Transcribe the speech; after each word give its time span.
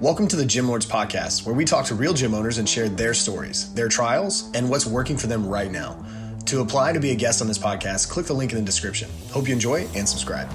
Welcome 0.00 0.28
to 0.28 0.36
the 0.36 0.46
Gym 0.46 0.68
Lords 0.68 0.86
Podcast, 0.86 1.44
where 1.44 1.56
we 1.56 1.64
talk 1.64 1.84
to 1.86 1.96
real 1.96 2.14
gym 2.14 2.32
owners 2.32 2.58
and 2.58 2.68
share 2.68 2.88
their 2.88 3.12
stories, 3.12 3.74
their 3.74 3.88
trials, 3.88 4.48
and 4.54 4.70
what's 4.70 4.86
working 4.86 5.16
for 5.16 5.26
them 5.26 5.44
right 5.44 5.72
now. 5.72 6.00
To 6.46 6.60
apply 6.60 6.92
to 6.92 7.00
be 7.00 7.10
a 7.10 7.16
guest 7.16 7.42
on 7.42 7.48
this 7.48 7.58
podcast, 7.58 8.08
click 8.08 8.24
the 8.24 8.32
link 8.32 8.52
in 8.52 8.58
the 8.58 8.64
description. 8.64 9.10
Hope 9.32 9.48
you 9.48 9.54
enjoy 9.54 9.88
and 9.96 10.08
subscribe. 10.08 10.48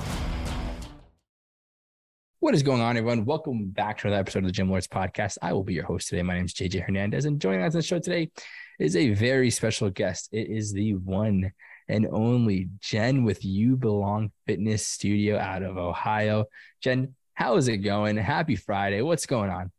What 2.39 2.53
is 2.53 2.63
going 2.63 2.79
on, 2.79 2.95
everyone? 2.95 3.25
Welcome 3.25 3.65
back 3.65 3.97
to 3.97 4.07
another 4.07 4.21
episode 4.21 4.39
of 4.39 4.45
the 4.45 4.53
Gym 4.53 4.69
Lords 4.69 4.87
Podcast. 4.87 5.37
I 5.41 5.51
will 5.51 5.65
be 5.65 5.73
your 5.73 5.83
host 5.83 6.07
today. 6.07 6.21
My 6.21 6.35
name 6.35 6.45
is 6.45 6.53
JJ 6.53 6.81
Hernandez, 6.81 7.25
and 7.25 7.41
joining 7.41 7.63
us 7.63 7.75
on 7.75 7.79
the 7.79 7.83
show 7.83 7.99
today 7.99 8.31
is 8.79 8.95
a 8.95 9.13
very 9.13 9.49
special 9.49 9.89
guest. 9.89 10.29
It 10.31 10.49
is 10.49 10.71
the 10.71 10.95
one 10.95 11.51
and 11.89 12.07
only 12.09 12.69
Jen 12.79 13.25
with 13.25 13.43
You 13.43 13.75
Belong 13.75 14.31
Fitness 14.47 14.87
Studio 14.87 15.37
out 15.37 15.63
of 15.63 15.77
Ohio. 15.77 16.45
Jen, 16.81 17.15
how 17.33 17.57
is 17.57 17.67
it 17.67 17.77
going? 17.77 18.17
Happy 18.17 18.55
Friday. 18.55 19.01
What's 19.01 19.25
going 19.25 19.49
on? 19.49 19.71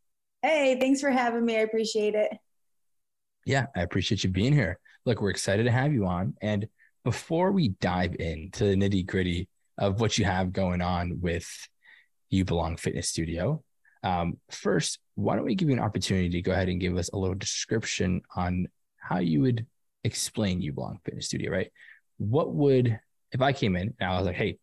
Hey, 0.43 0.79
thanks 0.79 1.01
for 1.01 1.11
having 1.11 1.45
me. 1.45 1.57
I 1.57 1.61
appreciate 1.61 2.15
it. 2.15 2.37
Yeah, 3.47 3.67
I 3.77 3.83
appreciate 3.83 4.25
you 4.25 4.31
being 4.31 4.53
here. 4.53 4.79
Look, 5.07 5.21
we're 5.21 5.31
excited 5.31 5.65
to 5.65 5.71
have 5.71 5.93
you 5.93 6.07
on. 6.07 6.35
And 6.41 6.67
before 7.05 7.53
we 7.53 7.69
dive 7.69 8.17
into 8.19 8.65
the 8.65 8.75
nitty 8.75 9.07
gritty 9.07 9.49
of 9.79 10.01
what 10.01 10.19
you 10.19 10.25
have 10.25 10.53
going 10.53 10.81
on 10.81 11.21
with 11.21 11.47
You 12.31 12.45
Belong 12.45 12.77
Fitness 12.77 13.09
Studio, 13.09 13.63
um, 14.03 14.39
first, 14.51 14.99
why 15.15 15.37
don't 15.37 15.45
we 15.45 15.55
give 15.55 15.69
you 15.69 15.75
an 15.75 15.83
opportunity 15.83 16.31
to 16.31 16.43
go 16.43 16.53
ahead 16.53 16.69
and 16.69 16.81
give 16.81 16.97
us 16.97 17.11
a 17.13 17.19
little 17.19 17.35
description 17.35 18.23
on 18.35 18.67
how 18.99 19.19
you 19.19 19.43
would 19.43 19.67
explain 20.05 20.61
You 20.61 20.73
Belong 20.73 20.99
Fitness 21.05 21.27
Studio, 21.27 21.51
right? 21.51 21.71
What 22.19 22.55
would, 22.55 22.99
if 23.33 23.41
I 23.41 23.53
came 23.53 23.77
in 23.77 23.95
and 23.99 24.11
I 24.11 24.17
was 24.17 24.27
like, 24.27 24.37
hey, 24.37 24.59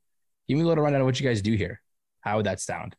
give 0.48 0.58
me 0.58 0.64
a 0.64 0.68
little 0.68 0.84
rundown 0.84 1.02
of 1.02 1.06
what 1.06 1.20
you 1.20 1.28
guys 1.28 1.42
do 1.42 1.56
here. 1.56 1.82
How 2.22 2.38
would 2.38 2.46
that 2.46 2.60
sound? 2.60 2.96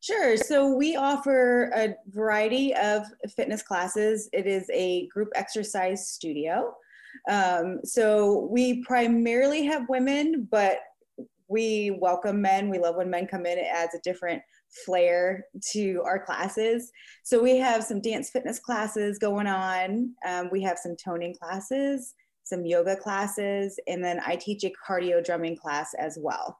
Sure. 0.00 0.36
So 0.36 0.68
we 0.74 0.96
offer 0.96 1.70
a 1.74 1.94
variety 2.08 2.74
of 2.74 3.06
fitness 3.36 3.62
classes. 3.62 4.28
It 4.34 4.46
is 4.46 4.68
a 4.70 5.06
group 5.08 5.30
exercise 5.34 6.10
studio. 6.10 6.74
Um, 7.30 7.80
so 7.84 8.48
we 8.50 8.84
primarily 8.84 9.64
have 9.64 9.88
women, 9.88 10.46
but 10.50 10.80
we 11.48 11.96
welcome 12.00 12.42
men. 12.42 12.68
We 12.68 12.78
love 12.78 12.96
when 12.96 13.08
men 13.08 13.26
come 13.26 13.46
in. 13.46 13.56
It 13.56 13.66
adds 13.72 13.94
a 13.94 14.00
different 14.00 14.42
flair 14.84 15.44
to 15.72 16.02
our 16.04 16.18
classes. 16.18 16.90
So 17.22 17.42
we 17.42 17.56
have 17.58 17.84
some 17.84 18.00
dance 18.00 18.30
fitness 18.30 18.58
classes 18.58 19.18
going 19.18 19.46
on. 19.46 20.14
Um, 20.26 20.48
we 20.50 20.62
have 20.62 20.78
some 20.78 20.96
toning 21.02 21.34
classes, 21.40 22.14
some 22.42 22.66
yoga 22.66 22.96
classes, 22.96 23.78
and 23.86 24.04
then 24.04 24.20
I 24.26 24.36
teach 24.36 24.64
a 24.64 24.72
cardio 24.86 25.24
drumming 25.24 25.56
class 25.56 25.94
as 25.98 26.18
well. 26.20 26.58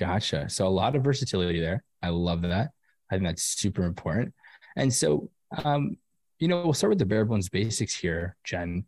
Gotcha. 0.00 0.48
So 0.48 0.66
a 0.66 0.68
lot 0.68 0.96
of 0.96 1.04
versatility 1.04 1.60
there. 1.60 1.84
I 2.02 2.08
love 2.08 2.40
that. 2.40 2.70
I 3.10 3.16
think 3.16 3.26
that's 3.26 3.42
super 3.42 3.82
important. 3.82 4.32
And 4.74 4.92
so, 4.92 5.28
um, 5.62 5.98
you 6.38 6.48
know, 6.48 6.62
we'll 6.62 6.72
start 6.72 6.88
with 6.88 6.98
the 6.98 7.04
bare 7.04 7.26
bones 7.26 7.50
basics 7.50 7.94
here, 7.94 8.34
Jen. 8.42 8.86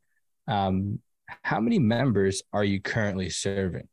Um, 0.49 1.01
how 1.43 1.61
many 1.61 1.79
members 1.79 2.43
are 2.55 2.65
you 2.65 2.81
currently 2.81 3.29
serving? 3.29 3.89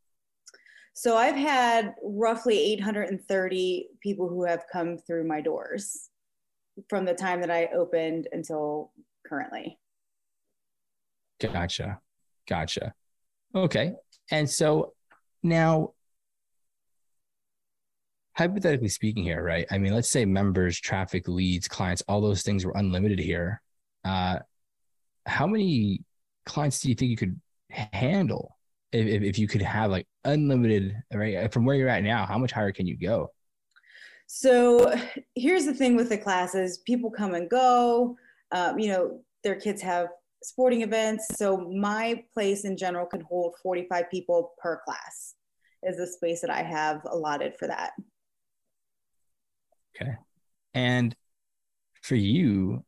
So 0.93 1.17
I've 1.17 1.35
had 1.35 1.93
roughly 2.01 2.57
830 2.73 3.89
people 4.01 4.29
who 4.29 4.45
have 4.45 4.63
come 4.71 4.97
through 4.97 5.27
my 5.27 5.41
doors 5.41 6.09
from 6.89 7.03
the 7.03 7.13
time 7.13 7.41
that 7.41 7.51
I 7.51 7.67
opened 7.75 8.29
until 8.31 8.93
currently. 9.27 9.77
Gotcha. 11.41 11.99
Gotcha. 12.47 12.93
Okay. 13.53 13.93
And 14.31 14.49
so 14.49 14.93
now 15.43 15.93
hypothetically 18.39 18.87
speaking 18.87 19.21
here, 19.21 19.43
right? 19.43 19.67
I 19.69 19.77
mean, 19.77 19.93
let's 19.93 20.09
say 20.09 20.23
members, 20.23 20.79
traffic, 20.79 21.27
leads, 21.27 21.67
clients, 21.67 22.01
all 22.07 22.21
those 22.21 22.41
things 22.41 22.65
were 22.65 22.71
unlimited 22.73 23.19
here. 23.19 23.61
Uh, 24.05 24.39
how 25.25 25.45
many 25.45 26.05
clients 26.45 26.79
do 26.79 26.87
you 26.87 26.95
think 26.95 27.11
you 27.11 27.17
could 27.17 27.37
handle 27.69 28.55
if, 28.93 29.23
if, 29.23 29.37
you 29.37 29.45
could 29.49 29.61
have 29.61 29.91
like 29.91 30.07
unlimited, 30.23 30.95
right? 31.13 31.51
From 31.51 31.65
where 31.65 31.75
you're 31.75 31.89
at 31.89 32.01
now, 32.01 32.25
how 32.25 32.37
much 32.37 32.53
higher 32.53 32.71
can 32.71 32.87
you 32.87 32.95
go? 32.95 33.29
So 34.27 34.95
here's 35.35 35.65
the 35.65 35.73
thing 35.73 35.97
with 35.97 36.07
the 36.07 36.17
classes 36.17 36.77
people 36.85 37.11
come 37.11 37.33
and 37.33 37.49
go. 37.49 38.15
Um, 38.53 38.79
you 38.79 38.87
know, 38.87 39.19
their 39.43 39.55
kids 39.55 39.81
have 39.81 40.07
sporting 40.43 40.81
events. 40.81 41.27
So 41.35 41.57
my 41.57 42.23
place 42.33 42.63
in 42.63 42.77
general 42.77 43.05
can 43.05 43.19
hold 43.19 43.55
45 43.61 44.09
people 44.09 44.53
per 44.59 44.79
class, 44.85 45.35
is 45.83 45.97
the 45.97 46.07
space 46.07 46.39
that 46.39 46.49
I 46.49 46.63
have 46.63 47.01
allotted 47.03 47.57
for 47.59 47.67
that. 47.67 47.91
Okay. 50.01 50.15
And 50.73 51.15
for 52.01 52.15
you, 52.15 52.83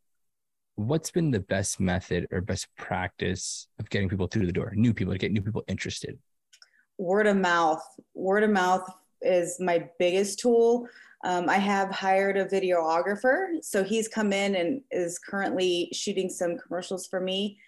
what's 0.75 1.11
been 1.11 1.31
the 1.31 1.39
best 1.39 1.79
method 1.79 2.27
or 2.31 2.41
best 2.41 2.67
practice 2.77 3.67
of 3.79 3.89
getting 3.89 4.09
people 4.09 4.27
through 4.27 4.45
the 4.45 4.51
door, 4.51 4.71
new 4.75 4.93
people 4.93 5.13
to 5.13 5.19
get 5.19 5.31
new 5.31 5.41
people 5.41 5.63
interested? 5.67 6.17
Word 6.97 7.27
of 7.27 7.37
mouth. 7.37 7.83
Word 8.13 8.43
of 8.43 8.51
mouth 8.51 8.87
is 9.21 9.57
my 9.59 9.89
biggest 9.99 10.39
tool. 10.39 10.87
Um, 11.23 11.49
I 11.49 11.57
have 11.57 11.89
hired 11.89 12.37
a 12.37 12.45
videographer. 12.45 13.63
So 13.63 13.83
he's 13.83 14.07
come 14.07 14.33
in 14.33 14.55
and 14.55 14.81
is 14.91 15.19
currently 15.19 15.89
shooting 15.93 16.29
some 16.29 16.57
commercials 16.57 17.05
for 17.05 17.19
me 17.19 17.59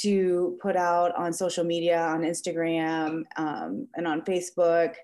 to 0.00 0.58
put 0.62 0.76
out 0.76 1.14
on 1.16 1.32
social 1.32 1.64
media, 1.64 2.00
on 2.00 2.22
Instagram, 2.22 3.24
um, 3.36 3.88
and 3.94 4.06
on 4.06 4.22
Facebook. 4.22 4.94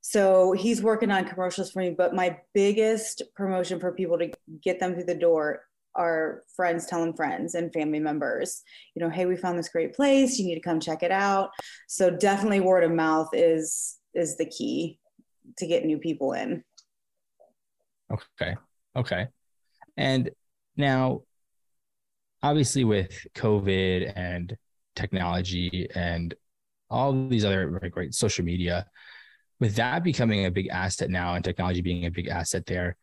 So 0.00 0.52
he's 0.52 0.82
working 0.82 1.10
on 1.10 1.24
commercials 1.24 1.70
for 1.72 1.80
me, 1.80 1.90
but 1.90 2.14
my 2.14 2.38
biggest 2.54 3.22
promotion 3.34 3.80
for 3.80 3.92
people 3.92 4.18
to 4.18 4.30
get 4.62 4.80
them 4.80 4.94
through 4.94 5.04
the 5.04 5.14
door 5.14 5.62
are 5.94 6.44
friends 6.54 6.86
telling 6.86 7.14
friends 7.14 7.54
and 7.54 7.72
family 7.72 7.98
members. 7.98 8.62
You 8.94 9.02
know, 9.02 9.10
hey, 9.10 9.26
we 9.26 9.36
found 9.36 9.58
this 9.58 9.68
great 9.68 9.94
place. 9.94 10.38
You 10.38 10.46
need 10.46 10.54
to 10.54 10.60
come 10.60 10.80
check 10.80 11.02
it 11.02 11.10
out. 11.10 11.50
So 11.88 12.10
definitely 12.10 12.60
word 12.60 12.84
of 12.84 12.92
mouth 12.92 13.30
is 13.32 13.96
is 14.14 14.36
the 14.36 14.46
key 14.46 14.98
to 15.58 15.66
get 15.66 15.84
new 15.84 15.98
people 15.98 16.32
in. 16.32 16.64
Okay. 18.10 18.56
Okay. 18.96 19.26
And 19.96 20.30
now 20.76 21.22
obviously 22.42 22.84
with 22.84 23.26
COVID 23.34 24.12
and 24.16 24.56
technology 24.94 25.88
and 25.94 26.34
all 26.90 27.28
these 27.28 27.44
other 27.44 27.68
great 27.90 28.14
social 28.14 28.44
media, 28.44 28.86
with 29.60 29.74
that 29.76 30.04
becoming 30.04 30.46
a 30.46 30.50
big 30.50 30.68
asset 30.68 31.10
now 31.10 31.34
and 31.34 31.44
technology 31.44 31.80
being 31.80 32.06
a 32.06 32.10
big 32.10 32.28
asset 32.28 32.66
there, 32.66 32.96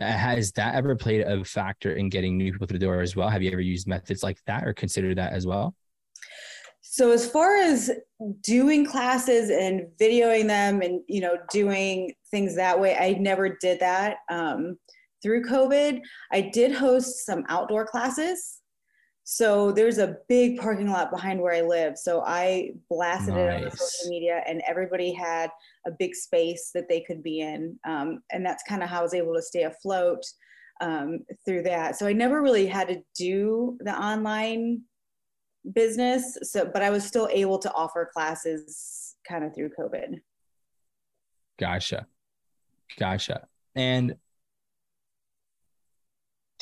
uh, 0.00 0.06
has 0.06 0.52
that 0.52 0.74
ever 0.74 0.96
played 0.96 1.20
a 1.20 1.44
factor 1.44 1.94
in 1.94 2.08
getting 2.08 2.36
new 2.36 2.52
people 2.52 2.66
through 2.66 2.78
the 2.78 2.84
door 2.84 3.00
as 3.00 3.14
well? 3.14 3.28
Have 3.28 3.42
you 3.42 3.50
ever 3.50 3.60
used 3.60 3.86
methods 3.86 4.22
like 4.22 4.38
that 4.46 4.66
or 4.66 4.72
considered 4.72 5.18
that 5.18 5.32
as 5.32 5.46
well? 5.46 5.74
So 6.80 7.10
as 7.12 7.28
far 7.28 7.56
as 7.56 7.90
doing 8.42 8.86
classes 8.86 9.50
and 9.50 9.86
videoing 10.00 10.46
them 10.46 10.80
and 10.80 11.00
you 11.08 11.20
know 11.20 11.36
doing 11.50 12.12
things 12.30 12.56
that 12.56 12.78
way, 12.78 12.96
I 12.96 13.12
never 13.20 13.56
did 13.60 13.80
that. 13.80 14.18
Um, 14.30 14.78
through 15.22 15.44
COVID, 15.44 16.00
I 16.30 16.40
did 16.52 16.72
host 16.72 17.24
some 17.24 17.44
outdoor 17.48 17.86
classes 17.86 18.60
so 19.24 19.72
there's 19.72 19.96
a 19.96 20.18
big 20.28 20.58
parking 20.58 20.90
lot 20.90 21.10
behind 21.10 21.40
where 21.40 21.54
I 21.54 21.62
live. 21.62 21.96
So 21.96 22.22
I 22.26 22.72
blasted 22.90 23.34
nice. 23.34 23.62
it 23.62 23.64
on 23.64 23.70
social 23.76 24.10
media, 24.10 24.42
and 24.46 24.62
everybody 24.68 25.12
had 25.14 25.50
a 25.86 25.90
big 25.90 26.14
space 26.14 26.70
that 26.74 26.90
they 26.90 27.00
could 27.00 27.22
be 27.22 27.40
in. 27.40 27.78
Um, 27.86 28.22
and 28.30 28.44
that's 28.44 28.62
kind 28.68 28.82
of 28.82 28.90
how 28.90 29.00
I 29.00 29.02
was 29.02 29.14
able 29.14 29.34
to 29.34 29.40
stay 29.40 29.62
afloat 29.62 30.22
um, 30.82 31.20
through 31.46 31.62
that. 31.62 31.96
So 31.96 32.06
I 32.06 32.12
never 32.12 32.42
really 32.42 32.66
had 32.66 32.88
to 32.88 33.02
do 33.16 33.78
the 33.80 33.98
online 33.98 34.82
business. 35.72 36.36
So, 36.42 36.70
but 36.70 36.82
I 36.82 36.90
was 36.90 37.04
still 37.04 37.28
able 37.32 37.58
to 37.60 37.72
offer 37.72 38.10
classes 38.12 39.14
kind 39.26 39.42
of 39.42 39.54
through 39.54 39.70
COVID. 39.78 40.20
Gotcha. 41.58 42.06
Gotcha. 42.98 43.46
And 43.74 44.16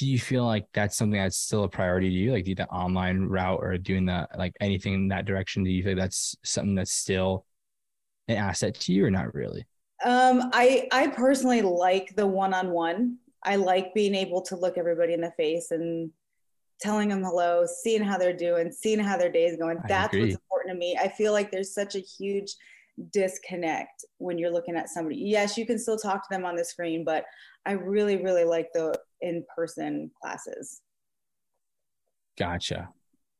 do 0.03 0.09
you 0.09 0.19
feel 0.19 0.45
like 0.45 0.67
that's 0.75 0.97
something 0.97 1.21
that's 1.21 1.37
still 1.37 1.63
a 1.63 1.69
priority 1.69 2.11
to 2.11 2.15
you? 2.17 2.33
Like 2.33 2.45
the, 2.45 2.55
the 2.55 2.67
online 2.71 3.21
route 3.21 3.61
or 3.63 3.79
doing 3.79 4.07
that 4.07 4.37
like 4.37 4.53
anything 4.61 4.95
in 4.95 5.09
that 5.09 5.27
direction 5.27 5.63
do 5.63 5.71
you 5.71 5.85
think 5.85 5.97
that's 5.97 6.35
something 6.43 6.75
that's 6.75 6.93
still 6.93 7.47
an 8.27 8.37
asset 8.37 8.75
to 8.81 8.93
you 8.93 9.05
or 9.05 9.13
not 9.13 9.33
really? 9.33 9.65
Um, 10.05 10.51
i 10.53 10.89
i 10.91 11.07
personally 11.07 11.63
like 11.63 12.17
the 12.17 12.27
one-on-one. 12.27 13.19
I 13.45 13.55
like 13.55 13.95
being 13.95 14.17
able 14.17 14.43
to 14.43 14.57
look 14.57 14.77
everybody 14.77 15.13
in 15.13 15.21
the 15.21 15.31
face 15.37 15.71
and 15.71 16.11
telling 16.81 17.09
them 17.09 17.23
hello 17.23 17.65
seeing 17.65 18.03
how 18.03 18.19
they're 18.19 18.37
doing 18.37 18.73
seeing 18.73 18.99
how 18.99 19.17
their 19.17 19.31
day 19.31 19.45
is 19.45 19.57
going. 19.57 19.79
That's 19.87 20.17
what's 20.17 20.35
important 20.35 20.73
to 20.73 20.79
me. 20.81 20.99
I 21.01 21.11
feel 21.11 21.31
like 21.31 21.53
there's 21.53 21.73
such 21.73 21.95
a 21.95 22.01
huge 22.01 22.57
disconnect 23.11 24.05
when 24.19 24.39
you're 24.39 24.51
looking 24.51 24.77
at 24.77 24.89
somebody. 24.89 25.17
Yes, 25.17 25.57
you 25.57 25.67
can 25.67 25.79
still 25.79 25.99
talk 25.99 26.29
to 26.29 26.29
them 26.31 26.45
on 26.45 26.57
the 26.57 26.65
screen, 26.65 27.05
but 27.05 27.25
I 27.65 27.73
really, 27.73 28.23
really 28.23 28.45
like 28.45 28.69
the 28.75 28.95
in 29.21 29.45
person 29.55 30.11
classes. 30.21 30.81
Gotcha. 32.39 32.89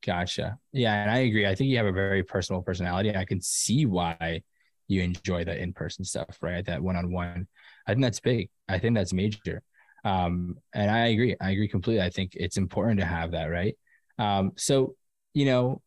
Gotcha. 0.05 0.57
Yeah. 0.71 0.93
And 0.93 1.11
I 1.11 1.19
agree. 1.19 1.47
I 1.47 1.55
think 1.55 1.69
you 1.69 1.77
have 1.77 1.85
a 1.85 1.91
very 1.91 2.23
personal 2.23 2.61
personality. 2.61 3.15
I 3.15 3.25
can 3.25 3.41
see 3.41 3.85
why 3.85 4.41
you 4.87 5.01
enjoy 5.01 5.45
the 5.45 5.57
in-person 5.57 6.03
stuff, 6.03 6.37
right? 6.41 6.65
That 6.65 6.81
one-on-one. 6.81 7.47
I 7.87 7.91
think 7.91 8.03
that's 8.03 8.19
big. 8.19 8.49
I 8.67 8.79
think 8.79 8.95
that's 8.95 9.13
major. 9.13 9.61
Um, 10.03 10.57
and 10.73 10.91
I 10.91 11.07
agree. 11.07 11.35
I 11.39 11.51
agree 11.51 11.69
completely. 11.69 12.03
I 12.03 12.09
think 12.09 12.33
it's 12.35 12.57
important 12.57 12.99
to 12.99 13.05
have 13.05 13.31
that, 13.31 13.45
right? 13.45 13.77
Um, 14.19 14.51
so, 14.57 14.95
you 15.33 15.45
know, 15.45 15.81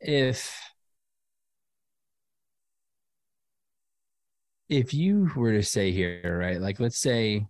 if 0.00 0.58
if 4.68 4.92
you 4.92 5.30
were 5.34 5.52
to 5.52 5.62
say 5.62 5.92
here, 5.92 6.38
right, 6.40 6.60
like 6.60 6.80
let's 6.80 6.98
say, 6.98 7.46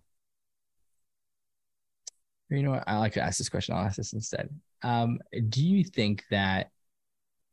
you 2.49 2.63
know 2.63 2.71
what, 2.71 2.83
I 2.87 2.97
like 2.97 3.13
to 3.13 3.21
ask 3.21 3.37
this 3.37 3.49
question. 3.49 3.75
I'll 3.75 3.85
ask 3.85 3.97
this 3.97 4.13
instead. 4.13 4.49
Um, 4.81 5.19
do 5.49 5.65
you 5.65 5.83
think 5.83 6.23
that 6.31 6.69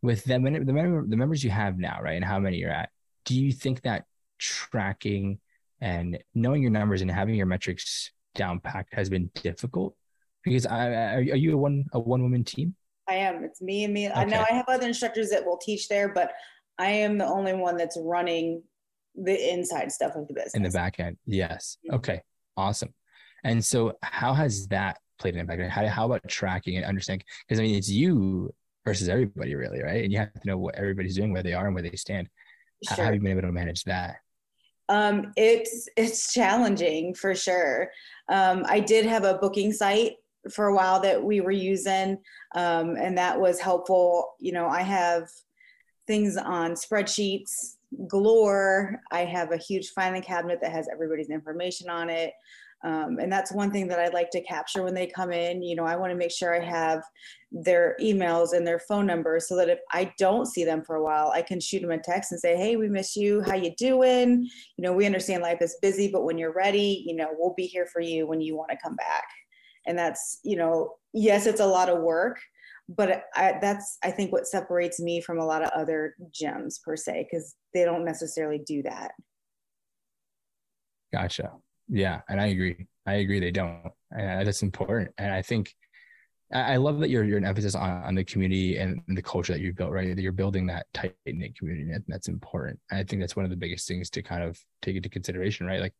with 0.02 0.24
the, 0.24 0.38
the, 0.38 0.72
member, 0.72 1.04
the 1.06 1.16
members 1.16 1.42
you 1.42 1.50
have 1.50 1.78
now, 1.78 2.00
right, 2.00 2.14
and 2.14 2.24
how 2.24 2.38
many 2.38 2.58
you're 2.58 2.70
at, 2.70 2.90
do 3.24 3.34
you 3.34 3.52
think 3.52 3.82
that 3.82 4.04
tracking 4.38 5.38
and 5.80 6.18
knowing 6.34 6.62
your 6.62 6.70
numbers 6.70 7.02
and 7.02 7.10
having 7.10 7.34
your 7.34 7.46
metrics 7.46 8.12
down 8.34 8.60
packed 8.60 8.94
has 8.94 9.10
been 9.10 9.30
difficult? 9.34 9.96
Because 10.44 10.64
I, 10.64 11.14
are 11.14 11.20
you 11.20 11.54
a 11.54 11.56
one 11.56 11.86
a 11.92 11.98
one 11.98 12.22
woman 12.22 12.44
team? 12.44 12.76
I 13.08 13.14
am. 13.14 13.42
It's 13.42 13.60
me 13.60 13.82
and 13.84 13.92
me. 13.92 14.08
Okay. 14.08 14.20
I 14.20 14.24
know 14.24 14.44
I 14.48 14.54
have 14.54 14.66
other 14.68 14.86
instructors 14.86 15.30
that 15.30 15.44
will 15.44 15.56
teach 15.56 15.88
there, 15.88 16.08
but 16.08 16.32
I 16.78 16.90
am 16.90 17.18
the 17.18 17.26
only 17.26 17.52
one 17.52 17.76
that's 17.76 17.98
running 18.00 18.62
the 19.16 19.52
inside 19.52 19.90
stuff 19.92 20.14
of 20.14 20.28
the 20.28 20.34
business. 20.34 20.54
In 20.54 20.62
the 20.62 20.70
back 20.70 21.00
end. 21.00 21.16
Yes. 21.26 21.78
Okay. 21.92 22.22
Awesome. 22.56 22.92
And 23.44 23.64
so 23.64 23.94
how 24.02 24.34
has 24.34 24.66
that 24.68 24.98
played 25.18 25.34
an 25.34 25.40
impact? 25.40 25.70
How, 25.70 25.86
how 25.86 26.06
about 26.06 26.26
tracking 26.28 26.76
and 26.76 26.84
understanding? 26.84 27.24
Because 27.46 27.60
I 27.60 27.62
mean, 27.62 27.76
it's 27.76 27.88
you 27.88 28.52
versus 28.84 29.08
everybody 29.08 29.54
really, 29.54 29.82
right? 29.82 30.04
And 30.04 30.12
you 30.12 30.18
have 30.18 30.32
to 30.32 30.46
know 30.46 30.58
what 30.58 30.74
everybody's 30.74 31.16
doing, 31.16 31.32
where 31.32 31.42
they 31.42 31.54
are 31.54 31.66
and 31.66 31.74
where 31.74 31.82
they 31.82 31.96
stand. 31.96 32.28
Sure. 32.84 32.96
How 32.96 33.04
have 33.04 33.14
you 33.14 33.20
been 33.20 33.32
able 33.32 33.42
to 33.42 33.52
manage 33.52 33.84
that? 33.84 34.16
Um, 34.88 35.32
it's, 35.36 35.88
it's 35.96 36.32
challenging 36.32 37.14
for 37.14 37.34
sure. 37.34 37.90
Um, 38.28 38.64
I 38.68 38.80
did 38.80 39.06
have 39.06 39.24
a 39.24 39.34
booking 39.34 39.72
site 39.72 40.14
for 40.50 40.66
a 40.66 40.74
while 40.74 41.00
that 41.00 41.22
we 41.22 41.40
were 41.40 41.50
using 41.50 42.18
um, 42.54 42.96
and 42.96 43.16
that 43.18 43.38
was 43.38 43.60
helpful 43.60 44.34
you 44.38 44.52
know 44.52 44.68
i 44.68 44.82
have 44.82 45.28
things 46.06 46.36
on 46.36 46.72
spreadsheets 46.72 47.75
galore. 48.08 49.00
I 49.12 49.20
have 49.20 49.52
a 49.52 49.56
huge 49.56 49.90
filing 49.90 50.22
cabinet 50.22 50.58
that 50.62 50.72
has 50.72 50.88
everybody's 50.92 51.30
information 51.30 51.88
on 51.88 52.10
it. 52.10 52.32
Um, 52.84 53.18
and 53.18 53.32
that's 53.32 53.52
one 53.52 53.70
thing 53.70 53.88
that 53.88 53.98
i'd 53.98 54.12
like 54.12 54.30
to 54.30 54.42
capture 54.42 54.82
when 54.82 54.94
they 54.94 55.06
come 55.06 55.32
in. 55.32 55.62
You 55.62 55.76
know 55.76 55.84
i 55.84 55.96
want 55.96 56.10
to 56.10 56.16
make 56.16 56.30
sure 56.30 56.54
i 56.54 56.64
have 56.64 57.02
their 57.50 57.96
emails 58.02 58.52
and 58.52 58.66
their 58.66 58.78
phone 58.78 59.06
numbers 59.06 59.48
so 59.48 59.56
that 59.56 59.70
if 59.70 59.78
i 59.92 60.12
don't 60.18 60.46
see 60.46 60.62
them 60.62 60.82
for 60.82 60.96
a 60.96 61.02
while 61.02 61.30
i 61.30 61.40
can 61.40 61.58
shoot 61.58 61.80
them 61.80 61.90
a 61.90 61.98
text 61.98 62.32
and 62.32 62.40
say 62.40 62.54
hey 62.54 62.76
we 62.76 62.88
miss 62.88 63.16
you. 63.16 63.42
How 63.42 63.54
you 63.54 63.74
doing? 63.78 64.46
You 64.76 64.82
know 64.82 64.92
we 64.92 65.06
understand 65.06 65.42
life 65.42 65.62
is 65.62 65.78
busy 65.80 66.10
but 66.12 66.24
when 66.24 66.36
you're 66.36 66.52
ready 66.52 67.02
you 67.06 67.16
know 67.16 67.28
we'll 67.38 67.54
be 67.54 67.66
here 67.66 67.86
for 67.86 68.02
you 68.02 68.26
when 68.26 68.42
you 68.42 68.56
want 68.56 68.70
to 68.70 68.78
come 68.82 68.96
back. 68.96 69.24
And 69.86 69.98
that's 69.98 70.40
you 70.44 70.56
know 70.56 70.96
yes 71.14 71.46
it's 71.46 71.60
a 71.60 71.66
lot 71.66 71.88
of 71.88 72.02
work 72.02 72.38
but 72.88 73.24
I, 73.34 73.58
that's 73.60 73.98
i 74.04 74.10
think 74.10 74.32
what 74.32 74.46
separates 74.46 75.00
me 75.00 75.20
from 75.20 75.38
a 75.38 75.44
lot 75.44 75.62
of 75.62 75.70
other 75.70 76.14
gyms 76.30 76.80
per 76.82 76.96
se 76.96 77.26
because 77.28 77.56
they 77.76 77.84
don't 77.84 78.04
necessarily 78.04 78.58
do 78.58 78.82
that 78.82 79.12
gotcha 81.12 81.52
yeah 81.88 82.20
and 82.28 82.40
i 82.40 82.46
agree 82.46 82.86
i 83.06 83.14
agree 83.14 83.38
they 83.38 83.50
don't 83.50 83.92
and 84.10 84.40
uh, 84.40 84.44
that's 84.44 84.62
important 84.62 85.10
and 85.18 85.32
i 85.32 85.42
think 85.42 85.74
I 86.54 86.76
love 86.76 87.00
that 87.00 87.10
you're 87.10 87.24
you're 87.24 87.38
an 87.38 87.44
emphasis 87.44 87.74
on, 87.74 88.04
on 88.04 88.14
the 88.14 88.22
community 88.22 88.78
and 88.78 89.02
the 89.08 89.22
culture 89.22 89.52
that 89.52 89.60
you've 89.60 89.74
built, 89.74 89.90
right? 89.90 90.14
That 90.14 90.22
you're 90.22 90.30
building 90.30 90.66
that 90.66 90.86
tight 90.94 91.16
knit 91.26 91.58
community, 91.58 91.90
and 91.90 92.04
that's 92.06 92.28
important. 92.28 92.78
I 92.88 93.02
think 93.02 93.20
that's 93.20 93.34
one 93.34 93.44
of 93.44 93.50
the 93.50 93.56
biggest 93.56 93.88
things 93.88 94.10
to 94.10 94.22
kind 94.22 94.44
of 94.44 94.56
take 94.80 94.94
into 94.94 95.08
consideration, 95.08 95.66
right? 95.66 95.80
Like 95.80 95.94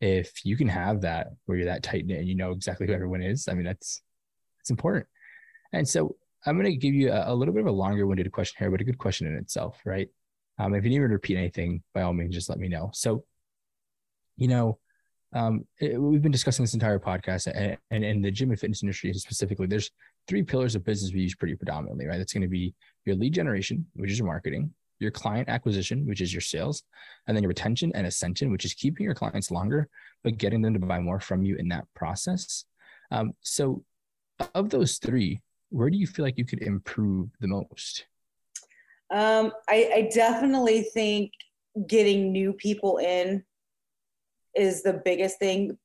if 0.00 0.44
you 0.44 0.56
can 0.56 0.66
have 0.66 1.00
that 1.02 1.28
where 1.46 1.58
you're 1.58 1.66
that 1.66 1.84
tight 1.84 2.06
knit 2.06 2.18
and 2.18 2.28
you 2.28 2.34
know 2.34 2.50
exactly 2.50 2.88
who 2.88 2.92
everyone 2.92 3.22
is, 3.22 3.46
I 3.46 3.54
mean, 3.54 3.64
that's 3.64 4.02
it's 4.60 4.70
important. 4.70 5.06
And 5.72 5.88
so 5.88 6.16
I'm 6.44 6.58
going 6.58 6.70
to 6.70 6.76
give 6.76 6.94
you 6.94 7.12
a, 7.12 7.32
a 7.32 7.34
little 7.34 7.54
bit 7.54 7.60
of 7.60 7.68
a 7.68 7.72
longer 7.72 8.06
winded 8.06 8.30
question 8.32 8.56
here, 8.58 8.70
but 8.72 8.80
a 8.80 8.84
good 8.84 8.98
question 8.98 9.28
in 9.28 9.36
itself, 9.36 9.80
right? 9.84 10.08
Um, 10.58 10.74
if 10.74 10.84
you 10.84 10.90
need 10.90 11.00
me 11.00 11.08
to 11.08 11.12
repeat 11.12 11.36
anything, 11.36 11.82
by 11.92 12.02
all 12.02 12.12
means, 12.12 12.34
just 12.34 12.48
let 12.48 12.58
me 12.58 12.68
know. 12.68 12.90
So, 12.92 13.24
you 14.36 14.48
know, 14.48 14.78
um, 15.32 15.66
it, 15.80 16.00
we've 16.00 16.22
been 16.22 16.32
discussing 16.32 16.62
this 16.62 16.74
entire 16.74 17.00
podcast, 17.00 17.48
and, 17.52 17.76
and 17.90 18.04
in 18.04 18.22
the 18.22 18.30
gym 18.30 18.50
and 18.50 18.58
fitness 18.58 18.82
industry 18.82 19.12
specifically, 19.14 19.66
there's 19.66 19.90
three 20.28 20.42
pillars 20.42 20.76
of 20.76 20.84
business 20.84 21.12
we 21.12 21.20
use 21.20 21.34
pretty 21.34 21.56
predominantly, 21.56 22.06
right? 22.06 22.18
That's 22.18 22.32
going 22.32 22.42
to 22.42 22.48
be 22.48 22.72
your 23.04 23.16
lead 23.16 23.34
generation, 23.34 23.84
which 23.94 24.12
is 24.12 24.18
your 24.18 24.28
marketing, 24.28 24.72
your 25.00 25.10
client 25.10 25.48
acquisition, 25.48 26.06
which 26.06 26.20
is 26.20 26.32
your 26.32 26.40
sales, 26.40 26.84
and 27.26 27.36
then 27.36 27.42
your 27.42 27.48
retention 27.48 27.90
and 27.94 28.06
ascension, 28.06 28.52
which 28.52 28.64
is 28.64 28.74
keeping 28.74 29.04
your 29.04 29.14
clients 29.14 29.50
longer, 29.50 29.88
but 30.22 30.38
getting 30.38 30.62
them 30.62 30.72
to 30.72 30.80
buy 30.80 31.00
more 31.00 31.18
from 31.18 31.42
you 31.42 31.56
in 31.56 31.68
that 31.68 31.84
process. 31.94 32.64
Um, 33.10 33.32
so, 33.40 33.84
of 34.54 34.70
those 34.70 34.98
three, 34.98 35.40
where 35.70 35.90
do 35.90 35.96
you 35.96 36.06
feel 36.06 36.24
like 36.24 36.38
you 36.38 36.44
could 36.44 36.62
improve 36.62 37.28
the 37.40 37.48
most? 37.48 38.06
Um, 39.14 39.52
I, 39.68 39.90
I 39.94 40.10
definitely 40.12 40.82
think 40.92 41.30
getting 41.86 42.32
new 42.32 42.52
people 42.52 42.98
in 42.98 43.44
is 44.56 44.82
the 44.82 45.00
biggest 45.04 45.38
thing 45.38 45.78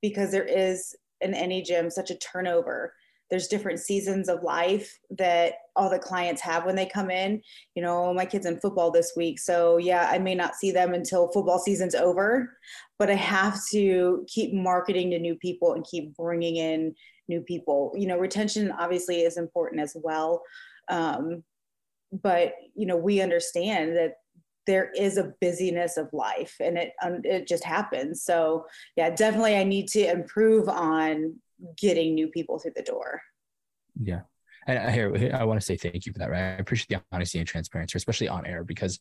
because 0.00 0.30
there 0.32 0.44
is 0.44 0.96
in 1.20 1.34
any 1.34 1.60
gym 1.60 1.90
such 1.90 2.10
a 2.10 2.16
turnover. 2.16 2.94
There's 3.28 3.48
different 3.48 3.80
seasons 3.80 4.30
of 4.30 4.42
life 4.42 4.98
that 5.10 5.52
all 5.76 5.90
the 5.90 5.98
clients 5.98 6.40
have 6.40 6.64
when 6.64 6.74
they 6.74 6.86
come 6.86 7.10
in. 7.10 7.42
You 7.74 7.82
know 7.82 8.14
my 8.14 8.24
kids 8.24 8.46
in 8.46 8.58
football 8.58 8.90
this 8.90 9.12
week 9.14 9.38
so 9.38 9.76
yeah 9.76 10.08
i 10.10 10.18
may 10.18 10.34
not 10.34 10.56
see 10.56 10.72
them 10.72 10.94
until 10.94 11.30
football 11.32 11.58
season's 11.58 11.94
over 11.94 12.56
but 12.98 13.10
i 13.10 13.14
have 13.14 13.58
to 13.72 14.24
keep 14.26 14.52
marketing 14.52 15.10
to 15.10 15.18
new 15.18 15.36
people 15.36 15.74
and 15.74 15.86
keep 15.88 16.16
bringing 16.16 16.56
in 16.56 16.94
new 17.30 17.40
people. 17.40 17.94
You 17.96 18.08
know 18.08 18.18
retention 18.18 18.72
obviously 18.72 19.20
is 19.20 19.38
important 19.38 19.80
as 19.80 19.96
well. 20.02 20.42
Um, 20.88 21.44
but 22.12 22.54
you 22.74 22.86
know 22.86 22.96
we 22.96 23.20
understand 23.20 23.96
that 23.96 24.14
there 24.66 24.90
is 24.96 25.16
a 25.16 25.32
busyness 25.40 25.96
of 25.96 26.08
life 26.12 26.56
and 26.60 26.76
it 26.76 26.92
um, 27.02 27.20
it 27.24 27.46
just 27.46 27.64
happens 27.64 28.22
so 28.22 28.64
yeah 28.96 29.10
definitely 29.10 29.56
i 29.56 29.64
need 29.64 29.88
to 29.88 30.10
improve 30.10 30.68
on 30.68 31.34
getting 31.76 32.14
new 32.14 32.28
people 32.28 32.58
through 32.58 32.72
the 32.76 32.82
door. 32.82 33.20
Yeah. 34.00 34.20
And 34.66 34.78
I 34.78 34.90
here 34.90 35.32
I 35.34 35.44
want 35.44 35.60
to 35.60 35.64
say 35.64 35.76
thank 35.76 36.06
you 36.06 36.12
for 36.12 36.18
that, 36.18 36.30
right? 36.30 36.40
I 36.40 36.58
appreciate 36.58 36.88
the 36.88 37.02
honesty 37.12 37.38
and 37.38 37.48
transparency, 37.48 37.96
especially 37.96 38.28
on 38.28 38.46
air, 38.46 38.62
because 38.62 39.00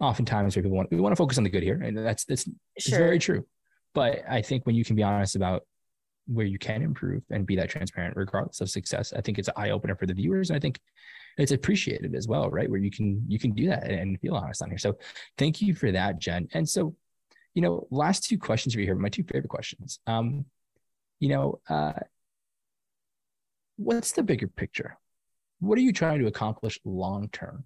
oftentimes 0.00 0.54
people 0.54 0.70
want 0.70 0.90
we 0.90 1.00
want 1.00 1.12
to 1.12 1.16
focus 1.16 1.36
on 1.36 1.44
the 1.44 1.50
good 1.50 1.62
here. 1.62 1.80
And 1.82 1.96
that's 1.96 2.24
that's 2.24 2.48
sure. 2.78 2.98
very 2.98 3.18
true. 3.18 3.44
But 3.92 4.22
I 4.28 4.42
think 4.42 4.66
when 4.66 4.74
you 4.74 4.84
can 4.84 4.96
be 4.96 5.02
honest 5.02 5.36
about 5.36 5.62
where 6.26 6.46
you 6.46 6.58
can 6.58 6.82
improve 6.82 7.22
and 7.30 7.46
be 7.46 7.56
that 7.56 7.68
transparent 7.68 8.16
regardless 8.16 8.60
of 8.60 8.70
success, 8.70 9.12
I 9.12 9.20
think 9.20 9.38
it's 9.38 9.48
an 9.48 9.54
eye 9.56 9.70
opener 9.70 9.96
for 9.96 10.06
the 10.06 10.14
viewers. 10.14 10.50
And 10.50 10.56
I 10.56 10.60
think 10.60 10.80
it's 11.38 11.52
appreciated 11.52 12.14
as 12.14 12.28
well, 12.28 12.50
right? 12.50 12.68
Where 12.68 12.80
you 12.80 12.90
can 12.90 13.24
you 13.28 13.38
can 13.38 13.52
do 13.52 13.66
that 13.68 13.90
and 13.90 14.20
feel 14.20 14.34
honest 14.34 14.62
on 14.62 14.68
here. 14.68 14.78
So 14.78 14.96
thank 15.38 15.60
you 15.60 15.74
for 15.74 15.90
that, 15.92 16.18
Jen. 16.18 16.48
And 16.54 16.68
so, 16.68 16.94
you 17.54 17.62
know, 17.62 17.86
last 17.90 18.24
two 18.24 18.38
questions 18.38 18.76
we 18.76 18.84
here, 18.84 18.94
my 18.94 19.08
two 19.08 19.24
favorite 19.24 19.48
questions. 19.48 20.00
Um, 20.06 20.44
you 21.20 21.28
know, 21.28 21.60
uh, 21.68 21.92
what's 23.76 24.12
the 24.12 24.22
bigger 24.22 24.48
picture? 24.48 24.96
What 25.60 25.78
are 25.78 25.82
you 25.82 25.92
trying 25.92 26.20
to 26.20 26.26
accomplish 26.26 26.78
long 26.84 27.28
term? 27.30 27.64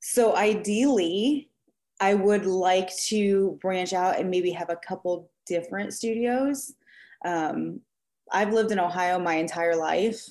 So, 0.00 0.36
ideally, 0.36 1.50
I 2.00 2.14
would 2.14 2.46
like 2.46 2.94
to 3.06 3.58
branch 3.60 3.92
out 3.92 4.18
and 4.18 4.30
maybe 4.30 4.50
have 4.50 4.70
a 4.70 4.76
couple 4.76 5.30
different 5.46 5.94
studios. 5.94 6.74
Um, 7.24 7.80
I've 8.32 8.52
lived 8.52 8.72
in 8.72 8.80
Ohio 8.80 9.18
my 9.18 9.34
entire 9.34 9.76
life 9.76 10.26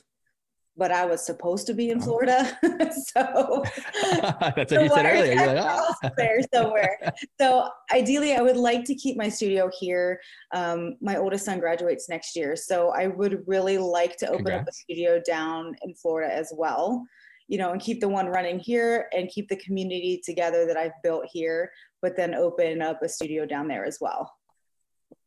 but 0.78 0.92
I 0.92 1.06
was 1.06 1.26
supposed 1.26 1.68
to 1.68 1.74
be 1.74 1.90
in 1.90 2.02
Florida. 2.02 2.58
so 2.64 3.64
that's 4.12 4.72
what 4.72 4.84
you 4.84 4.90
said 4.90 5.06
earlier. 5.06 5.34
You're 5.34 5.54
like, 5.54 5.66
oh. 5.66 6.10
there 6.18 6.40
somewhere. 6.54 6.98
so 7.40 7.70
ideally, 7.94 8.34
I 8.34 8.42
would 8.42 8.58
like 8.58 8.86
to 8.86 8.96
keep 8.96 9.18
my 9.18 9.30
studio 9.30 9.70
here. 9.80 10.20
Um, 10.54 10.96
my 11.02 11.18
oldest 11.18 11.46
son 11.46 11.60
graduates 11.60 12.10
next 12.10 12.36
year, 12.36 12.56
so 12.56 12.90
I 12.90 13.08
would 13.08 13.44
really 13.48 13.78
like 13.78 14.18
to 14.18 14.28
open 14.28 14.46
Congrats. 14.46 14.62
up 14.62 14.68
a 14.70 14.74
studio 14.74 15.22
down 15.26 15.76
in 15.84 15.94
Florida 15.96 16.34
as 16.34 16.54
well. 16.56 17.06
You 17.48 17.58
know, 17.58 17.72
and 17.72 17.82
keep 17.82 18.00
the 18.00 18.08
one 18.08 18.28
running 18.28 18.60
here 18.60 19.08
and 19.12 19.28
keep 19.28 19.50
the 19.50 19.58
community 19.58 20.22
together 20.24 20.66
that 20.68 20.78
I've 20.78 20.94
built 21.04 21.26
here, 21.30 21.70
but 22.02 22.16
then 22.16 22.34
open 22.34 22.82
up 22.82 23.02
a 23.04 23.10
studio 23.10 23.46
down 23.46 23.68
there 23.68 23.84
as 23.84 23.98
well. 24.00 24.32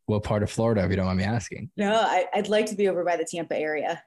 What 0.06 0.22
part 0.22 0.42
of 0.42 0.50
Florida, 0.50 0.84
if 0.84 0.90
you 0.90 0.96
don't 0.96 1.06
mind 1.06 1.18
me 1.18 1.24
asking? 1.24 1.70
No, 1.76 1.92
I, 1.94 2.24
I'd 2.34 2.48
like 2.48 2.66
to 2.66 2.74
be 2.74 2.88
over 2.88 3.04
by 3.04 3.16
the 3.16 3.26
Tampa 3.30 3.56
area. 3.56 4.02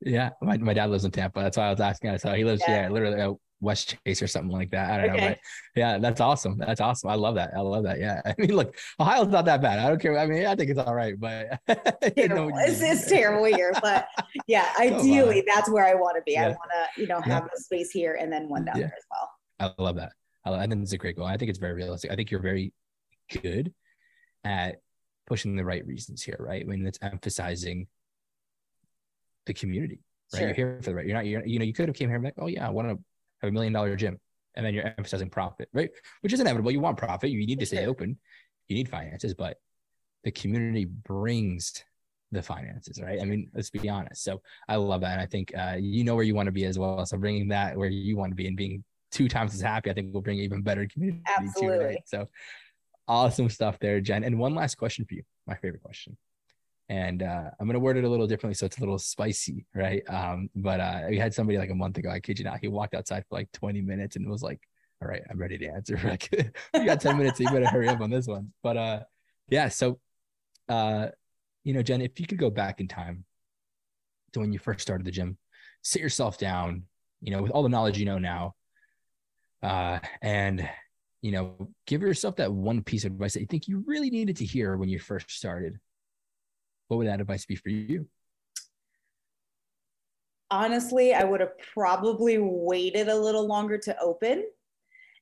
Yeah, 0.00 0.30
my, 0.42 0.56
my 0.58 0.74
dad 0.74 0.90
lives 0.90 1.04
in 1.04 1.10
Tampa. 1.10 1.40
That's 1.40 1.56
why 1.56 1.68
I 1.68 1.70
was 1.70 1.80
asking. 1.80 2.18
So 2.18 2.32
he 2.34 2.44
lives, 2.44 2.62
yeah, 2.66 2.82
yeah 2.82 2.88
literally 2.88 3.20
uh, 3.20 3.32
West 3.60 3.96
Chase 4.06 4.22
or 4.22 4.26
something 4.26 4.50
like 4.50 4.70
that. 4.70 4.90
I 4.90 5.06
don't 5.06 5.16
okay. 5.16 5.20
know, 5.20 5.28
but 5.30 5.38
yeah, 5.74 5.98
that's 5.98 6.20
awesome. 6.20 6.58
That's 6.58 6.80
awesome. 6.80 7.10
I 7.10 7.14
love 7.14 7.34
that. 7.36 7.52
I 7.56 7.60
love 7.60 7.84
that. 7.84 7.98
Yeah. 7.98 8.20
I 8.26 8.34
mean, 8.38 8.54
look, 8.54 8.76
Ohio's 9.00 9.28
not 9.28 9.46
that 9.46 9.62
bad. 9.62 9.78
I 9.78 9.88
don't 9.88 10.00
care. 10.00 10.18
I 10.18 10.26
mean, 10.26 10.46
I 10.46 10.54
think 10.54 10.70
it's 10.70 10.78
all 10.78 10.94
right, 10.94 11.18
but 11.18 11.58
it's, 11.68 12.80
it's 12.82 13.08
terrible 13.08 13.44
here. 13.44 13.72
But 13.80 14.06
yeah, 14.46 14.72
ideally, 14.78 15.42
that's 15.46 15.70
where 15.70 15.86
I 15.86 15.94
want 15.94 16.16
to 16.16 16.22
be. 16.22 16.32
Yeah. 16.32 16.46
I 16.46 16.48
want 16.48 16.70
to, 16.72 17.00
you 17.00 17.08
know, 17.08 17.20
have 17.20 17.44
yeah. 17.44 17.48
a 17.56 17.60
space 17.60 17.90
here 17.90 18.18
and 18.20 18.32
then 18.32 18.48
one 18.48 18.66
down 18.66 18.76
yeah. 18.76 18.86
there 18.86 18.96
as 18.96 19.04
well. 19.10 19.74
I 19.78 19.82
love 19.82 19.96
that. 19.96 20.12
I 20.44 20.66
think 20.66 20.82
it's 20.82 20.92
a 20.92 20.98
great 20.98 21.16
goal. 21.16 21.24
I 21.24 21.38
think 21.38 21.48
it's 21.48 21.58
very 21.58 21.72
realistic. 21.72 22.10
I 22.10 22.16
think 22.16 22.30
you're 22.30 22.40
very 22.40 22.74
good 23.42 23.72
at 24.44 24.76
pushing 25.26 25.56
the 25.56 25.64
right 25.64 25.86
reasons 25.86 26.22
here, 26.22 26.36
right? 26.38 26.62
I 26.62 26.66
mean, 26.66 26.86
it's 26.86 26.98
emphasizing 27.00 27.86
the 29.46 29.54
community, 29.54 30.00
right? 30.32 30.38
Sure. 30.38 30.48
You're 30.48 30.54
here 30.54 30.78
for 30.82 30.90
the 30.90 30.94
right. 30.96 31.06
You're 31.06 31.16
not. 31.16 31.26
You're, 31.26 31.46
you 31.46 31.58
know, 31.58 31.64
you 31.64 31.72
could 31.72 31.88
have 31.88 31.96
came 31.96 32.08
here 32.08 32.16
and 32.16 32.24
like, 32.24 32.34
oh 32.38 32.46
yeah, 32.46 32.66
I 32.66 32.70
want 32.70 32.88
to 32.88 32.98
have 33.42 33.48
a 33.48 33.52
million 33.52 33.72
dollar 33.72 33.94
gym, 33.96 34.18
and 34.54 34.64
then 34.64 34.74
you're 34.74 34.92
emphasizing 34.98 35.30
profit, 35.30 35.68
right? 35.72 35.90
Which 36.20 36.32
is 36.32 36.40
inevitable. 36.40 36.70
You 36.70 36.80
want 36.80 36.96
profit. 36.96 37.30
You 37.30 37.46
need 37.46 37.60
to 37.60 37.66
stay 37.66 37.86
open. 37.86 38.18
You 38.68 38.76
need 38.76 38.88
finances, 38.88 39.34
but 39.34 39.58
the 40.24 40.30
community 40.30 40.86
brings 40.86 41.84
the 42.32 42.42
finances, 42.42 43.00
right? 43.00 43.20
I 43.20 43.24
mean, 43.24 43.50
let's 43.54 43.70
be 43.70 43.88
honest. 43.88 44.24
So 44.24 44.40
I 44.68 44.76
love 44.76 45.02
that, 45.02 45.12
and 45.12 45.20
I 45.20 45.26
think 45.26 45.52
uh, 45.56 45.76
you 45.78 46.04
know 46.04 46.14
where 46.14 46.24
you 46.24 46.34
want 46.34 46.46
to 46.46 46.52
be 46.52 46.64
as 46.64 46.78
well. 46.78 47.04
So 47.06 47.16
bringing 47.16 47.48
that 47.48 47.76
where 47.76 47.88
you 47.88 48.16
want 48.16 48.32
to 48.32 48.36
be 48.36 48.46
and 48.46 48.56
being 48.56 48.84
two 49.10 49.28
times 49.28 49.54
as 49.54 49.60
happy, 49.60 49.90
I 49.90 49.94
think 49.94 50.12
will 50.12 50.22
bring 50.22 50.38
even 50.38 50.62
better 50.62 50.86
community 50.86 51.22
Absolutely. 51.26 51.78
too, 51.78 51.84
right? 51.84 51.98
So 52.06 52.28
awesome 53.06 53.48
stuff 53.48 53.78
there, 53.78 54.00
Jen. 54.00 54.24
And 54.24 54.38
one 54.38 54.54
last 54.54 54.76
question 54.76 55.04
for 55.04 55.14
you, 55.14 55.22
my 55.46 55.54
favorite 55.54 55.82
question. 55.82 56.16
And 56.88 57.22
uh, 57.22 57.50
I'm 57.58 57.66
gonna 57.66 57.78
word 57.78 57.96
it 57.96 58.04
a 58.04 58.08
little 58.08 58.26
differently, 58.26 58.54
so 58.54 58.66
it's 58.66 58.76
a 58.76 58.80
little 58.80 58.98
spicy, 58.98 59.64
right? 59.74 60.02
Um, 60.08 60.50
but 60.54 60.80
uh, 60.80 61.02
we 61.08 61.18
had 61.18 61.32
somebody 61.32 61.58
like 61.58 61.70
a 61.70 61.74
month 61.74 61.96
ago. 61.96 62.10
I 62.10 62.20
kid 62.20 62.38
you 62.38 62.44
not, 62.44 62.60
he 62.60 62.68
walked 62.68 62.94
outside 62.94 63.24
for 63.28 63.36
like 63.36 63.50
20 63.52 63.80
minutes 63.80 64.16
and 64.16 64.28
was 64.28 64.42
like, 64.42 64.60
"All 65.00 65.08
right, 65.08 65.22
I'm 65.30 65.38
ready 65.38 65.56
to 65.58 65.66
answer." 65.68 65.98
Like, 66.04 66.28
you 66.74 66.84
got 66.84 67.00
10 67.00 67.16
minutes, 67.16 67.38
so 67.38 67.44
you 67.44 67.50
better 67.50 67.68
hurry 67.68 67.88
up 67.88 68.00
on 68.00 68.10
this 68.10 68.26
one. 68.26 68.52
But 68.62 68.76
uh, 68.76 69.00
yeah, 69.48 69.68
so 69.68 69.98
uh, 70.68 71.08
you 71.64 71.72
know, 71.72 71.82
Jen, 71.82 72.02
if 72.02 72.20
you 72.20 72.26
could 72.26 72.38
go 72.38 72.50
back 72.50 72.80
in 72.80 72.88
time 72.88 73.24
to 74.32 74.40
when 74.40 74.52
you 74.52 74.58
first 74.58 74.80
started 74.80 75.06
the 75.06 75.10
gym, 75.10 75.38
sit 75.82 76.02
yourself 76.02 76.38
down, 76.38 76.84
you 77.22 77.30
know, 77.30 77.42
with 77.42 77.52
all 77.52 77.62
the 77.62 77.68
knowledge 77.68 77.98
you 77.98 78.04
know 78.04 78.18
now, 78.18 78.54
uh, 79.62 79.98
and 80.20 80.68
you 81.22 81.32
know, 81.32 81.70
give 81.86 82.02
yourself 82.02 82.36
that 82.36 82.52
one 82.52 82.82
piece 82.82 83.06
of 83.06 83.12
advice 83.12 83.32
that 83.32 83.40
you 83.40 83.46
think 83.46 83.66
you 83.66 83.82
really 83.86 84.10
needed 84.10 84.36
to 84.36 84.44
hear 84.44 84.76
when 84.76 84.90
you 84.90 84.98
first 84.98 85.30
started. 85.30 85.80
What 86.88 86.98
would 86.98 87.06
that 87.06 87.20
advice 87.20 87.46
be 87.46 87.56
for 87.56 87.70
you? 87.70 88.06
Honestly, 90.50 91.14
I 91.14 91.24
would 91.24 91.40
have 91.40 91.58
probably 91.72 92.38
waited 92.38 93.08
a 93.08 93.16
little 93.16 93.46
longer 93.46 93.78
to 93.78 93.98
open. 94.00 94.44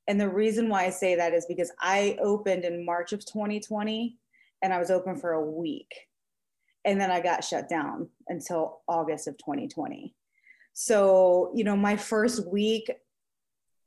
And 0.08 0.20
the 0.20 0.28
reason 0.28 0.68
why 0.68 0.84
I 0.84 0.90
say 0.90 1.14
that 1.14 1.32
is 1.32 1.46
because 1.46 1.72
I 1.80 2.18
opened 2.20 2.64
in 2.64 2.84
March 2.84 3.12
of 3.12 3.24
2020 3.24 4.18
and 4.62 4.72
I 4.72 4.78
was 4.78 4.90
open 4.90 5.16
for 5.16 5.32
a 5.32 5.44
week. 5.44 5.92
And 6.84 7.00
then 7.00 7.10
I 7.10 7.20
got 7.20 7.44
shut 7.44 7.68
down 7.68 8.08
until 8.28 8.80
August 8.88 9.28
of 9.28 9.38
2020. 9.38 10.14
So, 10.72 11.52
you 11.54 11.64
know, 11.64 11.76
my 11.76 11.96
first 11.96 12.46
week, 12.50 12.90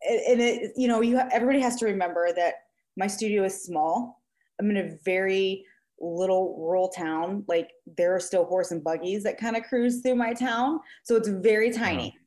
and 0.07 0.41
it, 0.41 0.71
you 0.77 0.87
know, 0.87 1.01
you 1.01 1.19
everybody 1.31 1.59
has 1.59 1.75
to 1.77 1.85
remember 1.85 2.29
that 2.35 2.55
my 2.95 3.07
studio 3.07 3.43
is 3.43 3.63
small. 3.63 4.21
I'm 4.59 4.69
in 4.69 4.77
a 4.77 4.97
very 5.03 5.65
little 6.05 6.55
rural 6.57 6.89
town. 6.89 7.43
Like 7.47 7.71
there 7.97 8.15
are 8.15 8.19
still 8.19 8.45
horse 8.45 8.71
and 8.71 8.83
buggies 8.83 9.23
that 9.23 9.37
kind 9.37 9.55
of 9.55 9.63
cruise 9.63 10.01
through 10.01 10.15
my 10.15 10.33
town, 10.33 10.79
so 11.03 11.15
it's 11.15 11.29
very 11.29 11.71
tiny. 11.71 12.17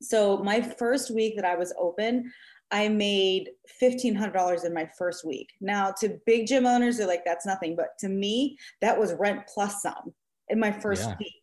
So 0.00 0.38
my 0.38 0.60
first 0.60 1.10
week 1.10 1.36
that 1.36 1.44
I 1.44 1.54
was 1.54 1.72
open, 1.78 2.32
I 2.70 2.88
made 2.88 3.50
fifteen 3.66 4.14
hundred 4.14 4.34
dollars 4.34 4.64
in 4.64 4.74
my 4.74 4.88
first 4.98 5.24
week. 5.24 5.48
Now 5.60 5.92
to 6.00 6.18
big 6.26 6.46
gym 6.46 6.66
owners, 6.66 6.98
they're 6.98 7.06
like, 7.06 7.24
"That's 7.24 7.46
nothing," 7.46 7.76
but 7.76 7.98
to 8.00 8.08
me, 8.08 8.56
that 8.80 8.98
was 8.98 9.14
rent 9.14 9.42
plus 9.52 9.82
some 9.82 10.12
in 10.48 10.58
my 10.58 10.72
first 10.72 11.08
yeah. 11.08 11.16
week. 11.18 11.34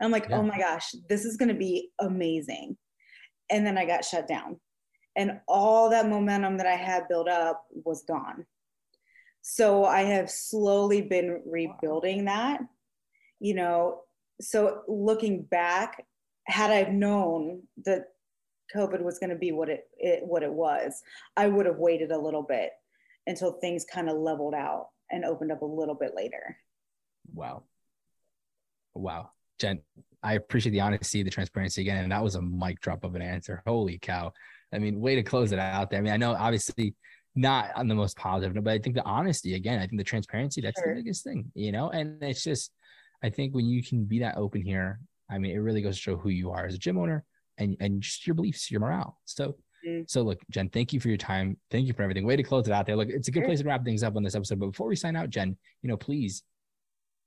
And 0.00 0.06
I'm 0.06 0.12
like, 0.12 0.26
oh 0.26 0.30
yeah. 0.30 0.38
"Oh 0.38 0.42
my 0.42 0.58
gosh, 0.58 0.94
this 1.08 1.24
is 1.24 1.36
going 1.36 1.50
to 1.50 1.54
be 1.54 1.90
amazing!" 2.00 2.76
And 3.50 3.66
then 3.66 3.78
I 3.78 3.86
got 3.86 4.04
shut 4.04 4.28
down 4.28 4.60
and 5.18 5.40
all 5.48 5.90
that 5.90 6.08
momentum 6.08 6.56
that 6.56 6.66
I 6.66 6.76
had 6.76 7.08
built 7.08 7.28
up 7.28 7.66
was 7.84 8.04
gone. 8.04 8.46
So 9.42 9.84
I 9.84 10.02
have 10.02 10.30
slowly 10.30 11.02
been 11.02 11.42
rebuilding 11.46 12.26
that, 12.26 12.60
you 13.40 13.54
know. 13.54 14.02
So 14.40 14.82
looking 14.86 15.42
back, 15.42 16.04
had 16.46 16.70
I 16.70 16.90
known 16.90 17.62
that 17.84 18.06
COVID 18.74 19.02
was 19.02 19.18
going 19.18 19.30
to 19.30 19.36
be 19.36 19.52
what 19.52 19.68
it, 19.68 19.88
it 19.98 20.20
what 20.24 20.42
it 20.42 20.52
was, 20.52 21.02
I 21.36 21.48
would 21.48 21.66
have 21.66 21.78
waited 21.78 22.10
a 22.10 22.18
little 22.18 22.42
bit 22.42 22.70
until 23.26 23.52
things 23.52 23.84
kind 23.84 24.08
of 24.08 24.16
leveled 24.16 24.54
out 24.54 24.88
and 25.10 25.24
opened 25.24 25.52
up 25.52 25.62
a 25.62 25.66
little 25.66 25.94
bit 25.94 26.12
later. 26.14 26.56
Wow. 27.32 27.64
Wow. 28.94 29.30
Jen, 29.58 29.80
I 30.22 30.34
appreciate 30.34 30.72
the 30.72 30.80
honesty, 30.80 31.22
the 31.22 31.30
transparency 31.30 31.82
again. 31.82 32.02
And 32.02 32.12
that 32.12 32.22
was 32.22 32.34
a 32.34 32.42
mic 32.42 32.80
drop 32.80 33.04
of 33.04 33.14
an 33.14 33.22
answer. 33.22 33.62
Holy 33.66 33.98
cow. 33.98 34.32
I 34.72 34.78
mean, 34.78 35.00
way 35.00 35.14
to 35.14 35.22
close 35.22 35.52
it 35.52 35.58
out 35.58 35.90
there. 35.90 35.98
I 35.98 36.02
mean, 36.02 36.12
I 36.12 36.16
know 36.16 36.32
obviously 36.32 36.94
not 37.34 37.70
on 37.76 37.88
the 37.88 37.94
most 37.94 38.16
positive, 38.16 38.54
note, 38.54 38.64
but 38.64 38.72
I 38.72 38.78
think 38.78 38.96
the 38.96 39.04
honesty 39.04 39.54
again, 39.54 39.78
I 39.78 39.86
think 39.86 39.98
the 39.98 40.04
transparency, 40.04 40.60
that's 40.60 40.80
sure. 40.80 40.94
the 40.94 41.00
biggest 41.00 41.24
thing, 41.24 41.50
you 41.54 41.72
know? 41.72 41.90
And 41.90 42.22
it's 42.22 42.42
just, 42.42 42.72
I 43.22 43.30
think 43.30 43.54
when 43.54 43.66
you 43.66 43.82
can 43.82 44.04
be 44.04 44.20
that 44.20 44.36
open 44.36 44.62
here, 44.62 45.00
I 45.30 45.38
mean, 45.38 45.54
it 45.54 45.58
really 45.58 45.82
goes 45.82 45.96
to 45.96 46.02
show 46.02 46.16
who 46.16 46.30
you 46.30 46.50
are 46.50 46.66
as 46.66 46.74
a 46.74 46.78
gym 46.78 46.98
owner 46.98 47.24
and, 47.58 47.76
and 47.80 48.02
just 48.02 48.26
your 48.26 48.34
beliefs, 48.34 48.70
your 48.70 48.80
morale. 48.80 49.20
So, 49.24 49.56
mm-hmm. 49.86 50.02
so 50.06 50.22
look, 50.22 50.38
Jen, 50.50 50.68
thank 50.68 50.92
you 50.92 51.00
for 51.00 51.08
your 51.08 51.16
time. 51.16 51.56
Thank 51.70 51.86
you 51.86 51.92
for 51.92 52.02
everything. 52.02 52.26
Way 52.26 52.36
to 52.36 52.42
close 52.42 52.66
it 52.66 52.72
out 52.72 52.86
there. 52.86 52.96
Look, 52.96 53.08
it's 53.08 53.28
a 53.28 53.32
good 53.32 53.44
place 53.44 53.60
to 53.60 53.66
wrap 53.66 53.84
things 53.84 54.02
up 54.02 54.16
on 54.16 54.22
this 54.22 54.34
episode. 54.34 54.60
But 54.60 54.72
before 54.72 54.88
we 54.88 54.96
sign 54.96 55.16
out, 55.16 55.30
Jen, 55.30 55.56
you 55.82 55.88
know, 55.88 55.96
please 55.96 56.42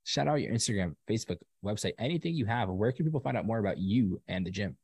shout 0.04 0.28
out 0.28 0.40
your 0.40 0.52
Instagram, 0.52 0.94
Facebook, 1.08 1.38
website, 1.64 1.92
anything 1.98 2.34
you 2.34 2.46
have. 2.46 2.68
Where 2.68 2.92
can 2.92 3.04
people 3.04 3.20
find 3.20 3.36
out 3.36 3.46
more 3.46 3.58
about 3.58 3.78
you 3.78 4.20
and 4.28 4.44
the 4.44 4.50
gym? 4.50 4.76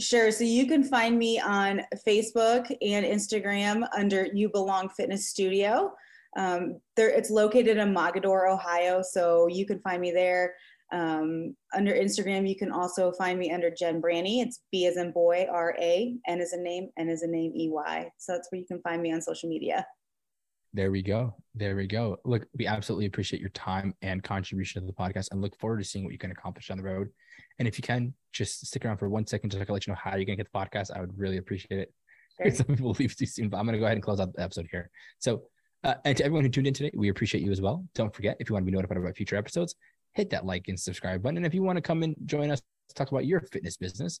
Sure. 0.00 0.30
So 0.30 0.44
you 0.44 0.66
can 0.66 0.82
find 0.82 1.18
me 1.18 1.38
on 1.38 1.82
Facebook 2.06 2.74
and 2.80 3.04
Instagram 3.04 3.86
under 3.96 4.28
You 4.32 4.48
Belong 4.48 4.88
Fitness 4.88 5.28
Studio. 5.28 5.92
Um, 6.38 6.80
there, 6.96 7.10
it's 7.10 7.28
located 7.28 7.76
in 7.76 7.92
Mogadore, 7.92 8.50
Ohio. 8.50 9.02
So 9.02 9.46
you 9.48 9.66
can 9.66 9.78
find 9.80 10.00
me 10.00 10.10
there. 10.10 10.54
Um, 10.92 11.54
under 11.74 11.92
Instagram, 11.92 12.48
you 12.48 12.56
can 12.56 12.72
also 12.72 13.12
find 13.12 13.38
me 13.38 13.52
under 13.52 13.70
Jen 13.70 14.00
Branney. 14.00 14.40
It's 14.40 14.60
B 14.72 14.86
as 14.86 14.96
in 14.96 15.12
boy, 15.12 15.46
R 15.50 15.76
A, 15.78 16.16
N 16.26 16.40
as 16.40 16.52
a 16.52 16.60
name, 16.60 16.88
N 16.98 17.10
as 17.10 17.22
a 17.22 17.28
name, 17.28 17.52
E 17.54 17.68
Y. 17.68 18.10
So 18.16 18.32
that's 18.32 18.50
where 18.50 18.60
you 18.60 18.66
can 18.66 18.80
find 18.80 19.02
me 19.02 19.12
on 19.12 19.20
social 19.20 19.48
media. 19.48 19.86
There 20.72 20.92
we 20.92 21.02
go. 21.02 21.34
There 21.54 21.74
we 21.74 21.86
go. 21.86 22.18
Look, 22.24 22.46
we 22.56 22.66
absolutely 22.66 23.06
appreciate 23.06 23.40
your 23.40 23.50
time 23.50 23.94
and 24.02 24.22
contribution 24.22 24.82
to 24.82 24.86
the 24.86 24.92
podcast 24.92 25.28
and 25.32 25.40
look 25.40 25.58
forward 25.58 25.78
to 25.78 25.84
seeing 25.84 26.04
what 26.04 26.12
you 26.12 26.18
can 26.18 26.30
accomplish 26.30 26.70
on 26.70 26.76
the 26.76 26.84
road. 26.84 27.08
And 27.58 27.66
if 27.66 27.76
you 27.76 27.82
can, 27.82 28.14
just 28.32 28.66
stick 28.66 28.84
around 28.84 28.98
for 28.98 29.08
one 29.08 29.26
second 29.26 29.50
just 29.50 29.66
to 29.66 29.72
let 29.72 29.86
you 29.86 29.92
know 29.92 29.98
how 30.00 30.10
you're 30.10 30.24
going 30.24 30.38
to 30.38 30.44
get 30.44 30.52
the 30.52 30.58
podcast. 30.58 30.96
I 30.96 31.00
would 31.00 31.18
really 31.18 31.38
appreciate 31.38 31.80
it. 31.80 31.92
Sure. 32.40 32.54
Some 32.54 32.66
people 32.68 32.96
leave 32.98 33.14
too 33.14 33.26
soon, 33.26 33.50
but 33.50 33.58
I'm 33.58 33.66
going 33.66 33.74
to 33.74 33.78
go 33.78 33.84
ahead 33.84 33.98
and 33.98 34.02
close 34.02 34.18
out 34.18 34.32
the 34.32 34.40
episode 34.40 34.66
here. 34.70 34.88
So, 35.18 35.42
uh, 35.84 35.96
and 36.06 36.16
to 36.16 36.24
everyone 36.24 36.42
who 36.42 36.48
tuned 36.48 36.68
in 36.68 36.72
today, 36.72 36.90
we 36.94 37.10
appreciate 37.10 37.42
you 37.42 37.50
as 37.50 37.60
well. 37.60 37.84
Don't 37.94 38.14
forget, 38.14 38.38
if 38.40 38.48
you 38.48 38.54
want 38.54 38.64
to 38.64 38.70
be 38.70 38.74
notified 38.74 38.96
about 38.96 39.14
future 39.14 39.36
episodes, 39.36 39.74
hit 40.14 40.30
that 40.30 40.46
like 40.46 40.68
and 40.68 40.80
subscribe 40.80 41.22
button. 41.22 41.36
And 41.36 41.44
if 41.44 41.52
you 41.52 41.62
want 41.62 41.76
to 41.76 41.82
come 41.82 42.02
and 42.02 42.16
join 42.24 42.50
us 42.50 42.62
to 42.88 42.94
talk 42.94 43.10
about 43.10 43.26
your 43.26 43.40
fitness 43.40 43.76
business, 43.76 44.20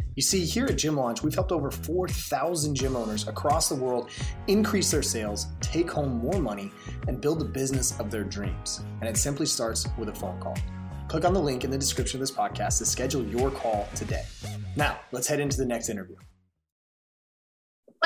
You 0.21 0.25
see, 0.25 0.45
here 0.45 0.67
at 0.67 0.77
Gym 0.77 0.97
Launch, 0.97 1.23
we've 1.23 1.33
helped 1.33 1.51
over 1.51 1.71
4,000 1.71 2.75
gym 2.75 2.95
owners 2.95 3.27
across 3.27 3.69
the 3.69 3.73
world 3.73 4.11
increase 4.45 4.91
their 4.91 5.01
sales, 5.01 5.47
take 5.61 5.89
home 5.89 6.19
more 6.19 6.39
money, 6.39 6.71
and 7.07 7.19
build 7.19 7.39
the 7.39 7.45
business 7.45 7.99
of 7.99 8.11
their 8.11 8.23
dreams. 8.23 8.83
And 8.99 9.09
it 9.09 9.17
simply 9.17 9.47
starts 9.47 9.87
with 9.97 10.09
a 10.09 10.13
phone 10.13 10.39
call. 10.39 10.55
Click 11.07 11.25
on 11.25 11.33
the 11.33 11.41
link 11.41 11.63
in 11.63 11.71
the 11.71 11.77
description 11.79 12.17
of 12.17 12.19
this 12.19 12.29
podcast 12.29 12.77
to 12.77 12.85
schedule 12.85 13.25
your 13.25 13.49
call 13.49 13.89
today. 13.95 14.25
Now, 14.75 14.99
let's 15.11 15.25
head 15.25 15.39
into 15.39 15.57
the 15.57 15.65
next 15.65 15.89
interview. 15.89 16.17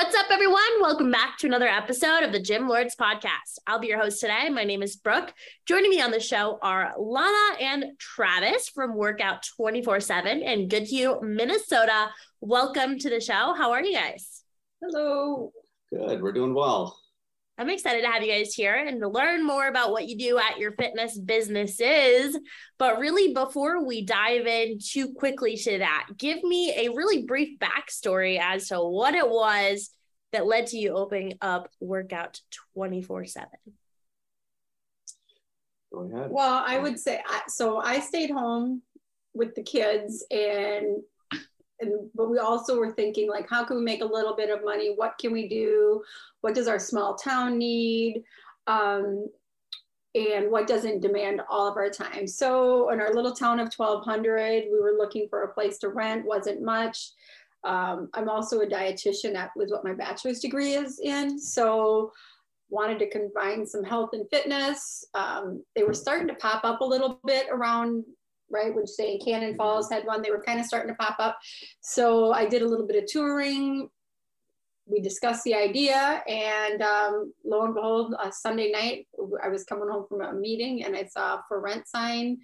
What's 0.06 0.18
up, 0.20 0.30
everyone? 0.30 0.62
Welcome 0.80 1.10
back 1.10 1.36
to 1.38 1.48
another 1.48 1.66
episode 1.66 2.22
of 2.22 2.30
the 2.30 2.38
Gym 2.38 2.68
Lords 2.68 2.94
podcast. 2.94 3.58
I'll 3.66 3.80
be 3.80 3.88
your 3.88 3.98
host 3.98 4.20
today. 4.20 4.48
My 4.48 4.62
name 4.62 4.80
is 4.80 4.94
Brooke. 4.94 5.34
Joining 5.66 5.90
me 5.90 6.00
on 6.00 6.12
the 6.12 6.20
show 6.20 6.60
are 6.62 6.94
Lana 6.96 7.56
and 7.60 7.86
Travis 7.98 8.68
from 8.68 8.94
Workout 8.94 9.44
24 9.56 9.98
7 9.98 10.42
in 10.42 10.68
Goodhue, 10.68 11.20
Minnesota. 11.22 12.10
Welcome 12.40 13.00
to 13.00 13.10
the 13.10 13.20
show. 13.20 13.52
How 13.58 13.72
are 13.72 13.82
you 13.82 13.94
guys? 13.94 14.44
Hello. 14.80 15.50
Good. 15.92 16.22
We're 16.22 16.30
doing 16.30 16.54
well. 16.54 16.96
I'm 17.58 17.70
excited 17.70 18.02
to 18.02 18.08
have 18.08 18.22
you 18.22 18.30
guys 18.30 18.52
here 18.52 18.74
and 18.74 19.00
to 19.00 19.08
learn 19.08 19.44
more 19.44 19.66
about 19.66 19.90
what 19.90 20.06
you 20.06 20.16
do 20.18 20.38
at 20.38 20.58
your 20.58 20.72
fitness 20.72 21.18
businesses. 21.18 22.38
But 22.78 22.98
really, 22.98 23.32
before 23.32 23.84
we 23.84 24.04
dive 24.04 24.46
in 24.46 24.78
too 24.78 25.14
quickly 25.14 25.56
to 25.56 25.78
that, 25.78 26.08
give 26.18 26.42
me 26.42 26.74
a 26.76 26.90
really 26.90 27.24
brief 27.24 27.58
backstory 27.58 28.38
as 28.38 28.68
to 28.68 28.80
what 28.80 29.14
it 29.14 29.28
was 29.28 29.90
that 30.32 30.46
led 30.46 30.66
to 30.68 30.78
you 30.78 30.94
opening 30.94 31.38
up 31.40 31.70
workout 31.80 32.40
24 32.74 33.24
7? 33.24 33.48
Go 35.92 36.10
ahead. 36.12 36.30
Well, 36.30 36.62
I 36.66 36.78
would 36.78 36.98
say 36.98 37.22
so. 37.48 37.78
I 37.78 38.00
stayed 38.00 38.30
home 38.30 38.82
with 39.32 39.54
the 39.54 39.62
kids, 39.62 40.26
and 40.30 41.02
and 41.80 42.10
but 42.14 42.30
we 42.30 42.38
also 42.38 42.78
were 42.78 42.92
thinking 42.92 43.28
like, 43.28 43.48
how 43.48 43.64
can 43.64 43.76
we 43.76 43.82
make 43.82 44.02
a 44.02 44.06
little 44.06 44.34
bit 44.34 44.50
of 44.50 44.64
money? 44.64 44.92
What 44.94 45.18
can 45.18 45.32
we 45.32 45.48
do? 45.48 46.02
What 46.40 46.54
does 46.54 46.68
our 46.68 46.78
small 46.78 47.14
town 47.16 47.58
need? 47.58 48.22
Um, 48.66 49.28
and 50.14 50.50
what 50.50 50.66
doesn't 50.66 51.00
demand 51.00 51.42
all 51.50 51.68
of 51.68 51.76
our 51.76 51.90
time. 51.90 52.26
So 52.26 52.90
in 52.90 53.00
our 53.00 53.12
little 53.12 53.34
town 53.34 53.60
of 53.60 53.72
1200, 53.74 54.64
we 54.72 54.80
were 54.80 54.96
looking 54.96 55.28
for 55.28 55.42
a 55.42 55.52
place 55.52 55.76
to 55.78 55.90
rent, 55.90 56.24
wasn't 56.24 56.62
much. 56.62 57.10
Um, 57.64 58.08
I'm 58.14 58.28
also 58.28 58.60
a 58.60 58.66
dietitian. 58.66 59.34
That 59.34 59.50
was 59.56 59.70
what 59.70 59.84
my 59.84 59.92
bachelor's 59.92 60.40
degree 60.40 60.72
is 60.72 61.00
in. 61.00 61.38
So 61.38 62.12
wanted 62.70 62.98
to 63.00 63.10
combine 63.10 63.66
some 63.66 63.84
health 63.84 64.10
and 64.14 64.26
fitness. 64.30 65.04
Um, 65.14 65.62
they 65.74 65.84
were 65.84 65.94
starting 65.94 66.28
to 66.28 66.34
pop 66.34 66.64
up 66.64 66.80
a 66.80 66.84
little 66.84 67.20
bit 67.26 67.46
around, 67.50 68.04
right? 68.50 68.74
When 68.74 68.86
say 68.86 69.18
Cannon 69.18 69.56
Falls 69.56 69.90
had 69.90 70.04
one, 70.04 70.22
they 70.22 70.30
were 70.30 70.42
kind 70.42 70.60
of 70.60 70.66
starting 70.66 70.88
to 70.88 70.96
pop 70.96 71.16
up. 71.18 71.38
So 71.80 72.32
I 72.32 72.46
did 72.46 72.62
a 72.62 72.68
little 72.68 72.86
bit 72.86 73.02
of 73.02 73.08
touring, 73.08 73.88
we 74.86 75.00
discussed 75.00 75.42
the 75.44 75.54
idea 75.54 76.22
and 76.28 76.80
um, 76.80 77.32
lo 77.44 77.64
and 77.64 77.74
behold 77.74 78.14
a 78.22 78.32
sunday 78.32 78.70
night 78.70 79.06
i 79.42 79.48
was 79.48 79.64
coming 79.64 79.88
home 79.88 80.06
from 80.08 80.20
a 80.22 80.32
meeting 80.32 80.84
and 80.84 80.96
i 80.96 81.04
saw 81.04 81.34
a 81.34 81.44
for 81.48 81.60
rent 81.60 81.86
sign 81.86 82.38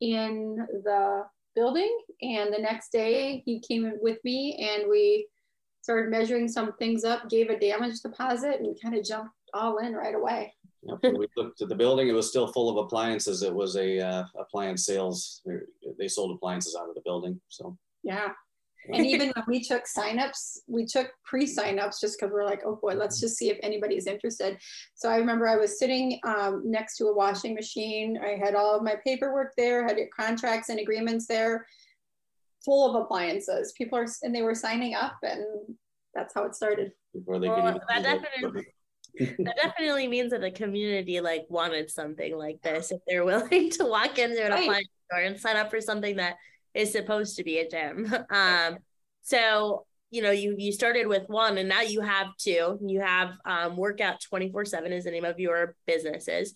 in 0.00 0.56
the 0.84 1.22
building 1.54 1.96
and 2.20 2.52
the 2.52 2.58
next 2.58 2.92
day 2.92 3.42
he 3.46 3.60
came 3.60 3.92
with 4.00 4.18
me 4.24 4.68
and 4.70 4.90
we 4.90 5.26
started 5.80 6.10
measuring 6.10 6.48
some 6.48 6.72
things 6.74 7.04
up 7.04 7.28
gave 7.30 7.48
a 7.48 7.58
damage 7.58 8.00
deposit 8.00 8.60
and 8.60 8.76
kind 8.82 8.96
of 8.96 9.04
jumped 9.04 9.32
all 9.54 9.78
in 9.78 9.94
right 9.94 10.14
away 10.14 10.52
yep. 10.88 11.14
we 11.16 11.26
looked 11.36 11.60
at 11.62 11.68
the 11.68 11.74
building 11.74 12.08
it 12.08 12.12
was 12.12 12.28
still 12.28 12.46
full 12.48 12.68
of 12.68 12.84
appliances 12.84 13.42
it 13.42 13.54
was 13.54 13.76
a 13.76 14.00
uh, 14.00 14.24
appliance 14.38 14.84
sales 14.86 15.42
they 15.98 16.08
sold 16.08 16.34
appliances 16.34 16.76
out 16.78 16.88
of 16.88 16.94
the 16.94 17.02
building 17.04 17.40
so 17.48 17.76
yeah 18.02 18.30
and 18.92 19.06
even 19.06 19.32
when 19.34 19.44
we 19.46 19.62
took 19.62 19.84
signups, 19.84 20.58
we 20.66 20.86
took 20.86 21.10
pre-signups 21.24 22.00
just 22.00 22.18
because 22.18 22.32
we're 22.32 22.44
like, 22.44 22.62
oh 22.64 22.76
boy, 22.76 22.94
let's 22.94 23.20
just 23.20 23.36
see 23.36 23.50
if 23.50 23.58
anybody's 23.62 24.06
interested. 24.06 24.58
So 24.94 25.08
I 25.08 25.16
remember 25.16 25.48
I 25.48 25.56
was 25.56 25.78
sitting 25.78 26.20
um, 26.24 26.62
next 26.64 26.96
to 26.98 27.06
a 27.06 27.14
washing 27.14 27.54
machine. 27.54 28.18
I 28.22 28.36
had 28.36 28.54
all 28.54 28.76
of 28.76 28.82
my 28.82 28.96
paperwork 29.04 29.52
there, 29.56 29.84
had 29.84 29.98
contracts 30.16 30.68
and 30.68 30.78
agreements 30.78 31.26
there, 31.26 31.66
full 32.64 32.88
of 32.88 33.02
appliances. 33.02 33.72
People 33.76 33.98
are 33.98 34.06
and 34.22 34.34
they 34.34 34.42
were 34.42 34.54
signing 34.54 34.94
up, 34.94 35.16
and 35.22 35.44
that's 36.14 36.34
how 36.34 36.44
it 36.44 36.54
started. 36.54 36.92
Before 37.12 37.38
they 37.38 37.48
well, 37.48 37.80
that 37.88 38.02
definitely. 38.02 38.66
That 39.18 39.56
definitely 39.62 40.08
means 40.08 40.30
that 40.30 40.40
the 40.40 40.50
community 40.50 41.20
like 41.20 41.46
wanted 41.48 41.90
something 41.90 42.36
like 42.36 42.60
this 42.62 42.90
if 42.90 43.00
they're 43.06 43.24
willing 43.24 43.70
to 43.70 43.84
walk 43.84 44.18
into 44.18 44.44
an 44.44 44.52
right. 44.52 44.62
appliance 44.62 44.88
store 45.10 45.22
and 45.22 45.40
sign 45.40 45.56
up 45.56 45.70
for 45.70 45.80
something 45.80 46.16
that 46.16 46.36
is 46.74 46.92
supposed 46.92 47.36
to 47.36 47.44
be 47.44 47.58
a 47.58 47.68
gym. 47.68 48.12
Um, 48.30 48.78
so 49.22 49.86
you 50.10 50.22
know 50.22 50.30
you 50.30 50.54
you 50.56 50.72
started 50.72 51.08
with 51.08 51.24
one 51.26 51.58
and 51.58 51.68
now 51.68 51.82
you 51.82 52.00
have 52.00 52.28
two. 52.38 52.78
You 52.80 53.00
have 53.00 53.32
um, 53.44 53.76
workout 53.76 54.20
twenty 54.20 54.50
four 54.50 54.64
seven 54.64 54.92
is 54.92 55.04
the 55.04 55.10
name 55.10 55.24
of 55.24 55.40
your 55.40 55.74
businesses. 55.86 56.54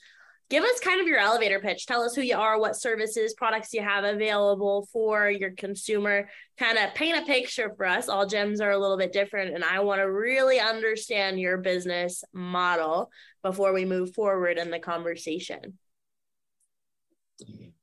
Give 0.51 0.65
us 0.65 0.81
kind 0.81 1.01
of 1.01 1.07
your 1.07 1.19
elevator 1.19 1.61
pitch. 1.61 1.87
Tell 1.87 2.03
us 2.03 2.15
who 2.15 2.23
you 2.23 2.37
are, 2.37 2.59
what 2.59 2.77
services, 2.77 3.35
products 3.35 3.73
you 3.73 3.83
have 3.83 4.05
available 4.05 4.89
for 4.93 5.31
your 5.31 5.53
consumer. 5.53 6.29
Kind 6.59 6.77
of 6.77 6.93
paint 6.95 7.17
a 7.17 7.25
picture 7.25 7.73
for 7.77 7.87
us. 7.87 8.09
All 8.09 8.27
gyms 8.27 8.61
are 8.61 8.73
a 8.73 8.79
little 8.79 8.99
bit 8.99 9.13
different, 9.13 9.55
and 9.55 9.65
I 9.65 9.81
want 9.81 10.01
to 10.01 10.11
really 10.11 10.61
understand 10.61 11.41
your 11.41 11.59
business 11.59 12.25
model 12.33 13.11
before 13.43 13.73
we 13.73 13.85
move 13.85 14.13
forward 14.13 14.59
in 14.59 14.71
the 14.71 14.81
conversation. 14.81 15.79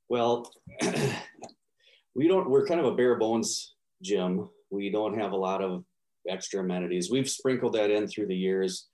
Well, 0.08 0.52
we 2.18 2.26
don't 2.26 2.50
we're 2.50 2.66
kind 2.66 2.80
of 2.80 2.86
a 2.86 2.94
bare 2.94 3.16
bones 3.16 3.76
gym 4.02 4.50
we 4.70 4.90
don't 4.90 5.18
have 5.18 5.32
a 5.32 5.36
lot 5.36 5.62
of 5.62 5.84
extra 6.28 6.60
amenities 6.60 7.10
we've 7.10 7.30
sprinkled 7.30 7.74
that 7.74 7.90
in 7.90 8.06
through 8.06 8.26
the 8.26 8.36
years 8.36 8.88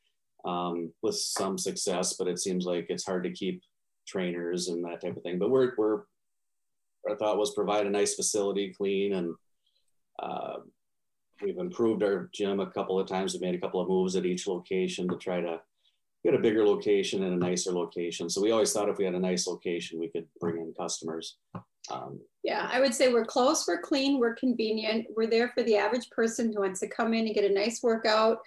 um, 0.44 0.92
with 1.02 1.16
some 1.16 1.58
success 1.58 2.14
but 2.14 2.28
it 2.28 2.38
seems 2.38 2.66
like 2.66 2.86
it's 2.88 3.04
hard 3.04 3.24
to 3.24 3.30
keep 3.30 3.62
trainers 4.06 4.68
and 4.68 4.84
that 4.84 5.00
type 5.00 5.16
of 5.16 5.22
thing 5.22 5.38
but 5.38 5.50
we're 5.50 5.72
we're 5.76 6.02
our 7.08 7.16
thought 7.16 7.38
was 7.38 7.54
provide 7.54 7.86
a 7.86 7.90
nice 7.90 8.14
facility 8.14 8.72
clean 8.76 9.14
and 9.14 9.34
uh, 10.22 10.56
we've 11.42 11.58
improved 11.58 12.02
our 12.02 12.30
gym 12.32 12.60
a 12.60 12.70
couple 12.70 12.98
of 12.98 13.06
times 13.06 13.32
we've 13.32 13.42
made 13.42 13.54
a 13.54 13.60
couple 13.60 13.80
of 13.80 13.88
moves 13.88 14.16
at 14.16 14.26
each 14.26 14.46
location 14.46 15.08
to 15.08 15.16
try 15.16 15.40
to 15.40 15.60
get 16.24 16.34
a 16.34 16.38
bigger 16.38 16.66
location 16.66 17.22
and 17.24 17.34
a 17.34 17.36
nicer 17.36 17.72
location 17.72 18.30
so 18.30 18.40
we 18.40 18.50
always 18.50 18.72
thought 18.72 18.88
if 18.88 18.98
we 18.98 19.04
had 19.04 19.14
a 19.14 19.20
nice 19.20 19.46
location 19.46 19.98
we 19.98 20.08
could 20.08 20.26
bring 20.40 20.58
in 20.58 20.72
customers 20.78 21.36
um, 21.90 22.20
yeah, 22.42 22.68
I 22.70 22.80
would 22.80 22.94
say 22.94 23.12
we're 23.12 23.24
close, 23.24 23.66
we're 23.66 23.80
clean, 23.80 24.18
we're 24.18 24.34
convenient. 24.34 25.06
We're 25.14 25.26
there 25.26 25.48
for 25.54 25.62
the 25.62 25.76
average 25.76 26.08
person 26.10 26.52
who 26.52 26.60
wants 26.60 26.80
to 26.80 26.88
come 26.88 27.14
in 27.14 27.26
and 27.26 27.34
get 27.34 27.50
a 27.50 27.54
nice 27.54 27.82
workout. 27.82 28.38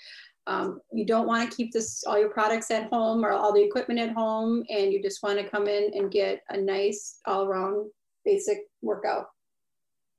Um, 0.47 0.79
you 0.93 1.05
don't 1.05 1.27
want 1.27 1.49
to 1.49 1.55
keep 1.55 1.73
this 1.73 2.03
all 2.07 2.17
your 2.17 2.29
products 2.29 2.71
at 2.71 2.89
home 2.89 3.23
or 3.23 3.33
all 3.33 3.53
the 3.53 3.61
equipment 3.61 3.99
at 3.99 4.13
home, 4.13 4.63
and 4.69 4.91
you 4.91 5.03
just 5.03 5.21
want 5.21 5.37
to 5.37 5.49
come 5.49 5.67
in 5.67 5.91
and 5.93 6.09
get 6.09 6.41
a 6.49 6.57
nice 6.57 7.19
all-around 7.25 7.91
basic 8.23 8.59
workout. 8.81 9.25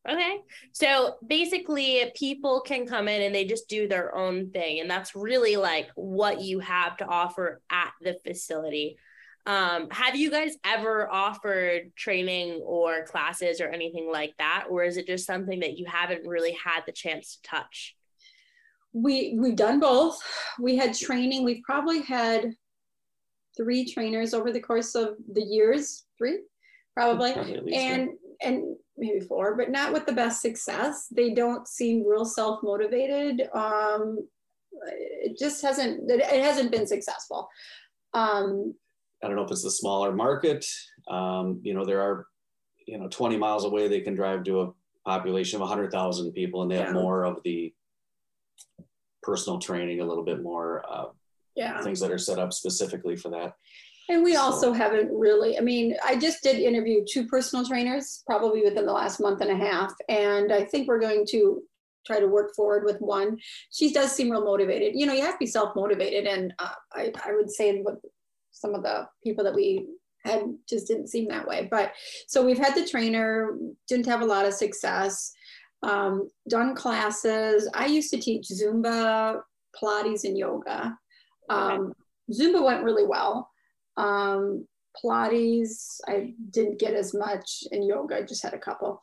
Okay. 0.09 0.39
So 0.73 1.17
basically, 1.27 2.13
people 2.15 2.61
can 2.61 2.87
come 2.87 3.09
in 3.09 3.23
and 3.23 3.35
they 3.35 3.45
just 3.45 3.69
do 3.69 3.89
their 3.89 4.15
own 4.17 4.51
thing. 4.51 4.81
And 4.81 4.91
that's 4.91 5.15
really 5.15 5.57
like 5.57 5.89
what 5.97 6.41
you 6.41 6.61
have 6.61 6.97
to 6.99 7.07
offer 7.07 7.61
at 7.71 7.93
the 8.01 8.17
facility. 8.25 8.97
Um, 9.45 9.89
have 9.91 10.15
you 10.15 10.31
guys 10.31 10.57
ever 10.65 11.11
offered 11.11 11.95
training 11.97 12.63
or 12.65 13.05
classes 13.07 13.61
or 13.61 13.69
anything 13.69 14.11
like 14.11 14.35
that, 14.39 14.67
or 14.69 14.85
is 14.85 14.99
it 14.99 15.07
just 15.07 15.27
something 15.27 15.61
that 15.61 15.79
you 15.79 15.87
haven't 15.87 16.27
really 16.27 16.53
had 16.53 16.83
the 16.87 16.93
chance 16.93 17.37
to 17.37 17.49
touch? 17.49 17.97
We 18.93 19.37
we've 19.39 19.57
done 19.57 19.81
both. 19.81 20.19
We 20.59 20.77
had 20.77 20.95
training. 20.95 21.45
We've 21.45 21.63
probably 21.63 22.03
had 22.03 22.53
three 23.57 23.91
trainers 23.91 24.35
over 24.35 24.53
the 24.53 24.61
course 24.61 24.95
of 24.95 25.17
the 25.33 25.43
years, 25.43 26.07
three 26.17 26.41
probably, 26.97 27.33
probably 27.33 27.75
and 27.75 28.11
and 28.43 28.77
maybe 28.97 29.21
four, 29.21 29.57
but 29.57 29.71
not 29.71 29.93
with 29.93 30.07
the 30.07 30.13
best 30.13 30.43
success. 30.43 31.07
They 31.11 31.35
don't 31.35 31.67
seem 31.69 32.07
real 32.07 32.25
self 32.25 32.63
motivated. 32.63 33.49
Um, 33.55 34.27
it 35.23 35.39
just 35.39 35.63
hasn't 35.63 36.11
it 36.11 36.43
hasn't 36.43 36.73
been 36.73 36.87
successful. 36.87 37.49
Um, 38.15 38.75
I 39.23 39.27
don't 39.27 39.37
know 39.37 39.45
if 39.45 39.51
it's 39.51 39.65
the 39.65 39.71
smaller 39.71 40.13
market. 40.13 40.65
Um, 41.09 41.61
you 41.63 41.75
know, 41.75 41.85
there 41.85 42.01
are, 42.01 42.27
you 42.87 42.99
know, 42.99 43.09
20 43.09 43.37
miles 43.37 43.65
away, 43.65 43.89
they 43.89 44.01
can 44.01 44.15
drive 44.15 44.45
to 44.45 44.61
a 44.61 44.73
population 45.05 45.57
of 45.57 45.61
100,000 45.63 46.33
people 46.33 46.63
and 46.63 46.71
they 46.71 46.77
yeah. 46.77 46.87
have 46.87 46.95
more 46.95 47.25
of 47.25 47.41
the 47.45 47.73
personal 49.23 49.59
training, 49.59 50.01
a 50.01 50.05
little 50.05 50.25
bit 50.25 50.43
more 50.43 50.85
uh, 50.89 51.07
yeah. 51.55 51.81
things 51.83 52.01
that 52.01 52.11
are 52.11 52.19
set 52.19 52.39
up 52.39 52.53
specifically 52.53 53.17
for 53.17 53.31
that. 53.31 53.55
And 54.09 54.25
we 54.25 54.35
so. 54.35 54.41
also 54.41 54.73
haven't 54.73 55.11
really, 55.13 55.59
I 55.59 55.61
mean, 55.61 55.95
I 56.05 56.17
just 56.17 56.43
did 56.43 56.57
interview 56.57 57.05
two 57.07 57.27
personal 57.27 57.67
trainers 57.67 58.23
probably 58.27 58.63
within 58.63 58.87
the 58.87 58.93
last 58.93 59.21
month 59.21 59.43
and 59.43 59.51
a 59.51 59.57
half. 59.57 59.93
And 60.09 60.53
I 60.53 60.65
think 60.65 60.89
we're 60.89 61.01
going 61.01 61.27
to 61.31 61.63
try 62.07 62.19
to 62.19 62.27
work 62.27 62.55
forward 62.57 62.85
with 62.85 62.99
one. 63.01 63.39
She 63.71 63.93
does 63.93 64.13
seem 64.13 64.31
real 64.31 64.45
motivated. 64.45 64.95
You 64.95 65.07
know, 65.07 65.13
you 65.13 65.23
have 65.23 65.35
to 65.35 65.39
be 65.39 65.47
self 65.47 65.77
motivated. 65.77 66.27
And 66.27 66.55
uh, 66.59 66.71
I, 66.95 67.13
I 67.27 67.35
would 67.35 67.51
say 67.51 67.81
what 67.81 67.97
some 68.51 68.75
of 68.75 68.83
the 68.83 69.07
people 69.23 69.45
that 69.45 69.55
we 69.55 69.87
had 70.25 70.43
just 70.69 70.87
didn't 70.87 71.09
seem 71.09 71.29
that 71.29 71.47
way. 71.47 71.69
But 71.71 71.93
so 72.27 72.45
we've 72.45 72.59
had 72.59 72.75
the 72.75 72.89
trainer, 72.89 73.57
didn't 73.89 74.07
have 74.07 74.23
a 74.23 74.27
lot 74.27 74.47
of 74.47 74.55
success, 74.55 75.33
um, 75.83 76.29
done 76.49 76.75
classes. 76.75 77.69
I 77.75 77.87
used 77.87 78.11
to 78.11 78.19
teach 78.19 78.49
Zumba, 78.49 79.41
Pilates, 79.77 80.25
and 80.25 80.37
yoga. 80.37 80.97
Um, 81.49 81.93
Zumba 82.33 82.65
went 82.65 82.85
really 82.85 83.07
well. 83.07 83.51
Um, 83.97 84.67
Pilates, 85.03 86.01
I 86.07 86.35
didn't 86.51 86.79
get 86.79 86.95
as 86.95 87.15
much, 87.15 87.65
and 87.71 87.87
yoga, 87.87 88.17
I 88.17 88.23
just 88.23 88.43
had 88.43 88.55
a 88.55 88.59
couple. 88.59 89.01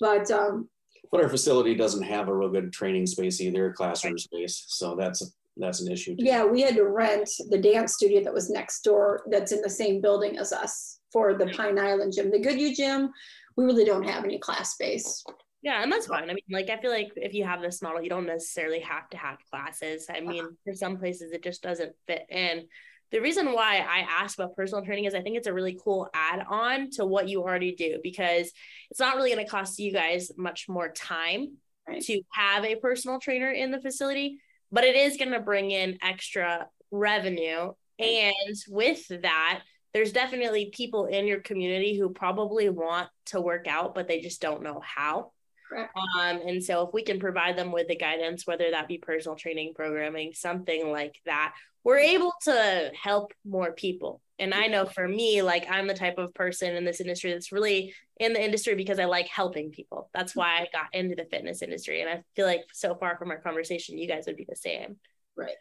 But 0.00 0.30
um, 0.30 0.68
but 1.10 1.22
our 1.22 1.28
facility 1.28 1.74
doesn't 1.74 2.02
have 2.02 2.28
a 2.28 2.34
real 2.34 2.50
good 2.50 2.72
training 2.72 3.06
space 3.06 3.40
either, 3.40 3.72
classroom 3.72 4.18
space. 4.18 4.64
So 4.68 4.94
that's 4.94 5.34
that's 5.56 5.80
an 5.80 5.90
issue. 5.90 6.14
Too. 6.16 6.24
Yeah, 6.24 6.44
we 6.44 6.60
had 6.60 6.76
to 6.76 6.84
rent 6.84 7.28
the 7.50 7.58
dance 7.58 7.94
studio 7.94 8.22
that 8.22 8.32
was 8.32 8.50
next 8.50 8.82
door, 8.82 9.22
that's 9.30 9.52
in 9.52 9.60
the 9.60 9.70
same 9.70 10.00
building 10.00 10.38
as 10.38 10.52
us 10.52 11.00
for 11.12 11.34
the 11.34 11.46
Pine 11.46 11.78
Island 11.78 12.12
gym. 12.14 12.30
The 12.30 12.38
Goodhue 12.38 12.74
gym, 12.74 13.10
we 13.56 13.64
really 13.64 13.84
don't 13.84 14.08
have 14.08 14.24
any 14.24 14.38
class 14.38 14.74
space. 14.74 15.24
Yeah, 15.62 15.82
and 15.82 15.90
that's 15.90 16.06
fine. 16.06 16.24
I 16.30 16.34
mean, 16.34 16.44
like, 16.50 16.70
I 16.70 16.76
feel 16.76 16.90
like 16.90 17.10
if 17.16 17.34
you 17.34 17.44
have 17.44 17.60
this 17.60 17.82
model, 17.82 18.00
you 18.00 18.08
don't 18.08 18.26
necessarily 18.26 18.80
have 18.80 19.08
to 19.10 19.16
have 19.16 19.38
classes. 19.50 20.06
I 20.08 20.18
uh-huh. 20.18 20.30
mean, 20.30 20.48
for 20.64 20.74
some 20.74 20.98
places, 20.98 21.32
it 21.32 21.42
just 21.42 21.62
doesn't 21.62 21.92
fit 22.06 22.26
in. 22.28 22.66
The 23.10 23.20
reason 23.20 23.52
why 23.52 23.78
I 23.78 24.06
asked 24.22 24.38
about 24.38 24.54
personal 24.54 24.84
training 24.84 25.06
is 25.06 25.14
I 25.14 25.22
think 25.22 25.36
it's 25.36 25.46
a 25.46 25.54
really 25.54 25.78
cool 25.82 26.08
add 26.14 26.44
on 26.48 26.90
to 26.92 27.06
what 27.06 27.28
you 27.28 27.42
already 27.42 27.74
do 27.74 27.98
because 28.02 28.52
it's 28.90 29.00
not 29.00 29.16
really 29.16 29.32
going 29.32 29.44
to 29.44 29.50
cost 29.50 29.78
you 29.78 29.92
guys 29.92 30.30
much 30.36 30.68
more 30.68 30.90
time 30.90 31.56
right. 31.88 32.02
to 32.02 32.20
have 32.32 32.64
a 32.64 32.76
personal 32.76 33.18
trainer 33.18 33.50
in 33.50 33.70
the 33.70 33.80
facility 33.80 34.38
but 34.70 34.84
it 34.84 34.96
is 34.96 35.16
going 35.16 35.32
to 35.32 35.40
bring 35.40 35.70
in 35.70 35.98
extra 36.02 36.66
revenue. 36.90 37.72
And 37.98 38.56
with 38.68 39.08
that, 39.08 39.62
there's 39.92 40.12
definitely 40.12 40.70
people 40.72 41.06
in 41.06 41.26
your 41.26 41.40
community 41.40 41.98
who 41.98 42.10
probably 42.10 42.68
want 42.68 43.08
to 43.26 43.40
work 43.40 43.66
out, 43.66 43.94
but 43.94 44.06
they 44.06 44.20
just 44.20 44.40
don't 44.40 44.62
know 44.62 44.80
how. 44.84 45.32
Correct. 45.68 45.92
Um, 45.96 46.40
and 46.46 46.62
so 46.62 46.86
if 46.86 46.94
we 46.94 47.02
can 47.02 47.20
provide 47.20 47.56
them 47.56 47.72
with 47.72 47.88
the 47.88 47.96
guidance, 47.96 48.46
whether 48.46 48.70
that 48.70 48.88
be 48.88 48.98
personal 48.98 49.36
training, 49.36 49.74
programming, 49.74 50.32
something 50.34 50.90
like 50.90 51.16
that, 51.26 51.54
we're 51.84 51.98
able 51.98 52.32
to 52.44 52.90
help 53.00 53.32
more 53.44 53.72
people. 53.72 54.20
And 54.38 54.54
I 54.54 54.66
know 54.66 54.86
for 54.86 55.06
me, 55.06 55.42
like 55.42 55.66
I'm 55.70 55.86
the 55.86 55.94
type 55.94 56.18
of 56.18 56.32
person 56.32 56.74
in 56.74 56.84
this 56.84 57.00
industry 57.00 57.32
that's 57.32 57.52
really 57.52 57.94
in 58.18 58.32
the 58.32 58.42
industry 58.42 58.74
because 58.74 58.98
I 58.98 59.04
like 59.04 59.28
helping 59.28 59.70
people. 59.70 60.10
That's 60.14 60.34
why 60.34 60.58
I 60.60 60.68
got 60.72 60.94
into 60.94 61.16
the 61.16 61.24
fitness 61.24 61.60
industry. 61.62 62.00
And 62.00 62.08
I 62.10 62.22
feel 62.34 62.46
like 62.46 62.62
so 62.72 62.94
far 62.94 63.18
from 63.18 63.30
our 63.30 63.40
conversation, 63.40 63.98
you 63.98 64.08
guys 64.08 64.24
would 64.26 64.36
be 64.36 64.46
the 64.48 64.56
same. 64.56 64.96
Right. 65.36 65.56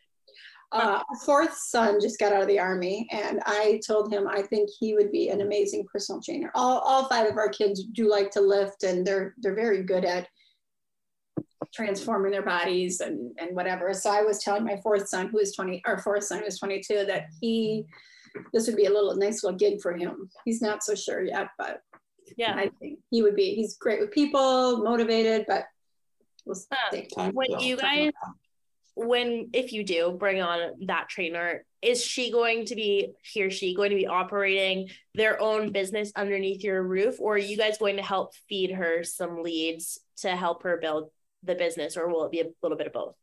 Uh, 0.73 1.01
our 1.09 1.15
fourth 1.25 1.55
son 1.57 1.99
just 2.01 2.19
got 2.19 2.33
out 2.33 2.41
of 2.41 2.47
the 2.47 2.59
army, 2.59 3.07
and 3.11 3.41
I 3.45 3.79
told 3.87 4.11
him 4.11 4.27
I 4.27 4.41
think 4.41 4.69
he 4.79 4.93
would 4.95 5.11
be 5.11 5.29
an 5.29 5.39
amazing 5.41 5.85
personal 5.91 6.21
trainer. 6.21 6.51
All, 6.55 6.79
all 6.79 7.07
five 7.07 7.29
of 7.29 7.37
our 7.37 7.47
kids 7.49 7.83
do 7.93 8.09
like 8.09 8.31
to 8.31 8.41
lift, 8.41 8.83
and 8.83 9.07
they're 9.07 9.33
they're 9.37 9.55
very 9.55 9.83
good 9.83 10.03
at 10.03 10.27
transforming 11.73 12.31
their 12.31 12.43
bodies 12.43 12.99
and 12.99 13.31
and 13.39 13.55
whatever. 13.55 13.93
So 13.93 14.09
I 14.09 14.23
was 14.23 14.43
telling 14.43 14.65
my 14.65 14.77
fourth 14.83 15.07
son, 15.07 15.29
who 15.29 15.39
is 15.39 15.53
twenty, 15.55 15.81
our 15.85 16.01
fourth 16.01 16.25
son 16.25 16.39
who 16.39 16.45
is 16.45 16.59
twenty 16.59 16.81
two, 16.81 17.05
that 17.05 17.27
he 17.39 17.85
this 18.53 18.67
would 18.67 18.75
be 18.75 18.85
a 18.85 18.91
little 18.91 19.15
nice 19.15 19.43
little 19.43 19.57
gig 19.57 19.81
for 19.81 19.95
him. 19.95 20.29
He's 20.43 20.61
not 20.61 20.83
so 20.83 20.95
sure 20.95 21.23
yet, 21.23 21.47
but 21.57 21.81
Yeah. 22.35 22.55
I 22.55 22.69
think 22.79 22.99
he 23.09 23.21
would 23.23 23.35
be. 23.35 23.55
He's 23.55 23.77
great 23.77 24.01
with 24.01 24.11
people, 24.11 24.83
motivated, 24.83 25.45
but 25.47 25.63
we'll 26.45 26.57
Uh, 26.71 26.75
see. 26.91 27.07
Time 27.15 27.33
when 27.33 27.51
you 27.59 27.77
guys 27.77 28.11
when 28.97 29.49
if 29.53 29.71
you 29.71 29.83
do 29.83 30.15
bring 30.17 30.41
on 30.41 30.85
that 30.87 31.09
trainer 31.09 31.63
is 31.81 32.03
she 32.03 32.31
going 32.31 32.65
to 32.65 32.75
be 32.75 33.13
he 33.23 33.43
or 33.43 33.51
she 33.51 33.75
going 33.75 33.91
to 33.91 33.95
be 33.95 34.07
operating 34.07 34.89
their 35.13 35.39
own 35.41 35.71
business 35.71 36.11
underneath 36.15 36.63
your 36.63 36.81
roof? 36.81 37.19
Or 37.19 37.35
are 37.35 37.37
you 37.37 37.55
guys 37.55 37.77
going 37.77 37.97
to 37.97 38.03
help 38.03 38.33
feed 38.49 38.71
her 38.71 39.03
some 39.03 39.43
leads 39.43 39.99
to 40.17 40.35
help 40.35 40.63
her 40.63 40.77
build 40.77 41.11
the 41.43 41.55
business? 41.55 41.95
Or 41.95 42.07
will 42.07 42.25
it 42.25 42.31
be 42.31 42.41
a 42.41 42.47
little 42.63 42.77
bit 42.77 42.87
of 42.87 42.93
both? 42.93 43.15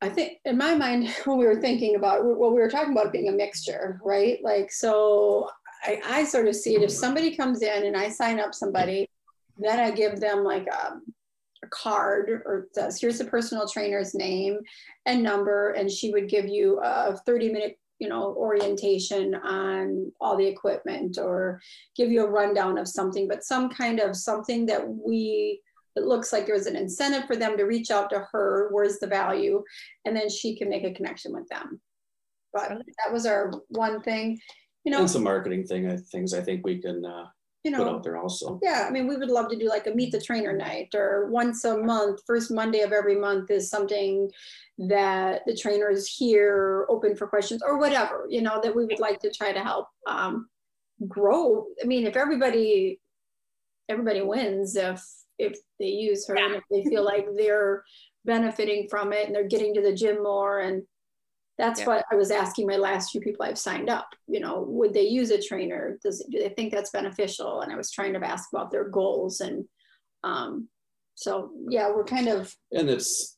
I 0.00 0.08
think 0.08 0.38
in 0.44 0.56
my 0.56 0.74
mind, 0.74 1.08
when 1.24 1.38
we 1.38 1.46
were 1.46 1.60
thinking 1.60 1.96
about, 1.96 2.24
what 2.24 2.52
we 2.52 2.60
were 2.60 2.70
talking 2.70 2.92
about 2.92 3.12
being 3.12 3.28
a 3.28 3.32
mixture, 3.32 4.00
right? 4.04 4.38
Like, 4.42 4.70
so 4.70 5.50
I, 5.82 6.00
I 6.04 6.24
sort 6.24 6.46
of 6.46 6.56
see 6.56 6.76
it 6.76 6.82
if 6.82 6.90
somebody 6.90 7.36
comes 7.36 7.62
in 7.62 7.84
and 7.84 7.96
I 7.96 8.08
sign 8.08 8.38
up 8.38 8.54
somebody, 8.54 9.08
then 9.58 9.78
I 9.78 9.90
give 9.90 10.20
them 10.20 10.44
like 10.44 10.66
a, 10.68 10.94
a 10.94 11.00
card 11.70 12.42
or 12.44 12.58
it 12.58 12.74
says, 12.74 13.00
here's 13.00 13.18
the 13.18 13.24
personal 13.24 13.66
trainer's 13.68 14.14
name 14.14 14.58
and 15.06 15.22
number, 15.22 15.70
and 15.70 15.90
she 15.90 16.10
would 16.10 16.28
give 16.28 16.46
you 16.46 16.80
a 16.82 17.16
30 17.26 17.52
minute, 17.52 17.78
you 17.98 18.08
know, 18.08 18.34
orientation 18.36 19.34
on 19.34 20.10
all 20.20 20.36
the 20.36 20.46
equipment 20.46 21.18
or 21.18 21.60
give 21.96 22.10
you 22.10 22.24
a 22.24 22.30
rundown 22.30 22.78
of 22.78 22.88
something, 22.88 23.28
but 23.28 23.44
some 23.44 23.68
kind 23.68 24.00
of 24.00 24.16
something 24.16 24.66
that 24.66 24.86
we 24.86 25.60
it 25.96 26.04
looks 26.04 26.32
like 26.32 26.46
there's 26.46 26.66
an 26.66 26.76
incentive 26.76 27.26
for 27.26 27.36
them 27.36 27.56
to 27.56 27.64
reach 27.64 27.90
out 27.90 28.10
to 28.10 28.26
her. 28.30 28.68
Where's 28.70 28.98
the 28.98 29.06
value? 29.06 29.62
And 30.04 30.16
then 30.16 30.28
she 30.30 30.56
can 30.56 30.68
make 30.68 30.84
a 30.84 30.94
connection 30.94 31.32
with 31.32 31.48
them. 31.48 31.80
But 32.52 32.68
that 32.70 33.12
was 33.12 33.26
our 33.26 33.52
one 33.68 34.00
thing, 34.02 34.38
you 34.84 34.92
know. 34.92 35.00
And 35.00 35.10
some 35.10 35.24
marketing 35.24 35.64
thing, 35.64 35.86
uh, 35.86 35.98
things 36.10 36.32
I 36.34 36.40
think 36.40 36.64
we 36.64 36.80
can 36.80 37.04
uh, 37.04 37.26
You 37.64 37.72
put 37.72 37.78
know, 37.78 37.96
out 37.96 38.02
there 38.02 38.16
also. 38.16 38.58
yeah. 38.62 38.86
I 38.88 38.90
mean, 38.90 39.06
we 39.06 39.16
would 39.16 39.28
love 39.28 39.50
to 39.50 39.56
do 39.56 39.68
like 39.68 39.86
a 39.86 39.90
meet 39.90 40.12
the 40.12 40.20
trainer 40.20 40.56
night, 40.56 40.94
or 40.94 41.28
once 41.30 41.64
a 41.64 41.76
month, 41.76 42.20
first 42.26 42.50
Monday 42.50 42.80
of 42.80 42.92
every 42.92 43.16
month 43.16 43.50
is 43.50 43.68
something 43.68 44.30
that 44.78 45.42
the 45.46 45.54
trainer 45.54 45.90
is 45.90 46.08
here, 46.08 46.86
open 46.88 47.14
for 47.16 47.26
questions, 47.26 47.62
or 47.62 47.78
whatever. 47.78 48.26
You 48.30 48.40
know, 48.40 48.60
that 48.62 48.74
we 48.74 48.86
would 48.86 49.00
like 49.00 49.20
to 49.20 49.30
try 49.30 49.52
to 49.52 49.60
help 49.60 49.88
um, 50.06 50.48
grow. 51.06 51.66
I 51.82 51.86
mean, 51.86 52.06
if 52.06 52.16
everybody 52.16 52.98
everybody 53.90 54.22
wins 54.22 54.76
if 54.76 55.04
if 55.38 55.58
they 55.78 55.88
use 55.88 56.26
her 56.28 56.36
and 56.36 56.54
if 56.54 56.62
they 56.70 56.84
feel 56.84 57.04
like 57.04 57.26
they're 57.36 57.82
benefiting 58.24 58.86
from 58.88 59.12
it 59.12 59.26
and 59.26 59.34
they're 59.34 59.48
getting 59.48 59.74
to 59.74 59.82
the 59.82 59.94
gym 59.94 60.22
more 60.22 60.60
and 60.60 60.82
that's 61.60 61.80
Yeah. 61.80 61.86
what 61.88 62.04
I 62.10 62.14
was 62.16 62.30
asking 62.30 62.66
my 62.66 62.76
last 62.76 63.10
few 63.10 63.20
people 63.20 63.44
I've 63.44 63.58
signed 63.58 63.90
up. 63.90 64.08
You 64.26 64.40
know, 64.40 64.64
would 64.66 64.94
they 64.94 65.06
use 65.06 65.30
a 65.30 65.40
trainer? 65.40 65.98
Does 66.02 66.24
do 66.30 66.38
they 66.38 66.48
think 66.48 66.72
that's 66.72 66.90
beneficial? 66.90 67.60
And 67.60 67.72
I 67.72 67.76
was 67.76 67.90
trying 67.90 68.14
to 68.14 68.26
ask 68.26 68.48
about 68.52 68.70
their 68.70 68.88
goals 68.88 69.40
and 69.40 69.64
um, 70.24 70.68
so 71.14 71.50
yeah, 71.68 71.88
we're 71.94 72.04
kind 72.04 72.28
of 72.28 72.54
And 72.72 72.88
it's 72.88 73.36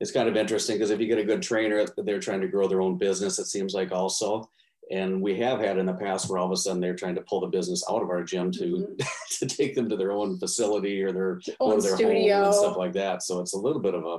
it's 0.00 0.12
kind 0.12 0.28
of 0.28 0.36
interesting 0.36 0.76
because 0.76 0.90
if 0.90 1.00
you 1.00 1.06
get 1.06 1.18
a 1.18 1.24
good 1.24 1.42
trainer, 1.42 1.86
they're 1.96 2.20
trying 2.20 2.40
to 2.42 2.48
grow 2.48 2.66
their 2.68 2.82
own 2.82 2.98
business. 2.98 3.38
It 3.38 3.46
seems 3.46 3.72
like 3.72 3.92
also, 3.92 4.48
and 4.90 5.22
we 5.22 5.38
have 5.38 5.60
had 5.60 5.78
in 5.78 5.86
the 5.86 5.94
past 5.94 6.28
where 6.28 6.38
all 6.38 6.46
of 6.46 6.52
a 6.52 6.56
sudden 6.56 6.80
they're 6.80 6.96
trying 7.02 7.14
to 7.14 7.20
pull 7.22 7.40
the 7.40 7.46
business 7.46 7.84
out 7.88 8.02
of 8.02 8.10
our 8.10 8.22
gym 8.24 8.50
to 8.52 8.96
to 9.38 9.46
take 9.46 9.74
them 9.74 9.88
to 9.88 9.96
their 9.96 10.12
own 10.12 10.38
facility 10.38 11.02
or 11.02 11.12
their 11.12 11.40
own 11.60 11.78
their 11.80 11.96
home 11.96 11.98
studio. 11.98 12.44
and 12.46 12.54
stuff 12.54 12.76
like 12.76 12.92
that. 12.94 13.22
So 13.22 13.40
it's 13.40 13.54
a 13.54 13.58
little 13.58 13.80
bit 13.80 13.94
of 13.94 14.04
a 14.04 14.18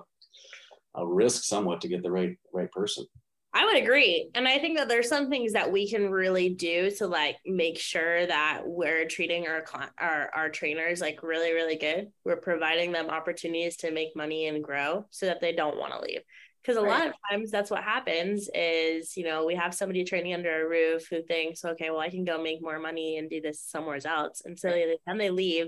a 0.95 1.05
risk 1.05 1.43
somewhat 1.43 1.81
to 1.81 1.87
get 1.87 2.03
the 2.03 2.11
right 2.11 2.37
right 2.53 2.71
person. 2.71 3.05
I 3.55 3.65
would 3.65 3.75
agree. 3.75 4.31
And 4.33 4.47
I 4.47 4.57
think 4.57 4.77
that 4.77 4.89
there's 4.89 5.07
some 5.07 5.29
things 5.29 5.53
that 5.53 5.71
we 5.71 5.87
can 5.87 6.09
really 6.09 6.49
do 6.49 6.89
to 6.97 7.05
like 7.05 7.37
make 7.45 7.77
sure 7.77 8.25
that 8.25 8.61
we're 8.65 9.07
treating 9.07 9.47
our 9.47 9.63
our 9.99 10.31
our 10.33 10.49
trainers 10.49 11.01
like 11.01 11.21
really 11.21 11.53
really 11.53 11.75
good. 11.77 12.07
We're 12.25 12.37
providing 12.37 12.91
them 12.91 13.09
opportunities 13.09 13.77
to 13.77 13.91
make 13.91 14.15
money 14.15 14.47
and 14.47 14.63
grow 14.63 15.05
so 15.11 15.27
that 15.27 15.39
they 15.39 15.53
don't 15.53 15.77
want 15.77 15.93
to 15.93 16.01
leave. 16.01 16.21
Because 16.63 16.77
a 16.77 16.81
lot 16.81 17.05
of 17.05 17.13
times 17.29 17.51
that's 17.51 17.69
what 17.69 17.83
happens 17.83 18.49
is, 18.53 19.17
you 19.17 19.25
know, 19.25 19.45
we 19.45 19.53
have 19.53 19.73
somebody 19.73 20.05
training 20.05 20.33
under 20.33 20.65
a 20.65 20.69
roof 20.69 21.07
who 21.09 21.21
thinks, 21.21 21.65
okay, 21.65 21.89
well, 21.89 21.99
I 21.99 22.09
can 22.09 22.23
go 22.23 22.41
make 22.41 22.61
more 22.61 22.79
money 22.79 23.17
and 23.17 23.29
do 23.29 23.41
this 23.41 23.59
somewhere 23.59 23.99
else. 24.05 24.41
And 24.45 24.57
so 24.57 24.69
they, 24.69 24.97
then 25.05 25.17
they 25.17 25.29
leave. 25.29 25.67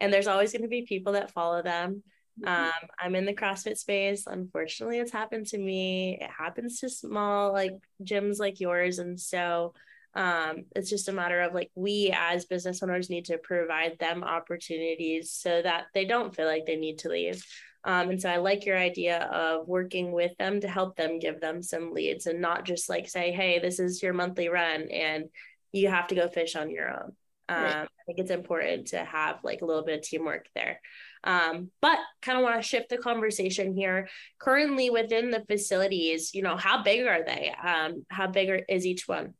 And 0.00 0.12
there's 0.12 0.26
always 0.26 0.50
going 0.50 0.62
to 0.62 0.68
be 0.68 0.82
people 0.82 1.12
that 1.12 1.30
follow 1.30 1.62
them. 1.62 2.02
Um, 2.44 2.72
I'm 2.98 3.14
in 3.14 3.26
the 3.26 3.34
CrossFit 3.34 3.78
space. 3.78 4.26
Unfortunately, 4.26 4.98
it's 4.98 5.12
happened 5.12 5.46
to 5.48 5.58
me. 5.58 6.18
It 6.20 6.30
happens 6.30 6.80
to 6.80 6.88
small 6.88 7.52
like 7.52 7.74
gyms 8.02 8.38
like 8.40 8.60
yours. 8.60 8.98
And 8.98 9.18
so 9.20 9.74
um, 10.14 10.64
it's 10.74 10.90
just 10.90 11.08
a 11.08 11.12
matter 11.12 11.40
of 11.40 11.54
like 11.54 11.70
we 11.74 12.12
as 12.16 12.44
business 12.44 12.82
owners 12.82 13.10
need 13.10 13.26
to 13.26 13.38
provide 13.38 13.98
them 13.98 14.24
opportunities 14.24 15.30
so 15.30 15.62
that 15.62 15.84
they 15.94 16.04
don't 16.04 16.34
feel 16.34 16.46
like 16.46 16.66
they 16.66 16.76
need 16.76 16.98
to 16.98 17.08
leave. 17.08 17.44
Um, 17.84 18.10
and 18.10 18.20
so 18.20 18.30
I 18.30 18.38
like 18.38 18.64
your 18.64 18.78
idea 18.78 19.18
of 19.18 19.68
working 19.68 20.12
with 20.12 20.36
them 20.38 20.60
to 20.60 20.68
help 20.68 20.96
them 20.96 21.18
give 21.18 21.40
them 21.40 21.62
some 21.62 21.92
leads 21.92 22.26
and 22.26 22.40
not 22.40 22.64
just 22.64 22.88
like 22.88 23.08
say, 23.08 23.30
hey, 23.30 23.58
this 23.58 23.78
is 23.78 24.02
your 24.02 24.14
monthly 24.14 24.48
run 24.48 24.88
and 24.90 25.26
you 25.72 25.88
have 25.88 26.06
to 26.08 26.14
go 26.14 26.28
fish 26.28 26.56
on 26.56 26.70
your 26.70 26.90
own. 26.90 27.12
Um, 27.48 27.62
Right. 27.62 27.76
I 27.76 28.02
think 28.06 28.18
it's 28.18 28.30
important 28.30 28.88
to 28.88 29.04
have 29.04 29.40
like 29.44 29.60
a 29.60 29.66
little 29.66 29.84
bit 29.84 29.98
of 29.98 30.02
teamwork 30.02 30.46
there. 30.54 30.80
Um, 31.24 31.70
but 31.80 31.98
kind 32.22 32.38
of 32.38 32.44
want 32.44 32.56
to 32.56 32.62
shift 32.62 32.90
the 32.90 32.98
conversation 32.98 33.74
here. 33.74 34.08
Currently 34.38 34.90
within 34.90 35.30
the 35.30 35.44
facilities, 35.48 36.34
you 36.34 36.42
know, 36.42 36.56
how 36.56 36.82
big 36.82 37.06
are 37.06 37.24
they? 37.24 37.52
Um, 37.62 38.04
how 38.10 38.26
big 38.26 38.50
are, 38.50 38.60
is 38.68 38.86
each 38.86 39.08
one? 39.08 39.34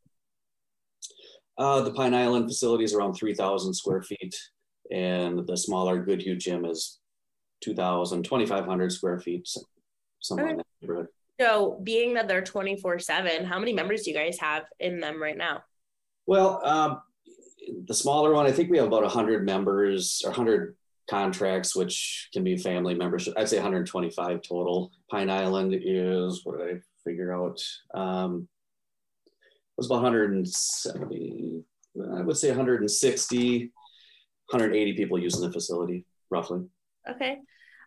Uh, 1.56 1.82
the 1.82 1.92
Pine 1.92 2.14
Island 2.14 2.48
facility 2.48 2.84
is 2.84 2.94
around 2.94 3.14
3,000 3.14 3.74
square 3.74 4.02
feet, 4.02 4.34
and 4.90 5.46
the 5.46 5.56
smaller 5.56 6.02
Goodhue 6.02 6.36
gym 6.36 6.64
is 6.64 6.98
2,000, 7.60 8.24
2,500 8.24 8.92
square 8.92 9.20
feet, 9.20 9.46
so- 9.46 9.62
somewhere 10.20 10.48
in 10.48 10.56
that 10.56 10.66
neighborhood. 10.80 11.08
So 11.40 11.80
being 11.82 12.14
that 12.14 12.28
they're 12.28 12.42
24 12.42 12.98
seven, 13.00 13.44
how 13.44 13.58
many 13.58 13.72
members 13.72 14.02
do 14.02 14.10
you 14.10 14.16
guys 14.16 14.38
have 14.38 14.64
in 14.78 15.00
them 15.00 15.20
right 15.20 15.36
now? 15.36 15.64
Well, 16.26 16.60
um, 16.64 17.02
the 17.86 17.94
smaller 17.94 18.32
one, 18.32 18.46
I 18.46 18.52
think 18.52 18.70
we 18.70 18.78
have 18.78 18.86
about 18.86 19.02
100 19.02 19.44
members 19.44 20.22
or 20.24 20.30
100 20.30 20.76
contracts, 21.08 21.76
which 21.76 22.28
can 22.32 22.44
be 22.44 22.56
family 22.56 22.94
membership. 22.94 23.34
I'd 23.36 23.48
say 23.48 23.56
125 23.56 24.42
total. 24.42 24.92
Pine 25.10 25.30
Island 25.30 25.74
is 25.74 26.40
what 26.44 26.60
I 26.60 26.80
figure 27.04 27.32
out? 27.32 27.60
Um, 27.94 28.48
it 29.26 29.78
was 29.78 29.86
about 29.86 30.02
170, 30.02 31.64
I 32.16 32.22
would 32.22 32.36
say 32.36 32.48
160, 32.48 33.58
180 33.58 34.92
people 34.94 35.18
using 35.18 35.40
the 35.42 35.52
facility, 35.52 36.06
roughly. 36.30 36.64
Okay. 37.10 37.38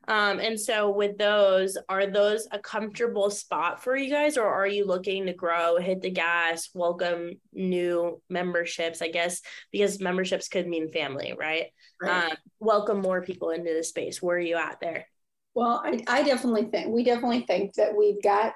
Um, 0.08 0.39
and 0.39 0.60
so 0.60 0.89
with 0.89 1.17
those, 1.17 1.78
are 1.89 2.08
those 2.08 2.48
a 2.52 2.60
comfortable 2.60 3.30
spot 3.30 3.84
for 3.84 3.98
you 3.98 4.10
guys, 4.10 4.38
or 4.38 4.46
are 4.48 4.67
you 4.67 4.86
looking 4.86 5.26
to 5.26 5.34
grow, 5.34 5.78
hit 5.78 6.02
the 6.02 6.10
gas, 6.10 6.70
welcome 6.74 7.34
new 7.52 8.22
memberships? 8.30 9.02
I 9.02 9.10
guess 9.10 9.41
because 9.72 10.00
memberships 10.00 10.48
could 10.48 10.67
mean 10.67 10.91
family, 10.91 11.34
right? 11.38 11.67
Right. 12.02 12.32
Um, 12.32 12.38
welcome 12.60 13.02
more 13.02 13.22
people 13.22 13.50
into 13.50 13.74
the 13.74 13.84
space. 13.84 14.22
Where 14.22 14.38
are 14.38 14.39
you 14.39 14.56
at 14.56 14.80
there? 14.80 15.08
Well, 15.56 15.82
I, 15.84 16.04
I 16.08 16.24
definitely 16.24 16.65
think, 16.65 16.88
we 16.88 17.04
definitely 17.04 17.41
think 17.41 17.74
that 17.74 17.98
we've 17.98 18.22
got 18.22 18.54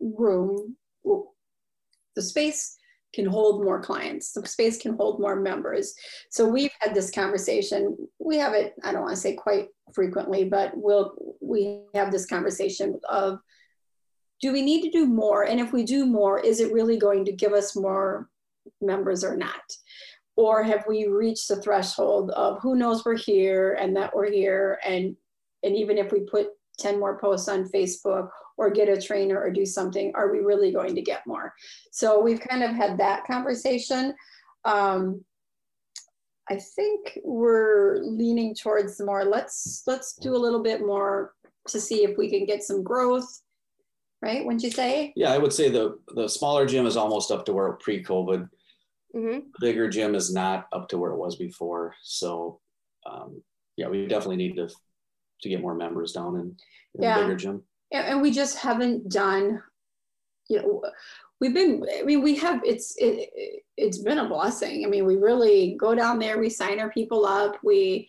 room. 0.00 0.76
The 2.16 2.22
space 2.22 2.77
can 3.14 3.26
hold 3.26 3.64
more 3.64 3.80
clients, 3.80 4.32
the 4.32 4.46
space 4.46 4.78
can 4.78 4.94
hold 4.94 5.20
more 5.20 5.36
members. 5.36 5.94
So 6.30 6.46
we've 6.46 6.72
had 6.80 6.94
this 6.94 7.10
conversation. 7.10 7.96
We 8.18 8.36
have 8.36 8.52
it, 8.52 8.74
I 8.84 8.92
don't 8.92 9.02
want 9.02 9.14
to 9.14 9.20
say 9.20 9.34
quite 9.34 9.68
frequently, 9.94 10.44
but 10.44 10.72
we'll, 10.74 11.14
we 11.40 11.82
have 11.94 12.12
this 12.12 12.26
conversation 12.26 13.00
of 13.08 13.40
do 14.40 14.52
we 14.52 14.62
need 14.62 14.82
to 14.82 14.90
do 14.90 15.06
more? 15.06 15.44
And 15.44 15.58
if 15.58 15.72
we 15.72 15.84
do 15.84 16.06
more, 16.06 16.38
is 16.38 16.60
it 16.60 16.72
really 16.72 16.96
going 16.96 17.24
to 17.24 17.32
give 17.32 17.52
us 17.52 17.74
more 17.74 18.28
members 18.80 19.24
or 19.24 19.36
not? 19.36 19.76
Or 20.36 20.62
have 20.62 20.84
we 20.86 21.06
reached 21.06 21.48
the 21.48 21.60
threshold 21.60 22.30
of 22.30 22.60
who 22.62 22.76
knows 22.76 23.04
we're 23.04 23.16
here 23.16 23.76
and 23.80 23.96
that 23.96 24.14
we're 24.14 24.30
here? 24.30 24.78
And, 24.86 25.16
and 25.64 25.74
even 25.74 25.98
if 25.98 26.12
we 26.12 26.20
put 26.20 26.50
10 26.78 27.00
more 27.00 27.18
posts 27.18 27.48
on 27.48 27.68
Facebook 27.68 28.28
or 28.58 28.70
get 28.70 28.88
a 28.88 29.00
trainer 29.00 29.40
or 29.40 29.50
do 29.50 29.64
something, 29.64 30.12
are 30.14 30.30
we 30.30 30.40
really 30.40 30.72
going 30.72 30.94
to 30.94 31.00
get 31.00 31.26
more? 31.26 31.54
So 31.92 32.20
we've 32.20 32.40
kind 32.40 32.62
of 32.62 32.72
had 32.72 32.98
that 32.98 33.24
conversation. 33.26 34.14
Um, 34.64 35.24
I 36.50 36.56
think 36.56 37.18
we're 37.24 37.98
leaning 38.02 38.54
towards 38.54 39.00
more, 39.00 39.24
let's, 39.24 39.84
let's 39.86 40.14
do 40.14 40.34
a 40.34 40.36
little 40.44 40.62
bit 40.62 40.80
more 40.80 41.34
to 41.68 41.80
see 41.80 42.04
if 42.04 42.18
we 42.18 42.28
can 42.28 42.46
get 42.46 42.62
some 42.62 42.82
growth, 42.82 43.42
right? 44.22 44.44
Wouldn't 44.44 44.64
you 44.64 44.70
say? 44.70 45.12
Yeah, 45.14 45.32
I 45.32 45.38
would 45.38 45.52
say 45.52 45.68
the 45.70 45.98
the 46.14 46.26
smaller 46.26 46.66
gym 46.66 46.86
is 46.86 46.96
almost 46.96 47.30
up 47.30 47.44
to 47.46 47.52
where 47.52 47.72
pre-COVID. 47.74 48.48
Mhm. 49.14 49.42
Bigger 49.60 49.88
gym 49.88 50.14
is 50.14 50.32
not 50.32 50.66
up 50.72 50.88
to 50.88 50.98
where 50.98 51.12
it 51.12 51.18
was 51.18 51.36
before. 51.36 51.94
So, 52.02 52.60
um, 53.04 53.42
yeah, 53.76 53.88
we 53.88 54.06
definitely 54.06 54.36
need 54.36 54.56
to 54.56 54.68
to 55.42 55.48
get 55.48 55.60
more 55.60 55.74
members 55.74 56.12
down 56.12 56.34
in, 56.36 56.56
in 56.94 57.02
Yeah. 57.02 57.18
the 57.18 57.24
bigger 57.24 57.36
gym. 57.36 57.62
And, 57.92 58.06
and 58.06 58.22
we 58.22 58.30
just 58.30 58.58
haven't 58.58 59.08
done 59.10 59.62
you 60.48 60.58
know 60.58 60.82
we've 61.40 61.54
been 61.54 61.84
i 61.98 62.02
mean 62.02 62.22
we 62.22 62.36
have 62.36 62.60
it's 62.64 62.94
it, 62.96 63.28
it- 63.34 63.62
it's 63.80 63.98
been 63.98 64.18
a 64.18 64.28
blessing. 64.28 64.84
I 64.84 64.88
mean 64.88 65.06
we 65.06 65.14
really 65.14 65.76
go 65.78 65.94
down 65.94 66.18
there 66.18 66.40
we 66.40 66.50
sign 66.50 66.80
our 66.80 66.90
people 66.90 67.24
up 67.24 67.58
we 67.62 68.08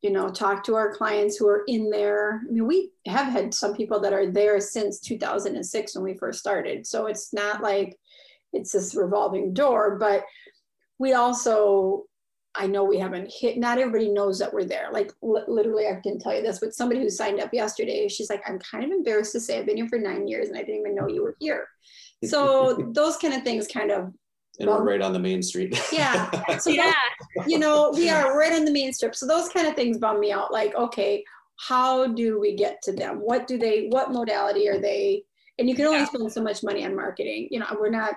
you 0.00 0.10
know 0.10 0.30
talk 0.30 0.64
to 0.64 0.74
our 0.74 0.94
clients 0.94 1.36
who 1.36 1.46
are 1.46 1.64
in 1.68 1.90
there. 1.90 2.40
I 2.48 2.50
mean 2.50 2.66
we 2.66 2.92
have 3.06 3.30
had 3.30 3.52
some 3.52 3.76
people 3.76 4.00
that 4.00 4.14
are 4.14 4.30
there 4.30 4.58
since 4.58 5.00
2006 5.00 5.94
when 5.94 6.02
we 6.04 6.14
first 6.14 6.38
started. 6.40 6.86
So 6.86 7.08
it's 7.08 7.34
not 7.34 7.62
like 7.62 7.98
it's 8.54 8.72
this 8.72 8.94
revolving 8.94 9.52
door 9.52 9.96
but 9.98 10.24
we 10.98 11.12
also 11.12 12.04
I 12.54 12.66
know 12.66 12.84
we 12.84 12.98
haven't 12.98 13.32
hit, 13.32 13.56
not 13.56 13.78
everybody 13.78 14.10
knows 14.10 14.38
that 14.38 14.52
we're 14.52 14.64
there. 14.64 14.88
Like 14.92 15.10
li- 15.22 15.40
literally, 15.48 15.86
I 15.88 15.98
can 16.02 16.18
tell 16.18 16.34
you 16.34 16.42
this, 16.42 16.58
but 16.60 16.74
somebody 16.74 17.00
who 17.00 17.08
signed 17.08 17.40
up 17.40 17.48
yesterday, 17.52 18.08
she's 18.08 18.28
like, 18.28 18.42
I'm 18.46 18.58
kind 18.58 18.84
of 18.84 18.90
embarrassed 18.90 19.32
to 19.32 19.40
say 19.40 19.58
I've 19.58 19.66
been 19.66 19.78
here 19.78 19.88
for 19.88 19.98
nine 19.98 20.28
years 20.28 20.48
and 20.48 20.56
I 20.58 20.60
didn't 20.62 20.80
even 20.80 20.94
know 20.94 21.08
you 21.08 21.22
were 21.22 21.36
here. 21.40 21.66
So 22.24 22.90
those 22.94 23.16
kind 23.16 23.32
of 23.34 23.42
things 23.42 23.66
kind 23.66 23.90
of, 23.90 24.12
And 24.60 24.68
we're 24.68 24.84
right 24.84 25.00
on 25.00 25.14
the 25.14 25.18
main 25.18 25.42
street. 25.42 25.78
Yeah. 25.92 26.30
so 26.58 26.68
Yeah. 26.70 26.92
those, 27.36 27.46
you 27.46 27.58
know, 27.58 27.90
we 27.94 28.10
are 28.10 28.36
right 28.36 28.52
on 28.52 28.66
the 28.66 28.72
main 28.72 28.92
strip. 28.92 29.14
So 29.14 29.26
those 29.26 29.48
kind 29.48 29.66
of 29.66 29.74
things 29.74 29.96
bum 29.96 30.20
me 30.20 30.30
out. 30.30 30.52
Like, 30.52 30.74
okay, 30.74 31.24
how 31.58 32.06
do 32.08 32.38
we 32.38 32.54
get 32.54 32.82
to 32.82 32.92
them? 32.92 33.16
What 33.18 33.46
do 33.46 33.56
they, 33.56 33.86
what 33.88 34.12
modality 34.12 34.68
are 34.68 34.78
they? 34.78 35.22
And 35.58 35.70
you 35.70 35.74
can 35.74 35.86
only 35.86 36.00
Yeah. 36.00 36.06
spend 36.06 36.30
so 36.32 36.42
much 36.42 36.62
money 36.62 36.84
on 36.84 36.94
marketing. 36.94 37.48
You 37.50 37.60
know, 37.60 37.66
we're 37.80 37.88
not, 37.88 38.14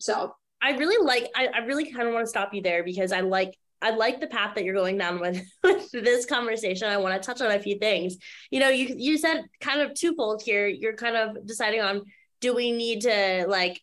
so 0.00 0.34
I 0.64 0.70
really 0.70 1.04
like 1.04 1.28
I, 1.36 1.48
I 1.48 1.58
really 1.58 1.92
kind 1.92 2.08
of 2.08 2.14
want 2.14 2.24
to 2.24 2.30
stop 2.30 2.54
you 2.54 2.62
there 2.62 2.82
because 2.82 3.12
I 3.12 3.20
like 3.20 3.54
I 3.82 3.90
like 3.90 4.18
the 4.18 4.26
path 4.26 4.54
that 4.54 4.64
you're 4.64 4.74
going 4.74 4.96
down 4.96 5.20
with, 5.20 5.44
with 5.62 5.92
this 5.92 6.24
conversation. 6.24 6.88
I 6.88 6.96
want 6.96 7.20
to 7.20 7.24
touch 7.24 7.42
on 7.42 7.50
a 7.50 7.60
few 7.60 7.78
things. 7.78 8.16
You 8.50 8.60
know, 8.60 8.70
you 8.70 8.94
you 8.96 9.18
said 9.18 9.44
kind 9.60 9.82
of 9.82 9.92
twofold 9.92 10.42
here. 10.42 10.66
You're 10.66 10.96
kind 10.96 11.16
of 11.16 11.46
deciding 11.46 11.82
on 11.82 12.02
do 12.40 12.54
we 12.54 12.72
need 12.72 13.02
to 13.02 13.44
like 13.46 13.78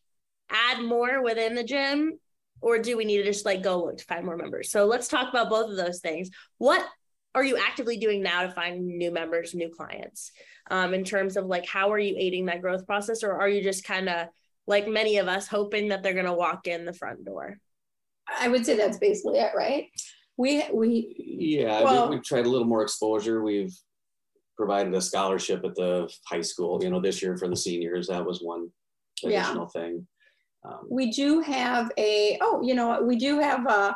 add 0.49 0.81
more 0.81 1.23
within 1.23 1.53
the 1.53 1.63
gym 1.63 2.17
or 2.61 2.79
do 2.79 2.97
we 2.97 3.05
need 3.05 3.17
to 3.17 3.23
just 3.23 3.45
like 3.45 3.61
go 3.61 3.85
look 3.85 3.97
to 3.97 4.05
find 4.05 4.25
more 4.25 4.37
members? 4.37 4.71
So 4.71 4.85
let's 4.85 5.07
talk 5.07 5.29
about 5.29 5.51
both 5.51 5.69
of 5.69 5.77
those 5.77 5.99
things. 5.99 6.31
What 6.57 6.83
are 7.35 7.43
you 7.43 7.57
actively 7.57 7.97
doing 7.97 8.23
now 8.23 8.41
to 8.41 8.51
find 8.51 8.85
new 8.85 9.11
members, 9.11 9.53
new 9.53 9.69
clients? 9.69 10.31
Um, 10.71 10.95
in 10.95 11.03
terms 11.03 11.37
of 11.37 11.45
like 11.45 11.67
how 11.67 11.91
are 11.91 11.99
you 11.99 12.15
aiding 12.17 12.47
that 12.47 12.61
growth 12.61 12.87
process 12.87 13.23
or 13.23 13.33
are 13.33 13.49
you 13.49 13.61
just 13.61 13.83
kind 13.83 14.09
of 14.09 14.27
like 14.67 14.88
many 14.88 15.17
of 15.17 15.28
us 15.28 15.47
hoping 15.47 15.89
that 15.89 16.04
they're 16.04 16.13
going 16.13 16.26
to 16.26 16.34
walk 16.34 16.67
in 16.67 16.86
the 16.86 16.93
front 16.93 17.26
door? 17.26 17.58
I 18.39 18.47
would 18.47 18.65
say 18.65 18.78
that's 18.78 18.97
basically 18.97 19.39
it, 19.39 19.52
right? 19.56 19.88
We, 20.38 20.63
we, 20.74 21.15
Yeah, 21.17 21.84
Well- 21.84 22.10
we, 22.10 22.15
we've 22.15 22.24
tried 22.24 22.45
a 22.45 22.50
little 22.50 22.67
more 22.67 22.84
exposure. 22.84 23.43
We've 23.43 23.74
provided 24.58 24.93
a 24.93 25.02
scholarship 25.02 25.63
at 25.65 25.76
the 25.76 26.12
high 26.28 26.41
school. 26.41 26.82
You 26.84 26.89
know, 26.91 27.02
this 27.02 27.21
year 27.21 27.36
for 27.38 27.47
the 27.47 27.56
seniors, 27.56 28.08
that 28.08 28.26
was 28.26 28.39
one 28.41 28.69
Yeah. 29.24 29.41
additional 29.43 29.67
thing. 29.67 30.08
Um, 30.63 30.88
we 30.89 31.12
do 31.12 31.41
have 31.41 31.91
a, 31.97 32.38
oh, 32.41 32.62
you 32.63 32.76
know, 32.76 33.02
we 33.02 33.15
do 33.15 33.39
have 33.39 33.65
a, 33.65 33.95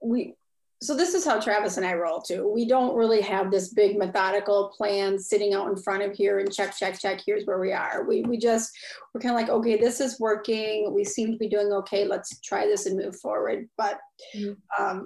we, 0.00 0.35
so 0.82 0.94
this 0.94 1.14
is 1.14 1.24
how 1.24 1.40
Travis 1.40 1.78
and 1.78 1.86
I 1.86 1.94
roll 1.94 2.20
too. 2.20 2.48
We 2.52 2.66
don't 2.68 2.94
really 2.96 3.22
have 3.22 3.50
this 3.50 3.72
big 3.72 3.96
methodical 3.98 4.72
plan 4.76 5.18
sitting 5.18 5.54
out 5.54 5.68
in 5.68 5.76
front 5.76 6.02
of 6.02 6.12
here 6.14 6.38
and 6.38 6.52
check, 6.52 6.76
check, 6.76 6.98
check, 7.00 7.20
here's 7.24 7.44
where 7.44 7.58
we 7.58 7.72
are. 7.72 8.04
We, 8.06 8.22
we 8.22 8.36
just, 8.36 8.70
we're 9.14 9.20
kind 9.20 9.34
of 9.34 9.40
like, 9.40 9.50
okay, 9.50 9.76
this 9.78 10.00
is 10.00 10.20
working. 10.20 10.92
We 10.94 11.02
seem 11.04 11.32
to 11.32 11.38
be 11.38 11.48
doing 11.48 11.72
okay. 11.72 12.04
Let's 12.06 12.40
try 12.40 12.66
this 12.66 12.86
and 12.86 12.96
move 12.98 13.18
forward. 13.20 13.68
But, 13.78 13.98
Mhm. 14.36 14.56
um, 14.78 15.04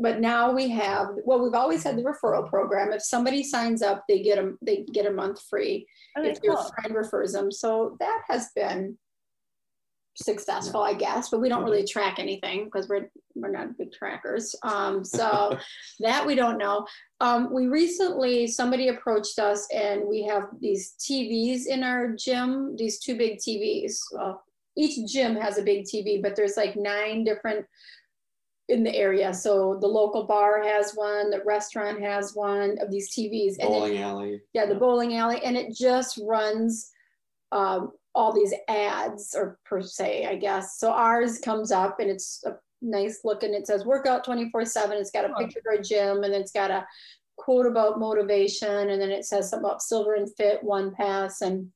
but 0.00 0.20
now 0.20 0.52
we 0.52 0.68
have, 0.70 1.08
well, 1.24 1.40
we've 1.42 1.54
always 1.54 1.82
had 1.82 1.96
the 1.96 2.02
referral 2.04 2.48
program. 2.48 2.92
If 2.92 3.02
somebody 3.02 3.42
signs 3.42 3.82
up, 3.82 4.04
they 4.08 4.20
get 4.20 4.38
a, 4.38 4.52
they 4.62 4.84
get 4.92 5.06
a 5.06 5.12
month 5.12 5.40
free 5.48 5.86
Okay, 6.18 6.30
if 6.30 6.38
your 6.42 6.54
cool. 6.56 6.70
friend 6.80 6.94
refers 6.94 7.32
them. 7.32 7.50
So 7.50 7.96
that 8.00 8.22
has 8.28 8.50
been 8.54 8.96
successful, 10.22 10.82
I 10.82 10.94
guess, 10.94 11.30
but 11.30 11.40
we 11.40 11.48
don't 11.48 11.64
really 11.64 11.86
track 11.86 12.18
anything 12.18 12.64
because 12.64 12.88
we're 12.88 13.10
we're 13.34 13.50
not 13.50 13.78
big 13.78 13.92
trackers. 13.92 14.54
Um, 14.62 15.04
so 15.04 15.56
that 16.00 16.26
we 16.26 16.34
don't 16.34 16.58
know. 16.58 16.86
Um, 17.20 17.52
we 17.52 17.68
recently 17.68 18.46
somebody 18.46 18.88
approached 18.88 19.38
us 19.38 19.66
and 19.72 20.02
we 20.08 20.24
have 20.24 20.44
these 20.60 20.94
TVs 20.98 21.66
in 21.66 21.84
our 21.84 22.14
gym, 22.14 22.76
these 22.76 22.98
two 22.98 23.16
big 23.16 23.38
TVs. 23.38 24.00
Well, 24.12 24.42
each 24.76 25.10
gym 25.12 25.36
has 25.36 25.58
a 25.58 25.62
big 25.62 25.84
TV, 25.84 26.22
but 26.22 26.36
there's 26.36 26.56
like 26.56 26.76
nine 26.76 27.24
different 27.24 27.66
in 28.68 28.84
the 28.84 28.94
area. 28.94 29.32
So 29.32 29.78
the 29.80 29.86
local 29.86 30.24
bar 30.24 30.62
has 30.62 30.92
one, 30.92 31.30
the 31.30 31.42
restaurant 31.44 32.00
has 32.02 32.34
one 32.34 32.76
of 32.80 32.90
these 32.90 33.14
TVs. 33.14 33.56
And 33.60 33.68
bowling 33.68 33.98
alley. 33.98 34.42
yeah, 34.52 34.66
the 34.66 34.74
bowling 34.74 35.16
alley, 35.16 35.40
and 35.42 35.56
it 35.56 35.74
just 35.74 36.20
runs 36.22 36.90
um, 37.50 37.92
all 38.18 38.32
these 38.32 38.52
ads, 38.66 39.32
or 39.36 39.60
per 39.64 39.80
se, 39.80 40.26
I 40.26 40.34
guess. 40.34 40.78
So 40.78 40.90
ours 40.90 41.38
comes 41.38 41.70
up, 41.70 42.00
and 42.00 42.10
it's 42.10 42.42
a 42.44 42.56
nice 42.82 43.20
looking. 43.22 43.54
It 43.54 43.68
says 43.68 43.84
workout 43.84 44.24
twenty 44.24 44.50
four 44.50 44.64
seven. 44.64 44.98
It's 44.98 45.12
got 45.12 45.30
a 45.30 45.34
picture 45.34 45.60
of 45.60 45.78
a 45.78 45.82
gym, 45.82 46.24
and 46.24 46.34
it's 46.34 46.50
got 46.50 46.72
a 46.72 46.84
quote 47.36 47.66
about 47.66 48.00
motivation, 48.00 48.90
and 48.90 49.00
then 49.00 49.10
it 49.10 49.24
says 49.24 49.48
something 49.48 49.64
about 49.64 49.82
silver 49.82 50.14
and 50.14 50.28
fit, 50.36 50.62
one 50.64 50.92
pass, 50.92 51.42
and 51.42 51.70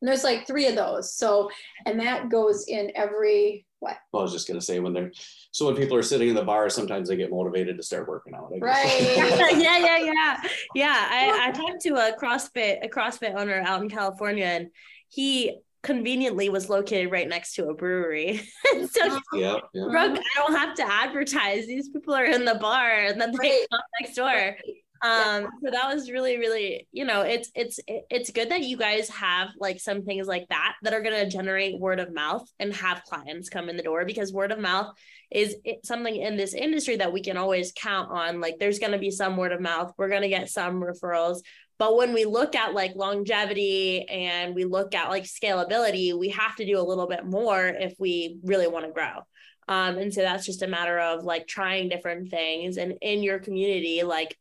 and 0.00 0.08
there's 0.08 0.24
like 0.24 0.46
three 0.46 0.66
of 0.66 0.76
those. 0.76 1.14
So, 1.16 1.50
and 1.86 1.98
that 2.00 2.28
goes 2.28 2.66
in 2.68 2.92
every 2.94 3.64
what? 3.80 3.96
Well, 4.12 4.20
I 4.20 4.24
was 4.24 4.32
just 4.32 4.46
gonna 4.46 4.60
say 4.60 4.78
when 4.78 4.92
they're 4.92 5.12
so 5.52 5.64
when 5.64 5.76
people 5.76 5.96
are 5.96 6.02
sitting 6.02 6.28
in 6.28 6.34
the 6.34 6.44
bar, 6.44 6.68
sometimes 6.68 7.08
they 7.08 7.16
get 7.16 7.30
motivated 7.30 7.78
to 7.78 7.82
start 7.82 8.08
working 8.08 8.34
out. 8.34 8.50
I 8.54 8.58
guess. 8.58 8.62
Right. 8.62 9.52
yeah, 9.62 9.78
yeah, 9.78 9.98
yeah, 9.98 10.36
yeah. 10.74 11.08
I, 11.10 11.48
I 11.48 11.50
talked 11.52 11.80
to 11.82 11.94
a 11.94 12.14
CrossFit 12.20 12.84
a 12.84 12.88
CrossFit 12.88 13.34
owner 13.34 13.62
out 13.66 13.80
in 13.82 13.88
California, 13.88 14.44
and 14.44 14.68
he 15.16 15.58
conveniently 15.82 16.50
was 16.50 16.68
located 16.68 17.10
right 17.10 17.28
next 17.28 17.54
to 17.54 17.68
a 17.68 17.74
brewery. 17.74 18.42
so, 18.90 19.20
yeah, 19.32 19.56
yeah. 19.72 19.84
Brooke, 19.90 20.18
I 20.18 20.22
don't 20.34 20.54
have 20.54 20.74
to 20.74 20.86
advertise. 20.86 21.66
These 21.66 21.88
people 21.88 22.12
are 22.14 22.24
in 22.26 22.44
the 22.44 22.56
bar, 22.56 22.90
and 22.90 23.18
then 23.20 23.32
they 23.32 23.48
Right. 23.48 23.66
come 23.70 23.80
next 24.00 24.14
door. 24.14 24.56
Um, 25.02 25.48
so 25.62 25.70
that 25.70 25.94
was 25.94 26.10
really, 26.10 26.38
really, 26.38 26.88
you 26.90 27.04
know, 27.04 27.20
it's 27.20 27.50
it's 27.54 27.78
it's 27.86 28.30
good 28.30 28.50
that 28.50 28.62
you 28.62 28.76
guys 28.76 29.08
have 29.10 29.50
like 29.58 29.78
some 29.78 30.02
things 30.04 30.26
like 30.26 30.48
that 30.48 30.74
that 30.82 30.94
are 30.94 31.02
gonna 31.02 31.28
generate 31.28 31.78
word 31.78 32.00
of 32.00 32.12
mouth 32.12 32.50
and 32.58 32.74
have 32.74 33.02
clients 33.04 33.48
come 33.48 33.68
in 33.68 33.76
the 33.76 33.82
door 33.82 34.04
because 34.06 34.32
word 34.32 34.52
of 34.52 34.58
mouth 34.58 34.94
is 35.30 35.56
something 35.84 36.16
in 36.16 36.36
this 36.36 36.54
industry 36.54 36.96
that 36.96 37.12
we 37.12 37.22
can 37.22 37.36
always 37.36 37.72
count 37.76 38.10
on. 38.10 38.40
Like 38.40 38.56
there's 38.58 38.78
gonna 38.78 38.98
be 38.98 39.10
some 39.10 39.36
word 39.36 39.52
of 39.52 39.60
mouth, 39.60 39.92
we're 39.98 40.08
gonna 40.08 40.28
get 40.28 40.48
some 40.50 40.80
referrals. 40.80 41.40
But 41.78 41.96
when 41.96 42.12
we 42.14 42.24
look 42.24 42.54
at 42.54 42.74
like 42.74 42.96
longevity 42.96 44.08
and 44.08 44.54
we 44.54 44.64
look 44.64 44.94
at 44.94 45.10
like 45.10 45.24
scalability, 45.24 46.18
we 46.18 46.30
have 46.30 46.56
to 46.56 46.66
do 46.66 46.78
a 46.78 46.82
little 46.82 47.06
bit 47.06 47.26
more 47.26 47.66
if 47.66 47.94
we 47.98 48.38
really 48.42 48.66
want 48.66 48.86
to 48.86 48.92
grow. 48.92 49.22
Um, 49.68 49.98
and 49.98 50.14
so 50.14 50.22
that's 50.22 50.46
just 50.46 50.62
a 50.62 50.68
matter 50.68 50.98
of 50.98 51.24
like 51.24 51.46
trying 51.46 51.88
different 51.88 52.30
things 52.30 52.76
and 52.76 52.94
in 53.02 53.22
your 53.22 53.38
community, 53.40 54.02
like 54.04 54.36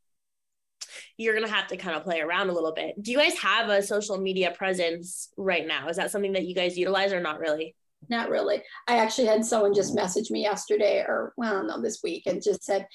you're 1.17 1.33
gonna 1.33 1.51
have 1.51 1.67
to 1.67 1.77
kind 1.77 1.97
of 1.97 2.03
play 2.03 2.21
around 2.21 2.49
a 2.49 2.53
little 2.53 2.73
bit. 2.73 3.01
Do 3.01 3.11
you 3.11 3.17
guys 3.17 3.37
have 3.39 3.69
a 3.69 3.81
social 3.81 4.17
media 4.17 4.51
presence 4.51 5.29
right 5.35 5.65
now? 5.65 5.89
Is 5.89 5.97
that 5.97 6.11
something 6.11 6.33
that 6.33 6.45
you 6.45 6.53
guys 6.53 6.77
utilize 6.77 7.11
or 7.11 7.19
not 7.19 7.39
really? 7.39 7.75
Not 8.07 8.29
really. 8.29 8.61
I 8.87 8.97
actually 8.97 9.27
had 9.27 9.43
someone 9.43 9.73
just 9.73 9.95
message 9.95 10.29
me 10.29 10.41
yesterday 10.41 10.99
or 10.99 11.33
well, 11.37 11.63
no, 11.63 11.81
this 11.81 12.01
week 12.03 12.23
and 12.27 12.43
just 12.43 12.63
said, 12.63 12.85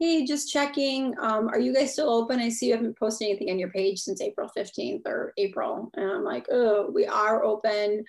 Hey, 0.00 0.24
just 0.24 0.52
checking. 0.52 1.14
Um, 1.20 1.48
are 1.48 1.60
you 1.60 1.72
guys 1.72 1.92
still 1.92 2.10
open? 2.10 2.40
I 2.40 2.48
see 2.48 2.66
you 2.66 2.74
haven't 2.74 2.98
posted 2.98 3.28
anything 3.28 3.50
on 3.50 3.60
your 3.60 3.70
page 3.70 4.00
since 4.00 4.20
April 4.20 4.50
15th 4.56 5.06
or 5.06 5.32
April. 5.38 5.88
And 5.94 6.10
I'm 6.10 6.24
like, 6.24 6.46
oh, 6.50 6.90
we 6.92 7.06
are 7.06 7.44
open. 7.44 8.04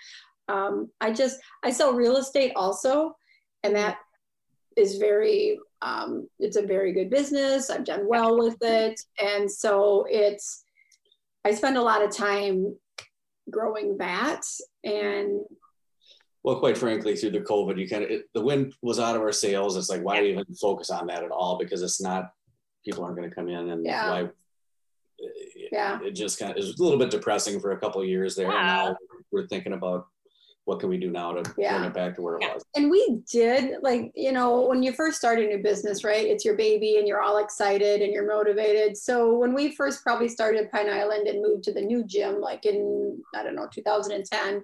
Um, 0.48 0.90
I 1.00 1.12
just 1.14 1.40
I 1.64 1.70
sell 1.70 1.94
real 1.94 2.18
estate 2.18 2.54
also, 2.56 3.16
and 3.64 3.76
that 3.76 3.98
is 4.76 4.98
very 4.98 5.60
um, 5.84 6.28
it's 6.40 6.58
a 6.58 6.66
very 6.66 6.92
good 6.92 7.12
business. 7.12 7.70
I've 7.70 7.86
done 7.86 8.08
well 8.08 8.38
with 8.38 8.58
it. 8.62 9.00
And 9.22 9.50
so 9.50 10.06
it's 10.10 10.64
I 11.46 11.54
spend 11.54 11.78
a 11.78 11.84
lot 11.84 12.04
of 12.04 12.10
time 12.10 12.76
growing 13.52 13.98
that 14.00 14.42
and 14.84 15.42
well, 16.46 16.60
quite 16.60 16.78
frankly, 16.78 17.16
through 17.16 17.32
the 17.32 17.40
COVID, 17.40 17.80
you 17.80 17.90
kind 17.90 18.04
of 18.04 18.22
the 18.36 18.42
wind 18.42 18.76
was 18.84 19.00
out 19.00 19.16
of 19.16 19.22
our 19.24 19.32
sails. 19.32 19.76
It's 19.76 19.90
like 19.90 20.04
why 20.04 20.22
even 20.22 20.46
focus 20.62 20.92
on 20.92 21.08
that 21.08 21.24
at 21.24 21.32
all? 21.32 21.58
Because 21.58 21.82
it's 21.82 22.00
not 22.00 22.30
people 22.86 23.04
aren't 23.04 23.18
going 23.18 23.28
to 23.28 23.36
come 23.36 23.50
in, 23.50 23.72
and 23.72 23.84
Yeah. 23.84 24.10
why? 24.12 24.30
Yeah. 25.72 26.00
it 26.04 26.12
just 26.12 26.38
kind 26.38 26.52
of 26.52 26.58
is 26.58 26.78
a 26.80 26.84
little 26.84 27.00
bit 27.00 27.10
depressing 27.10 27.60
for 27.60 27.72
a 27.72 27.80
couple 27.80 28.00
of 28.00 28.08
years 28.08 28.36
there. 28.36 28.46
And 28.46 28.54
Yeah. 28.54 28.64
now 28.64 28.98
we're 29.32 29.48
thinking 29.48 29.74
about 29.74 30.06
what 30.66 30.80
can 30.80 30.90
we 30.90 30.98
do 30.98 31.10
now 31.12 31.32
to 31.32 31.54
Yeah. 31.58 31.78
bring 31.78 31.90
it 31.90 31.94
back 31.94 32.16
to 32.16 32.22
where 32.22 32.36
it 32.36 32.42
Yeah. 32.42 32.54
was. 32.56 32.64
and 32.76 32.90
we 32.92 33.22
did 33.32 33.76
like 33.82 34.12
you 34.16 34.32
know 34.32 34.62
when 34.68 34.84
you 34.84 34.92
first 34.92 35.18
start 35.18 35.40
a 35.40 35.46
new 35.46 35.60
business 35.60 36.04
right 36.04 36.26
it's 36.26 36.44
your 36.44 36.56
baby 36.56 36.98
and 36.98 37.08
you're 37.08 37.22
all 37.22 37.38
excited 37.38 38.02
and 38.02 38.12
you're 38.12 38.28
motivated 38.28 38.98
so 38.98 39.38
when 39.38 39.54
we 39.54 39.74
first 39.76 40.04
probably 40.04 40.28
started 40.28 40.70
pine 40.72 40.90
island 40.90 41.28
and 41.28 41.42
moved 41.42 41.64
to 41.64 41.72
the 41.72 41.82
new 41.82 42.04
gym 42.04 42.42
like 42.42 42.66
in 42.66 43.18
i 43.36 43.44
don't 43.44 43.56
know 43.56 43.68
2010 43.72 44.62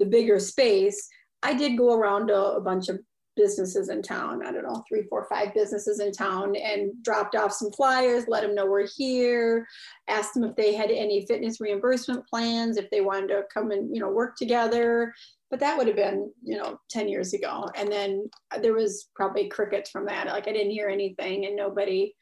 the 0.00 0.06
bigger 0.06 0.38
space 0.40 1.08
i 1.42 1.52
did 1.54 1.76
go 1.76 1.92
around 1.94 2.30
a 2.30 2.60
bunch 2.60 2.88
of 2.88 2.98
businesses 3.36 3.88
in 3.88 4.02
town. 4.02 4.44
I 4.46 4.52
don't 4.52 4.62
know 4.64 4.84
three 4.88 5.02
four 5.08 5.26
five 5.28 5.54
businesses 5.54 6.00
in 6.00 6.12
town 6.12 6.54
and 6.56 6.92
dropped 7.02 7.34
off 7.34 7.52
some 7.52 7.70
flyers 7.72 8.28
let 8.28 8.42
them 8.42 8.54
know 8.54 8.66
we're 8.66 8.86
here 8.96 9.66
asked 10.08 10.34
them 10.34 10.44
if 10.44 10.54
they 10.56 10.74
had 10.74 10.90
any 10.90 11.26
fitness 11.26 11.60
reimbursement 11.60 12.26
plans 12.28 12.76
if 12.76 12.88
they 12.90 13.00
wanted 13.00 13.28
to 13.28 13.42
come 13.52 13.70
and 13.70 13.94
you 13.94 14.00
know 14.00 14.10
work 14.10 14.36
together. 14.36 15.12
But 15.50 15.60
that 15.60 15.76
would 15.76 15.86
have 15.86 15.96
been 15.96 16.30
you 16.42 16.56
know 16.56 16.78
10 16.90 17.08
years 17.08 17.32
ago. 17.32 17.68
And 17.76 17.90
then 17.90 18.28
there 18.60 18.74
was 18.74 19.08
probably 19.14 19.48
crickets 19.48 19.90
from 19.90 20.06
that. 20.06 20.26
Like 20.26 20.48
i 20.48 20.52
didn't 20.52 20.70
hear 20.72 20.88
anything 20.88 21.46
and 21.46 21.56
nobody 21.56 22.14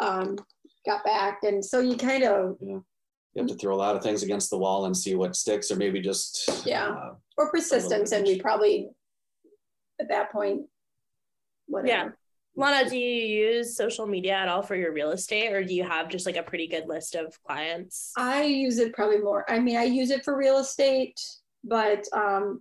um, 0.00 0.36
got 0.86 1.04
back. 1.04 1.38
And 1.42 1.64
so 1.64 1.80
you 1.80 1.96
kind 1.96 2.24
of 2.24 2.56
yeah. 2.60 2.78
You 3.34 3.40
have 3.40 3.48
to 3.48 3.54
throw 3.56 3.74
a 3.74 3.76
lot 3.76 3.96
of 3.96 4.02
things 4.02 4.22
against 4.22 4.50
the 4.50 4.58
wall 4.58 4.84
and 4.84 4.94
see 4.94 5.14
what 5.14 5.34
sticks, 5.34 5.70
or 5.70 5.76
maybe 5.76 6.00
just 6.00 6.66
Yeah. 6.66 6.90
uh, 6.90 7.14
or 7.38 7.50
persistence 7.50 8.12
and 8.12 8.26
we 8.26 8.38
probably 8.38 8.90
at 10.02 10.08
that 10.08 10.32
point 10.32 10.62
whatever 11.66 11.88
Yeah. 11.88 12.08
Lana, 12.54 12.88
do 12.88 12.98
you 12.98 13.46
use 13.46 13.76
social 13.76 14.06
media 14.06 14.34
at 14.34 14.48
all 14.48 14.60
for 14.60 14.76
your 14.76 14.92
real 14.92 15.12
estate 15.12 15.54
or 15.54 15.64
do 15.64 15.74
you 15.74 15.84
have 15.84 16.10
just 16.10 16.26
like 16.26 16.36
a 16.36 16.42
pretty 16.42 16.66
good 16.66 16.86
list 16.86 17.14
of 17.14 17.42
clients? 17.44 18.12
I 18.16 18.42
use 18.42 18.78
it 18.78 18.92
probably 18.92 19.18
more. 19.18 19.50
I 19.50 19.58
mean, 19.58 19.78
I 19.78 19.84
use 19.84 20.10
it 20.10 20.22
for 20.22 20.36
real 20.36 20.58
estate, 20.58 21.18
but 21.64 22.04
um, 22.12 22.60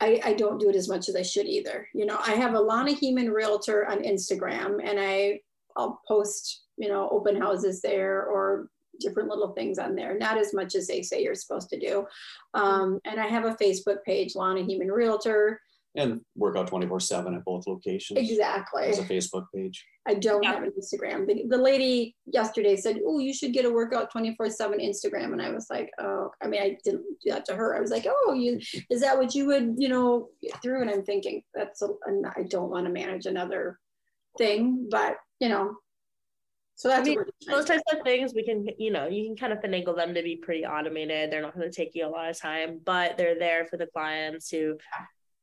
I, 0.00 0.20
I 0.24 0.32
don't 0.32 0.58
do 0.58 0.70
it 0.70 0.76
as 0.76 0.88
much 0.88 1.10
as 1.10 1.16
I 1.16 1.22
should 1.22 1.46
either. 1.46 1.86
You 1.92 2.06
know, 2.06 2.18
I 2.26 2.32
have 2.32 2.54
a 2.54 2.60
Lana 2.60 2.92
Huemann 2.92 3.32
Realtor 3.32 3.86
on 3.86 4.02
Instagram, 4.02 4.80
and 4.82 4.98
I 4.98 5.40
I'll 5.76 6.00
post 6.08 6.62
you 6.78 6.88
know 6.88 7.08
open 7.10 7.40
houses 7.40 7.82
there 7.82 8.24
or 8.24 8.70
different 8.98 9.28
little 9.28 9.52
things 9.52 9.78
on 9.78 9.94
there. 9.94 10.16
Not 10.16 10.38
as 10.38 10.54
much 10.54 10.74
as 10.74 10.86
they 10.86 11.02
say 11.02 11.22
you're 11.22 11.34
supposed 11.34 11.68
to 11.70 11.78
do. 11.78 12.06
Um, 12.54 13.00
and 13.04 13.20
I 13.20 13.26
have 13.26 13.44
a 13.44 13.54
Facebook 13.54 14.02
page, 14.04 14.34
Lana 14.34 14.62
Huemann 14.62 14.90
Realtor. 14.90 15.60
And 15.96 16.20
work 16.36 16.56
out 16.56 16.68
24 16.68 17.00
7 17.00 17.34
at 17.34 17.44
both 17.44 17.66
locations. 17.66 18.18
Exactly. 18.18 18.84
As 18.84 18.98
a 18.98 19.04
Facebook 19.04 19.46
page. 19.54 19.84
I 20.06 20.14
don't 20.14 20.42
Yeah. 20.42 20.54
have 20.54 20.62
an 20.62 20.72
Instagram. 20.78 21.26
The, 21.26 21.44
the 21.48 21.58
lady 21.58 22.16
yesterday 22.26 22.76
said, 22.76 23.00
"Oh, 23.04 23.18
you 23.18 23.34
should 23.34 23.52
get 23.52 23.64
a 23.64 23.70
workout 23.70 24.12
24/7 24.12 24.80
Instagram." 24.80 25.32
And 25.32 25.42
I 25.42 25.50
was 25.50 25.66
like, 25.68 25.90
"Oh, 25.98 26.30
I 26.40 26.46
mean, 26.46 26.62
I 26.62 26.78
didn't 26.84 27.04
do 27.24 27.30
that 27.30 27.44
to 27.46 27.54
her. 27.56 27.76
I 27.76 27.80
was 27.80 27.90
like, 27.90 28.06
"Oh, 28.08 28.32
you 28.34 28.60
is 28.90 29.00
that 29.00 29.18
what 29.18 29.34
you 29.34 29.46
would, 29.46 29.74
you 29.78 29.88
know, 29.88 30.28
get 30.42 30.60
through?" 30.62 30.82
And 30.82 30.90
I'm 30.90 31.04
thinking 31.04 31.42
that's 31.54 31.82
a, 31.82 31.88
and 32.06 32.24
I 32.36 32.44
don't 32.44 32.70
want 32.70 32.86
to 32.86 32.92
manage 32.92 33.26
another 33.26 33.78
thing, 34.38 34.88
but 34.90 35.16
you 35.40 35.48
know, 35.48 35.76
so 36.76 36.88
that's 36.88 37.00
I 37.00 37.10
mean, 37.10 37.18
what 37.18 37.28
Those 37.46 37.64
types 37.66 37.82
of 37.92 38.02
things 38.04 38.32
we 38.34 38.44
can, 38.44 38.66
you 38.78 38.90
know, 38.90 39.06
you 39.08 39.24
can 39.26 39.36
kind 39.36 39.52
of 39.52 39.58
finagle 39.58 39.96
them 39.96 40.14
to 40.14 40.22
be 40.22 40.36
pretty 40.36 40.64
automated. 40.64 41.30
They're 41.30 41.42
not 41.42 41.54
going 41.56 41.70
to 41.70 41.74
take 41.74 41.94
you 41.94 42.06
a 42.06 42.08
lot 42.08 42.30
of 42.30 42.38
time, 42.38 42.80
but 42.84 43.18
they're 43.18 43.38
there 43.38 43.66
for 43.66 43.76
the 43.76 43.86
clients 43.88 44.48
who 44.50 44.78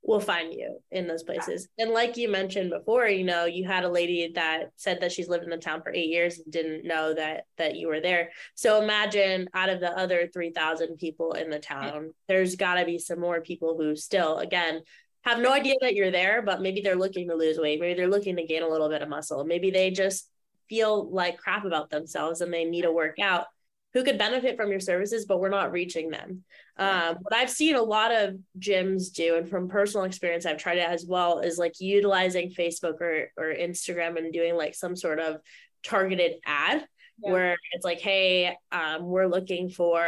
will 0.07 0.21
find 0.21 0.53
you 0.53 0.79
in 0.89 1.05
those 1.05 1.21
places. 1.21 1.67
And 1.77 1.91
like 1.91 2.15
you 2.15 2.31
mentioned 2.31 2.69
before, 2.71 3.07
you 3.07 3.25
know, 3.25 3.43
you 3.43 3.67
had 3.67 3.83
a 3.83 3.89
lady 3.89 4.31
that 4.35 4.71
said 4.77 5.01
that 5.01 5.11
she's 5.11 5.27
lived 5.27 5.43
in 5.43 5.49
the 5.49 5.57
town 5.57 5.83
for 5.83 5.93
eight 5.93 6.07
years 6.07 6.39
and 6.39 6.51
didn't 6.51 6.87
know 6.87 7.13
that 7.13 7.43
that 7.57 7.75
you 7.75 7.89
were 7.89 7.99
there. 7.99 8.29
So 8.55 8.81
imagine 8.81 9.49
out 9.53 9.69
of 9.69 9.81
the 9.81 9.91
other 9.91 10.29
three 10.33 10.51
thousand 10.51 10.97
people 10.97 11.33
in 11.33 11.49
the 11.49 11.59
town, 11.59 12.13
there's 12.29 12.55
got 12.55 12.75
to 12.75 12.85
be 12.85 12.97
some 12.97 13.19
more 13.19 13.41
people 13.41 13.77
who 13.77 13.97
still, 13.97 14.37
again, 14.37 14.81
have 15.23 15.39
no 15.39 15.51
idea 15.51 15.75
that 15.81 15.93
you're 15.93 16.09
there, 16.09 16.41
but 16.41 16.61
maybe 16.61 16.79
they're 16.79 16.95
looking 16.95 17.27
to 17.27 17.35
lose 17.35 17.59
weight, 17.59 17.81
maybe 17.81 17.95
they're 17.95 18.07
looking 18.07 18.37
to 18.37 18.45
gain 18.45 18.63
a 18.63 18.69
little 18.69 18.87
bit 18.87 19.01
of 19.01 19.09
muscle, 19.09 19.43
maybe 19.43 19.71
they 19.71 19.91
just 19.91 20.29
feel 20.69 21.09
like 21.11 21.37
crap 21.37 21.65
about 21.65 21.89
themselves 21.89 22.39
and 22.39 22.53
they 22.53 22.63
need 22.63 22.83
to 22.83 22.91
work 22.91 23.19
out 23.19 23.47
who 23.93 24.03
could 24.03 24.17
benefit 24.17 24.57
from 24.57 24.69
your 24.69 24.79
services, 24.79 25.25
but 25.25 25.39
we're 25.39 25.49
not 25.49 25.71
reaching 25.71 26.09
them. 26.09 26.43
Um, 26.77 27.17
what 27.21 27.33
I've 27.33 27.49
seen 27.49 27.75
a 27.75 27.81
lot 27.81 28.13
of 28.13 28.35
gyms 28.59 29.11
do, 29.13 29.35
and 29.35 29.49
from 29.49 29.69
personal 29.69 30.05
experience, 30.05 30.45
I've 30.45 30.57
tried 30.57 30.77
it 30.77 30.87
as 30.87 31.05
well, 31.05 31.39
is 31.39 31.57
like 31.57 31.79
utilizing 31.79 32.51
Facebook 32.51 33.01
or, 33.01 33.31
or 33.37 33.53
Instagram 33.53 34.17
and 34.17 34.31
doing 34.31 34.55
like 34.55 34.75
some 34.75 34.95
sort 34.95 35.19
of 35.19 35.37
targeted 35.83 36.33
ad 36.45 36.85
Yeah. 37.23 37.31
where 37.31 37.57
it's 37.71 37.85
like, 37.85 37.99
hey, 37.99 38.55
um, 38.71 39.05
we're 39.05 39.27
looking 39.27 39.69
for, 39.69 40.05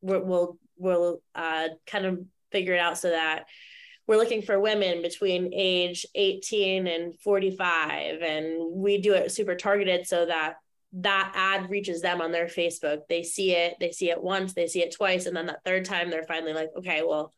we're, 0.00 0.20
we'll, 0.20 0.58
we'll 0.76 1.20
uh, 1.34 1.68
kind 1.86 2.06
of 2.06 2.24
figure 2.50 2.74
it 2.74 2.80
out 2.80 2.98
so 2.98 3.10
that 3.10 3.44
we're 4.06 4.16
looking 4.16 4.42
for 4.42 4.58
women 4.58 5.00
between 5.00 5.52
age 5.54 6.04
18 6.14 6.86
and 6.86 7.18
45 7.20 8.20
and 8.20 8.72
we 8.74 9.00
do 9.00 9.14
it 9.14 9.30
super 9.30 9.54
targeted 9.54 10.06
so 10.06 10.26
that 10.26 10.56
that 10.94 11.32
ad 11.34 11.70
reaches 11.70 12.02
them 12.02 12.20
on 12.20 12.32
their 12.32 12.46
facebook. 12.46 13.00
They 13.08 13.22
see 13.22 13.52
it 13.52 13.76
they 13.80 13.92
see 13.92 14.10
it 14.10 14.22
once 14.22 14.52
they 14.52 14.66
see 14.66 14.82
it 14.82 14.94
twice 14.94 15.26
and 15.26 15.36
then 15.36 15.46
that 15.46 15.64
third 15.64 15.84
time 15.84 16.10
they're 16.10 16.24
finally 16.24 16.52
like 16.52 16.70
okay 16.78 17.02
well 17.06 17.32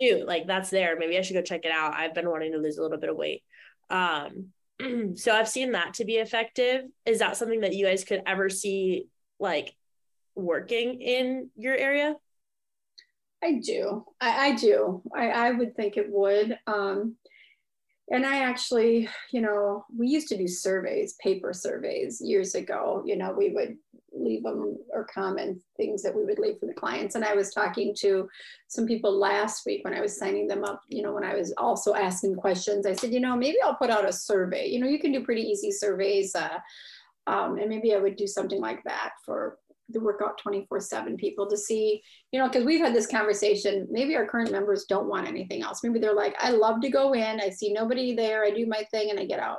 dude 0.00 0.26
like 0.26 0.46
that's 0.46 0.70
there. 0.70 0.96
Maybe 0.98 1.16
i 1.16 1.22
should 1.22 1.34
go 1.34 1.42
check 1.42 1.64
it 1.64 1.72
out. 1.72 1.94
I've 1.94 2.14
been 2.14 2.28
wanting 2.28 2.52
to 2.52 2.58
lose 2.58 2.78
a 2.78 2.82
little 2.82 2.98
bit 2.98 3.10
of 3.10 3.16
weight. 3.16 3.42
Um 3.90 4.48
so 5.14 5.32
i've 5.34 5.48
seen 5.48 5.72
that 5.72 5.94
to 5.94 6.04
be 6.04 6.14
effective. 6.14 6.84
Is 7.06 7.20
that 7.20 7.36
something 7.36 7.60
that 7.60 7.74
you 7.74 7.86
guys 7.86 8.04
could 8.04 8.22
ever 8.26 8.48
see 8.48 9.06
like 9.38 9.74
working 10.34 11.00
in 11.00 11.50
your 11.56 11.76
area? 11.76 12.16
I 13.42 13.60
do. 13.64 14.04
I, 14.20 14.48
I 14.48 14.54
do. 14.54 15.02
I, 15.14 15.30
I 15.30 15.50
would 15.52 15.74
think 15.74 15.96
it 15.96 16.06
would. 16.10 16.58
Um, 16.66 17.16
and 18.10 18.26
I 18.26 18.40
actually, 18.40 19.08
you 19.30 19.40
know, 19.40 19.84
we 19.96 20.08
used 20.08 20.28
to 20.28 20.36
do 20.36 20.48
surveys, 20.48 21.14
paper 21.22 21.52
surveys 21.52 22.20
years 22.20 22.54
ago. 22.56 23.02
You 23.06 23.16
know, 23.16 23.32
we 23.32 23.50
would 23.50 23.76
leave 24.12 24.42
them 24.42 24.76
or 24.92 25.04
comment 25.04 25.62
things 25.76 26.02
that 26.02 26.14
we 26.14 26.24
would 26.24 26.40
leave 26.40 26.58
for 26.58 26.66
the 26.66 26.74
clients. 26.74 27.14
And 27.14 27.24
I 27.24 27.34
was 27.34 27.50
talking 27.50 27.94
to 28.00 28.28
some 28.66 28.86
people 28.86 29.16
last 29.16 29.64
week 29.64 29.84
when 29.84 29.94
I 29.94 30.00
was 30.00 30.18
signing 30.18 30.48
them 30.48 30.64
up, 30.64 30.82
you 30.88 31.02
know, 31.02 31.12
when 31.12 31.22
I 31.24 31.36
was 31.36 31.54
also 31.56 31.94
asking 31.94 32.34
questions. 32.34 32.84
I 32.84 32.94
said, 32.94 33.12
you 33.12 33.20
know, 33.20 33.36
maybe 33.36 33.58
I'll 33.64 33.76
put 33.76 33.90
out 33.90 34.08
a 34.08 34.12
survey. 34.12 34.66
You 34.66 34.80
know, 34.80 34.88
you 34.88 34.98
can 34.98 35.12
do 35.12 35.24
pretty 35.24 35.42
easy 35.42 35.70
surveys. 35.70 36.34
Uh, 36.34 36.58
um, 37.28 37.58
and 37.58 37.68
maybe 37.68 37.94
I 37.94 37.98
would 37.98 38.16
do 38.16 38.26
something 38.26 38.60
like 38.60 38.82
that 38.84 39.12
for 39.24 39.58
the 39.92 40.00
workout 40.00 40.38
24 40.38 40.80
7 40.80 41.16
people 41.16 41.48
to 41.48 41.56
see 41.56 42.02
you 42.32 42.38
know, 42.38 42.48
because 42.48 42.64
we've 42.64 42.80
had 42.80 42.94
this 42.94 43.06
conversation. 43.06 43.86
Maybe 43.90 44.16
our 44.16 44.26
current 44.26 44.52
members 44.52 44.84
don't 44.88 45.08
want 45.08 45.26
anything 45.26 45.62
else. 45.62 45.82
Maybe 45.82 45.98
they're 45.98 46.14
like, 46.14 46.36
I 46.38 46.50
love 46.50 46.80
to 46.82 46.88
go 46.88 47.12
in, 47.12 47.40
I 47.40 47.50
see 47.50 47.72
nobody 47.72 48.14
there, 48.14 48.44
I 48.44 48.50
do 48.50 48.66
my 48.66 48.84
thing, 48.90 49.10
and 49.10 49.18
I 49.18 49.24
get 49.24 49.40
out. 49.40 49.58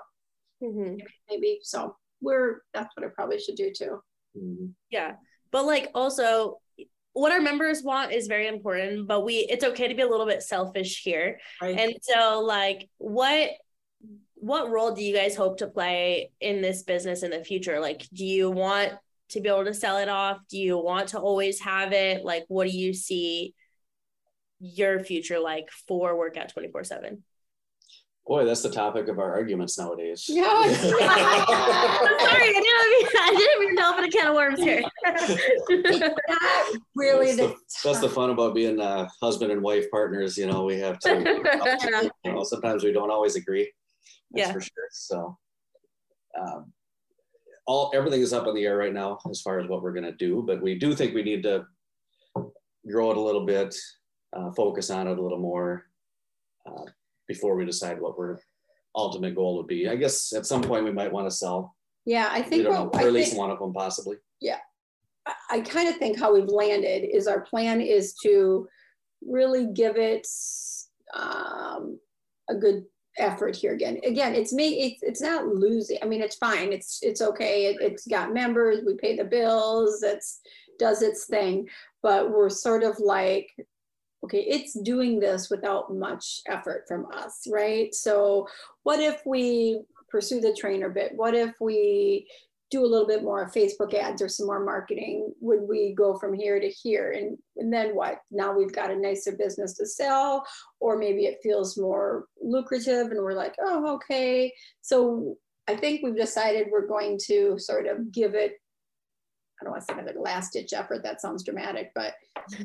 Maybe 1.29 1.59
so. 1.63 1.95
We're 2.21 2.61
that's 2.73 2.95
what 2.95 3.05
I 3.05 3.09
probably 3.09 3.39
should 3.39 3.55
do 3.55 3.71
too. 3.71 4.01
Mhm. 4.37 4.73
Yeah. 4.89 5.13
But 5.51 5.65
like 5.65 5.89
also 5.95 6.59
what 7.13 7.31
our 7.31 7.41
members 7.41 7.83
want 7.83 8.13
is 8.13 8.27
very 8.27 8.47
important, 8.47 9.07
but 9.07 9.25
we 9.25 9.37
it's 9.37 9.65
okay 9.65 9.87
to 9.87 9.95
be 9.95 10.03
a 10.03 10.07
little 10.07 10.27
bit 10.27 10.43
selfish 10.43 11.01
here. 11.03 11.39
Right. 11.61 11.77
And 11.77 11.95
so 12.01 12.41
like 12.41 12.89
what 12.99 13.49
what 14.35 14.69
role 14.69 14.91
do 14.93 15.03
you 15.03 15.15
guys 15.15 15.35
hope 15.35 15.57
to 15.57 15.67
play 15.67 16.31
in 16.39 16.61
this 16.61 16.83
business 16.83 17.23
in 17.23 17.31
the 17.31 17.43
future? 17.43 17.79
Like 17.79 18.07
do 18.13 18.25
you 18.25 18.49
want 18.51 18.93
to 19.31 19.41
be 19.41 19.49
able 19.49 19.65
to 19.65 19.73
sell 19.73 19.97
it 19.97 20.09
off? 20.09 20.39
Do 20.49 20.57
you 20.57 20.77
want 20.77 21.09
to 21.09 21.19
always 21.19 21.59
have 21.61 21.93
it? 21.93 22.23
Like 22.23 22.45
what 22.47 22.67
do 22.69 22.77
you 22.77 22.93
see 22.93 23.53
your 24.59 24.99
future 25.03 25.39
like 25.39 25.69
for 25.87 26.17
workout 26.17 26.53
24/7? 26.53 27.19
Boy, 28.27 28.45
that's 28.45 28.61
the 28.61 28.69
topic 28.69 29.07
of 29.07 29.17
our 29.17 29.33
arguments 29.33 29.79
nowadays. 29.79 30.25
Yeah. 30.29 30.43
Sorry, 30.73 31.03
I 31.03 32.51
didn't 32.53 32.91
mean, 32.91 33.07
I 33.19 33.35
didn't 33.35 33.59
mean 33.59 33.75
to 33.77 33.87
open 33.87 34.03
a 34.03 34.09
can 34.09 34.27
of 34.27 34.35
worms 34.35 34.59
here. 34.59 34.83
Not 35.03 36.17
really 36.95 37.33
that's, 37.33 37.37
the, 37.37 37.47
the, 37.47 37.55
that's 37.83 37.99
the 37.99 38.09
fun 38.09 38.29
about 38.29 38.53
being 38.53 38.79
uh, 38.79 39.09
husband 39.21 39.51
and 39.51 39.61
wife 39.61 39.89
partners. 39.89 40.37
You 40.37 40.45
know, 40.45 40.63
we 40.65 40.77
have 40.77 40.99
to. 40.99 42.13
you 42.23 42.31
know, 42.31 42.43
sometimes 42.43 42.83
we 42.83 42.93
don't 42.93 43.09
always 43.09 43.35
agree. 43.35 43.71
That's 44.31 44.47
Yeah. 44.47 44.53
for 44.53 44.61
sure. 44.61 44.87
So, 44.91 45.37
um, 46.39 46.71
all 47.67 47.91
everything 47.93 48.21
is 48.21 48.33
up 48.33 48.47
in 48.47 48.55
the 48.55 48.65
air 48.65 48.77
right 48.77 48.93
now 48.93 49.19
as 49.29 49.41
far 49.41 49.59
as 49.59 49.67
what 49.67 49.81
we're 49.81 49.93
going 49.93 50.05
to 50.05 50.11
do, 50.13 50.43
but 50.45 50.61
we 50.61 50.77
do 50.77 50.93
think 50.95 51.13
we 51.13 51.23
need 51.23 51.43
to 51.43 51.65
grow 52.89 53.11
it 53.11 53.17
a 53.17 53.21
little 53.21 53.45
bit, 53.45 53.75
uh, 54.35 54.51
focus 54.51 54.89
on 54.89 55.07
it 55.07 55.17
a 55.17 55.21
little 55.21 55.39
more 55.39 55.85
uh, 56.65 56.85
before 57.27 57.55
we 57.55 57.65
decide 57.65 58.01
what 58.01 58.15
our 58.17 58.39
ultimate 58.95 59.35
goal 59.35 59.57
would 59.57 59.67
be. 59.67 59.87
I 59.87 59.95
guess 59.95 60.33
at 60.33 60.45
some 60.45 60.61
point 60.61 60.85
we 60.85 60.91
might 60.91 61.11
want 61.11 61.29
to 61.29 61.35
sell. 61.35 61.75
yeah, 62.05 62.29
I 62.31 62.41
think 62.41 62.59
We 62.59 62.63
don't 62.63 62.73
know, 62.73 62.99
or 62.99 63.07
at 63.07 63.13
least 63.13 63.31
think, 63.31 63.39
one 63.39 63.51
of 63.51 63.59
them 63.59 63.73
possibly. 63.73 64.17
I, 65.25 65.33
I 65.51 65.59
kind 65.61 65.87
of 65.87 65.97
think 65.97 66.19
how 66.19 66.33
we've 66.33 66.47
landed 66.49 67.07
is 67.15 67.27
our 67.27 67.41
plan 67.41 67.79
is 67.81 68.15
to 68.23 68.67
really 69.21 69.67
give 69.73 69.97
it 69.97 70.27
um, 71.13 71.99
a 72.49 72.55
good 72.55 72.83
effort 73.17 73.55
here 73.55 73.73
again. 73.73 73.99
Again, 74.03 74.35
it's 74.35 74.53
me. 74.53 74.83
It's 74.83 75.03
it's 75.03 75.21
not 75.21 75.47
losing. 75.47 75.97
I 76.01 76.05
mean, 76.05 76.21
it's 76.21 76.35
fine. 76.35 76.71
It's 76.71 76.99
it's 77.01 77.21
okay. 77.21 77.65
It, 77.65 77.77
it's 77.81 78.07
got 78.07 78.33
members. 78.33 78.83
We 78.85 78.95
pay 78.95 79.15
the 79.15 79.23
bills. 79.23 80.01
It's 80.03 80.41
does 80.79 81.01
its 81.01 81.25
thing. 81.25 81.69
But 82.01 82.31
we're 82.31 82.49
sort 82.49 82.83
of 82.83 82.99
like, 82.99 83.49
okay, 84.23 84.41
it's 84.41 84.73
doing 84.81 85.19
this 85.19 85.49
without 85.49 85.93
much 85.93 86.41
effort 86.47 86.85
from 86.87 87.05
us, 87.13 87.47
right? 87.49 87.93
So 87.93 88.47
what 88.83 88.99
if 88.99 89.21
we 89.25 89.81
pursue 90.09 90.41
the 90.41 90.55
trainer 90.59 90.89
bit? 90.89 91.13
What 91.15 91.35
if 91.35 91.53
we 91.61 92.27
do 92.71 92.85
a 92.85 92.87
little 92.87 93.05
bit 93.05 93.21
more 93.21 93.51
Facebook 93.51 93.93
ads 93.93 94.21
or 94.21 94.29
some 94.29 94.47
more 94.47 94.63
marketing? 94.63 95.33
Would 95.41 95.61
we 95.67 95.93
go 95.93 96.17
from 96.17 96.33
here 96.33 96.59
to 96.59 96.69
here? 96.69 97.11
And, 97.11 97.37
and 97.57 97.71
then 97.71 97.93
what? 97.93 98.19
Now 98.31 98.57
we've 98.57 98.71
got 98.73 98.89
a 98.89 98.95
nicer 98.95 99.33
business 99.33 99.73
to 99.75 99.85
sell, 99.85 100.45
or 100.79 100.97
maybe 100.97 101.25
it 101.25 101.39
feels 101.43 101.77
more 101.77 102.25
lucrative 102.41 103.11
and 103.11 103.21
we're 103.21 103.33
like, 103.33 103.55
oh, 103.61 103.95
okay. 103.95 104.53
So 104.81 105.35
I 105.67 105.75
think 105.75 106.01
we've 106.01 106.15
decided 106.15 106.67
we're 106.71 106.87
going 106.87 107.19
to 107.27 107.59
sort 107.59 107.87
of 107.87 108.09
give 108.11 108.35
it, 108.35 108.53
I 109.59 109.65
don't 109.65 109.73
want 109.73 109.85
to 109.85 109.93
say 109.93 110.01
like 110.01 110.15
a 110.15 110.19
last 110.19 110.53
ditch 110.53 110.71
effort, 110.73 111.03
that 111.03 111.19
sounds 111.19 111.43
dramatic, 111.43 111.91
but 111.93 112.13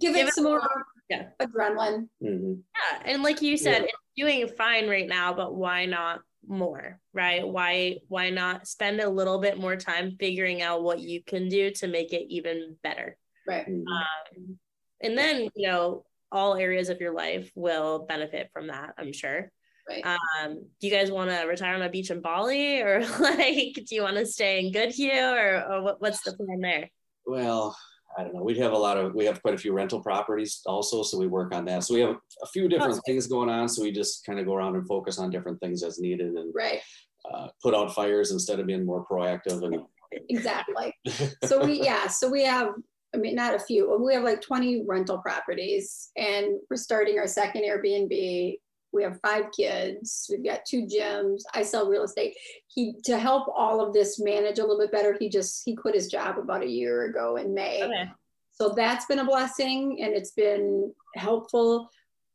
give, 0.00 0.16
it, 0.16 0.34
some 0.34 0.44
more 0.44 0.60
yeah. 1.08 1.28
adrenaline. 1.40 2.08
Mhm. 2.22 2.58
Yeah, 2.74 3.02
and 3.12 3.22
like 3.22 3.40
you 3.40 3.56
said, 3.56 3.82
Yeah. 3.82 3.84
it's 3.84 3.92
doing 4.16 4.48
fine 4.48 4.88
right 4.88 5.08
now, 5.08 5.32
but 5.32 5.54
why 5.54 5.86
not 5.86 6.22
more, 6.46 7.00
right? 7.12 7.46
Why 7.46 7.98
why 8.08 8.30
not 8.30 8.66
spend 8.66 9.00
a 9.00 9.08
little 9.08 9.38
bit 9.38 9.58
more 9.58 9.76
time 9.76 10.16
figuring 10.18 10.62
out 10.62 10.82
what 10.82 11.00
you 11.00 11.22
can 11.22 11.48
do 11.48 11.70
to 11.72 11.86
make 11.86 12.12
it 12.12 12.26
even 12.28 12.76
better? 12.82 13.16
Right. 13.46 13.66
Mhm. 13.66 13.84
Um, 13.86 14.58
and 15.00 15.16
then 15.16 15.48
you 15.54 15.68
know 15.68 16.04
all 16.30 16.56
areas 16.56 16.88
of 16.88 17.00
your 17.00 17.12
life 17.12 17.50
will 17.54 18.06
benefit 18.08 18.50
from 18.52 18.68
that. 18.68 18.94
I'm 18.98 19.12
sure. 19.12 19.50
Right. 19.88 20.04
Um, 20.06 20.64
do 20.80 20.86
you 20.86 20.92
guys 20.92 21.10
want 21.10 21.30
to 21.30 21.44
retire 21.46 21.74
on 21.74 21.82
a 21.82 21.88
beach 21.88 22.10
in 22.10 22.20
Bali, 22.20 22.80
or 22.80 23.00
like, 23.20 23.74
do 23.74 23.94
you 23.94 24.02
want 24.02 24.16
to 24.16 24.26
stay 24.26 24.64
in 24.64 24.72
Goodhue, 24.72 25.10
or, 25.10 25.64
or 25.68 25.82
what, 25.82 26.00
what's 26.00 26.22
the 26.22 26.32
plan 26.32 26.60
there? 26.60 26.90
Well, 27.26 27.76
I 28.18 28.22
don't 28.24 28.34
know. 28.34 28.42
We 28.42 28.58
have 28.58 28.72
a 28.72 28.78
lot 28.78 28.98
of, 28.98 29.14
we 29.14 29.24
have 29.24 29.40
quite 29.42 29.54
a 29.54 29.58
few 29.58 29.72
rental 29.72 30.00
properties 30.00 30.60
also, 30.66 31.02
so 31.02 31.18
we 31.18 31.26
work 31.26 31.54
on 31.54 31.64
that. 31.66 31.84
So 31.84 31.94
we 31.94 32.00
have 32.00 32.16
a 32.42 32.46
few 32.52 32.68
different 32.68 33.00
things 33.06 33.26
going 33.26 33.48
on. 33.48 33.68
So 33.68 33.82
we 33.82 33.90
just 33.92 34.24
kind 34.26 34.38
of 34.38 34.46
go 34.46 34.54
around 34.54 34.76
and 34.76 34.86
focus 34.86 35.18
on 35.18 35.30
different 35.30 35.60
things 35.60 35.82
as 35.82 35.98
needed 35.98 36.32
and 36.34 36.52
Right. 36.54 36.80
uh, 37.32 37.48
put 37.62 37.74
out 37.74 37.94
fires 37.94 38.30
instead 38.32 38.60
of 38.60 38.66
being 38.66 38.84
more 38.84 39.06
proactive. 39.06 39.64
And 39.64 39.82
Exactly. 40.28 40.92
so 41.44 41.64
we 41.64 41.80
yeah 41.84 42.06
so 42.06 42.28
we 42.28 42.44
have 42.44 42.68
i 43.14 43.16
mean 43.16 43.34
not 43.34 43.54
a 43.54 43.58
few 43.58 43.96
we 43.98 44.12
have 44.12 44.24
like 44.24 44.42
20 44.42 44.84
rental 44.86 45.16
properties 45.16 46.10
and 46.18 46.58
we're 46.68 46.76
starting 46.76 47.18
our 47.18 47.26
second 47.26 47.62
airbnb 47.62 48.56
we 48.92 49.02
have 49.02 49.18
five 49.20 49.46
kids 49.56 50.26
we've 50.30 50.44
got 50.44 50.64
two 50.66 50.86
gyms 50.86 51.40
i 51.54 51.62
sell 51.62 51.88
real 51.88 52.02
estate 52.04 52.34
he 52.68 52.94
to 53.04 53.18
help 53.18 53.48
all 53.54 53.80
of 53.80 53.92
this 53.92 54.20
manage 54.20 54.58
a 54.58 54.62
little 54.62 54.78
bit 54.78 54.92
better 54.92 55.16
he 55.18 55.28
just 55.28 55.62
he 55.64 55.74
quit 55.74 55.94
his 55.94 56.08
job 56.08 56.38
about 56.38 56.62
a 56.62 56.68
year 56.68 57.04
ago 57.04 57.36
in 57.36 57.52
may 57.54 57.82
Okay. 57.82 58.10
so 58.52 58.70
that's 58.76 59.06
been 59.06 59.20
a 59.20 59.24
blessing 59.24 59.98
and 60.02 60.14
it's 60.14 60.32
been 60.32 60.92
helpful 61.16 61.88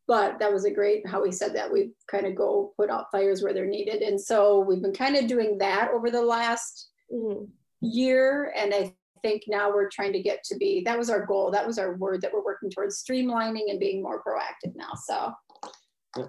but 0.07 0.39
that 0.39 0.51
was 0.51 0.65
a 0.65 0.71
great 0.71 1.05
how 1.07 1.23
he 1.23 1.31
said 1.31 1.53
that 1.55 1.71
we 1.71 1.91
kind 2.09 2.25
of 2.25 2.35
go 2.35 2.73
put 2.77 2.89
out 2.89 3.11
fires 3.11 3.43
where 3.43 3.53
they're 3.53 3.65
needed 3.65 4.01
and 4.01 4.19
so 4.19 4.59
we've 4.59 4.81
been 4.81 4.93
kind 4.93 5.15
of 5.15 5.27
doing 5.27 5.57
that 5.57 5.89
over 5.93 6.09
the 6.11 6.21
last 6.21 6.89
Mhm. 7.13 7.47
year 7.81 8.51
and 8.55 8.73
i 8.73 8.93
think 9.23 9.43
now 9.47 9.69
we're 9.73 9.89
trying 9.89 10.13
to 10.13 10.21
get 10.21 10.43
to 10.43 10.55
be 10.57 10.81
that 10.85 10.97
was 10.97 11.09
our 11.09 11.25
goal 11.25 11.49
that 11.51 11.65
was 11.65 11.79
our 11.79 11.95
word 11.97 12.21
that 12.21 12.31
we're 12.31 12.43
working 12.43 12.69
towards 12.69 13.01
streamlining 13.03 13.69
and 13.69 13.79
being 13.79 14.01
more 14.01 14.21
proactive 14.23 14.75
now 14.75 14.91
so 15.05 15.31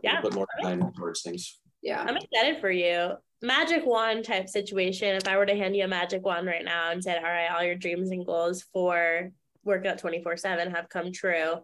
Yeah. 0.03 0.21
Put 0.21 0.35
more 0.35 0.47
time 0.63 0.93
towards 0.97 1.23
things. 1.23 1.59
yeah 1.83 2.03
I'm 2.03 2.17
excited 2.17 2.61
for 2.61 2.71
you. 2.71 3.13
Magic 3.41 3.87
wand 3.87 4.25
type 4.25 4.49
situation. 4.49 5.15
If 5.15 5.29
I 5.29 5.37
were 5.37 5.47
to 5.47 5.55
hand 5.55 5.77
you 5.77 5.85
a 5.85 5.89
magic 5.89 6.25
wand 6.25 6.47
right 6.47 6.65
now 6.65 6.91
and 6.91 7.03
said, 7.03 7.19
"All 7.19 7.23
right, 7.23 7.51
all 7.51 7.63
your 7.63 7.77
dreams 7.77 8.11
and 8.11 8.27
goals 8.27 8.65
for 8.73 9.31
workout 9.65 9.99
24 9.99 10.37
seven 10.37 10.73
have 10.73 10.89
come 10.89 11.13
true," 11.13 11.55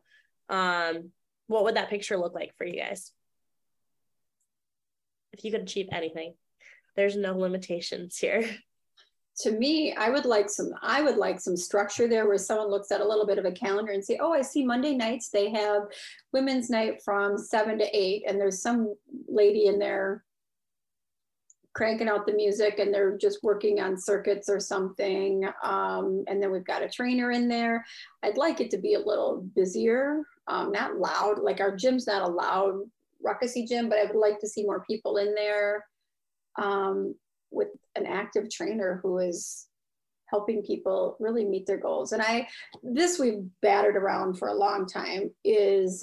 um, 0.49 1.11
what 1.49 1.65
would 1.65 1.77
that 1.77 1.91
picture 1.91 2.17
look 2.17 2.35
like 2.35 2.55
for 2.57 2.65
you 2.65 2.81
guys? 2.81 3.11
If 5.33 5.45
you 5.45 5.51
could 5.51 5.63
achieve 5.63 5.89
anything, 5.91 6.35
there's 6.97 7.17
no 7.17 7.37
limitations 7.37 8.17
here. 8.17 8.49
to 9.37 9.53
me 9.53 9.95
i 9.95 10.09
would 10.09 10.25
like 10.25 10.49
some 10.49 10.71
i 10.83 11.03
would 11.03 11.17
like 11.17 11.41
some 11.41 11.57
structure 11.57 12.07
there 12.07 12.27
where 12.27 12.39
someone 12.39 12.71
looks 12.71 12.93
at 12.93 13.01
a 13.01 13.09
little 13.09 13.27
bit 13.27 13.39
of 13.39 13.45
a 13.45 13.53
calendar 13.53 13.93
and 13.93 14.05
say 14.05 14.19
oh 14.21 14.33
i 14.33 14.41
see 14.41 14.65
monday 14.65 14.95
nights 14.95 15.29
they 15.29 15.51
have 15.51 15.83
women's 16.33 16.71
night 16.71 17.03
from 17.05 17.37
seven 17.37 17.79
to 17.79 17.97
eight 17.97 18.25
and 18.27 18.41
there's 18.41 18.63
some 18.63 18.95
lady 19.29 19.67
in 19.67 19.79
there 19.79 20.25
cranking 21.75 22.09
out 22.09 22.25
the 22.25 22.33
music 22.33 22.79
and 22.79 22.95
they're 22.95 23.19
just 23.19 23.41
working 23.43 23.81
on 23.81 24.01
circuits 24.01 24.49
or 24.49 24.61
something 24.61 25.45
um, 25.65 26.25
and 26.29 26.41
then 26.41 26.51
we've 26.51 26.65
got 26.65 26.83
a 26.83 26.89
trainer 26.89 27.33
in 27.33 27.49
there. 27.49 27.85
I'd 28.23 28.37
like 28.37 28.61
it 28.61 28.71
to 28.71 28.79
be 28.79 28.95
a 28.95 29.01
little 29.01 29.45
busier 29.55 30.23
um, 30.47 30.71
not 30.71 30.97
loud 30.97 31.41
like 31.41 31.61
our 31.61 31.75
gym's 31.75 32.07
not 32.07 32.23
a 32.23 32.27
loud 32.27 32.81
ruckusy 33.27 33.67
gym 33.67 33.89
but 33.89 33.99
i 33.99 34.05
would 34.05 34.17
like 34.17 34.39
to 34.39 34.49
see 34.49 34.63
more 34.63 34.85
people 34.89 35.17
in 35.17 35.35
there. 35.35 35.85
Um, 36.57 37.17
with 37.55 37.69
an 37.95 38.07
active 38.07 38.51
trainer 38.51 39.01
who 39.03 39.19
is 39.19 39.67
helping 40.27 40.63
people 40.63 41.17
really 41.21 41.45
meet 41.45 41.67
their 41.67 41.79
goals. 41.79 42.13
And 42.13 42.23
I, 42.23 42.49
this 42.83 43.19
we've 43.19 43.45
battered 43.63 43.97
around 43.97 44.39
for 44.39 44.49
a 44.49 44.55
long 44.55 44.87
time 44.87 45.31
is 45.45 46.03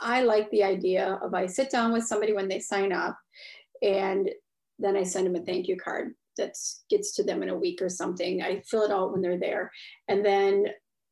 I 0.00 0.22
like 0.22 0.50
the 0.50 0.62
idea 0.62 1.18
of 1.22 1.34
I 1.34 1.46
sit 1.46 1.70
down 1.70 1.92
with 1.92 2.06
somebody 2.06 2.32
when 2.32 2.48
they 2.48 2.60
sign 2.60 2.92
up 2.92 3.18
and 3.82 4.30
then 4.78 4.96
I 4.96 5.02
send 5.02 5.26
them 5.26 5.40
a 5.40 5.44
thank 5.44 5.68
you 5.68 5.76
card 5.76 6.14
that 6.36 6.54
gets 6.90 7.14
to 7.14 7.22
them 7.22 7.42
in 7.42 7.48
a 7.48 7.56
week 7.56 7.80
or 7.80 7.88
something. 7.88 8.42
I 8.42 8.62
fill 8.66 8.82
it 8.82 8.90
out 8.90 9.12
when 9.12 9.22
they're 9.22 9.38
there. 9.38 9.70
And 10.08 10.24
then 10.24 10.66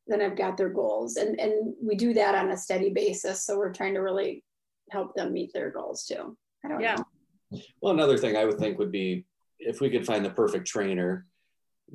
then 0.07 0.21
I've 0.21 0.37
got 0.37 0.55
their 0.55 0.69
goals. 0.69 1.15
And 1.15 1.39
and 1.39 1.73
we 1.81 1.95
do 1.95 2.13
that 2.13 2.35
on 2.35 2.51
a 2.51 2.57
steady 2.57 2.91
basis. 2.91 3.43
So 3.43 3.57
we're 3.57 3.73
trying 3.73 3.95
to 3.95 4.01
really 4.01 4.43
help 4.91 5.15
them 5.15 5.33
meet 5.33 5.51
their 5.51 5.71
goals 5.71 6.05
too. 6.05 6.37
I 6.63 6.67
don't 6.67 6.79
Yeah. 6.79 6.95
know. 6.95 7.59
Well, 7.81 7.93
another 7.93 8.17
thing 8.17 8.37
I 8.37 8.45
would 8.45 8.59
think 8.59 8.77
would 8.77 8.91
be 8.91 9.25
if 9.59 9.81
we 9.81 9.89
could 9.89 10.05
find 10.05 10.23
the 10.23 10.29
perfect 10.29 10.67
trainer 10.67 11.25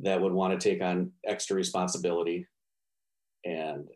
that 0.02 0.20
would 0.20 0.32
want 0.32 0.58
to 0.58 0.68
take 0.70 0.82
on 0.82 1.12
extra 1.26 1.56
responsibility 1.56 2.46
and, 3.44 3.88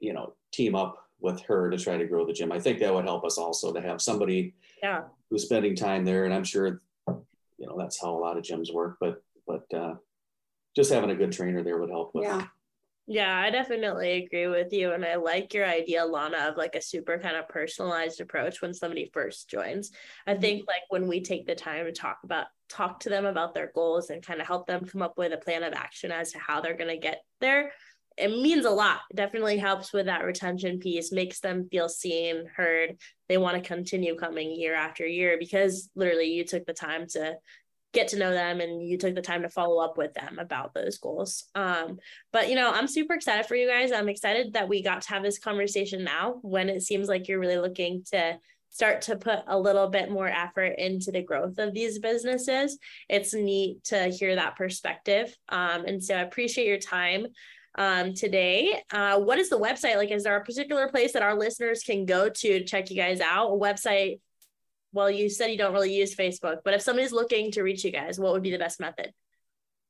you 0.00 0.12
know, 0.12 0.34
team 0.52 0.74
up 0.74 0.96
with 1.20 1.40
her 1.42 1.70
to 1.70 1.78
try 1.78 1.96
to 1.96 2.06
grow 2.06 2.26
the 2.26 2.32
gym. 2.32 2.52
I 2.52 2.58
think 2.60 2.78
that 2.80 2.92
would 2.92 3.04
help 3.04 3.24
us 3.24 3.38
also 3.38 3.72
to 3.72 3.80
have 3.80 4.02
somebody 4.02 4.54
Yeah. 4.82 5.04
who's 5.30 5.44
spending 5.44 5.74
time 5.74 6.04
there. 6.04 6.24
And 6.24 6.34
I'm 6.34 6.44
sure, 6.44 6.82
you 7.08 7.66
know, 7.66 7.76
that's 7.78 8.00
how 8.00 8.14
a 8.14 8.18
lot 8.20 8.36
of 8.36 8.42
gyms 8.44 8.72
work, 8.72 8.98
but, 9.00 9.22
but, 9.46 9.72
uh, 9.72 9.94
just 10.74 10.92
having 10.92 11.10
a 11.10 11.14
good 11.14 11.32
trainer 11.32 11.62
there 11.62 11.78
would 11.78 11.88
help 11.90 12.14
with. 12.14 12.24
Yeah. 12.24 12.46
Yeah, 13.08 13.38
I 13.38 13.50
definitely 13.50 14.24
agree 14.24 14.48
with 14.48 14.72
you. 14.72 14.92
And 14.92 15.04
I 15.04 15.14
like 15.14 15.54
your 15.54 15.64
idea, 15.64 16.04
Lana, 16.04 16.48
of 16.48 16.56
like 16.56 16.74
a 16.74 16.82
super 16.82 17.18
kind 17.18 17.36
of 17.36 17.48
personalized 17.48 18.20
approach 18.20 18.60
when 18.60 18.74
somebody 18.74 19.10
first 19.12 19.48
joins. 19.48 19.92
I 20.26 20.32
mm-hmm. 20.32 20.40
think 20.40 20.64
like 20.66 20.82
when 20.88 21.06
we 21.06 21.22
take 21.22 21.46
the 21.46 21.54
time 21.54 21.84
to 21.84 21.92
talk 21.92 22.18
about 22.24 22.46
talk 22.68 22.98
to 23.00 23.08
them 23.08 23.24
about 23.24 23.54
their 23.54 23.70
goals 23.76 24.10
and 24.10 24.26
kind 24.26 24.40
of 24.40 24.46
help 24.48 24.66
them 24.66 24.84
come 24.84 25.02
up 25.02 25.16
with 25.16 25.32
a 25.32 25.36
plan 25.36 25.62
of 25.62 25.72
action 25.72 26.10
as 26.10 26.32
to 26.32 26.40
how 26.40 26.60
they're 26.60 26.76
gonna 26.76 26.98
get 26.98 27.22
there, 27.40 27.70
it 28.16 28.30
means 28.30 28.64
a 28.64 28.70
lot. 28.70 29.00
It 29.10 29.16
definitely 29.16 29.58
helps 29.58 29.92
with 29.92 30.06
that 30.06 30.24
retention 30.24 30.80
piece, 30.80 31.12
makes 31.12 31.38
them 31.38 31.68
feel 31.70 31.88
seen, 31.88 32.46
heard. 32.56 32.96
They 33.28 33.38
want 33.38 33.62
to 33.62 33.68
continue 33.68 34.16
coming 34.16 34.58
year 34.58 34.74
after 34.74 35.06
year 35.06 35.36
because 35.38 35.90
literally 35.94 36.32
you 36.32 36.44
took 36.44 36.66
the 36.66 36.72
time 36.72 37.06
to 37.10 37.36
get 37.96 38.08
to 38.08 38.18
know 38.18 38.30
them 38.30 38.60
and 38.60 38.86
you 38.86 38.98
took 38.98 39.14
the 39.14 39.22
time 39.22 39.42
to 39.42 39.48
follow 39.48 39.82
up 39.82 39.96
with 39.96 40.14
them 40.14 40.38
about 40.38 40.74
those 40.74 40.98
goals. 40.98 41.44
Um, 41.54 41.98
but 42.32 42.48
you 42.48 42.54
know, 42.54 42.70
I'm 42.70 42.86
super 42.86 43.14
excited 43.14 43.46
for 43.46 43.56
you 43.56 43.66
guys. 43.66 43.90
I'm 43.90 44.08
excited 44.08 44.52
that 44.52 44.68
we 44.68 44.82
got 44.82 45.02
to 45.02 45.08
have 45.08 45.22
this 45.22 45.38
conversation 45.38 46.04
now 46.04 46.38
when 46.42 46.68
it 46.68 46.82
seems 46.82 47.08
like 47.08 47.26
you're 47.26 47.40
really 47.40 47.58
looking 47.58 48.04
to 48.12 48.38
start 48.68 49.00
to 49.00 49.16
put 49.16 49.38
a 49.46 49.58
little 49.58 49.88
bit 49.88 50.10
more 50.10 50.28
effort 50.28 50.74
into 50.76 51.10
the 51.10 51.22
growth 51.22 51.58
of 51.58 51.72
these 51.72 51.98
businesses. 51.98 52.78
It's 53.08 53.32
neat 53.32 53.82
to 53.84 54.08
hear 54.08 54.34
that 54.34 54.56
perspective. 54.56 55.34
Um, 55.48 55.86
and 55.86 56.04
so 56.04 56.14
I 56.14 56.20
appreciate 56.20 56.68
your 56.68 56.78
time 56.78 57.26
um, 57.76 58.12
today. 58.12 58.82
Uh, 58.92 59.18
what 59.18 59.38
is 59.38 59.48
the 59.48 59.58
website? 59.58 59.96
Like, 59.96 60.10
is 60.10 60.24
there 60.24 60.36
a 60.36 60.44
particular 60.44 60.88
place 60.88 61.14
that 61.14 61.22
our 61.22 61.38
listeners 61.38 61.82
can 61.82 62.04
go 62.04 62.28
to 62.28 62.58
to 62.58 62.64
check 62.64 62.90
you 62.90 62.96
guys 62.96 63.20
out? 63.20 63.48
A 63.48 63.58
website? 63.58 64.20
Well, 64.96 65.10
you 65.10 65.28
said 65.28 65.48
you 65.48 65.58
don't 65.58 65.74
really 65.74 65.94
use 65.94 66.16
Facebook, 66.16 66.60
but 66.64 66.72
if 66.72 66.80
somebody's 66.80 67.12
looking 67.12 67.50
to 67.52 67.62
reach 67.62 67.84
you 67.84 67.90
guys, 67.90 68.18
what 68.18 68.32
would 68.32 68.42
be 68.42 68.50
the 68.50 68.58
best 68.58 68.80
method? 68.80 69.12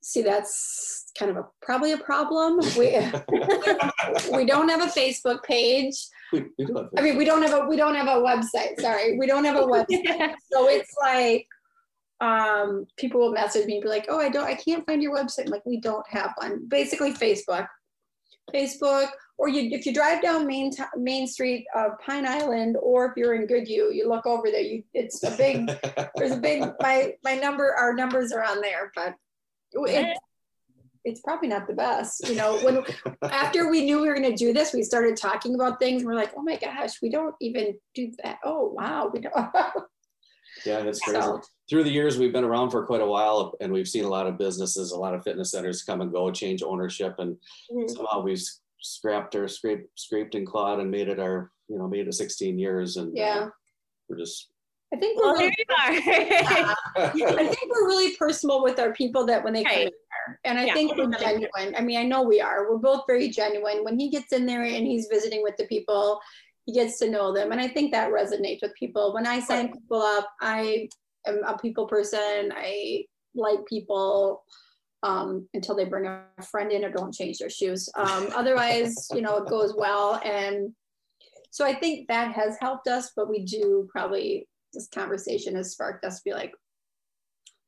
See, 0.02 0.22
that's 0.22 1.12
kind 1.16 1.30
of 1.30 1.36
a 1.36 1.44
probably 1.62 1.92
a 1.92 1.98
problem. 1.98 2.58
We 2.76 2.88
we 4.36 4.44
don't 4.44 4.68
have 4.68 4.82
a 4.82 4.86
Facebook 5.00 5.44
page. 5.44 5.94
We- 6.32 6.46
we 6.58 6.64
do 6.66 6.74
have 6.74 6.88
I 6.98 7.02
mean, 7.02 7.16
we 7.16 7.24
don't 7.24 7.42
have 7.42 7.54
a 7.54 7.66
we 7.66 7.76
don't 7.76 7.94
have 7.94 8.08
a 8.08 8.20
website. 8.20 8.80
Sorry, 8.80 9.16
we 9.16 9.28
don't 9.28 9.44
have 9.44 9.54
a 9.56 9.66
website. 9.76 10.34
So 10.52 10.68
it's 10.68 10.92
like 11.00 11.46
um, 12.20 12.86
people 12.96 13.20
will 13.20 13.32
message 13.32 13.66
me 13.66 13.74
and 13.74 13.82
be 13.82 13.88
like, 13.88 14.06
"Oh, 14.08 14.18
I 14.18 14.28
don't, 14.28 14.44
I 14.44 14.54
can't 14.54 14.84
find 14.86 15.02
your 15.02 15.14
website." 15.14 15.46
I'm 15.46 15.52
like, 15.52 15.66
we 15.66 15.78
don't 15.80 16.06
have 16.08 16.32
one. 16.36 16.66
Basically, 16.66 17.12
Facebook, 17.12 17.68
Facebook, 18.54 19.08
or 19.38 19.48
you 19.48 19.70
if 19.76 19.86
you 19.86 19.92
drive 19.92 20.22
down 20.22 20.46
Main 20.46 20.72
Main 20.96 21.26
Street 21.26 21.66
of 21.74 21.98
Pine 22.00 22.26
Island, 22.26 22.76
or 22.80 23.06
if 23.06 23.12
you're 23.16 23.34
in 23.34 23.46
Goodhue, 23.46 23.92
you 23.92 24.08
look 24.08 24.26
over 24.26 24.50
there. 24.50 24.60
You 24.60 24.82
it's 24.94 25.22
a 25.22 25.30
big. 25.30 25.70
there's 26.16 26.32
a 26.32 26.38
big 26.38 26.64
my 26.80 27.14
my 27.24 27.34
number. 27.34 27.74
Our 27.74 27.94
numbers 27.94 28.32
are 28.32 28.44
on 28.44 28.60
there, 28.60 28.92
but 28.94 29.14
it, 29.72 30.16
it's 31.04 31.20
probably 31.20 31.48
not 31.48 31.66
the 31.66 31.74
best. 31.74 32.28
You 32.28 32.34
know, 32.34 32.58
when 32.58 32.82
after 33.22 33.70
we 33.70 33.84
knew 33.84 34.00
we 34.00 34.08
were 34.08 34.14
going 34.14 34.30
to 34.30 34.36
do 34.36 34.52
this, 34.52 34.72
we 34.72 34.82
started 34.82 35.16
talking 35.16 35.54
about 35.54 35.78
things. 35.78 36.02
And 36.02 36.08
we're 36.08 36.16
like, 36.16 36.32
oh 36.36 36.42
my 36.42 36.56
gosh, 36.56 37.00
we 37.00 37.10
don't 37.10 37.34
even 37.40 37.78
do 37.94 38.10
that. 38.22 38.38
Oh 38.44 38.72
wow, 38.76 39.10
we 39.12 39.20
don't. 39.20 39.34
yeah, 40.64 40.82
that's 40.82 41.00
crazy. 41.00 41.20
So, 41.20 41.40
Through 41.68 41.84
the 41.84 41.90
years, 41.90 42.18
we've 42.18 42.32
been 42.32 42.44
around 42.44 42.70
for 42.70 42.86
quite 42.86 43.00
a 43.00 43.06
while, 43.06 43.54
and 43.60 43.72
we've 43.72 43.88
seen 43.88 44.04
a 44.04 44.08
lot 44.08 44.26
of 44.26 44.38
businesses, 44.38 44.92
a 44.92 44.98
lot 44.98 45.14
of 45.14 45.22
fitness 45.22 45.50
centers 45.50 45.82
come 45.82 46.00
and 46.00 46.12
go, 46.12 46.30
change 46.30 46.62
ownership, 46.62 47.16
and 47.18 47.36
mm-hmm. 47.70 47.88
somehow 47.88 48.20
we've 48.22 48.42
scrapped 48.80 49.34
or 49.34 49.48
scraped, 49.48 49.88
scraped 49.98 50.34
and 50.34 50.46
clawed, 50.46 50.80
and 50.80 50.90
made 50.90 51.08
it 51.08 51.18
our, 51.18 51.50
you 51.68 51.78
know, 51.78 51.88
made 51.88 52.06
it 52.08 52.14
16 52.14 52.58
years, 52.58 52.96
and 52.96 53.16
yeah, 53.16 53.40
uh, 53.40 53.50
we're 54.08 54.18
just 54.18 54.50
I 54.94 54.98
think 54.98 55.20
we're 55.20 55.32
well, 55.32 55.38
really, 55.38 55.54
I 55.78 57.48
think 57.48 57.74
we're 57.74 57.88
really 57.88 58.14
personal 58.16 58.62
with 58.62 58.78
our 58.78 58.92
people 58.92 59.26
that 59.26 59.42
when 59.42 59.52
they 59.52 59.64
come 59.64 59.72
in 59.72 59.84
there. 59.84 60.40
And 60.44 60.58
I 60.58 60.66
yeah, 60.66 60.74
think 60.74 60.96
we're 60.96 61.10
genuine. 61.10 61.74
I 61.76 61.80
mean, 61.80 61.98
I 61.98 62.04
know 62.04 62.22
we 62.22 62.40
are. 62.40 62.70
We're 62.70 62.78
both 62.78 63.02
very 63.06 63.28
genuine. 63.28 63.84
When 63.84 63.98
he 63.98 64.10
gets 64.10 64.32
in 64.32 64.46
there 64.46 64.62
and 64.62 64.86
he's 64.86 65.08
visiting 65.10 65.42
with 65.42 65.56
the 65.56 65.66
people, 65.66 66.20
he 66.66 66.72
gets 66.72 66.98
to 66.98 67.10
know 67.10 67.32
them. 67.32 67.52
And 67.52 67.60
I 67.60 67.68
think 67.68 67.92
that 67.92 68.10
resonates 68.10 68.60
with 68.60 68.74
people. 68.74 69.14
When 69.14 69.26
I 69.26 69.40
sign 69.40 69.72
people 69.72 70.02
up, 70.02 70.28
I 70.40 70.88
am 71.26 71.42
a 71.44 71.56
people 71.56 71.86
person. 71.86 72.52
I 72.54 73.04
like 73.36 73.64
people 73.66 74.42
um, 75.04 75.48
until 75.54 75.76
they 75.76 75.84
bring 75.84 76.06
a 76.06 76.24
friend 76.42 76.72
in 76.72 76.84
or 76.84 76.90
don't 76.90 77.14
change 77.14 77.38
their 77.38 77.50
shoes. 77.50 77.88
Um, 77.96 78.28
otherwise, 78.36 78.94
you 79.14 79.22
know, 79.22 79.36
it 79.36 79.48
goes 79.48 79.74
well. 79.76 80.20
And 80.24 80.72
so 81.50 81.64
I 81.64 81.74
think 81.74 82.08
that 82.08 82.32
has 82.32 82.56
helped 82.60 82.88
us, 82.88 83.12
but 83.14 83.30
we 83.30 83.44
do 83.44 83.88
probably 83.90 84.48
this 84.74 84.88
conversation 84.88 85.54
has 85.54 85.72
sparked 85.72 86.04
us 86.04 86.18
to 86.18 86.24
be 86.24 86.34
like, 86.34 86.52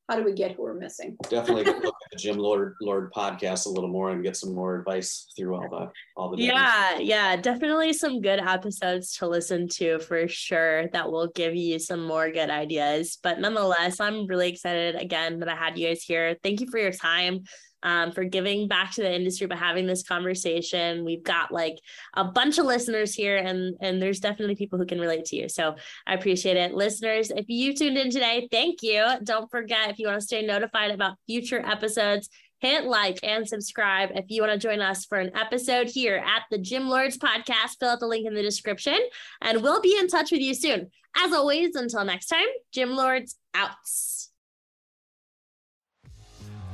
how 0.08 0.16
do 0.16 0.24
we 0.24 0.32
get 0.32 0.52
who 0.52 0.62
we're 0.62 0.74
missing? 0.74 1.16
Definitely 1.28 1.64
look 1.84 1.84
at 1.84 2.10
the 2.10 2.16
Gym 2.16 2.38
Lord 2.38 2.74
Lord 2.80 3.12
podcast 3.12 3.66
a 3.66 3.68
little 3.68 3.90
more 3.90 4.10
and 4.10 4.22
get 4.22 4.36
some 4.36 4.54
more 4.54 4.76
advice 4.76 5.30
through 5.36 5.54
all 5.54 5.68
the 5.68 5.90
all 6.16 6.30
the. 6.34 6.42
Yeah, 6.42 6.98
yeah, 6.98 7.36
definitely 7.36 7.92
some 7.92 8.20
good 8.20 8.40
episodes 8.40 9.12
to 9.18 9.28
listen 9.28 9.68
to 9.74 9.98
for 9.98 10.26
sure. 10.26 10.88
That 10.88 11.10
will 11.10 11.28
give 11.28 11.54
you 11.54 11.78
some 11.78 12.06
more 12.06 12.30
good 12.30 12.48
ideas. 12.48 13.18
But 13.22 13.38
nonetheless, 13.38 14.00
I'm 14.00 14.26
really 14.26 14.48
excited 14.48 14.94
again 14.94 15.40
that 15.40 15.48
I 15.48 15.54
had 15.54 15.78
you 15.78 15.88
guys 15.88 16.02
here. 16.02 16.36
Thank 16.42 16.60
you 16.60 16.70
for 16.70 16.78
your 16.78 16.92
time 16.92 17.44
um, 17.82 18.12
for 18.12 18.24
giving 18.24 18.68
back 18.68 18.92
to 18.92 19.02
the 19.02 19.14
industry 19.14 19.46
by 19.46 19.56
having 19.56 19.86
this 19.86 20.02
conversation. 20.02 21.04
We've 21.04 21.22
got 21.22 21.52
like 21.52 21.78
a 22.14 22.24
bunch 22.24 22.58
of 22.58 22.66
listeners 22.66 23.14
here, 23.14 23.36
and 23.36 23.76
and 23.80 24.00
there's 24.00 24.20
definitely 24.20 24.56
people 24.56 24.78
who 24.78 24.86
can 24.86 25.00
relate 25.00 25.26
to 25.26 25.36
you. 25.36 25.48
So 25.48 25.76
I 26.06 26.14
appreciate 26.14 26.56
it, 26.56 26.74
listeners. 26.74 27.30
If 27.30 27.46
you 27.48 27.74
tuned 27.74 27.98
in 27.98 28.10
today, 28.10 28.48
thank 28.50 28.82
you. 28.82 29.04
Don't 29.24 29.50
forget 29.50 29.90
if 29.90 29.98
you 29.98 30.08
want 30.08 30.20
to 30.20 30.26
stay 30.26 30.44
notified 30.44 30.90
about 30.90 31.16
future 31.26 31.64
episodes. 31.64 32.28
Hit 32.60 32.84
like 32.84 33.20
and 33.22 33.46
subscribe 33.46 34.10
if 34.14 34.24
you 34.28 34.42
want 34.42 34.52
to 34.52 34.58
join 34.58 34.80
us 34.80 35.04
for 35.04 35.18
an 35.18 35.30
episode 35.36 35.88
here 35.88 36.16
at 36.16 36.42
the 36.50 36.58
Gym 36.58 36.88
Lords 36.88 37.16
podcast. 37.16 37.78
Fill 37.78 37.90
out 37.90 38.00
the 38.00 38.08
link 38.08 38.26
in 38.26 38.34
the 38.34 38.42
description 38.42 38.98
and 39.40 39.62
we'll 39.62 39.80
be 39.80 39.96
in 39.96 40.08
touch 40.08 40.32
with 40.32 40.40
you 40.40 40.54
soon. 40.54 40.90
As 41.16 41.32
always, 41.32 41.76
until 41.76 42.04
next 42.04 42.26
time, 42.26 42.46
Gym 42.72 42.96
Lords 42.96 43.36
out. 43.54 43.76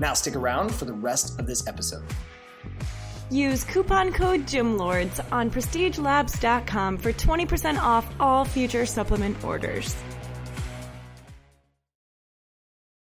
Now 0.00 0.14
stick 0.14 0.36
around 0.36 0.74
for 0.74 0.84
the 0.84 0.92
rest 0.92 1.38
of 1.38 1.46
this 1.46 1.66
episode. 1.66 2.04
Use 3.30 3.64
coupon 3.64 4.12
code 4.12 4.46
GYMLORDS 4.46 5.32
on 5.32 5.50
prestigelabs.com 5.50 6.98
for 6.98 7.12
20% 7.12 7.78
off 7.78 8.06
all 8.20 8.44
future 8.44 8.86
supplement 8.86 9.42
orders. 9.42 9.96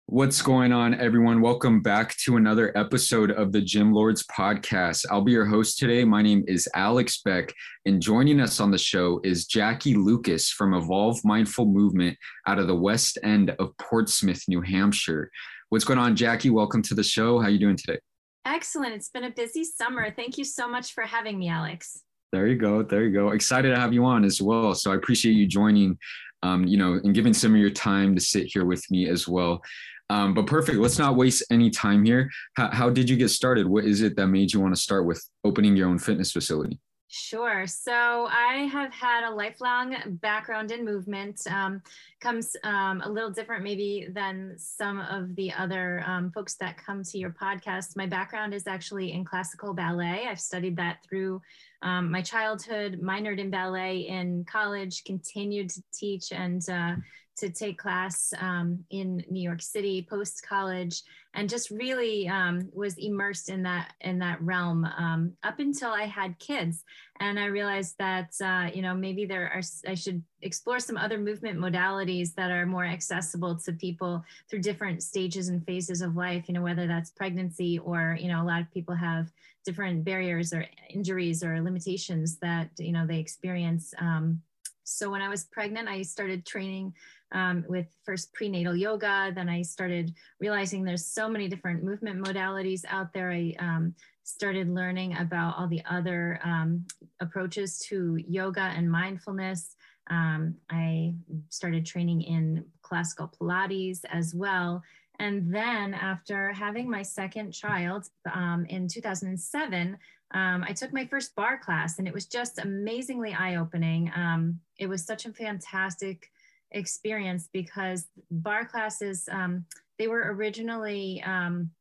What's 0.07 0.41
going 0.41 0.73
on, 0.73 0.93
everyone? 0.95 1.39
Welcome 1.39 1.81
back 1.81 2.17
to 2.25 2.35
another 2.35 2.77
episode 2.77 3.31
of 3.31 3.53
the 3.53 3.61
Gym 3.61 3.93
Lords 3.93 4.25
podcast. 4.27 5.05
I'll 5.09 5.21
be 5.21 5.31
your 5.31 5.45
host 5.45 5.77
today. 5.77 6.03
My 6.03 6.21
name 6.21 6.43
is 6.49 6.67
Alex 6.75 7.21
Beck, 7.23 7.53
and 7.85 8.01
joining 8.01 8.41
us 8.41 8.59
on 8.59 8.71
the 8.71 8.77
show 8.77 9.21
is 9.23 9.45
Jackie 9.45 9.95
Lucas 9.95 10.49
from 10.49 10.73
Evolve 10.73 11.23
Mindful 11.23 11.65
Movement 11.65 12.17
out 12.45 12.59
of 12.59 12.67
the 12.67 12.75
west 12.75 13.19
end 13.23 13.51
of 13.51 13.69
Portsmouth, 13.77 14.43
New 14.49 14.59
Hampshire. 14.59 15.31
What's 15.71 15.85
going 15.85 15.99
on, 15.99 16.17
Jackie? 16.17 16.49
Welcome 16.49 16.81
to 16.81 16.93
the 16.93 17.01
show. 17.01 17.39
How 17.39 17.45
are 17.45 17.49
you 17.49 17.57
doing 17.57 17.77
today? 17.77 17.97
Excellent. 18.43 18.93
It's 18.93 19.07
been 19.07 19.23
a 19.23 19.29
busy 19.29 19.63
summer. 19.63 20.11
Thank 20.11 20.37
you 20.37 20.43
so 20.43 20.67
much 20.67 20.91
for 20.91 21.03
having 21.03 21.39
me, 21.39 21.47
Alex. 21.47 22.01
There 22.33 22.45
you 22.47 22.57
go. 22.57 22.83
There 22.83 23.05
you 23.05 23.13
go. 23.13 23.29
Excited 23.29 23.69
to 23.69 23.77
have 23.77 23.93
you 23.93 24.03
on 24.03 24.25
as 24.25 24.41
well. 24.41 24.75
So 24.75 24.91
I 24.91 24.95
appreciate 24.95 25.31
you 25.31 25.47
joining, 25.47 25.97
um, 26.43 26.65
you 26.65 26.75
know, 26.75 26.99
and 27.01 27.15
giving 27.15 27.33
some 27.33 27.53
of 27.53 27.61
your 27.61 27.69
time 27.69 28.13
to 28.15 28.19
sit 28.19 28.47
here 28.47 28.65
with 28.65 28.83
me 28.91 29.07
as 29.07 29.29
well. 29.29 29.61
Um, 30.09 30.33
but 30.33 30.45
perfect. 30.45 30.77
Let's 30.77 30.99
not 30.99 31.15
waste 31.15 31.41
any 31.51 31.69
time 31.69 32.03
here. 32.03 32.29
How, 32.57 32.69
how 32.71 32.89
did 32.89 33.09
you 33.09 33.15
get 33.15 33.29
started? 33.29 33.65
What 33.65 33.85
is 33.85 34.01
it 34.01 34.17
that 34.17 34.27
made 34.27 34.51
you 34.51 34.59
want 34.59 34.75
to 34.75 34.81
start 34.81 35.05
with 35.05 35.25
opening 35.45 35.77
your 35.77 35.87
own 35.87 35.99
fitness 35.99 36.33
facility? 36.33 36.81
Sure. 37.13 37.67
So 37.67 38.29
I 38.31 38.69
have 38.71 38.93
had 38.93 39.27
a 39.27 39.35
lifelong 39.35 39.97
background 40.21 40.71
in 40.71 40.85
movement. 40.85 41.41
Um, 41.45 41.81
comes 42.21 42.55
um, 42.63 43.01
a 43.01 43.09
little 43.09 43.29
different, 43.29 43.65
maybe, 43.65 44.07
than 44.11 44.53
some 44.57 45.01
of 45.01 45.35
the 45.35 45.51
other 45.51 46.05
um, 46.07 46.31
folks 46.31 46.53
that 46.55 46.77
come 46.77 47.03
to 47.03 47.17
your 47.17 47.31
podcast. 47.31 47.97
My 47.97 48.05
background 48.05 48.53
is 48.53 48.65
actually 48.65 49.11
in 49.11 49.25
classical 49.25 49.73
ballet. 49.73 50.25
I've 50.29 50.39
studied 50.39 50.77
that 50.77 51.03
through 51.03 51.41
um, 51.81 52.09
my 52.09 52.21
childhood, 52.21 53.01
minored 53.03 53.39
in 53.39 53.49
ballet 53.49 54.07
in 54.07 54.45
college, 54.45 55.03
continued 55.03 55.69
to 55.71 55.83
teach 55.93 56.31
and 56.31 56.61
uh, 56.69 56.95
to 57.37 57.49
take 57.49 57.77
class 57.77 58.33
um, 58.39 58.83
in 58.89 59.23
New 59.29 59.41
York 59.41 59.61
City 59.61 60.05
post 60.09 60.45
college, 60.47 61.01
and 61.33 61.49
just 61.49 61.71
really 61.71 62.27
um, 62.27 62.69
was 62.73 62.97
immersed 62.97 63.49
in 63.49 63.63
that 63.63 63.93
in 64.01 64.19
that 64.19 64.41
realm 64.41 64.85
um, 64.85 65.33
up 65.43 65.59
until 65.59 65.91
I 65.91 66.03
had 66.03 66.37
kids, 66.39 66.83
and 67.19 67.39
I 67.39 67.45
realized 67.45 67.95
that 67.99 68.33
uh, 68.43 68.69
you 68.73 68.81
know 68.81 68.93
maybe 68.93 69.25
there 69.25 69.51
are 69.53 69.61
I 69.87 69.95
should 69.95 70.21
explore 70.41 70.79
some 70.79 70.97
other 70.97 71.17
movement 71.17 71.59
modalities 71.59 72.33
that 72.35 72.51
are 72.51 72.65
more 72.65 72.85
accessible 72.85 73.55
to 73.59 73.73
people 73.73 74.23
through 74.49 74.59
different 74.59 75.03
stages 75.03 75.47
and 75.47 75.65
phases 75.65 76.01
of 76.01 76.15
life. 76.15 76.45
You 76.47 76.53
know 76.53 76.63
whether 76.63 76.87
that's 76.87 77.11
pregnancy 77.11 77.79
or 77.79 78.17
you 78.19 78.27
know 78.27 78.41
a 78.41 78.45
lot 78.45 78.61
of 78.61 78.71
people 78.71 78.95
have 78.95 79.31
different 79.65 80.03
barriers 80.03 80.53
or 80.53 80.65
injuries 80.89 81.43
or 81.43 81.61
limitations 81.61 82.37
that 82.37 82.69
you 82.77 82.91
know 82.91 83.07
they 83.07 83.19
experience. 83.19 83.93
Um, 83.99 84.41
so 84.83 85.09
when 85.09 85.21
I 85.21 85.29
was 85.29 85.45
pregnant, 85.45 85.87
I 85.87 86.01
started 86.01 86.45
training 86.45 86.93
um, 87.31 87.63
with 87.67 87.87
first 88.03 88.33
prenatal 88.33 88.75
yoga. 88.75 89.31
Then 89.33 89.49
I 89.49 89.61
started 89.61 90.13
realizing 90.39 90.83
there's 90.83 91.05
so 91.05 91.29
many 91.29 91.47
different 91.47 91.83
movement 91.83 92.23
modalities 92.25 92.83
out 92.87 93.13
there. 93.13 93.31
I 93.31 93.55
um, 93.59 93.95
started 94.23 94.69
learning 94.69 95.17
about 95.17 95.57
all 95.57 95.67
the 95.67 95.83
other 95.89 96.39
um, 96.43 96.85
approaches 97.19 97.79
to 97.89 98.17
yoga 98.27 98.73
and 98.75 98.91
mindfulness. 98.91 99.75
Um, 100.09 100.55
I 100.69 101.13
started 101.49 101.85
training 101.85 102.21
in 102.23 102.65
classical 102.81 103.31
Pilates 103.39 103.99
as 104.11 104.35
well. 104.35 104.83
And 105.19 105.53
then 105.53 105.93
after 105.93 106.51
having 106.51 106.89
my 106.89 107.03
second 107.03 107.51
child 107.51 108.07
um, 108.33 108.65
in 108.69 108.87
2007, 108.87 109.97
um, 110.33 110.63
I 110.67 110.73
took 110.73 110.93
my 110.93 111.05
first 111.05 111.35
barre 111.35 111.57
class 111.57 111.99
and 111.99 112.07
it 112.07 112.13
was 112.13 112.25
just 112.25 112.59
amazingly 112.59 113.33
eye 113.33 113.55
opening. 113.55 114.11
Um, 114.15 114.59
it 114.79 114.87
was 114.87 115.05
such 115.05 115.25
a 115.25 115.33
fantastic 115.33 116.29
experience 116.71 117.49
because 117.51 118.07
barre 118.29 118.65
classes, 118.65 119.27
um, 119.31 119.65
they 119.99 120.07
were 120.07 120.33
originally 120.33 121.21
um, 121.23 121.71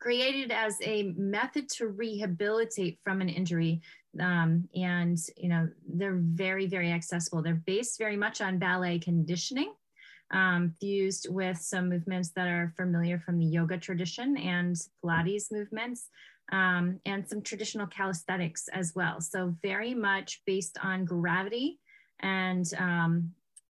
created 0.00 0.50
as 0.52 0.76
a 0.82 1.14
method 1.16 1.68
to 1.70 1.88
rehabilitate 1.88 2.98
from 3.02 3.22
an 3.22 3.28
injury. 3.28 3.80
Um, 4.20 4.68
and, 4.74 5.18
you 5.36 5.48
know, 5.48 5.68
they're 5.88 6.20
very, 6.20 6.66
very 6.66 6.92
accessible. 6.92 7.42
They're 7.42 7.54
based 7.54 7.98
very 7.98 8.16
much 8.16 8.40
on 8.40 8.58
ballet 8.58 8.98
conditioning. 8.98 9.72
Um, 10.30 10.74
fused 10.80 11.28
with 11.30 11.58
some 11.58 11.88
movements 11.88 12.30
that 12.34 12.48
are 12.48 12.72
familiar 12.76 13.20
from 13.20 13.38
the 13.38 13.44
yoga 13.44 13.78
tradition 13.78 14.36
and 14.38 14.74
Pilates 15.04 15.52
movements 15.52 16.08
um, 16.52 17.00
and 17.06 17.26
some 17.26 17.42
traditional 17.42 17.86
calisthenics 17.86 18.68
as 18.68 18.94
well. 18.94 19.20
So 19.20 19.54
very 19.62 19.94
much 19.94 20.42
based 20.46 20.78
on 20.82 21.04
gravity 21.04 21.80
and 22.20 22.66
um, 22.78 23.32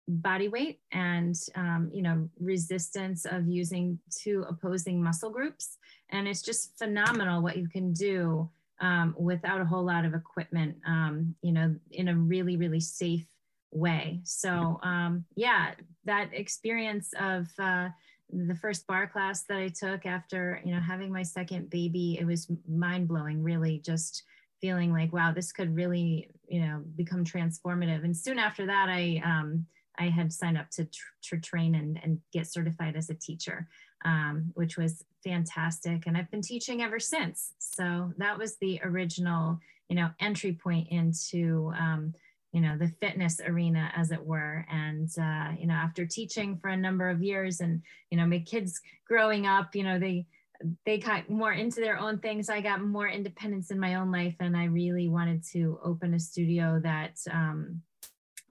body 0.08 0.48
weight 0.48 0.80
and 0.92 1.36
um, 1.56 1.90
you 1.94 2.02
know 2.02 2.30
resistance 2.40 3.26
of 3.26 3.48
using 3.48 4.00
two 4.12 4.46
opposing 4.48 5.02
muscle 5.02 5.30
groups. 5.30 5.78
And 6.10 6.28
it's 6.28 6.42
just 6.42 6.78
phenomenal 6.78 7.42
what 7.42 7.58
you 7.58 7.68
can 7.68 7.94
do 7.94 8.50
um, 8.80 9.16
without 9.18 9.60
a 9.60 9.66
whole 9.66 9.84
lot 9.84 10.06
of 10.06 10.14
equipment. 10.14 10.78
Um, 10.86 11.36
you 11.42 11.52
know, 11.52 11.76
in 11.92 12.08
a 12.08 12.16
really 12.16 12.58
really 12.58 12.80
safe 12.80 13.26
way. 13.72 14.22
So 14.24 14.80
um, 14.84 15.26
yeah, 15.36 15.72
that 16.06 16.30
experience 16.34 17.14
of 17.20 17.48
uh, 17.60 17.90
the 18.32 18.56
first 18.56 18.86
barre 18.88 19.08
class 19.08 19.44
that 19.44 19.58
I 19.58 19.70
took 19.70 20.06
after, 20.06 20.62
you 20.66 20.74
know, 20.74 20.82
having 20.82 21.12
my 21.12 21.24
second 21.24 21.70
baby, 21.70 22.18
it 22.20 22.26
was 22.26 22.52
mind 22.68 23.08
blowing, 23.08 23.42
really 23.42 23.80
just 23.80 24.24
feeling 24.60 24.92
like, 24.92 25.14
wow, 25.14 25.32
this 25.32 25.52
could 25.52 25.76
really, 25.76 26.30
you 26.48 26.62
know, 26.62 26.84
become 26.96 27.24
transformative. 27.24 28.04
And 28.04 28.16
soon 28.16 28.40
after 28.40 28.66
that, 28.66 28.90
I, 28.90 29.22
um, 29.24 29.66
I 30.00 30.10
had 30.10 30.34
signed 30.34 30.58
up 30.58 30.70
to, 30.72 30.86
tr- 30.86 31.14
to 31.30 31.40
train 31.40 31.76
and, 31.76 32.00
and 32.04 32.20
get 32.34 32.48
certified 32.48 32.96
as 32.96 33.10
a 33.10 33.16
teacher, 33.16 33.68
um, 34.04 34.52
which 34.56 34.78
was 34.78 35.04
fantastic. 35.24 36.06
And 36.06 36.18
I've 36.18 36.32
been 36.32 36.42
teaching 36.42 36.82
ever 36.82 37.00
since. 37.00 37.54
So 37.60 38.14
that 38.18 38.38
was 38.38 38.58
the 38.58 38.80
original, 38.84 39.60
you 39.90 39.96
know, 39.96 40.10
entry 40.20 40.54
point 40.54 40.88
into, 40.90 41.72
um, 41.78 42.14
you 42.58 42.64
know 42.64 42.76
the 42.76 42.92
fitness 43.00 43.40
arena 43.46 43.92
as 43.96 44.10
it 44.12 44.26
were. 44.26 44.66
And 44.72 45.08
uh, 45.22 45.52
you 45.60 45.68
know 45.68 45.76
after 45.76 46.08
teaching 46.08 46.58
for 46.58 46.70
a 46.70 46.76
number 46.76 47.08
of 47.08 47.22
years 47.22 47.62
and 47.62 47.84
you 48.10 48.18
know 48.18 48.26
my 48.26 48.40
kids 48.40 48.82
growing 49.08 49.46
up 49.46 49.76
you 49.76 49.84
know 49.84 50.00
they 50.00 50.26
they 50.88 50.98
got 50.98 51.30
more 51.30 51.54
into 51.54 51.82
their 51.82 52.00
own 52.00 52.18
things. 52.18 52.50
I 52.50 52.62
got 52.62 52.82
more 52.82 53.08
independence 53.08 53.70
in 53.70 53.80
my 53.80 53.94
own 53.94 54.12
life 54.12 54.34
and 54.40 54.58
i 54.58 54.64
really 54.64 55.08
wanted 55.08 55.44
to 55.54 55.80
open 55.84 56.16
a 56.16 56.20
studio 56.20 56.82
that 56.84 57.16
um, 57.32 57.84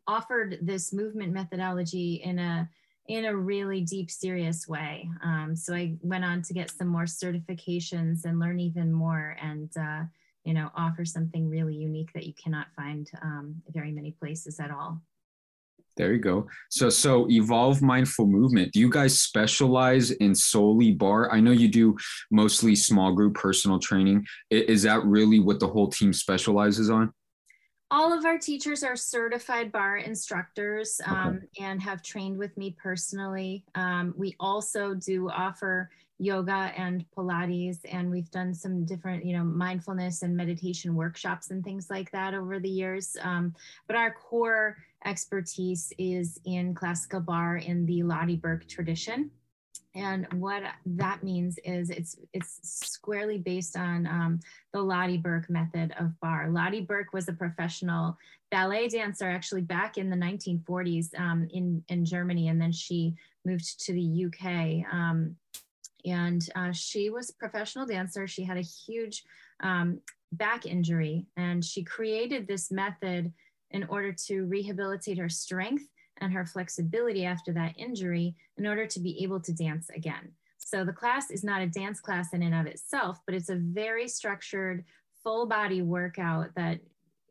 offered 0.06 0.58
this 0.62 0.92
movement 0.92 1.32
methodology 1.32 2.22
in 2.24 2.38
a 2.38 2.68
in 3.08 3.24
a 3.24 3.36
really 3.36 3.80
deep 3.80 4.08
serious 4.08 4.68
way. 4.68 5.10
Um, 5.24 5.56
so 5.56 5.74
i 5.74 5.96
went 6.02 6.24
on 6.24 6.42
to 6.42 6.54
get 6.54 6.70
some 6.70 6.86
more 6.86 7.06
certifications 7.06 8.24
and 8.24 8.38
learn 8.38 8.60
even 8.60 8.92
more. 8.92 9.36
And 9.42 9.70
uh, 9.76 10.04
you 10.46 10.54
know, 10.54 10.70
offer 10.76 11.04
something 11.04 11.48
really 11.48 11.74
unique 11.74 12.12
that 12.14 12.24
you 12.24 12.32
cannot 12.42 12.68
find 12.76 13.10
um, 13.20 13.56
very 13.68 13.90
many 13.90 14.12
places 14.12 14.60
at 14.60 14.70
all. 14.70 15.02
There 15.96 16.12
you 16.12 16.20
go. 16.20 16.46
So, 16.70 16.88
so 16.88 17.28
evolve 17.30 17.82
mindful 17.82 18.26
movement. 18.26 18.72
Do 18.72 18.80
you 18.80 18.90
guys 18.90 19.18
specialize 19.18 20.12
in 20.12 20.34
solely 20.34 20.92
barre? 20.92 21.32
I 21.32 21.40
know 21.40 21.50
you 21.52 21.68
do 21.68 21.96
mostly 22.30 22.76
small 22.76 23.12
group 23.12 23.34
personal 23.34 23.78
training. 23.78 24.24
Is 24.50 24.82
that 24.82 25.04
really 25.04 25.40
what 25.40 25.58
the 25.58 25.66
whole 25.66 25.88
team 25.88 26.12
specializes 26.12 26.90
on? 26.90 27.12
All 27.90 28.12
of 28.16 28.24
our 28.24 28.38
teachers 28.38 28.82
are 28.82 28.96
certified 28.96 29.72
barre 29.72 30.02
instructors 30.02 31.00
um, 31.06 31.38
okay. 31.38 31.64
and 31.64 31.80
have 31.80 32.02
trained 32.02 32.36
with 32.36 32.56
me 32.56 32.76
personally. 32.80 33.64
Um, 33.74 34.12
we 34.16 34.36
also 34.38 34.94
do 34.94 35.30
offer 35.30 35.90
yoga 36.18 36.72
and 36.76 37.04
Pilates, 37.16 37.78
and 37.90 38.10
we've 38.10 38.30
done 38.30 38.54
some 38.54 38.84
different, 38.84 39.24
you 39.24 39.36
know, 39.36 39.44
mindfulness 39.44 40.22
and 40.22 40.36
meditation 40.36 40.94
workshops 40.94 41.50
and 41.50 41.62
things 41.62 41.88
like 41.90 42.10
that 42.12 42.34
over 42.34 42.58
the 42.58 42.68
years. 42.68 43.16
Um, 43.22 43.54
but 43.86 43.96
our 43.96 44.12
core 44.12 44.78
expertise 45.04 45.92
is 45.98 46.40
in 46.44 46.74
classical 46.74 47.20
barre 47.20 47.58
in 47.58 47.86
the 47.86 48.02
Lotte 48.02 48.40
Berk 48.40 48.66
tradition. 48.66 49.30
And 49.94 50.26
what 50.34 50.62
that 50.84 51.22
means 51.22 51.58
is 51.64 51.88
it's 51.88 52.18
it's 52.34 52.60
squarely 52.62 53.38
based 53.38 53.78
on 53.78 54.06
um, 54.06 54.40
the 54.72 54.82
Lotte 54.82 55.22
Berk 55.22 55.48
method 55.48 55.94
of 55.98 56.18
barre. 56.20 56.50
Lotte 56.50 56.86
Berk 56.86 57.14
was 57.14 57.28
a 57.28 57.32
professional 57.32 58.16
ballet 58.50 58.88
dancer 58.88 59.28
actually 59.28 59.62
back 59.62 59.96
in 59.96 60.10
the 60.10 60.16
1940s 60.16 61.18
um, 61.18 61.48
in 61.50 61.82
in 61.88 62.04
Germany, 62.04 62.48
and 62.48 62.60
then 62.60 62.72
she 62.72 63.14
moved 63.46 63.80
to 63.86 63.92
the 63.94 64.26
UK. 64.26 64.92
Um, 64.92 65.36
and 66.06 66.48
uh, 66.54 66.72
she 66.72 67.10
was 67.10 67.30
professional 67.30 67.86
dancer. 67.86 68.26
She 68.26 68.44
had 68.44 68.56
a 68.56 68.62
huge 68.62 69.24
um, 69.62 70.00
back 70.32 70.66
injury, 70.66 71.26
and 71.36 71.64
she 71.64 71.82
created 71.82 72.46
this 72.46 72.70
method 72.70 73.32
in 73.70 73.84
order 73.84 74.12
to 74.12 74.44
rehabilitate 74.44 75.18
her 75.18 75.28
strength 75.28 75.84
and 76.20 76.32
her 76.32 76.46
flexibility 76.46 77.24
after 77.24 77.52
that 77.52 77.74
injury 77.76 78.34
in 78.56 78.66
order 78.66 78.86
to 78.86 79.00
be 79.00 79.22
able 79.22 79.40
to 79.40 79.52
dance 79.52 79.90
again. 79.90 80.32
So 80.58 80.84
the 80.84 80.92
class 80.92 81.30
is 81.30 81.44
not 81.44 81.62
a 81.62 81.66
dance 81.66 82.00
class 82.00 82.32
in 82.32 82.42
and 82.42 82.54
of 82.54 82.66
itself, 82.66 83.20
but 83.26 83.34
it's 83.34 83.50
a 83.50 83.56
very 83.56 84.08
structured 84.08 84.84
full 85.22 85.46
body 85.46 85.82
workout 85.82 86.54
that 86.56 86.80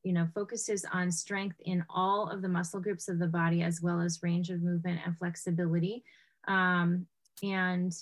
you 0.04 0.14
know 0.14 0.28
focuses 0.36 0.86
on 0.94 1.12
strength 1.12 1.56
in 1.66 1.84
all 1.90 2.30
of 2.30 2.42
the 2.42 2.48
muscle 2.48 2.80
groups 2.80 3.08
of 3.08 3.18
the 3.18 3.28
body 3.28 3.64
as 3.64 3.82
well 3.82 4.00
as 4.00 4.22
range 4.22 4.52
of 4.52 4.62
movement 4.62 5.00
and 5.06 5.18
flexibility 5.18 6.04
um, 6.48 7.08
and 7.42 7.94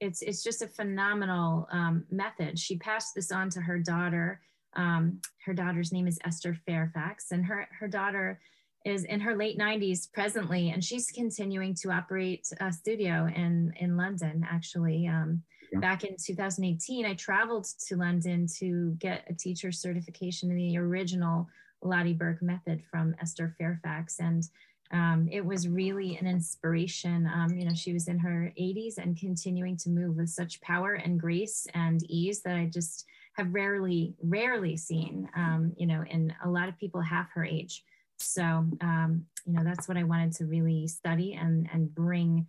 it's 0.00 0.22
it's 0.22 0.42
just 0.42 0.62
a 0.62 0.68
phenomenal 0.68 1.68
um, 1.72 2.04
method. 2.10 2.58
She 2.58 2.76
passed 2.76 3.14
this 3.14 3.32
on 3.32 3.50
to 3.50 3.60
her 3.60 3.78
daughter. 3.78 4.40
Um, 4.74 5.20
her 5.44 5.54
daughter's 5.54 5.92
name 5.92 6.06
is 6.06 6.18
Esther 6.24 6.54
Fairfax, 6.66 7.32
and 7.32 7.44
her 7.44 7.68
her 7.78 7.88
daughter 7.88 8.40
is 8.84 9.04
in 9.04 9.20
her 9.20 9.36
late 9.36 9.58
90s 9.58 10.10
presently, 10.12 10.70
and 10.70 10.82
she's 10.82 11.10
continuing 11.10 11.74
to 11.74 11.90
operate 11.90 12.46
a 12.60 12.72
studio 12.72 13.28
in 13.34 13.72
in 13.80 13.96
London. 13.96 14.46
Actually, 14.48 15.08
um, 15.08 15.42
yeah. 15.72 15.80
back 15.80 16.04
in 16.04 16.16
2018, 16.16 17.04
I 17.04 17.14
traveled 17.14 17.66
to 17.88 17.96
London 17.96 18.46
to 18.58 18.94
get 18.98 19.24
a 19.28 19.34
teacher 19.34 19.72
certification 19.72 20.50
in 20.50 20.56
the 20.56 20.78
original 20.78 21.48
Lotte 21.82 22.16
Berk 22.16 22.42
method 22.42 22.82
from 22.90 23.14
Esther 23.20 23.54
Fairfax, 23.58 24.20
and 24.20 24.44
um, 24.90 25.28
it 25.30 25.44
was 25.44 25.68
really 25.68 26.16
an 26.16 26.26
inspiration. 26.26 27.30
Um, 27.32 27.56
you 27.56 27.66
know, 27.66 27.74
she 27.74 27.92
was 27.92 28.08
in 28.08 28.18
her 28.18 28.52
80s 28.58 28.98
and 28.98 29.18
continuing 29.18 29.76
to 29.78 29.90
move 29.90 30.16
with 30.16 30.30
such 30.30 30.60
power 30.60 30.94
and 30.94 31.20
grace 31.20 31.66
and 31.74 32.02
ease 32.10 32.40
that 32.42 32.56
I 32.56 32.66
just 32.66 33.04
have 33.36 33.52
rarely, 33.52 34.14
rarely 34.22 34.76
seen, 34.76 35.28
um, 35.36 35.72
you 35.76 35.86
know, 35.86 36.04
in 36.10 36.32
a 36.44 36.48
lot 36.48 36.68
of 36.68 36.78
people 36.78 37.00
half 37.00 37.30
her 37.32 37.44
age. 37.44 37.84
So, 38.18 38.42
um, 38.42 39.24
you 39.46 39.52
know, 39.52 39.62
that's 39.62 39.88
what 39.88 39.96
I 39.96 40.02
wanted 40.04 40.32
to 40.36 40.46
really 40.46 40.88
study 40.88 41.34
and, 41.34 41.68
and 41.72 41.94
bring 41.94 42.46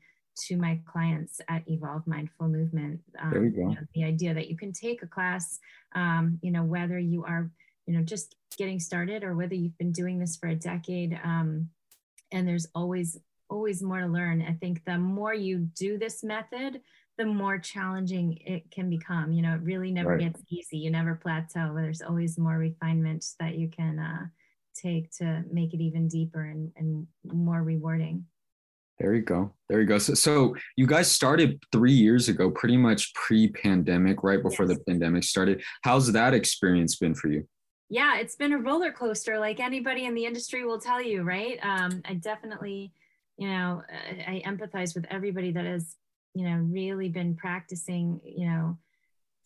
to 0.48 0.56
my 0.56 0.80
clients 0.86 1.42
at 1.50 1.64
Evolve 1.68 2.08
Mindful 2.08 2.48
Movement. 2.48 3.02
Um, 3.22 3.32
there 3.32 3.44
you 3.44 3.52
go. 3.52 3.62
You 3.62 3.76
know, 3.76 3.88
the 3.94 4.04
idea 4.06 4.34
that 4.34 4.50
you 4.50 4.58
can 4.58 4.72
take 4.72 5.04
a 5.04 5.08
class, 5.08 5.60
um, 5.94 6.40
you 6.42 6.52
know, 6.52 6.64
whether 6.64 6.98
you 6.98 7.26
are, 7.26 7.52
you 7.86 7.98
know, 7.98 8.04
just 8.04 8.36
getting 8.58 8.80
started 8.80 9.24
or 9.24 9.36
whether 9.36 9.54
you've 9.54 9.78
been 9.78 9.92
doing 9.92 10.18
this 10.18 10.38
for 10.38 10.48
a 10.48 10.56
decade, 10.56 11.20
um, 11.24 11.70
and 12.32 12.48
there's 12.48 12.68
always 12.76 13.18
always 13.50 13.82
more 13.82 14.02
to 14.02 14.08
learn 14.08 14.42
i 14.48 14.54
think 14.54 14.84
the 14.86 14.98
more 14.98 15.34
you 15.34 15.60
do 15.76 15.98
this 15.98 16.24
method 16.24 16.82
the 17.18 17.26
more 17.26 17.58
challenging 17.58 18.38
it 18.46 18.70
can 18.72 18.90
become 18.90 19.32
you 19.32 19.42
know 19.42 19.56
it 19.56 19.62
really 19.62 19.92
never 19.92 20.12
right. 20.12 20.20
gets 20.20 20.42
easy 20.50 20.78
you 20.78 20.92
never 20.92 21.16
plateau 21.16 21.74
there's 21.76 22.02
always 22.02 22.38
more 22.38 22.58
refinement 22.58 23.26
that 23.40 23.56
you 23.56 23.68
can 23.70 24.00
uh, 24.00 24.26
take 24.76 25.12
to 25.12 25.44
make 25.52 25.74
it 25.74 25.82
even 25.82 26.08
deeper 26.08 26.44
and, 26.46 26.72
and 26.78 27.06
more 27.26 27.64
rewarding 27.64 28.26
there 29.00 29.16
you 29.16 29.22
go. 29.22 29.54
There 29.70 29.80
you 29.80 29.88
go. 29.88 29.98
So, 29.98 30.14
so 30.14 30.56
you 30.76 30.86
guys 30.86 31.10
started 31.10 31.64
three 31.72 31.94
years 31.94 32.28
ago, 32.28 32.52
pretty 32.52 32.76
much 32.76 33.14
pre-pandemic, 33.14 34.24
right 34.24 34.44
before 34.44 34.66
yes. 34.66 34.78
the 34.78 34.84
pandemic 34.84 35.24
started. 35.24 35.64
How's 35.84 36.12
that 36.12 36.34
experience 36.34 36.98
been 36.98 37.16
for 37.16 37.30
you? 37.30 37.48
Yeah, 37.90 38.20
it's 38.20 38.36
been 38.36 38.54
a 38.54 38.58
roller 38.58 38.92
coaster, 38.92 39.40
like 39.40 39.60
anybody 39.60 40.06
in 40.06 40.14
the 40.14 40.26
industry 40.26 40.64
will 40.64 40.80
tell 40.80 41.02
you, 41.02 41.24
right? 41.24 41.58
Um, 41.64 42.02
I 42.06 42.14
definitely, 42.14 42.94
you 43.38 43.48
know, 43.48 43.82
I 44.28 44.44
empathize 44.46 44.94
with 44.94 45.06
everybody 45.10 45.52
that 45.52 45.66
has, 45.66 45.96
you 46.36 46.48
know, 46.48 46.58
really 46.58 47.10
been 47.10 47.36
practicing, 47.36 48.22
you 48.24 48.48
know, 48.48 48.78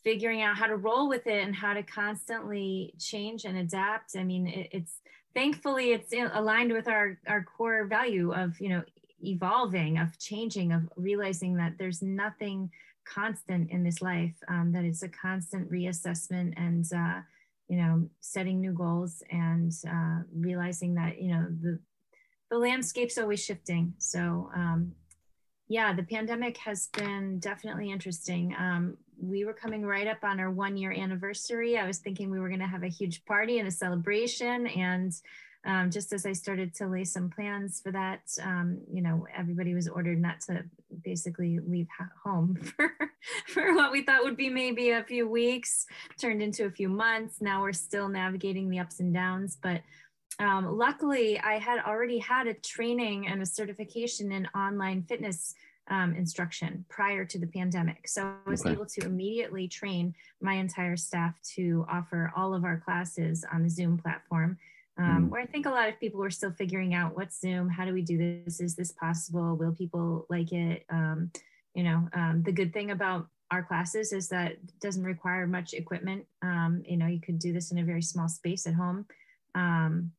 figuring 0.02 0.42
out 0.42 0.56
how 0.56 0.66
to 0.66 0.76
roll 0.76 1.08
with 1.08 1.26
it 1.26 1.42
and 1.42 1.54
how 1.54 1.72
to 1.72 1.82
constantly 1.82 2.92
change 2.98 3.46
and 3.46 3.56
adapt. 3.56 4.14
I 4.14 4.24
mean, 4.24 4.46
it, 4.46 4.68
it's 4.72 5.00
thankfully 5.32 5.92
it's 5.92 6.12
aligned 6.12 6.72
with 6.72 6.86
our 6.86 7.18
our 7.26 7.42
core 7.42 7.86
value 7.86 8.32
of, 8.32 8.60
you 8.60 8.68
know, 8.68 8.82
evolving, 9.22 9.98
of 9.98 10.18
changing, 10.18 10.72
of 10.72 10.82
realizing 10.96 11.56
that 11.56 11.78
there's 11.78 12.02
nothing 12.02 12.70
constant 13.06 13.70
in 13.70 13.82
this 13.82 14.02
life, 14.02 14.34
um, 14.48 14.70
that 14.72 14.84
it's 14.84 15.02
a 15.02 15.08
constant 15.08 15.70
reassessment 15.70 16.52
and, 16.58 16.84
uh, 16.94 17.20
you 17.68 17.78
know, 17.78 18.08
setting 18.20 18.60
new 18.60 18.72
goals 18.72 19.22
and 19.30 19.72
uh, 19.88 20.22
realizing 20.34 20.94
that, 20.94 21.20
you 21.20 21.32
know, 21.32 21.46
the, 21.62 21.78
the 22.50 22.58
landscape's 22.58 23.18
always 23.18 23.42
shifting. 23.42 23.94
So, 23.98 24.50
um, 24.54 24.92
yeah, 25.66 25.94
the 25.94 26.02
pandemic 26.02 26.58
has 26.58 26.88
been 26.88 27.38
definitely 27.38 27.90
interesting. 27.90 28.54
Um, 28.58 28.98
we 29.18 29.44
were 29.44 29.54
coming 29.54 29.82
right 29.82 30.06
up 30.06 30.22
on 30.22 30.38
our 30.38 30.50
one 30.50 30.76
year 30.76 30.92
anniversary. 30.92 31.78
I 31.78 31.86
was 31.86 31.98
thinking 31.98 32.30
we 32.30 32.38
were 32.38 32.48
going 32.48 32.60
to 32.60 32.66
have 32.66 32.82
a 32.82 32.88
huge 32.88 33.24
party 33.24 33.58
and 33.58 33.68
a 33.68 33.70
celebration. 33.70 34.66
And 34.66 35.12
um, 35.66 35.90
just 35.90 36.12
as 36.12 36.26
I 36.26 36.32
started 36.32 36.74
to 36.74 36.86
lay 36.86 37.04
some 37.04 37.30
plans 37.30 37.80
for 37.80 37.90
that, 37.92 38.20
um, 38.42 38.80
you 38.92 39.02
know, 39.02 39.26
everybody 39.34 39.74
was 39.74 39.88
ordered 39.88 40.20
not 40.20 40.40
to 40.42 40.64
basically 41.02 41.58
leave 41.58 41.88
home 42.22 42.54
for, 42.76 42.92
for 43.48 43.74
what 43.74 43.90
we 43.90 44.02
thought 44.02 44.24
would 44.24 44.36
be 44.36 44.50
maybe 44.50 44.90
a 44.90 45.04
few 45.04 45.28
weeks, 45.28 45.86
turned 46.20 46.42
into 46.42 46.66
a 46.66 46.70
few 46.70 46.88
months. 46.88 47.40
Now 47.40 47.62
we're 47.62 47.72
still 47.72 48.08
navigating 48.08 48.68
the 48.68 48.78
ups 48.78 49.00
and 49.00 49.14
downs. 49.14 49.56
But 49.62 49.80
um, 50.38 50.76
luckily, 50.76 51.38
I 51.38 51.58
had 51.58 51.80
already 51.80 52.18
had 52.18 52.46
a 52.46 52.54
training 52.54 53.28
and 53.28 53.40
a 53.40 53.46
certification 53.46 54.32
in 54.32 54.46
online 54.54 55.04
fitness 55.04 55.54
um, 55.88 56.14
instruction 56.14 56.84
prior 56.88 57.24
to 57.24 57.38
the 57.38 57.46
pandemic. 57.46 58.08
So 58.08 58.32
I 58.46 58.50
was 58.50 58.62
okay. 58.62 58.72
able 58.72 58.86
to 58.86 59.02
immediately 59.02 59.68
train 59.68 60.14
my 60.40 60.54
entire 60.54 60.96
staff 60.96 61.40
to 61.54 61.84
offer 61.90 62.32
all 62.36 62.54
of 62.54 62.64
our 62.64 62.78
classes 62.78 63.44
on 63.52 63.62
the 63.62 63.70
Zoom 63.70 63.98
platform. 63.98 64.58
Um, 64.96 65.26
mm. 65.26 65.28
Where 65.28 65.40
I 65.40 65.46
think 65.46 65.66
a 65.66 65.70
lot 65.70 65.88
of 65.88 65.98
people 65.98 66.20
were 66.20 66.30
still 66.30 66.52
figuring 66.52 66.94
out 66.94 67.16
what's 67.16 67.40
Zoom, 67.40 67.68
how 67.68 67.84
do 67.84 67.92
we 67.92 68.02
do 68.02 68.16
this, 68.16 68.60
is 68.60 68.76
this 68.76 68.92
possible, 68.92 69.56
will 69.56 69.72
people 69.72 70.26
like 70.30 70.52
it? 70.52 70.84
Um, 70.88 71.30
you 71.74 71.82
know, 71.82 72.08
um, 72.12 72.42
the 72.44 72.52
good 72.52 72.72
thing 72.72 72.92
about 72.92 73.26
our 73.50 73.62
classes 73.62 74.12
is 74.12 74.28
that 74.28 74.52
it 74.52 74.80
doesn't 74.80 75.04
require 75.04 75.46
much 75.46 75.74
equipment. 75.74 76.24
Um, 76.42 76.82
you 76.86 76.96
know, 76.96 77.06
you 77.06 77.20
could 77.20 77.38
do 77.38 77.52
this 77.52 77.72
in 77.72 77.78
a 77.78 77.84
very 77.84 78.02
small 78.02 78.28
space 78.28 78.66
at 78.66 78.74
home. 78.74 79.06
Um, 79.54 80.12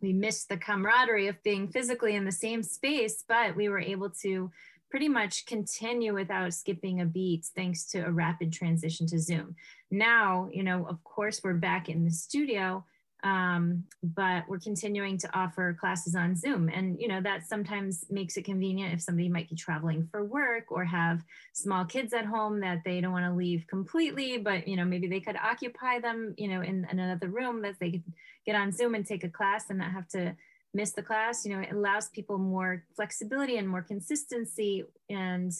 we 0.00 0.12
missed 0.12 0.48
the 0.48 0.56
camaraderie 0.56 1.28
of 1.28 1.42
being 1.42 1.68
physically 1.68 2.14
in 2.14 2.24
the 2.24 2.32
same 2.32 2.62
space, 2.62 3.24
but 3.28 3.54
we 3.54 3.68
were 3.68 3.80
able 3.80 4.10
to 4.22 4.50
pretty 4.90 5.08
much 5.08 5.46
continue 5.46 6.14
without 6.14 6.52
skipping 6.52 7.00
a 7.00 7.04
beat 7.04 7.44
thanks 7.54 7.84
to 7.86 8.00
a 8.00 8.10
rapid 8.10 8.52
transition 8.52 9.06
to 9.06 9.18
Zoom. 9.18 9.54
Now, 9.90 10.48
you 10.52 10.62
know, 10.62 10.86
of 10.86 11.02
course, 11.04 11.42
we're 11.44 11.54
back 11.54 11.88
in 11.88 12.04
the 12.04 12.10
studio, 12.10 12.84
um, 13.22 13.84
but 14.02 14.44
we're 14.48 14.58
continuing 14.58 15.18
to 15.18 15.38
offer 15.38 15.76
classes 15.78 16.14
on 16.14 16.36
Zoom. 16.36 16.68
And, 16.68 17.00
you 17.00 17.08
know, 17.08 17.20
that 17.20 17.46
sometimes 17.46 18.04
makes 18.10 18.36
it 18.36 18.44
convenient 18.44 18.94
if 18.94 19.02
somebody 19.02 19.28
might 19.28 19.48
be 19.48 19.56
traveling 19.56 20.08
for 20.10 20.24
work 20.24 20.70
or 20.70 20.84
have 20.84 21.22
small 21.52 21.84
kids 21.84 22.12
at 22.12 22.24
home 22.24 22.60
that 22.60 22.82
they 22.84 23.00
don't 23.00 23.12
want 23.12 23.26
to 23.26 23.32
leave 23.34 23.66
completely, 23.68 24.38
but, 24.38 24.66
you 24.66 24.76
know, 24.76 24.84
maybe 24.84 25.06
they 25.06 25.20
could 25.20 25.36
occupy 25.36 26.00
them, 26.00 26.34
you 26.38 26.48
know, 26.48 26.62
in, 26.62 26.86
in 26.90 26.98
another 26.98 27.28
room 27.28 27.62
that 27.62 27.76
they 27.80 27.90
could 27.92 28.04
get 28.46 28.56
on 28.56 28.72
Zoom 28.72 28.94
and 28.94 29.06
take 29.06 29.24
a 29.24 29.28
class 29.28 29.70
and 29.70 29.78
not 29.78 29.92
have 29.92 30.08
to 30.08 30.34
miss 30.72 30.92
the 30.92 31.02
class. 31.02 31.44
You 31.44 31.56
know 31.56 31.62
it 31.62 31.72
allows 31.72 32.10
people 32.10 32.38
more 32.38 32.84
flexibility 32.94 33.56
and 33.56 33.68
more 33.68 33.82
consistency. 33.82 34.84
And 35.08 35.52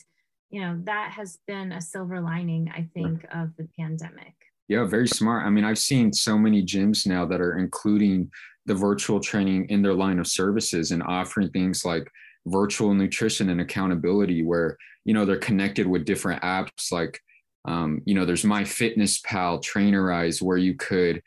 you 0.50 0.60
know 0.60 0.80
that 0.84 1.12
has 1.12 1.38
been 1.46 1.72
a 1.72 1.80
silver 1.80 2.20
lining 2.20 2.70
i 2.74 2.88
think 2.92 3.24
of 3.32 3.50
the 3.56 3.68
pandemic 3.78 4.34
yeah 4.70 4.84
very 4.84 5.08
smart. 5.08 5.44
I 5.44 5.50
mean 5.50 5.64
i've 5.64 5.78
seen 5.78 6.12
so 6.12 6.38
many 6.38 6.64
gyms 6.64 7.06
now 7.06 7.26
that 7.26 7.40
are 7.40 7.58
including 7.58 8.30
the 8.66 8.74
virtual 8.74 9.20
training 9.20 9.66
in 9.68 9.82
their 9.82 9.94
line 9.94 10.18
of 10.18 10.26
services 10.26 10.92
and 10.92 11.02
offering 11.02 11.50
things 11.50 11.84
like 11.84 12.08
virtual 12.46 12.94
nutrition 12.94 13.50
and 13.50 13.60
accountability 13.60 14.44
where 14.44 14.76
you 15.04 15.12
know 15.12 15.24
they're 15.26 15.38
connected 15.38 15.86
with 15.86 16.04
different 16.04 16.40
apps 16.42 16.92
like 16.92 17.20
um, 17.66 18.00
you 18.06 18.14
know 18.14 18.24
there's 18.24 18.44
MyFitnessPal 18.44 19.62
trainerize 19.62 20.40
where 20.40 20.56
you 20.56 20.74
could 20.74 21.20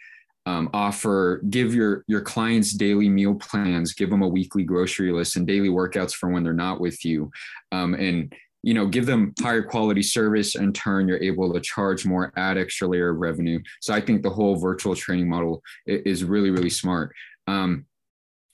um, 0.46 0.70
offer 0.74 1.41
give 1.50 1.76
your 1.76 2.04
your 2.08 2.22
clients 2.22 2.74
daily 2.74 3.10
meal 3.10 3.36
plans 3.36 3.94
give 3.94 4.10
them 4.10 4.24
a 4.24 4.28
weekly 4.28 4.64
grocery 4.64 5.12
list 5.12 5.36
and 5.36 5.46
daily 5.46 5.70
workouts 5.70 6.14
for 6.14 6.30
when 6.30 6.44
they're 6.44 6.54
not 6.54 6.80
with 6.80 7.04
you. 7.06 7.30
Um, 7.72 7.94
and 7.94 8.34
you 8.64 8.74
know 8.74 8.88
give 8.88 9.05
them 9.05 9.34
higher 9.41 9.61
quality 9.61 10.01
service 10.01 10.55
in 10.55 10.74
turn 10.74 11.07
you're 11.07 11.22
able 11.22 11.53
to 11.53 11.59
charge 11.59 12.05
more 12.05 12.34
add 12.36 12.57
extra 12.57 12.88
layer 12.88 13.09
of 13.09 13.18
revenue. 13.18 13.59
So 13.82 13.93
i 13.93 14.01
think 14.01 14.24
the 14.24 14.30
whole 14.30 14.55
virtual 14.55 14.95
training 14.95 15.30
model 15.30 15.61
is 15.86 16.24
really 16.24 16.49
really 16.49 16.70
smart. 16.70 17.14
Um, 17.47 17.86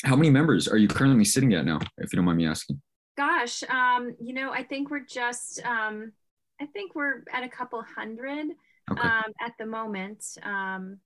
how 0.03 0.16
many 0.16 0.30
members 0.30 0.68
are 0.68 0.78
you 0.78 0.88
currently 0.88 1.26
sitting 1.26 1.53
at 1.53 1.66
now 1.66 1.80
if 1.97 2.12
you 2.12 2.18
don't 2.18 2.26
mind 2.26 2.38
me 2.38 2.47
asking? 2.47 2.82
Gosh 3.16 3.64
um, 3.70 4.16
you 4.20 4.34
know 4.34 4.51
i 4.51 4.64
think 4.64 4.89
we're 4.89 5.05
just 5.05 5.64
um, 5.66 6.12
i 6.60 6.66
think 6.66 6.95
we're 6.95 7.24
at 7.32 7.43
a 7.43 7.49
couple 7.49 7.82
hundred 7.95 8.47
okay. 8.91 9.01
Um, 9.01 9.32
at 9.39 9.53
the 9.60 9.66
moment. 9.66 10.26
Um, 10.43 10.99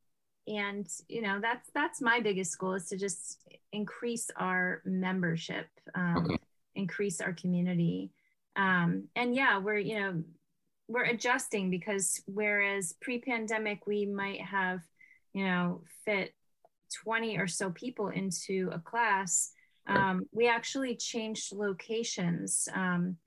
and 0.47 0.87
you 1.07 1.21
know 1.21 1.39
that's 1.41 1.69
that's 1.73 2.01
my 2.01 2.19
biggest 2.19 2.57
goal 2.57 2.73
is 2.73 2.87
to 2.89 2.97
just 2.97 3.47
increase 3.71 4.29
our 4.35 4.81
membership 4.85 5.67
um, 5.95 6.25
okay. 6.25 6.37
increase 6.75 7.21
our 7.21 7.33
community 7.33 8.11
um, 8.55 9.07
and 9.15 9.35
yeah 9.35 9.57
we're 9.57 9.77
you 9.77 9.99
know 9.99 10.23
we're 10.87 11.03
adjusting 11.03 11.69
because 11.69 12.21
whereas 12.25 12.93
pre-pandemic 13.01 13.87
we 13.87 14.05
might 14.05 14.41
have 14.41 14.81
you 15.33 15.45
know 15.45 15.81
fit 16.05 16.33
20 17.03 17.37
or 17.37 17.47
so 17.47 17.71
people 17.71 18.09
into 18.09 18.69
a 18.73 18.79
class 18.79 19.51
um, 19.87 20.21
we 20.31 20.47
actually 20.47 20.95
changed 20.95 21.51
locations 21.51 22.69
um, 22.73 23.17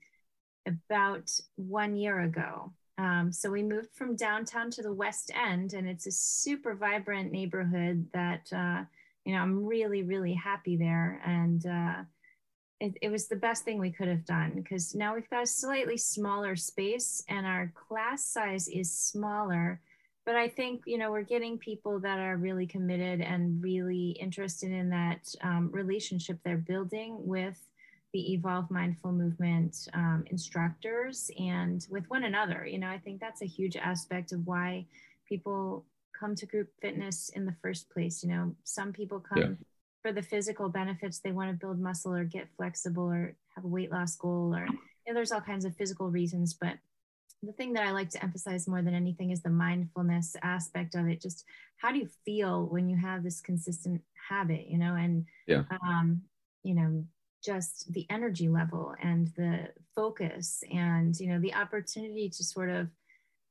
about 0.65 1.29
one 1.55 1.95
year 1.95 2.21
ago 2.21 2.71
um, 2.97 3.31
so 3.31 3.51
we 3.51 3.61
moved 3.61 3.89
from 3.93 4.15
downtown 4.15 4.71
to 4.71 4.81
the 4.81 4.93
West 4.93 5.31
End, 5.35 5.73
and 5.73 5.87
it's 5.87 6.07
a 6.07 6.11
super 6.11 6.73
vibrant 6.73 7.31
neighborhood 7.31 8.07
that, 8.13 8.51
uh, 8.51 8.83
you 9.23 9.35
know, 9.35 9.41
I'm 9.41 9.65
really, 9.65 10.01
really 10.01 10.33
happy 10.33 10.77
there. 10.77 11.21
And 11.23 11.63
uh, 11.65 12.03
it, 12.79 12.97
it 13.01 13.09
was 13.09 13.27
the 13.27 13.35
best 13.35 13.63
thing 13.63 13.79
we 13.79 13.91
could 13.91 14.07
have 14.07 14.25
done 14.25 14.51
because 14.55 14.93
now 14.93 15.15
we've 15.15 15.29
got 15.29 15.43
a 15.43 15.47
slightly 15.47 15.97
smaller 15.97 16.55
space 16.55 17.23
and 17.27 17.45
our 17.45 17.71
class 17.75 18.25
size 18.25 18.67
is 18.67 18.93
smaller. 18.93 19.81
But 20.25 20.35
I 20.35 20.49
think, 20.49 20.83
you 20.85 20.97
know, 20.97 21.11
we're 21.11 21.21
getting 21.23 21.57
people 21.57 21.99
that 22.01 22.19
are 22.19 22.37
really 22.37 22.67
committed 22.67 23.21
and 23.21 23.63
really 23.63 24.09
interested 24.19 24.71
in 24.71 24.89
that 24.89 25.33
um, 25.41 25.71
relationship 25.71 26.37
they're 26.43 26.57
building 26.57 27.15
with 27.19 27.57
the 28.13 28.33
Evolve 28.33 28.69
Mindful 28.69 29.11
Movement 29.11 29.87
um, 29.93 30.25
instructors 30.27 31.31
and 31.39 31.85
with 31.89 32.09
one 32.09 32.25
another. 32.25 32.65
You 32.65 32.77
know, 32.77 32.89
I 32.89 32.99
think 32.99 33.19
that's 33.19 33.41
a 33.41 33.45
huge 33.45 33.75
aspect 33.75 34.33
of 34.33 34.45
why 34.45 34.85
people 35.27 35.85
come 36.17 36.35
to 36.35 36.45
group 36.45 36.69
fitness 36.81 37.29
in 37.29 37.45
the 37.45 37.55
first 37.61 37.89
place. 37.89 38.23
You 38.23 38.29
know, 38.29 38.55
some 38.63 38.91
people 38.93 39.19
come 39.19 39.37
yeah. 39.37 39.49
For 40.07 40.13
the 40.13 40.21
physical 40.21 40.69
benefits, 40.69 41.19
they 41.19 41.33
want 41.33 41.51
to 41.51 41.57
build 41.57 41.81
muscle 41.81 42.13
or 42.13 42.23
get 42.23 42.47
flexible 42.55 43.11
or 43.11 43.35
have 43.55 43.65
a 43.65 43.67
weight 43.67 43.91
loss 43.91 44.15
goal, 44.15 44.55
or 44.55 44.65
you 44.65 44.73
know, 45.07 45.13
there's 45.13 45.33
all 45.33 45.41
kinds 45.41 45.65
of 45.65 45.75
physical 45.75 46.09
reasons. 46.09 46.53
But 46.53 46.75
the 47.43 47.51
thing 47.51 47.73
that 47.73 47.85
I 47.85 47.91
like 47.91 48.09
to 48.11 48.23
emphasize 48.23 48.69
more 48.69 48.81
than 48.81 48.93
anything 48.93 49.31
is 49.31 49.41
the 49.41 49.49
mindfulness 49.49 50.37
aspect 50.41 50.95
of 50.95 51.09
it. 51.09 51.21
Just 51.21 51.43
how 51.75 51.91
do 51.91 51.99
you 51.99 52.07
feel 52.23 52.67
when 52.67 52.87
you 52.87 52.95
have 52.95 53.21
this 53.21 53.41
consistent 53.41 54.01
habit, 54.29 54.67
you 54.67 54.77
know, 54.77 54.95
and 54.95 55.25
yeah. 55.45 55.63
um, 55.85 56.21
you 56.63 56.73
know, 56.73 57.03
just 57.43 57.91
the 57.91 58.05
energy 58.09 58.47
level 58.47 58.95
and 59.03 59.27
the 59.35 59.67
focus 59.93 60.63
and 60.73 61.19
you 61.19 61.27
know 61.27 61.39
the 61.39 61.53
opportunity 61.53 62.29
to 62.29 62.43
sort 62.45 62.69
of 62.69 62.87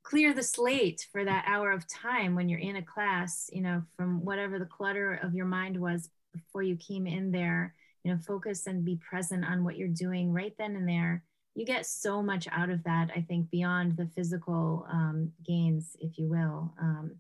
clear 0.03 0.33
the 0.33 0.43
slate 0.43 1.07
for 1.13 1.25
that 1.25 1.45
hour 1.47 1.71
of 1.71 1.87
time 1.89 2.35
when 2.35 2.49
you're 2.49 2.61
in 2.61 2.77
a 2.77 2.83
class 2.83 3.49
you 3.53 3.63
know 3.63 3.83
from 3.97 4.25
whatever 4.25 4.59
the 4.59 4.65
clutter 4.65 5.21
of 5.23 5.35
your 5.35 5.47
mind 5.47 5.81
was 5.81 6.11
before 6.37 6.62
you 6.62 6.76
came 6.76 7.07
in 7.07 7.30
there 7.30 7.74
you 8.05 8.12
know 8.12 8.18
focus 8.26 8.66
and 8.66 8.84
be 8.84 8.97
present 8.97 9.45
on 9.45 9.64
what 9.64 9.76
you're 9.76 9.89
doing 9.89 10.32
right 10.32 10.55
then 10.59 10.76
and 10.76 10.89
there 10.89 11.22
you 11.55 11.64
get 11.64 11.87
so 11.87 12.22
much 12.22 12.47
out 12.53 12.70
of 12.70 12.82
that 12.84 13.11
i 13.16 13.20
think 13.20 13.51
beyond 13.51 13.97
the 13.97 14.07
physical 14.14 14.87
um, 14.93 15.32
gains 15.45 15.97
if 16.01 16.18
you 16.18 16.28
will 16.28 16.72
um, 16.80 17.12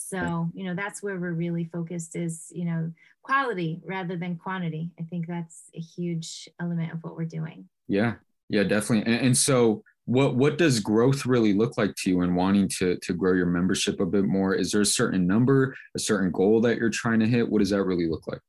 so, 0.00 0.48
you 0.54 0.64
know, 0.64 0.76
that's 0.76 1.02
where 1.02 1.18
we're 1.18 1.32
really 1.32 1.64
focused 1.64 2.14
is, 2.14 2.52
you 2.54 2.64
know, 2.64 2.92
quality 3.22 3.80
rather 3.84 4.16
than 4.16 4.36
quantity. 4.36 4.92
I 4.98 5.02
think 5.02 5.26
that's 5.26 5.70
a 5.74 5.80
huge 5.80 6.48
element 6.60 6.92
of 6.92 7.02
what 7.02 7.16
we're 7.16 7.24
doing. 7.24 7.68
Yeah. 7.88 8.14
Yeah, 8.48 8.62
definitely. 8.62 9.12
And, 9.12 9.26
and 9.26 9.36
so 9.36 9.82
what 10.04 10.36
what 10.36 10.56
does 10.56 10.80
growth 10.80 11.26
really 11.26 11.52
look 11.52 11.76
like 11.76 11.94
to 11.96 12.10
you 12.10 12.22
and 12.22 12.34
wanting 12.34 12.68
to 12.78 12.96
to 13.02 13.12
grow 13.12 13.34
your 13.34 13.46
membership 13.46 14.00
a 14.00 14.06
bit 14.06 14.24
more? 14.24 14.54
Is 14.54 14.70
there 14.70 14.80
a 14.80 14.86
certain 14.86 15.26
number, 15.26 15.74
a 15.96 15.98
certain 15.98 16.30
goal 16.30 16.60
that 16.60 16.78
you're 16.78 16.90
trying 16.90 17.18
to 17.20 17.26
hit? 17.26 17.46
What 17.48 17.58
does 17.58 17.70
that 17.70 17.82
really 17.82 18.08
look 18.08 18.26
like? 18.28 18.40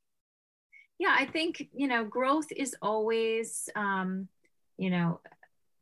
Yeah, 1.00 1.16
I 1.18 1.24
think, 1.24 1.68
you 1.72 1.88
know, 1.88 2.04
growth 2.04 2.52
is 2.54 2.76
always 2.80 3.68
um, 3.74 4.28
you 4.76 4.90
know, 4.90 5.20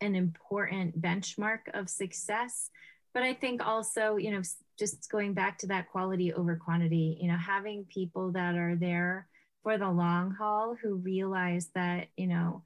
an 0.00 0.14
important 0.14 1.00
benchmark 1.00 1.60
of 1.74 1.90
success. 1.90 2.70
But 3.14 3.22
i 3.22 3.34
think 3.34 3.66
also 3.66 4.16
you 4.16 4.30
know 4.30 4.42
just 4.78 5.10
going 5.10 5.34
back 5.34 5.58
to 5.58 5.66
that 5.68 5.90
quality 5.90 6.32
over 6.32 6.54
quantity 6.54 7.18
you 7.20 7.26
know 7.26 7.38
having 7.38 7.84
people 7.86 8.30
that 8.32 8.54
are 8.54 8.76
there 8.76 9.26
for 9.64 9.76
the 9.76 9.90
long 9.90 10.30
haul 10.38 10.76
who 10.80 10.94
realize 10.96 11.70
that 11.74 12.08
you 12.16 12.28
know 12.28 12.62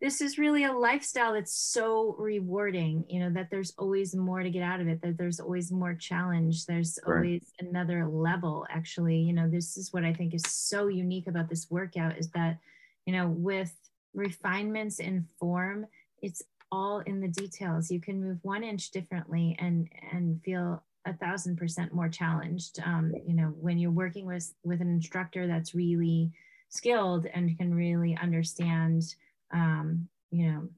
this 0.00 0.20
is 0.20 0.36
really 0.38 0.64
a 0.64 0.72
lifestyle 0.72 1.32
that's 1.32 1.54
so 1.54 2.14
rewarding 2.18 3.04
you 3.08 3.20
know 3.20 3.30
that 3.30 3.48
there's 3.50 3.72
always 3.78 4.14
more 4.14 4.42
to 4.42 4.50
get 4.50 4.62
out 4.62 4.80
of 4.80 4.88
it 4.88 5.00
that 5.02 5.16
there's 5.16 5.40
always 5.40 5.72
more 5.72 5.94
challenge 5.94 6.66
there's 6.66 6.98
Right. 7.06 7.16
always 7.16 7.52
another 7.60 8.06
level 8.06 8.66
actually 8.70 9.16
you 9.18 9.32
know 9.32 9.48
this 9.48 9.76
is 9.76 9.92
what 9.92 10.04
i 10.04 10.12
think 10.12 10.34
is 10.34 10.42
so 10.46 10.88
unique 10.88 11.26
about 11.26 11.48
this 11.48 11.66
workout 11.70 12.18
is 12.18 12.28
that 12.30 12.58
you 13.06 13.12
know 13.12 13.28
with 13.28 13.74
refinements 14.14 14.98
in 14.98 15.26
form 15.38 15.86
it's 16.22 16.42
all 16.72 16.98
in 17.00 17.20
the 17.20 17.28
details 17.28 17.90
you 17.90 18.00
can 18.00 18.22
move 18.22 18.38
one 18.42 18.64
inch 18.64 18.90
differently 18.90 19.56
and 19.60 19.88
and 20.12 20.42
feel 20.42 20.82
a 21.06 21.14
thousand 21.14 21.56
percent 21.56 21.94
more 21.94 22.08
challenged 22.08 22.80
um, 22.84 23.12
you 23.26 23.34
know 23.34 23.54
when 23.60 23.78
you're 23.78 23.90
working 23.90 24.26
with 24.26 24.52
with 24.64 24.80
an 24.80 24.88
instructor 24.88 25.46
that's 25.46 25.74
really 25.74 26.32
skilled 26.68 27.26
and 27.32 27.56
can 27.56 27.72
really 27.72 28.18
understand 28.20 29.14
um, 29.52 30.08
you 30.30 30.50
know 30.50 30.68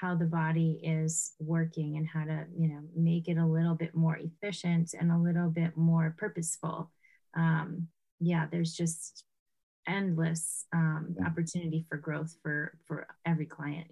how 0.00 0.14
the 0.14 0.24
body 0.24 0.80
is 0.82 1.32
working 1.38 1.96
and 1.96 2.06
how 2.06 2.24
to 2.24 2.44
you 2.58 2.68
know 2.68 2.80
make 2.96 3.28
it 3.28 3.38
a 3.38 3.46
little 3.46 3.74
bit 3.74 3.94
more 3.94 4.18
efficient 4.18 4.94
and 4.98 5.12
a 5.12 5.18
little 5.18 5.48
bit 5.48 5.76
more 5.76 6.14
purposeful 6.18 6.90
um, 7.36 7.86
yeah 8.20 8.46
there's 8.50 8.72
just 8.72 9.24
endless 9.86 10.64
um, 10.74 11.14
opportunity 11.26 11.84
for 11.88 11.96
growth 11.98 12.34
for 12.42 12.76
for 12.86 13.06
every 13.26 13.46
client 13.46 13.86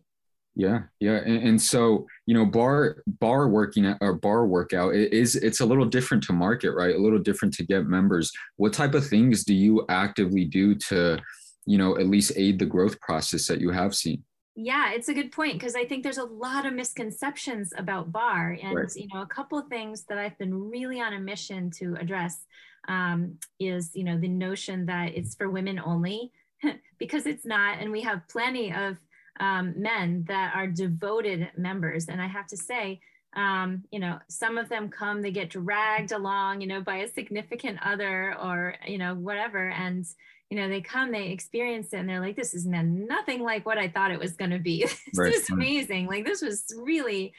Yeah, 0.55 0.81
yeah, 1.01 1.19
and, 1.25 1.49
and 1.49 1.61
so 1.61 2.07
you 2.27 2.35
know, 2.35 2.45
barre 2.47 2.97
barre 3.07 3.49
working 3.49 3.87
out- 3.87 3.99
or 4.01 4.15
barre 4.15 4.47
workout 4.47 4.95
it 4.95 5.13
is 5.13 5.37
it's 5.37 5.61
a 5.61 5.67
little 5.67 5.85
different 5.87 6.23
to 6.25 6.33
market, 6.33 6.73
right? 6.73 6.95
A 6.95 6.99
little 6.99 7.19
different 7.19 7.55
to 7.55 7.65
get 7.65 7.87
members. 7.87 8.31
What 8.57 8.73
type 8.73 8.95
of 8.95 9.07
things 9.07 9.45
do 9.45 9.55
you 9.55 9.85
actively 9.89 10.45
do 10.45 10.75
to, 10.89 11.19
you 11.67 11.79
know, 11.79 11.97
at 11.99 12.07
least 12.09 12.33
aid 12.37 12.59
the 12.59 12.67
growth 12.67 13.01
process 13.01 13.47
that 13.47 13.61
you 13.61 13.71
have 13.71 13.95
seen? 13.95 14.25
Yeah, 14.55 14.93
it's 14.93 15.09
a 15.09 15.15
good 15.15 15.33
point 15.33 15.55
because 15.55 15.75
I 15.75 15.87
think 15.87 16.03
there's 16.03 16.19
a 16.19 16.25
lot 16.25 16.67
of 16.67 16.75
misconceptions 16.75 17.73
about 17.77 18.13
barre, 18.13 18.59
and 18.63 18.75
Right. 18.75 18.97
you 18.97 19.09
know, 19.13 19.23
a 19.23 19.27
couple 19.27 19.59
of 19.59 19.69
things 19.69 20.05
that 20.05 20.19
I've 20.19 20.37
been 20.39 20.53
really 20.55 21.01
on 21.01 21.15
a 21.15 21.21
mission 21.21 21.71
to 21.79 21.97
address 21.99 22.45
um, 22.89 23.39
is 23.59 23.93
you 23.95 24.05
know 24.05 24.19
the 24.19 24.29
notion 24.29 24.87
that 24.87 25.15
it's 25.15 25.35
for 25.37 25.49
women 25.49 25.79
only 25.79 26.33
because 26.99 27.27
it's 27.27 27.47
not, 27.47 27.79
and 27.81 27.91
we 27.91 28.03
have 28.03 28.29
plenty 28.29 28.75
of 28.75 28.99
um, 29.41 29.73
men 29.77 30.25
that 30.29 30.55
are 30.55 30.67
devoted 30.67 31.51
members, 31.57 32.09
and 32.09 32.21
I 32.21 32.27
have 32.27 32.47
to 32.49 32.57
say. 32.57 33.01
Um, 33.35 33.85
you 33.91 33.99
know, 33.99 34.19
some 34.29 34.59
of 34.59 34.69
them 34.69 34.91
come, 34.91 35.23
they 35.23 35.31
get 35.31 35.49
dragged 35.49 36.13
along, 36.13 36.61
you 36.61 36.67
know, 36.67 36.83
by 36.83 36.97
a 36.97 37.09
significant 37.09 37.79
other 37.83 38.37
or, 38.39 38.75
you 38.87 38.99
know, 38.99 39.15
whatever. 39.15 39.71
And 39.71 40.05
you 40.53 40.61
know, 40.61 40.69
they 40.69 40.83
come, 40.83 41.11
they 41.11 41.29
experience 41.31 41.95
it, 41.95 41.97
and 41.97 42.07
they're 42.07 42.21
like, 42.21 42.37
this 42.37 42.53
is 42.53 42.67
nothing 42.67 43.43
like 43.43 43.65
what 43.65 43.79
I 43.79 43.89
thought 43.89 44.11
it 44.11 44.19
was 44.19 44.35
going 44.35 44.51
to 44.51 44.59
be. 44.59 44.83
this 44.83 45.01
Right, 45.17 45.33
is 45.33 45.49
amazing. 45.49 46.09
Like, 46.09 46.27
this 46.27 46.43
was 46.43 46.67
really 46.77 47.33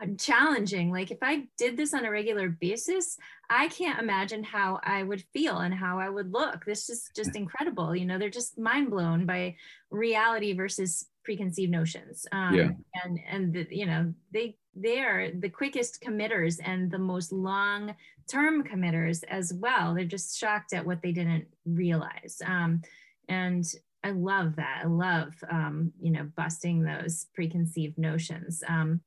uh, 0.00 0.06
challenging. 0.16 0.92
Like, 0.92 1.10
if 1.10 1.18
I 1.20 1.48
did 1.58 1.76
this 1.76 1.92
on 1.94 2.04
a 2.04 2.10
regular 2.12 2.48
basis, 2.48 3.18
I 3.50 3.66
can't 3.66 3.98
imagine 3.98 4.44
how 4.44 4.78
I 4.84 5.02
would 5.02 5.24
feel 5.32 5.58
and 5.58 5.74
how 5.74 5.98
I 5.98 6.10
would 6.10 6.32
look. 6.32 6.64
This 6.64 6.88
is 6.88 7.10
just 7.16 7.34
incredible. 7.34 7.96
You 7.96 8.06
know, 8.06 8.20
they're 8.20 8.30
just 8.30 8.56
mind 8.56 8.88
blown 8.88 9.26
by 9.26 9.56
reality 9.90 10.52
versus 10.52 11.06
preconceived 11.24 11.72
notions. 11.72 12.24
Um, 12.30 12.54
Yeah. 12.54 12.70
And, 13.02 13.18
and, 13.28 13.52
the, 13.52 13.66
you 13.68 13.86
know, 13.86 14.14
they, 14.32 14.56
they 14.76 15.00
are 15.00 15.32
the 15.32 15.50
quickest 15.50 16.00
committers 16.00 16.60
and 16.60 16.88
the 16.88 17.00
most 17.00 17.32
long 17.32 17.96
term 18.30 18.62
committers 18.62 19.22
as 19.24 19.52
well. 19.52 19.94
They're 19.94 20.04
just 20.04 20.38
shocked 20.38 20.72
at 20.72 20.86
what 20.86 21.02
they 21.02 21.12
didn't 21.12 21.46
realize. 21.64 22.40
Um, 22.44 22.82
and 23.28 23.64
I 24.02 24.10
love 24.10 24.56
that. 24.56 24.82
I 24.84 24.86
love, 24.86 25.34
um, 25.50 25.92
you 26.00 26.10
know, 26.10 26.28
busting 26.36 26.82
those 26.82 27.26
preconceived 27.34 27.98
notions. 27.98 28.62
Um, 28.66 29.00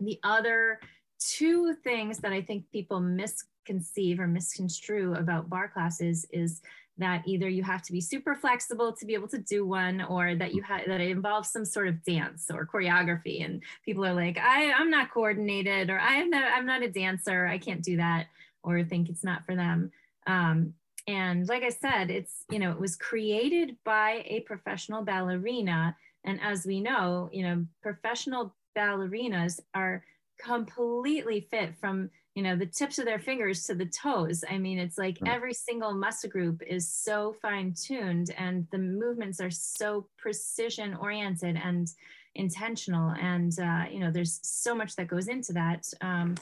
the 0.00 0.18
other 0.22 0.80
two 1.18 1.74
things 1.84 2.18
that 2.18 2.32
I 2.32 2.40
think 2.40 2.64
people 2.72 3.00
misconceive 3.00 4.20
or 4.20 4.26
misconstrue 4.26 5.14
about 5.14 5.50
barre 5.50 5.68
classes 5.68 6.24
is 6.32 6.62
that 6.98 7.22
either 7.26 7.48
you 7.48 7.62
have 7.62 7.82
to 7.82 7.92
be 7.92 8.00
super 8.00 8.34
flexible 8.34 8.92
to 8.92 9.06
be 9.06 9.14
able 9.14 9.28
to 9.28 9.38
do 9.38 9.64
one 9.64 10.02
or 10.02 10.34
that 10.34 10.54
you 10.54 10.62
have 10.62 10.82
that 10.86 11.00
it 11.00 11.10
involves 11.10 11.50
some 11.50 11.64
sort 11.64 11.88
of 11.88 12.02
dance 12.04 12.46
or 12.52 12.66
choreography 12.66 13.44
and 13.44 13.62
people 13.84 14.04
are 14.04 14.14
like 14.14 14.36
I, 14.36 14.72
i'm 14.72 14.90
not 14.90 15.12
coordinated 15.12 15.90
or 15.90 16.00
i'm 16.00 16.28
not 16.28 16.44
i'm 16.52 16.66
not 16.66 16.82
a 16.82 16.90
dancer 16.90 17.46
i 17.46 17.56
can't 17.56 17.82
do 17.82 17.96
that 17.98 18.26
or 18.68 18.84
think 18.84 19.08
it's 19.08 19.24
not 19.24 19.44
for 19.46 19.54
them. 19.56 19.90
Um, 20.26 20.74
and 21.06 21.48
like 21.48 21.62
i 21.62 21.70
said 21.70 22.10
it's 22.10 22.44
you 22.50 22.58
know 22.58 22.70
it 22.70 22.78
was 22.78 22.94
created 22.94 23.76
by 23.84 24.22
a 24.26 24.40
professional 24.40 25.02
ballerina. 25.02 25.96
And 26.24 26.38
as 26.42 26.66
we 26.66 26.80
know 26.80 27.30
you 27.32 27.42
know 27.42 27.64
professional 27.82 28.54
ballerinas 28.76 29.60
are 29.74 30.04
completely 30.38 31.40
fit 31.50 31.74
from 31.80 32.10
you 32.34 32.42
know 32.42 32.54
the 32.56 32.66
tips 32.66 32.98
of 32.98 33.06
their 33.06 33.18
fingers 33.18 33.64
to 33.64 33.74
the 33.74 33.86
toes. 33.86 34.44
I 34.48 34.58
mean 34.58 34.78
it's 34.78 34.98
like 34.98 35.18
Right. 35.22 35.34
every 35.34 35.54
single 35.54 35.94
muscle 35.94 36.30
group 36.30 36.62
is 36.66 36.86
so 36.86 37.34
fine 37.40 37.74
tuned 37.74 38.30
and 38.36 38.66
the 38.70 38.78
movements 38.78 39.40
are 39.40 39.50
so 39.50 40.06
precision 40.18 40.94
oriented 40.94 41.56
and 41.56 41.88
intentional. 42.34 43.10
And 43.20 43.58
uh, 43.58 43.84
you 43.90 43.98
know 44.00 44.10
there's 44.10 44.40
so 44.42 44.74
much 44.74 44.94
that 44.96 45.08
goes 45.08 45.28
into 45.28 45.52
that. 45.54 45.86
Um, 46.00 46.34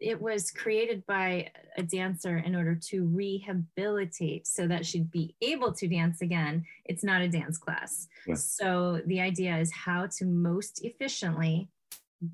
it 0.00 0.20
was 0.20 0.50
created 0.50 1.04
by 1.06 1.50
a 1.76 1.82
dancer 1.82 2.38
in 2.38 2.54
order 2.54 2.74
to 2.74 3.04
rehabilitate 3.06 4.46
so 4.46 4.66
that 4.66 4.84
she'd 4.84 5.10
be 5.10 5.34
able 5.40 5.72
to 5.72 5.88
dance 5.88 6.20
again 6.22 6.64
it's 6.84 7.04
not 7.04 7.20
a 7.22 7.28
dance 7.28 7.58
class 7.58 8.06
Yeah. 8.26 8.34
so 8.34 9.00
the 9.06 9.20
idea 9.20 9.56
is 9.58 9.72
how 9.72 10.06
to 10.18 10.24
most 10.24 10.84
efficiently 10.84 11.68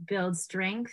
build 0.06 0.36
strength 0.36 0.92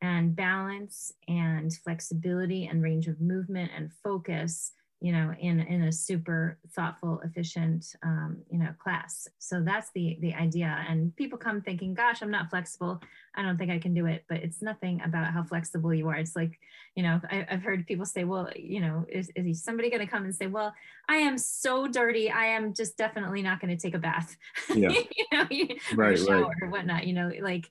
and 0.00 0.34
balance 0.34 1.12
and 1.28 1.72
flexibility 1.72 2.66
and 2.66 2.82
range 2.82 3.06
of 3.08 3.20
movement 3.20 3.70
and 3.76 3.90
focus 4.02 4.72
you 5.02 5.10
know 5.12 5.34
in 5.40 5.58
in 5.60 5.82
a 5.82 5.92
super 5.92 6.58
thoughtful 6.76 7.20
efficient 7.24 7.94
um, 8.04 8.38
you 8.50 8.58
know 8.58 8.72
class. 8.78 9.26
So 9.38 9.60
that's 9.60 9.90
the 9.94 10.16
the 10.20 10.32
idea. 10.34 10.70
And 10.88 11.14
people 11.16 11.36
come 11.38 11.60
thinking 11.60 11.92
gosh 11.92 12.22
i'm 12.22 12.30
not 12.30 12.50
flexible. 12.50 13.00
I 13.34 13.42
don't 13.42 13.58
think 13.58 13.70
i 13.70 13.78
can 13.78 13.94
do 13.94 14.06
it. 14.06 14.24
But 14.28 14.38
it's 14.38 14.62
nothing 14.62 15.00
about 15.04 15.32
how 15.32 15.42
flexible 15.42 15.92
you 15.92 16.08
are. 16.08 16.14
It's 16.14 16.36
like 16.36 16.58
you 16.94 17.02
know 17.02 17.20
I, 17.30 17.46
i've 17.50 17.62
heard 17.62 17.86
people 17.86 18.04
say 18.06 18.24
well 18.24 18.48
you 18.54 18.80
know 18.80 19.04
is, 19.08 19.30
is 19.34 19.64
somebody 19.64 19.88
going 19.90 20.04
to 20.06 20.12
come 20.14 20.24
and 20.24 20.34
say 20.34 20.46
well 20.46 20.72
i 21.08 21.16
am 21.16 21.36
so 21.38 21.88
dirty. 21.88 22.30
I 22.30 22.44
am 22.56 22.72
just 22.74 22.96
definitely 22.96 23.42
not 23.42 23.60
going 23.60 23.76
to 23.76 23.82
take 23.82 23.94
a 23.94 23.98
bath 23.98 24.36
Yeah. 24.74 24.90
you 24.90 25.24
know 25.32 25.46
you- 25.50 25.76
or 25.92 25.96
Right, 25.96 26.10
right. 26.10 26.18
shower 26.18 26.54
or 26.62 26.68
whatnot 26.68 27.06
you 27.08 27.14
know 27.14 27.32
like 27.40 27.68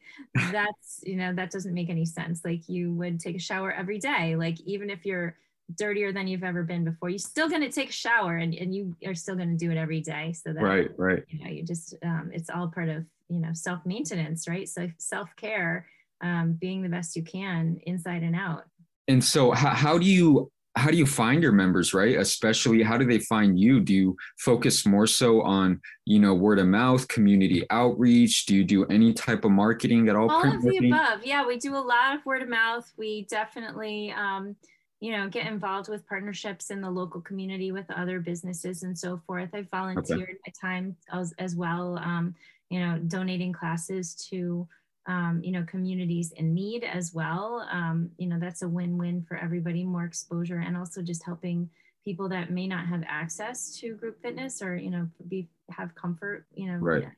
that's 0.52 1.02
you 1.06 1.16
know 1.16 1.34
that 1.36 1.52
doesn't 1.52 1.74
make 1.74 1.90
any 1.90 2.06
sense. 2.06 2.44
Like 2.44 2.68
you 2.68 2.92
would 2.94 3.20
take 3.20 3.36
a 3.36 3.40
shower 3.40 3.72
every 3.72 4.00
day. 4.00 4.36
Like 4.36 4.60
even 4.62 4.90
if 4.90 5.06
you're 5.06 5.38
dirtier 5.76 6.12
than 6.12 6.28
you've 6.28 6.44
ever 6.44 6.64
been 6.64 6.84
before 6.84 7.10
you're 7.10 7.20
still 7.20 7.50
going 7.50 7.62
to 7.62 7.72
take 7.72 7.90
a 7.90 7.94
shower 7.94 8.38
and, 8.38 8.54
and 8.54 8.74
you 8.76 8.96
are 9.06 9.16
still 9.16 9.36
going 9.36 9.50
to 9.50 9.58
do 9.58 9.72
it 9.72 9.78
every 9.78 10.02
day 10.02 10.34
so 10.34 10.54
that 10.54 10.62
Right, 10.62 10.90
right. 10.98 11.24
you 11.30 11.44
know 11.44 11.50
you 11.52 11.64
just 11.64 11.96
um, 12.04 12.32
it's 12.34 12.50
all 12.50 12.68
part 12.68 12.90
of 12.90 13.06
you 13.30 13.40
know 13.40 13.54
self-maintenance 13.54 14.48
right 14.48 14.68
so 14.68 14.90
self-care 14.98 15.88
um, 16.22 16.54
being 16.54 16.82
the 16.82 16.90
best 16.90 17.16
you 17.16 17.24
can 17.24 17.80
inside 17.86 18.24
and 18.24 18.36
out 18.36 18.66
And 19.08 19.24
so 19.24 19.52
how, 19.52 19.70
how 19.70 19.98
do 19.98 20.06
you 20.06 20.52
how 20.78 20.90
do 20.90 20.96
you 20.96 21.06
find 21.06 21.44
your 21.44 21.52
members, 21.52 21.94
right? 21.94 22.18
Especially 22.18 22.82
how 22.82 22.98
do 22.98 23.06
they 23.06 23.20
find 23.20 23.60
you? 23.60 23.82
Do 23.82 23.94
you 23.94 24.16
focus 24.38 24.86
more 24.86 25.06
so 25.06 25.42
on, 25.42 25.82
you 26.06 26.18
know, 26.18 26.34
word 26.34 26.60
of 26.60 26.68
mouth, 26.68 27.06
community 27.10 27.66
outreach? 27.70 28.46
Do 28.46 28.56
you 28.56 28.64
do 28.64 28.86
any 28.86 29.12
type 29.12 29.44
of 29.44 29.52
marketing 29.52 30.08
at 30.08 30.16
all? 30.16 30.32
all 30.32 30.48
of 30.56 30.62
the 30.62 30.78
above 30.78 31.26
yeah 31.26 31.46
we 31.46 31.58
do 31.58 31.76
a 31.76 31.78
lot 31.78 32.16
of 32.16 32.26
word 32.26 32.42
of 32.42 32.48
mouth 32.48 32.90
we 32.98 33.26
definitely 33.30 34.14
um, 34.16 34.56
you 35.02 35.12
know 35.12 35.28
get 35.28 35.48
involved 35.48 35.90
with 35.90 36.08
partnerships 36.08 36.70
in 36.70 36.80
the 36.80 36.90
local 36.90 37.20
community 37.22 37.72
with 37.72 37.90
other 37.92 38.20
businesses 38.20 38.84
and 38.84 38.98
so 38.98 39.20
forth. 39.28 39.50
I 39.54 39.64
volunteered 39.64 40.38
my 40.46 40.54
time 40.62 40.96
as, 41.12 41.34
as 41.40 41.56
well 41.56 41.98
um, 41.98 42.36
you 42.70 42.80
know 42.80 43.00
donating 43.00 43.52
classes 43.52 44.16
to 44.30 44.68
um, 45.08 45.42
you 45.44 45.52
know 45.52 45.64
communities 45.64 46.32
in 46.34 46.54
need 46.54 46.84
as 46.84 47.14
well. 47.14 47.68
Um, 47.72 48.12
you 48.18 48.28
know 48.28 48.38
that's 48.40 48.62
a 48.62 48.70
win-win 48.70 49.26
for 49.28 49.36
everybody 49.38 49.84
more 49.84 50.06
exposure 50.06 50.60
and 50.60 50.78
also 50.78 51.02
just 51.02 51.26
helping 51.26 51.70
people 52.06 52.30
that 52.30 52.52
may 52.52 52.68
not 52.68 52.86
have 52.88 53.04
access 53.08 53.76
to 53.80 53.96
group 53.96 54.22
fitness 54.22 54.62
or 54.62 54.76
you 54.76 54.92
know 54.92 55.08
be 55.28 55.50
have 55.72 55.96
comfort 55.96 56.46
you 56.54 56.68
know 56.68 56.78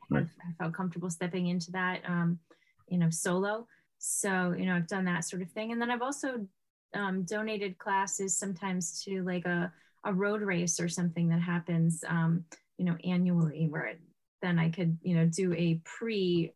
Right, 0.10 0.26
have 0.46 0.56
felt 0.58 0.74
comfortable 0.74 1.10
stepping 1.10 1.48
into 1.48 1.70
that 1.72 2.02
um, 2.08 2.40
you 2.88 2.98
know 2.98 3.10
solo. 3.10 3.68
So 4.00 4.56
you 4.58 4.66
know 4.66 4.76
i've 4.76 4.88
done 4.88 5.04
that 5.06 5.26
sort 5.26 5.42
of 5.42 5.52
thing. 5.52 5.74
And 5.74 5.82
then 5.82 5.92
i've 5.92 6.02
also 6.02 6.48
um, 6.94 7.24
donated 7.24 7.78
classes 7.78 8.38
sometimes 8.38 9.04
to 9.04 9.24
like 9.24 9.46
a, 9.46 9.72
a 10.06 10.14
road 10.14 10.42
race 10.42 10.80
or 10.80 10.90
something 10.90 11.30
that 11.30 11.42
happens 11.42 12.04
um, 12.08 12.44
you 12.78 12.86
know 12.86 12.96
annually 13.04 13.68
where 13.70 13.86
it, 13.86 14.02
then 14.42 14.60
i 14.60 14.70
could 14.70 14.98
you 15.02 15.16
know 15.16 15.26
do 15.26 15.54
a 15.54 15.80
pre 15.84 16.52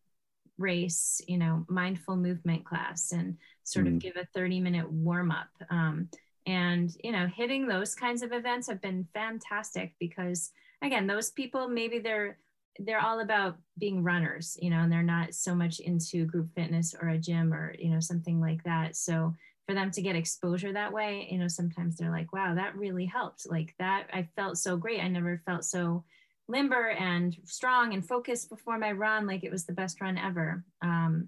race 0.58 1.22
you 1.28 1.38
know 1.38 1.66
mindful 1.70 2.16
movement 2.16 2.66
class 2.66 3.12
and 3.12 3.38
sort 3.64 3.86
Mhm. 3.86 3.96
of 3.96 4.00
give 4.00 4.16
a 4.16 4.28
30 4.34 4.60
minute 4.60 4.90
warm 4.92 5.32
up 5.32 5.50
um, 5.70 6.10
and 6.46 6.92
you 7.04 7.12
know 7.12 7.28
hitting 7.28 7.68
those 7.68 7.94
kinds 7.94 8.22
of 8.24 8.32
events 8.32 8.68
have 8.68 8.82
been 8.82 9.08
fantastic 9.14 9.94
because 10.00 10.52
again 10.82 11.06
those 11.08 11.30
people 11.32 11.68
maybe 11.68 12.00
they're 12.00 12.38
they're 12.80 13.02
all 13.02 13.22
about 13.22 13.58
being 13.80 14.04
runners, 14.04 14.58
you 14.62 14.70
know, 14.70 14.82
and 14.82 14.92
they're 14.92 15.04
not 15.04 15.34
so 15.34 15.56
much 15.56 15.80
into 15.80 16.26
group 16.26 16.50
fitness 16.56 16.94
or 17.00 17.10
a 17.10 17.18
gym 17.18 17.54
or, 17.54 17.74
you 17.80 17.90
know, 17.90 18.00
something 18.00 18.40
like 18.40 18.64
that. 18.64 18.96
So 18.96 19.36
for 19.68 19.74
them 19.74 19.92
to 19.92 20.02
get 20.02 20.16
exposure 20.16 20.72
that 20.72 20.94
way, 20.94 21.28
you 21.30 21.38
know, 21.38 21.50
sometimes 21.50 21.98
they're 21.98 22.10
like, 22.10 22.32
wow, 22.32 22.56
that 22.56 22.78
really 22.78 23.06
helped. 23.06 23.46
Like 23.50 23.76
that, 23.80 24.08
I 24.14 24.30
felt 24.36 24.58
so 24.58 24.78
great. 24.78 25.02
I 25.02 25.10
never 25.10 25.42
felt 25.46 25.66
so 25.66 26.06
limber 26.48 26.92
and 26.92 27.36
strong 27.44 27.94
and 27.94 28.08
focused 28.08 28.50
before 28.50 28.78
my 28.78 28.94
run. 28.94 29.28
Like 29.28 29.44
it 29.44 29.52
was 29.52 29.66
the 29.66 29.74
best 29.74 30.00
run 30.00 30.18
ever. 30.18 30.64
Um, 30.82 31.28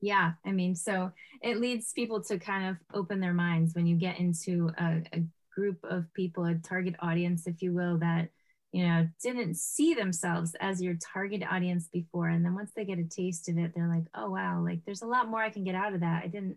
yeah, 0.00 0.32
I 0.44 0.50
mean, 0.50 0.74
so 0.74 1.12
it 1.40 1.60
leads 1.60 1.92
people 1.92 2.20
to 2.24 2.38
kind 2.38 2.68
of 2.68 2.76
open 2.94 3.20
their 3.20 3.34
minds 3.34 3.74
when 3.74 3.86
you 3.86 3.96
get 3.96 4.18
into 4.18 4.70
a, 4.76 5.02
a 5.12 5.22
group 5.54 5.78
of 5.84 6.12
people, 6.14 6.46
a 6.46 6.54
target 6.54 6.96
audience, 7.00 7.46
if 7.46 7.62
you 7.62 7.72
will, 7.72 7.98
that 7.98 8.28
you 8.72 8.86
know 8.86 9.08
didn't 9.22 9.56
see 9.56 9.94
themselves 9.94 10.54
as 10.60 10.80
your 10.80 10.94
target 11.12 11.42
audience 11.50 11.88
before 11.92 12.28
and 12.28 12.44
then 12.44 12.54
once 12.54 12.70
they 12.76 12.84
get 12.84 13.00
a 13.00 13.04
taste 13.04 13.48
of 13.48 13.58
it 13.58 13.72
they're 13.74 13.88
like 13.88 14.04
oh 14.14 14.30
wow 14.30 14.62
like 14.64 14.78
there's 14.84 15.02
a 15.02 15.06
lot 15.06 15.28
more 15.28 15.42
i 15.42 15.50
can 15.50 15.64
get 15.64 15.74
out 15.74 15.92
of 15.92 15.98
that 16.00 16.22
i 16.22 16.28
didn't 16.28 16.56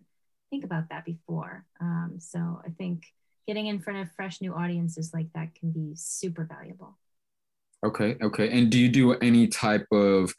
think 0.53 0.63
about 0.63 0.87
that 0.89 1.03
before. 1.03 1.65
Um, 1.81 2.17
so 2.19 2.61
i 2.63 2.69
think 2.77 3.05
getting 3.47 3.65
in 3.65 3.79
front 3.79 3.99
of 3.99 4.11
fresh 4.15 4.39
new 4.39 4.53
audiences 4.53 5.11
like 5.11 5.25
that 5.33 5.55
can 5.55 5.71
be 5.71 5.93
super 5.95 6.45
valuable. 6.45 6.95
Okay 7.83 8.15
okay. 8.21 8.47
And 8.55 8.69
do 8.69 8.77
you 8.77 8.89
do 8.89 9.13
any 9.13 9.47
type 9.47 9.87
of 9.91 10.31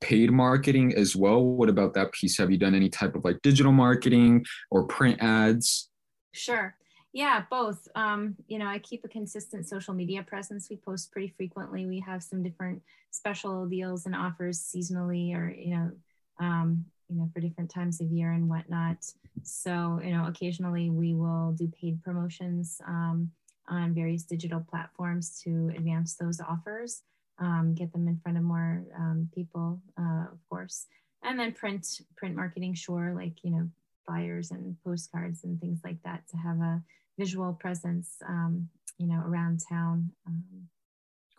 paid 0.00 0.32
marketing 0.32 0.92
as 0.96 1.14
well? 1.14 1.40
What 1.40 1.68
about 1.68 1.94
that 1.94 2.10
piece? 2.10 2.36
Have 2.38 2.50
you 2.50 2.58
done 2.58 2.74
any 2.74 2.88
type 2.88 3.14
of 3.14 3.24
like 3.24 3.40
digital 3.42 3.70
marketing 3.70 4.44
or 4.72 4.86
print 4.86 5.18
ads? 5.22 5.88
Sure. 6.32 6.74
Yeah, 7.12 7.44
both. 7.48 7.86
Um, 7.94 8.36
you 8.48 8.58
know, 8.58 8.66
I 8.66 8.78
keep 8.80 9.04
a 9.04 9.08
consistent 9.08 9.68
social 9.68 9.94
media 9.94 10.22
presence. 10.22 10.68
We 10.68 10.76
post 10.76 11.12
pretty 11.12 11.32
frequently. 11.36 11.86
We 11.86 12.00
have 12.00 12.22
some 12.22 12.42
different 12.42 12.82
special 13.10 13.66
deals 13.66 14.06
and 14.06 14.14
offers 14.14 14.58
seasonally, 14.60 15.34
or 15.36 15.48
you 15.50 15.74
know, 15.76 15.90
um, 16.38 16.86
you 17.10 17.16
know, 17.16 17.28
for 17.34 17.40
different 17.40 17.70
times 17.70 18.00
of 18.00 18.10
year 18.10 18.32
and 18.32 18.48
whatnot. 18.48 19.04
So, 19.42 20.00
you 20.02 20.12
know, 20.12 20.26
occasionally 20.26 20.90
we 20.90 21.14
will 21.14 21.52
do 21.58 21.70
paid 21.80 22.02
promotions 22.02 22.80
um, 22.86 23.30
on 23.68 23.94
various 23.94 24.22
digital 24.22 24.64
platforms 24.70 25.40
to 25.44 25.72
advance 25.76 26.14
those 26.14 26.40
offers, 26.40 27.02
um, 27.38 27.74
get 27.74 27.92
them 27.92 28.08
in 28.08 28.18
front 28.18 28.38
of 28.38 28.44
more 28.44 28.84
um, 28.96 29.28
people, 29.34 29.80
uh, 29.98 30.24
of 30.32 30.38
course. 30.48 30.86
And 31.22 31.38
then 31.38 31.52
print 31.52 32.00
print 32.16 32.34
marketing, 32.34 32.74
sure, 32.74 33.12
like 33.14 33.34
you 33.42 33.50
know, 33.50 33.68
flyers 34.06 34.50
and 34.50 34.76
postcards 34.84 35.44
and 35.44 35.60
things 35.60 35.80
like 35.84 36.02
that 36.04 36.26
to 36.28 36.36
have 36.36 36.58
a 36.60 36.82
visual 37.18 37.52
presence, 37.52 38.16
um, 38.26 38.68
you 38.98 39.06
know, 39.06 39.22
around 39.26 39.60
town. 39.68 40.10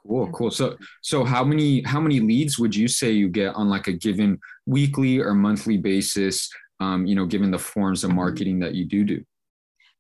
Cool, 0.08 0.32
cool. 0.32 0.52
So, 0.52 0.78
so 1.02 1.24
how 1.24 1.44
many 1.44 1.82
how 1.84 2.00
many 2.00 2.20
leads 2.20 2.58
would 2.58 2.76
you 2.76 2.88
say 2.88 3.12
you 3.12 3.30
get 3.30 3.56
on 3.56 3.70
like 3.70 3.88
a 3.88 3.94
given 3.94 4.40
weekly 4.66 5.20
or 5.20 5.34
monthly 5.34 5.78
basis? 5.78 6.50
Um, 6.80 7.06
you 7.06 7.16
know, 7.16 7.26
given 7.26 7.52
the 7.52 7.60
forms 7.60 8.04
of 8.04 8.12
marketing 8.12 8.60
that 8.60 8.74
you 8.74 8.86
do 8.86 9.04
do. 9.04 9.24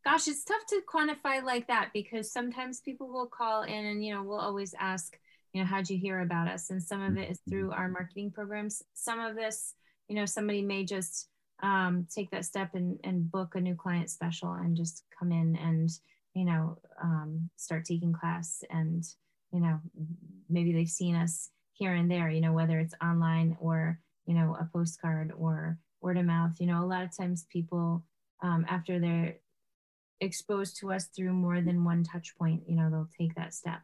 Gosh, 0.04 0.28
it's 0.28 0.44
tough 0.44 0.66
to 0.70 0.82
quantify 0.92 1.44
like 1.44 1.68
that 1.68 1.92
because 1.94 2.32
sometimes 2.32 2.82
people 2.82 3.08
will 3.08 3.28
call 3.28 3.62
in 3.62 3.86
and 3.86 4.04
you 4.04 4.14
know 4.14 4.24
we'll 4.24 4.40
always 4.40 4.74
ask, 4.80 5.16
you 5.54 5.62
know, 5.62 5.68
how'd 5.68 5.90
you 5.90 5.98
hear 5.98 6.22
about 6.22 6.48
us? 6.48 6.72
And 6.72 6.82
some 6.82 7.04
of 7.04 7.18
it 7.18 7.30
is 7.30 7.40
through 7.48 7.70
mm-hmm. 7.70 7.80
our 7.80 7.88
marketing 7.88 8.32
programs. 8.32 8.82
Some 8.96 9.20
of 9.20 9.36
this, 9.36 9.76
you 10.08 10.16
know, 10.16 10.26
somebody 10.26 10.64
may 10.64 10.84
just 10.84 11.28
um, 11.62 12.08
take 12.14 12.32
that 12.32 12.46
step 12.46 12.74
and, 12.74 13.00
and 13.04 13.32
book 13.32 13.56
a 13.56 13.62
new 13.62 13.76
client 13.76 14.10
special 14.10 14.54
and 14.54 14.76
just 14.76 15.04
come 15.18 15.32
in 15.32 15.56
and 15.58 15.90
you 16.34 16.46
know 16.46 16.78
um, 17.02 17.50
start 17.58 17.86
taking 17.86 18.14
class 18.14 18.64
and 18.70 19.06
you 19.52 19.60
know 19.60 19.80
maybe 20.50 20.74
they've 20.74 20.90
seen 20.90 21.16
us 21.16 21.50
here 21.74 21.94
and 21.94 22.10
there 22.10 22.30
you 22.30 22.42
know 22.42 22.54
whether 22.54 22.80
it's 22.80 22.94
online 23.04 23.58
or 23.60 24.00
you 24.26 24.34
know 24.34 24.56
a 24.60 24.70
postcard 24.74 25.32
or 25.38 25.78
word 26.02 26.18
of 26.18 26.26
mouth 26.26 26.52
you 26.60 26.68
know 26.68 26.84
a 26.84 26.86
lot 26.86 27.04
of 27.04 27.16
times 27.16 27.46
people 27.52 28.04
um, 28.44 28.66
after 28.70 29.00
they're 29.00 29.36
exposed 30.20 30.78
to 30.78 30.92
us 30.92 31.06
through 31.06 31.34
more 31.34 31.62
than 31.62 31.84
one 31.84 32.04
touch 32.04 32.36
point 32.38 32.62
you 32.68 32.76
know 32.76 32.90
they'll 32.90 33.10
take 33.18 33.34
that 33.36 33.54
step 33.54 33.82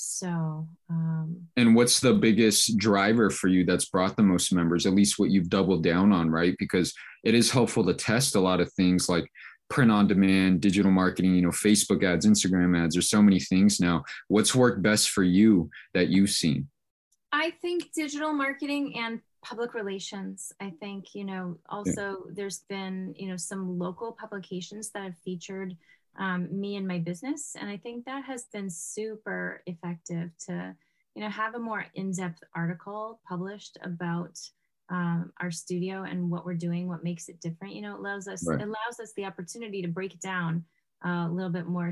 so, 0.00 0.68
um, 0.88 1.48
and 1.56 1.74
what's 1.74 1.98
the 1.98 2.14
biggest 2.14 2.78
driver 2.78 3.30
for 3.30 3.48
you 3.48 3.64
that's 3.64 3.86
brought 3.86 4.16
the 4.16 4.22
most 4.22 4.52
members, 4.52 4.86
at 4.86 4.94
least 4.94 5.18
what 5.18 5.30
you've 5.30 5.50
doubled 5.50 5.82
down 5.82 6.12
on, 6.12 6.30
right? 6.30 6.54
Because 6.56 6.94
it 7.24 7.34
is 7.34 7.50
helpful 7.50 7.84
to 7.84 7.94
test 7.94 8.36
a 8.36 8.40
lot 8.40 8.60
of 8.60 8.72
things 8.74 9.08
like 9.08 9.28
print 9.68 9.90
on 9.90 10.06
demand, 10.06 10.60
digital 10.60 10.90
marketing, 10.90 11.34
you 11.34 11.42
know, 11.42 11.50
Facebook 11.50 12.02
ads, 12.02 12.26
Instagram 12.26 12.78
ads. 12.78 12.94
There's 12.94 13.10
so 13.10 13.22
many 13.22 13.40
things 13.40 13.80
now. 13.80 14.04
What's 14.28 14.54
worked 14.54 14.82
best 14.82 15.10
for 15.10 15.22
you 15.22 15.70
that 15.94 16.08
you've 16.08 16.30
seen? 16.30 16.68
I 17.32 17.50
think 17.62 17.92
digital 17.92 18.32
marketing 18.32 18.96
and 18.96 19.20
public 19.44 19.74
relations. 19.74 20.52
I 20.60 20.72
think, 20.80 21.14
you 21.14 21.24
know, 21.24 21.58
also 21.68 22.10
yeah. 22.10 22.32
there's 22.34 22.60
been, 22.68 23.14
you 23.16 23.28
know, 23.28 23.36
some 23.36 23.78
local 23.78 24.12
publications 24.12 24.90
that 24.90 25.02
have 25.02 25.18
featured 25.24 25.76
um, 26.18 26.48
me 26.50 26.76
and 26.76 26.88
my 26.88 26.98
business. 26.98 27.54
And 27.58 27.68
I 27.68 27.76
think 27.76 28.06
that 28.06 28.24
has 28.24 28.46
been 28.52 28.70
super 28.70 29.62
effective 29.66 30.30
to, 30.46 30.74
you 31.14 31.22
know, 31.22 31.28
have 31.28 31.54
a 31.54 31.58
more 31.58 31.84
in-depth 31.94 32.42
article 32.54 33.20
published 33.28 33.76
about 33.82 34.38
um, 34.90 35.32
our 35.40 35.50
studio 35.50 36.04
and 36.04 36.30
what 36.30 36.46
we're 36.46 36.54
doing, 36.54 36.88
what 36.88 37.04
makes 37.04 37.28
it 37.28 37.40
different. 37.40 37.74
You 37.74 37.82
know, 37.82 37.94
it 37.94 38.00
allows 38.00 38.28
us 38.28 38.46
right. 38.46 38.60
it 38.60 38.64
allows 38.64 39.00
us 39.00 39.12
the 39.16 39.24
opportunity 39.24 39.82
to 39.82 39.88
break 39.88 40.14
it 40.14 40.20
down 40.20 40.64
uh, 41.04 41.26
a 41.28 41.30
little 41.30 41.50
bit 41.50 41.66
more 41.66 41.90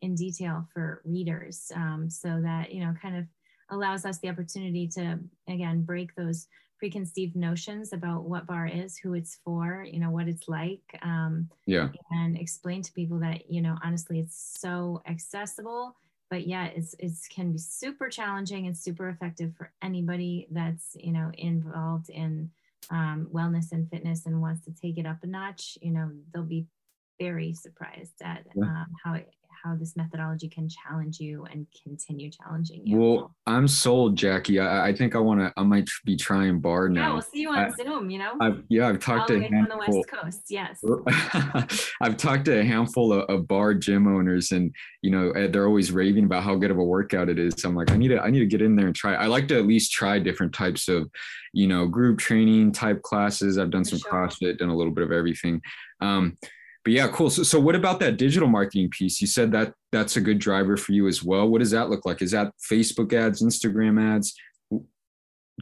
in 0.00 0.14
detail 0.14 0.66
for 0.72 1.02
readers, 1.04 1.70
um, 1.74 2.08
so 2.10 2.40
that 2.42 2.72
you 2.72 2.84
know, 2.84 2.94
kind 3.00 3.16
of 3.16 3.24
allows 3.70 4.04
us 4.04 4.18
the 4.18 4.28
opportunity 4.28 4.86
to 4.88 5.18
again 5.48 5.82
break 5.82 6.14
those 6.14 6.46
preconceived 6.78 7.34
notions 7.36 7.92
about 7.92 8.24
what 8.24 8.46
barre 8.46 8.68
is, 8.68 8.98
who 8.98 9.14
it's 9.14 9.38
for, 9.44 9.86
you 9.90 9.98
know, 9.98 10.10
what 10.10 10.28
it's 10.28 10.48
like. 10.48 10.82
Um, 11.02 11.48
yeah. 11.66 11.88
And 12.10 12.36
explain 12.36 12.82
to 12.82 12.92
people 12.92 13.18
that, 13.20 13.50
you 13.50 13.62
know, 13.62 13.76
honestly, 13.82 14.18
it's 14.20 14.58
so 14.58 15.02
accessible, 15.06 15.96
but 16.34 16.48
yeah, 16.48 16.66
it's, 16.66 16.96
it's 16.98 17.28
can 17.28 17.52
be 17.52 17.58
super 17.58 18.08
challenging 18.08 18.66
and 18.66 18.76
super 18.76 19.08
effective 19.08 19.52
for 19.56 19.70
anybody 19.82 20.48
that's, 20.50 20.96
you 20.98 21.12
know, 21.12 21.30
involved 21.38 22.10
in 22.10 22.50
um, 22.90 23.28
wellness 23.32 23.70
and 23.70 23.88
fitness 23.88 24.26
and 24.26 24.42
wants 24.42 24.64
to 24.64 24.72
take 24.72 24.98
it 24.98 25.06
up 25.06 25.18
a 25.22 25.28
notch. 25.28 25.78
You 25.80 25.92
know, 25.92 26.10
they'll 26.32 26.42
be 26.42 26.66
very 27.20 27.52
surprised 27.52 28.20
at 28.20 28.44
yeah. 28.56 28.64
um, 28.64 28.86
how 29.04 29.14
it, 29.14 29.32
how 29.64 29.74
this 29.74 29.96
methodology 29.96 30.48
can 30.48 30.68
challenge 30.68 31.18
you 31.18 31.46
and 31.50 31.66
continue 31.82 32.30
challenging 32.30 32.86
you. 32.86 32.98
Well, 32.98 33.34
I'm 33.46 33.66
sold, 33.66 34.14
Jackie. 34.14 34.60
I, 34.60 34.88
I 34.88 34.94
think 34.94 35.16
I 35.16 35.18
want 35.18 35.40
to. 35.40 35.52
I 35.56 35.62
might 35.62 35.88
be 36.04 36.16
trying 36.16 36.60
barre 36.60 36.90
now. 36.90 37.00
Yeah, 37.00 37.12
we'll 37.14 37.22
see 37.22 37.40
you 37.40 37.50
on 37.50 37.58
I, 37.58 37.70
Zoom. 37.70 38.10
You 38.10 38.18
know. 38.18 38.32
I've, 38.40 38.62
yeah, 38.68 38.88
I've 38.88 38.98
talked 38.98 39.30
All 39.30 39.38
to 39.38 39.46
on 39.46 39.68
the 39.68 39.76
West 39.76 40.08
Coast. 40.08 40.42
Yes. 40.48 40.84
I've 42.02 42.16
talked 42.16 42.44
to 42.46 42.60
a 42.60 42.64
handful 42.64 43.12
of, 43.12 43.28
of, 43.30 43.48
barre 43.48 43.74
gym 43.74 44.06
owners, 44.06 44.52
and 44.52 44.74
you 45.02 45.10
know 45.10 45.30
eh, 45.30 45.46
they're 45.46 45.66
always 45.66 45.90
raving 45.90 46.24
about 46.24 46.42
how 46.42 46.54
good 46.56 46.70
of 46.70 46.78
a 46.78 46.84
workout 46.84 47.30
it 47.30 47.38
is. 47.38 47.54
So 47.56 47.68
I'm 47.68 47.74
like, 47.74 47.90
I 47.90 47.96
need 47.96 48.08
to. 48.08 48.20
I 48.20 48.30
need 48.30 48.40
to 48.40 48.46
get 48.46 48.62
in 48.62 48.76
there 48.76 48.86
and 48.86 48.94
try. 48.94 49.14
I 49.14 49.26
like 49.26 49.48
to 49.48 49.58
at 49.58 49.66
least 49.66 49.92
try 49.92 50.18
different 50.18 50.52
types 50.52 50.88
of, 50.88 51.10
you 51.54 51.66
know, 51.66 51.86
group 51.86 52.18
training 52.18 52.72
type 52.72 53.00
classes. 53.02 53.58
I've 53.58 53.70
done 53.70 53.84
For 53.84 53.90
some 53.90 54.00
sure. 54.00 54.12
CrossFit, 54.12 54.58
done 54.58 54.68
a 54.68 54.76
little 54.76 54.92
bit 54.92 55.04
of 55.04 55.12
everything. 55.12 55.62
Um, 56.02 56.36
but 56.84 56.92
yeah, 56.92 57.08
cool. 57.08 57.30
So, 57.30 57.42
so 57.42 57.58
what 57.58 57.74
about 57.74 57.98
that 58.00 58.18
digital 58.18 58.48
marketing 58.48 58.90
piece? 58.90 59.20
You 59.20 59.26
said 59.26 59.50
that 59.52 59.72
that's 59.90 60.16
a 60.16 60.20
good 60.20 60.38
driver 60.38 60.76
for 60.76 60.92
you 60.92 61.08
as 61.08 61.24
well. 61.24 61.48
What 61.48 61.60
does 61.60 61.70
that 61.70 61.88
look 61.88 62.04
like? 62.04 62.20
Is 62.20 62.32
that 62.32 62.52
Facebook 62.70 63.12
ads, 63.14 63.42
Instagram 63.42 64.00
ads, 64.00 64.34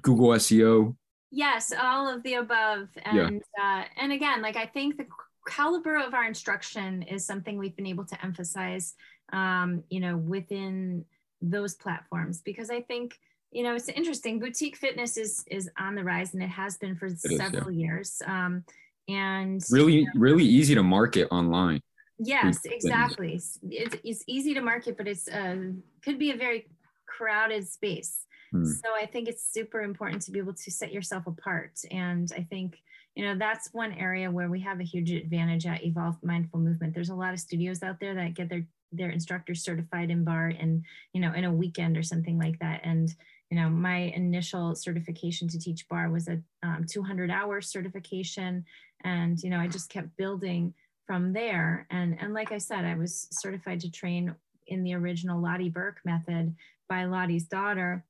Google 0.02 0.30
SEO? 0.30 0.96
Yes, 1.30 1.72
all 1.80 2.12
of 2.12 2.24
the 2.24 2.34
above. 2.34 2.88
And 3.04 3.42
yeah. 3.56 3.80
uh, 3.80 3.84
and 3.96 4.12
again, 4.12 4.42
like 4.42 4.56
I 4.56 4.66
think 4.66 4.96
the 4.96 5.06
caliber 5.46 5.96
of 5.96 6.12
our 6.12 6.24
instruction 6.24 7.02
is 7.02 7.24
something 7.24 7.56
we've 7.56 7.76
been 7.76 7.86
able 7.86 8.04
to 8.04 8.24
emphasize, 8.24 8.94
um, 9.32 9.84
you 9.90 10.00
know, 10.00 10.16
within 10.16 11.04
those 11.40 11.74
platforms 11.74 12.40
because 12.40 12.70
I 12.70 12.80
think 12.82 13.18
you 13.50 13.62
know 13.62 13.74
it's 13.74 13.88
interesting. 13.88 14.40
Boutique 14.40 14.76
fitness 14.76 15.16
is 15.16 15.44
is 15.48 15.70
on 15.78 15.94
the 15.94 16.02
rise, 16.02 16.34
and 16.34 16.42
it 16.42 16.48
has 16.48 16.78
been 16.78 16.96
for 16.96 17.06
it 17.06 17.18
several 17.18 17.68
is, 17.68 17.76
yeah. 17.76 17.86
years. 17.86 18.22
Um, 18.26 18.64
and 19.08 19.62
really 19.70 19.92
you 19.94 20.04
know, 20.04 20.10
really 20.14 20.44
easy 20.44 20.74
to 20.74 20.82
market 20.82 21.28
online. 21.30 21.80
Yes 22.18 22.60
exactly. 22.64 23.34
It's, 23.34 23.58
it's 23.62 24.24
easy 24.26 24.54
to 24.54 24.60
market 24.60 24.96
but 24.96 25.08
it's 25.08 25.28
uh, 25.28 25.56
could 26.04 26.18
be 26.18 26.30
a 26.30 26.36
very 26.36 26.68
crowded 27.06 27.66
space. 27.68 28.26
Hmm. 28.52 28.66
so 28.66 28.88
i 28.94 29.06
think 29.06 29.28
it's 29.28 29.50
super 29.50 29.80
important 29.80 30.20
to 30.22 30.30
be 30.30 30.38
able 30.38 30.52
to 30.52 30.70
set 30.70 30.92
yourself 30.92 31.26
apart. 31.26 31.78
And 31.90 32.30
i 32.36 32.42
think 32.42 32.82
you 33.14 33.24
know 33.24 33.36
that's 33.36 33.68
one 33.72 33.92
area 33.92 34.30
where 34.30 34.48
we 34.48 34.60
have 34.60 34.80
a 34.80 34.84
huge 34.84 35.10
advantage 35.10 35.66
at 35.66 35.84
evolve 35.84 36.16
mindful 36.22 36.60
movement. 36.60 36.94
There's 36.94 37.10
a 37.10 37.14
lot 37.14 37.34
of 37.34 37.40
studios 37.40 37.82
out 37.82 38.00
there 38.00 38.14
that 38.14 38.34
get 38.34 38.48
their 38.48 38.66
their 38.92 39.10
instructors 39.10 39.64
certified 39.64 40.10
in 40.10 40.24
barre 40.24 40.56
and 40.58 40.84
you 41.12 41.20
know 41.20 41.32
in 41.32 41.44
a 41.44 41.52
weekend 41.52 41.96
or 41.96 42.02
something 42.02 42.38
like 42.38 42.58
that. 42.60 42.80
And 42.84 43.14
you 43.52 43.60
know 43.60 43.68
my 43.68 44.10
initial 44.16 44.74
certification 44.74 45.46
to 45.46 45.58
teach 45.58 45.86
barre 45.90 46.10
was 46.10 46.26
a 46.26 46.40
um, 46.62 46.86
200 46.88 47.30
hour 47.30 47.60
certification 47.60 48.64
and 49.04 49.42
you 49.42 49.50
know 49.50 49.58
i 49.58 49.68
just 49.68 49.90
kept 49.90 50.16
building 50.16 50.72
from 51.06 51.34
there 51.34 51.86
and 51.90 52.16
and 52.18 52.32
like 52.32 52.50
i 52.50 52.56
said 52.56 52.86
i 52.86 52.94
was 52.94 53.28
certified 53.30 53.78
to 53.78 53.90
train 53.90 54.34
in 54.68 54.82
the 54.84 54.94
original 54.94 55.38
Lotte 55.38 55.70
Berk 55.70 55.98
method 56.06 56.54
by 56.88 57.04
Lotte's 57.04 57.44
daughter 57.44 58.06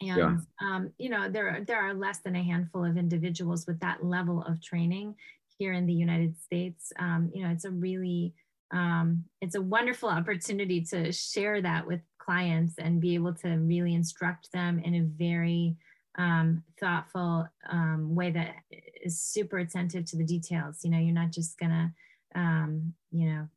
and 0.00 0.18
Yeah. 0.18 0.36
um, 0.60 0.90
you 0.98 1.10
know 1.10 1.28
there 1.28 1.48
are, 1.50 1.60
there 1.60 1.80
are 1.80 1.94
less 1.94 2.18
than 2.18 2.34
a 2.34 2.42
handful 2.42 2.84
of 2.84 2.96
individuals 2.96 3.68
with 3.68 3.78
that 3.80 4.04
level 4.04 4.42
of 4.42 4.60
training 4.60 5.14
here 5.58 5.74
in 5.74 5.86
the 5.86 5.92
United 5.92 6.36
States. 6.36 6.92
Um, 6.98 7.30
you 7.32 7.44
know, 7.44 7.50
it's 7.50 7.64
a 7.64 7.70
really 7.70 8.34
um, 8.72 9.24
it's 9.42 9.54
a 9.54 9.60
wonderful 9.60 10.08
opportunity 10.08 10.80
to 10.86 11.12
share 11.12 11.60
that 11.60 11.86
with 11.86 12.00
clients 12.24 12.74
and 12.78 13.00
be 13.00 13.14
able 13.14 13.34
to 13.34 13.48
really 13.72 13.94
instruct 13.94 14.52
them 14.52 14.78
in 14.78 14.94
a 14.94 15.02
very 15.02 15.76
um, 16.16 16.62
thoughtful 16.78 17.48
um, 17.70 18.14
way 18.14 18.30
that 18.30 18.54
is 19.02 19.18
super 19.18 19.58
attentive 19.58 20.04
to 20.06 20.16
the 20.16 20.24
details. 20.24 20.84
You 20.84 20.90
know, 20.90 20.98
you're 20.98 21.14
not 21.22 21.32
just 21.32 21.58
gonna, 21.58 21.92
um, 22.34 22.94
you 23.10 23.26
know, 23.26 23.48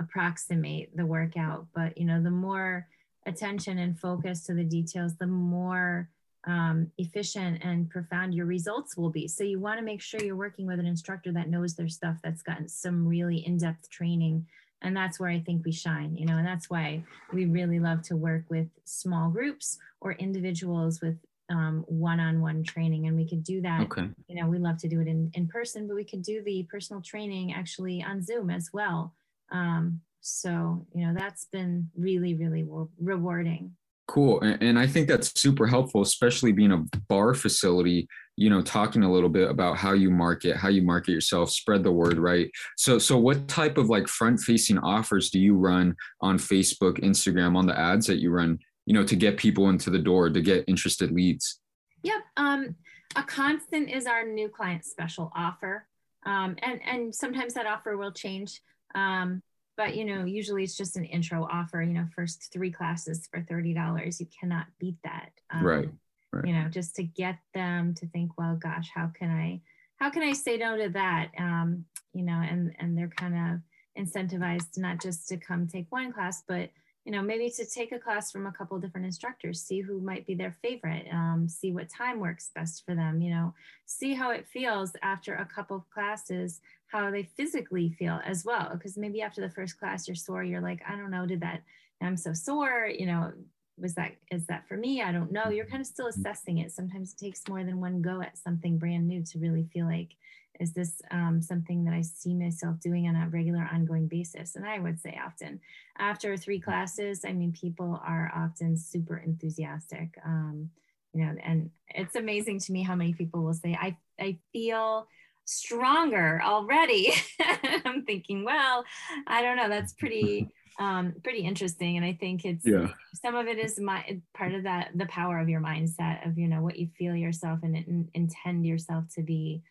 approximate 0.00 0.96
the 0.96 1.06
workout, 1.06 1.66
but 1.74 1.96
you 1.98 2.06
know, 2.06 2.22
the 2.22 2.30
more 2.30 2.88
attention 3.26 3.78
and 3.78 3.98
focus 3.98 4.46
to 4.46 4.54
the 4.54 4.64
details, 4.64 5.16
the 5.16 5.26
more 5.26 6.08
um, 6.46 6.90
efficient 6.96 7.62
and 7.62 7.90
profound 7.90 8.34
your 8.34 8.46
results 8.46 8.96
will 8.96 9.10
be. 9.10 9.28
So 9.28 9.44
you 9.44 9.60
want 9.60 9.78
to 9.78 9.84
make 9.84 10.00
sure 10.00 10.22
you're 10.22 10.36
working 10.36 10.66
with 10.66 10.80
an 10.80 10.86
instructor 10.86 11.32
that 11.32 11.50
knows 11.50 11.74
their 11.74 11.88
stuff, 11.88 12.16
that's 12.22 12.42
gotten 12.42 12.68
some 12.68 13.06
really 13.06 13.46
in-depth 13.46 13.90
training. 13.90 14.46
And 14.82 14.96
that's 14.96 15.20
where 15.20 15.28
I 15.28 15.40
think 15.40 15.64
we 15.64 15.72
shine, 15.72 16.16
you 16.16 16.26
know, 16.26 16.38
and 16.38 16.46
that's 16.46 16.70
why 16.70 17.04
we 17.32 17.44
really 17.46 17.80
love 17.80 18.02
to 18.02 18.16
work 18.16 18.44
with 18.48 18.68
small 18.84 19.28
groups 19.30 19.78
or 20.00 20.12
individuals 20.12 21.00
with 21.00 21.18
um, 21.50 21.84
one-on-one 21.88 22.62
training. 22.62 23.06
And 23.06 23.16
we 23.16 23.28
could 23.28 23.42
do 23.42 23.60
that 23.62 23.82
Okay. 23.82 24.08
you 24.28 24.40
know, 24.40 24.48
we 24.48 24.58
love 24.58 24.78
to 24.78 24.88
do 24.88 25.00
it 25.00 25.08
in, 25.08 25.30
in 25.34 25.48
person, 25.48 25.86
but 25.86 25.96
we 25.96 26.04
could 26.04 26.22
do 26.22 26.42
the 26.42 26.66
personal 26.70 27.02
training 27.02 27.52
actually 27.52 28.02
on 28.02 28.22
Zoom 28.22 28.48
as 28.50 28.70
well. 28.72 29.14
Um, 29.50 30.00
so, 30.20 30.86
you 30.94 31.06
know, 31.06 31.14
that's 31.14 31.46
been 31.46 31.90
really, 31.96 32.34
really 32.34 32.62
re- 32.62 32.86
rewarding. 33.00 33.74
Cool. 34.10 34.40
And, 34.40 34.60
and 34.60 34.76
I 34.76 34.88
think 34.88 35.06
that's 35.06 35.40
super 35.40 35.68
helpful, 35.68 36.02
especially 36.02 36.50
being 36.50 36.72
a 36.72 36.84
barre 37.08 37.32
facility, 37.32 38.08
you 38.34 38.50
know, 38.50 38.60
talking 38.60 39.04
a 39.04 39.12
little 39.12 39.28
bit 39.28 39.48
about 39.48 39.76
how 39.76 39.92
you 39.92 40.10
market, 40.10 40.56
how 40.56 40.68
you 40.68 40.82
market 40.82 41.12
yourself, 41.12 41.48
spread 41.52 41.84
the 41.84 41.92
word, 41.92 42.18
right? 42.18 42.50
So 42.76 42.98
so 42.98 43.16
what 43.16 43.46
type 43.46 43.78
of 43.78 43.88
like 43.88 44.08
front 44.08 44.40
facing 44.40 44.78
offers 44.78 45.30
do 45.30 45.38
you 45.38 45.54
run 45.54 45.94
on 46.20 46.38
Facebook, 46.38 46.98
Instagram, 47.04 47.56
on 47.56 47.66
the 47.66 47.78
ads 47.78 48.08
that 48.08 48.16
you 48.16 48.32
run, 48.32 48.58
you 48.84 48.94
know, 48.94 49.04
to 49.04 49.14
get 49.14 49.36
people 49.36 49.68
into 49.68 49.90
the 49.90 49.98
door, 50.00 50.28
to 50.28 50.40
get 50.40 50.64
interested 50.66 51.12
leads? 51.12 51.60
Yep. 52.02 52.22
Um, 52.36 52.74
a 53.14 53.22
constant 53.22 53.90
is 53.90 54.06
our 54.06 54.26
new 54.26 54.48
client 54.48 54.84
special 54.84 55.30
offer. 55.36 55.86
Um, 56.26 56.56
and, 56.62 56.80
and 56.84 57.14
sometimes 57.14 57.54
that 57.54 57.66
offer 57.66 57.96
will 57.96 58.12
change. 58.12 58.60
Um, 58.96 59.40
but 59.80 59.96
you 59.96 60.04
know, 60.04 60.26
usually 60.26 60.62
it's 60.62 60.76
just 60.76 60.98
an 60.98 61.06
intro 61.06 61.48
offer, 61.50 61.80
you 61.80 61.94
know, 61.94 62.06
first 62.14 62.52
three 62.52 62.70
classes 62.70 63.26
for 63.32 63.40
$30. 63.40 64.20
You 64.20 64.26
cannot 64.38 64.66
beat 64.78 64.98
that. 65.04 65.30
Um, 65.50 65.64
Right, 65.64 65.88
right. 66.34 66.46
You 66.46 66.52
know, 66.52 66.68
just 66.68 66.96
to 66.96 67.02
get 67.02 67.38
them 67.54 67.94
to 67.94 68.06
think, 68.08 68.32
well, 68.36 68.56
gosh, 68.56 68.90
how 68.94 69.06
can 69.06 69.30
I, 69.30 69.62
how 69.96 70.10
can 70.10 70.22
I 70.22 70.34
say 70.34 70.58
no 70.58 70.76
to 70.76 70.90
that? 70.90 71.30
Um, 71.38 71.86
you 72.12 72.24
know, 72.24 72.34
and, 72.46 72.76
and 72.78 72.96
they're 72.96 73.08
kind 73.08 73.34
of 73.34 74.04
incentivized 74.04 74.76
not 74.76 75.00
just 75.00 75.26
to 75.28 75.38
come 75.38 75.66
take 75.66 75.86
one 75.88 76.12
class, 76.12 76.42
but 76.46 76.68
you 77.06 77.12
know, 77.12 77.22
maybe 77.22 77.48
to 77.48 77.64
take 77.64 77.92
a 77.92 77.98
class 77.98 78.30
from 78.30 78.46
a 78.46 78.52
couple 78.52 78.78
different 78.78 79.06
instructors, 79.06 79.62
see 79.62 79.80
who 79.80 80.00
might 80.00 80.26
be 80.26 80.34
their 80.34 80.54
favorite, 80.60 81.06
um, 81.10 81.48
see 81.48 81.72
what 81.72 81.88
time 81.88 82.20
works 82.20 82.50
best 82.54 82.84
for 82.84 82.94
them, 82.94 83.22
you 83.22 83.30
know, 83.30 83.54
see 83.86 84.12
how 84.12 84.30
it 84.30 84.46
feels 84.46 84.92
after 85.02 85.34
a 85.36 85.46
couple 85.46 85.78
of 85.78 85.88
classes, 85.88 86.60
how 86.90 87.10
they 87.10 87.22
physically 87.22 87.90
feel 87.98 88.20
as 88.24 88.44
well. 88.44 88.70
Because 88.72 88.96
maybe 88.96 89.22
after 89.22 89.40
the 89.40 89.50
first 89.50 89.78
class, 89.78 90.08
you're 90.08 90.14
sore, 90.14 90.42
you're 90.42 90.60
like, 90.60 90.82
I 90.88 90.96
don't 90.96 91.10
know, 91.10 91.26
did 91.26 91.40
that, 91.40 91.62
I'm 92.02 92.16
so 92.16 92.32
sore, 92.32 92.88
you 92.92 93.06
know, 93.06 93.32
was 93.78 93.94
that, 93.94 94.12
is 94.30 94.46
that 94.46 94.66
for 94.68 94.76
me? 94.76 95.02
I 95.02 95.12
don't 95.12 95.32
know. 95.32 95.48
You're 95.48 95.66
kind 95.66 95.80
of 95.80 95.86
still 95.86 96.08
assessing 96.08 96.58
it. 96.58 96.72
Sometimes 96.72 97.12
it 97.12 97.24
takes 97.24 97.48
more 97.48 97.64
than 97.64 97.80
one 97.80 98.02
go 98.02 98.20
at 98.20 98.36
something 98.36 98.78
brand 98.78 99.06
new 99.06 99.22
to 99.24 99.38
really 99.38 99.68
feel 99.72 99.86
like, 99.86 100.16
is 100.58 100.72
this 100.74 101.00
um, 101.10 101.40
something 101.40 101.84
that 101.84 101.94
I 101.94 102.02
see 102.02 102.34
myself 102.34 102.78
doing 102.80 103.08
on 103.08 103.16
a 103.16 103.28
regular, 103.30 103.66
ongoing 103.72 104.06
basis? 104.08 104.56
And 104.56 104.66
I 104.66 104.78
would 104.78 105.00
say 105.00 105.18
often 105.24 105.60
after 105.98 106.36
three 106.36 106.60
classes, 106.60 107.24
I 107.24 107.32
mean, 107.32 107.52
people 107.52 107.98
are 108.04 108.30
often 108.34 108.76
super 108.76 109.16
enthusiastic. 109.16 110.18
Um, 110.22 110.70
you 111.14 111.24
know, 111.24 111.34
and 111.42 111.70
it's 111.88 112.14
amazing 112.14 112.60
to 112.60 112.72
me 112.72 112.82
how 112.82 112.94
many 112.94 113.14
people 113.14 113.42
will 113.42 113.54
say, 113.54 113.76
I, 113.80 113.96
I 114.20 114.38
feel 114.52 115.06
stronger 115.44 116.40
already. 116.42 117.12
I'm 117.84 118.04
thinking, 118.04 118.44
well, 118.44 118.84
I 119.26 119.42
don't 119.42 119.56
know, 119.56 119.68
that's 119.68 119.92
pretty 119.94 120.48
um 120.78 121.12
pretty 121.24 121.40
interesting 121.40 121.96
and 121.96 122.06
i 122.06 122.16
think 122.20 122.44
it's 122.44 122.64
Yeah. 122.64 122.88
some 123.12 123.34
of 123.34 123.48
it 123.48 123.58
is 123.58 123.78
my 123.80 124.20
part 124.34 124.54
of 124.54 124.62
that 124.62 124.90
the 124.94 125.06
power 125.06 125.38
of 125.40 125.48
your 125.48 125.60
mindset 125.60 126.26
of 126.26 126.38
you 126.38 126.46
know 126.46 126.62
what 126.62 126.78
you 126.78 126.88
feel 126.96 127.14
yourself 127.14 127.58
and, 127.64 127.74
and 127.76 128.08
intend 128.14 128.64
yourself 128.64 129.04
to 129.14 129.22
be 129.22 129.62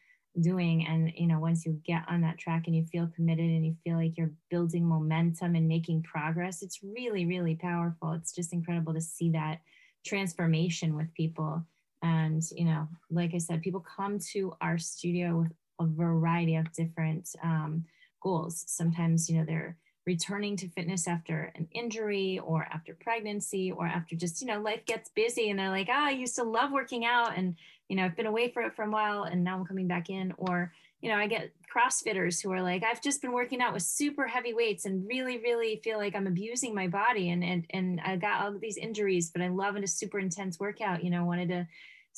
doing 0.41 0.85
and 0.85 1.11
you 1.15 1.25
know 1.25 1.39
once 1.39 1.65
you 1.65 1.81
get 1.85 2.03
on 2.07 2.21
that 2.21 2.37
track 2.37 2.63
and 2.67 2.75
you 2.75 2.85
feel 2.85 3.09
committed 3.15 3.45
and 3.45 3.65
you 3.65 3.75
feel 3.83 3.95
like 3.95 4.17
you're 4.17 4.33
building 4.49 4.85
momentum 4.85 5.55
and 5.55 5.67
making 5.67 6.03
progress 6.03 6.61
it's 6.61 6.79
really 6.83 7.25
really 7.25 7.55
powerful 7.55 8.11
it's 8.11 8.33
just 8.33 8.53
incredible 8.53 8.93
to 8.93 9.01
see 9.01 9.31
that 9.31 9.59
transformation 10.05 10.95
with 10.95 11.11
people 11.13 11.65
and 12.03 12.43
you 12.55 12.65
know 12.65 12.87
like 13.09 13.33
i 13.33 13.37
said 13.37 13.61
people 13.61 13.81
come 13.97 14.19
to 14.19 14.53
our 14.61 14.77
studio 14.77 15.39
with 15.39 15.51
a 15.79 15.85
variety 15.85 16.55
of 16.55 16.71
different 16.73 17.29
um, 17.43 17.85
goals. 18.21 18.63
Sometimes 18.67 19.29
you 19.29 19.37
know 19.37 19.45
they're 19.45 19.77
returning 20.05 20.55
to 20.57 20.67
fitness 20.69 21.07
after 21.07 21.51
an 21.55 21.67
injury 21.71 22.39
or 22.43 22.67
after 22.71 22.97
pregnancy 22.99 23.71
or 23.71 23.85
after 23.85 24.15
just 24.15 24.41
you 24.41 24.47
know 24.47 24.59
life 24.59 24.83
gets 24.85 25.09
busy 25.09 25.51
and 25.51 25.59
they're 25.59 25.69
like 25.69 25.87
ah 25.91 26.07
i 26.07 26.09
used 26.09 26.35
to 26.35 26.43
love 26.43 26.71
working 26.71 27.05
out 27.05 27.37
and 27.37 27.55
you 27.89 27.95
know 27.95 28.05
i've 28.05 28.15
been 28.15 28.25
away 28.25 28.49
for 28.49 28.63
it 28.63 28.73
for 28.75 28.85
a 28.85 28.89
while 28.89 29.23
and 29.23 29.43
now 29.43 29.55
i'm 29.55 29.65
coming 29.65 29.87
back 29.87 30.09
in. 30.09 30.33
Or 30.37 30.73
you 31.01 31.09
know 31.09 31.15
i 31.15 31.27
get 31.27 31.51
crossfitters 31.73 32.41
who 32.41 32.51
are 32.51 32.61
like 32.61 32.83
i've 32.83 33.01
just 33.03 33.21
been 33.21 33.31
working 33.31 33.61
out 33.61 33.73
with 33.73 33.83
super 33.83 34.27
heavy 34.27 34.53
weights 34.53 34.85
and 34.85 35.07
really 35.07 35.37
really 35.37 35.79
feel 35.83 35.97
like 35.97 36.15
i'm 36.15 36.27
abusing 36.27 36.73
my 36.73 36.87
body 36.87 37.29
and 37.29 37.43
and, 37.43 37.65
and 37.69 38.01
i 38.03 38.15
got 38.15 38.41
all 38.41 38.57
these 38.57 38.77
injuries 38.77 39.29
but 39.29 39.41
i 39.41 39.47
love 39.47 39.75
it 39.75 39.83
a 39.83 39.87
super 39.87 40.17
intense 40.17 40.59
workout 40.59 41.03
you 41.03 41.09
know 41.09 41.23
wanted 41.23 41.49
to 41.49 41.67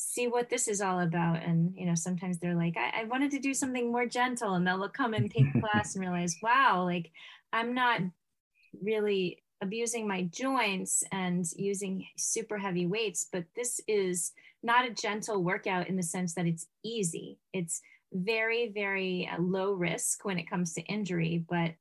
see 0.02 0.28
what 0.28 0.49
this 0.49 0.68
is 0.68 0.82
all 0.82 1.02
about 1.02 1.43
and 1.43 1.74
you 1.76 1.86
know 1.86 1.95
sometimes 1.95 2.39
they're 2.39 2.56
like 2.56 2.76
I, 2.78 3.02
I 3.02 3.04
wanted 3.06 3.32
to 3.32 3.39
do 3.39 3.54
something 3.54 3.91
more 3.91 4.06
gentle 4.06 4.56
and 4.56 4.66
they'll 4.66 4.89
come 4.89 5.14
and 5.14 5.30
take 5.30 5.45
class 5.62 5.95
and 5.95 6.02
realize 6.02 6.36
wow 6.41 6.84
like 6.84 7.12
i'm 7.54 7.74
not 7.74 8.02
really 8.82 9.43
abusing 9.62 10.08
my 10.08 10.24
joints 10.24 11.04
and 11.12 11.45
using 11.56 12.06
super 12.18 12.58
heavy 12.58 12.88
weights 12.88 13.28
but 13.32 13.45
this 13.56 13.80
is 13.88 14.32
not 14.64 14.88
a 14.88 14.93
gentle 14.93 15.43
workout 15.43 15.88
in 15.88 15.95
the 15.95 16.04
sense 16.04 16.36
that 16.36 16.45
it's 16.45 16.68
easy. 16.84 17.39
It's 17.52 17.82
very 18.14 18.72
very 18.74 19.30
uh, 19.32 19.41
low 19.41 19.74
risk 19.74 20.26
when 20.26 20.38
it 20.38 20.49
comes 20.49 20.74
to 20.74 20.82
injury 20.82 21.45
but 21.49 21.72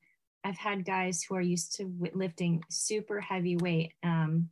i've 0.44 0.56
had 0.56 0.84
guys 0.84 1.22
who 1.22 1.34
are 1.34 1.40
used 1.40 1.74
to 1.74 1.92
lifting 2.14 2.62
super 2.70 3.20
heavy 3.20 3.56
weight 3.56 3.94
um, 4.04 4.48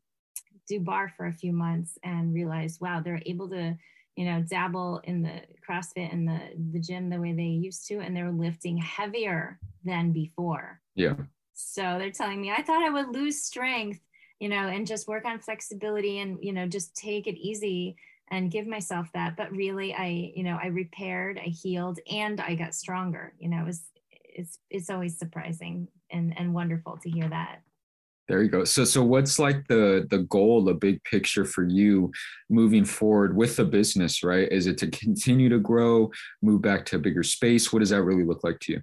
do 0.69 0.81
barre 0.81 1.13
for 1.17 1.27
a 1.27 1.33
few 1.33 1.53
months 1.53 1.99
and 2.03 2.35
realize 2.35 2.79
wow 2.81 3.01
they're 3.01 3.23
able 3.27 3.49
to 3.49 3.77
you 4.17 4.25
know 4.25 4.43
dabble 4.43 5.01
in 5.05 5.23
the 5.23 5.41
crossfit 5.67 6.13
and 6.13 6.27
the 6.27 6.41
the 6.73 6.81
gym 6.81 7.09
the 7.09 7.21
way 7.21 7.33
they 7.33 7.43
used 7.43 7.87
to 7.87 8.01
and 8.01 8.17
they're 8.17 8.33
lifting 8.33 8.77
heavier 8.77 9.59
than 9.85 10.13
before. 10.13 10.81
Yeah. 10.95 11.15
so 11.55 11.97
they're 11.99 12.11
telling 12.11 12.41
me 12.41 12.51
i 12.51 12.63
thought 12.63 12.83
i 12.83 12.91
would 12.91 13.15
lose 13.15 13.43
strength 13.45 14.01
you 14.41 14.49
know 14.49 14.67
and 14.69 14.87
just 14.87 15.09
work 15.09 15.25
on 15.25 15.39
flexibility 15.39 16.19
and 16.19 16.39
you 16.43 16.53
know 16.53 16.67
just 16.67 16.95
take 16.97 17.27
it 17.27 17.39
easy 17.39 17.97
and 18.31 18.51
give 18.51 18.67
myself 18.67 19.09
that. 19.15 19.37
But 19.37 19.51
really 19.53 19.95
i 19.95 20.33
you 20.35 20.43
know 20.43 20.59
i 20.63 20.67
repaired 20.67 21.39
i 21.39 21.49
healed 21.49 21.99
and 22.11 22.41
i 22.41 22.55
got 22.55 22.75
stronger. 22.75 23.33
You 23.39 23.49
know 23.49 23.63
it 23.63 23.67
was 23.67 23.83
it's 24.25 24.59
it's 24.71 24.91
always 24.91 25.19
surprising 25.19 25.89
and 26.11 26.39
and 26.39 26.55
wonderful 26.55 26.97
to 26.99 27.11
hear 27.11 27.29
that 27.29 27.61
There 28.29 28.43
you 28.43 28.51
go. 28.51 28.65
So 28.65 28.85
so 28.85 29.03
what's 29.03 29.39
like 29.39 29.67
the 29.69 30.07
the 30.11 30.19
goal, 30.19 30.63
the 30.63 30.75
big 30.75 31.03
picture 31.05 31.47
for 31.47 31.65
you 31.65 32.13
moving 32.51 32.85
forward 32.85 33.35
with 33.35 33.57
the 33.57 33.65
business, 33.65 34.23
right? 34.23 34.51
Is 34.53 34.67
it 34.67 34.77
to 34.79 34.91
continue 34.91 35.49
to 35.49 35.59
grow, 35.59 36.11
move 36.43 36.61
back 36.61 36.85
to 36.87 36.97
a 36.97 36.99
bigger 36.99 37.23
space? 37.23 37.73
What 37.73 37.79
does 37.79 37.91
that 37.91 38.03
really 38.03 38.25
look 38.25 38.45
like 38.45 38.61
to 38.61 38.73
you? 38.73 38.83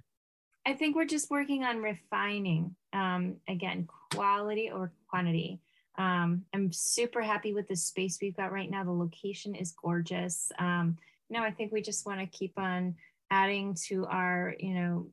I 0.66 0.72
think 0.72 0.96
we're 0.96 1.04
just 1.06 1.30
working 1.30 1.62
on 1.62 1.78
refining, 1.78 2.74
um, 2.92 3.36
again, 3.48 3.86
quality 4.12 4.68
or 4.68 4.92
quantity. 5.08 5.60
Um, 5.96 6.42
I'm 6.52 6.72
super 6.72 7.22
happy 7.22 7.54
with 7.54 7.68
the 7.68 7.76
space 7.76 8.18
we've 8.20 8.36
got 8.36 8.52
right 8.52 8.68
now. 8.68 8.82
The 8.82 8.90
location 8.90 9.54
is 9.54 9.70
gorgeous. 9.70 10.50
Um, 10.58 10.96
no, 11.30 11.42
I 11.42 11.52
think 11.52 11.70
we 11.70 11.82
just 11.82 12.04
want 12.04 12.18
to 12.18 12.26
keep 12.26 12.58
on 12.58 12.96
adding 13.30 13.76
to 13.86 14.06
our, 14.06 14.56
you 14.58 14.74
know, 14.74 15.06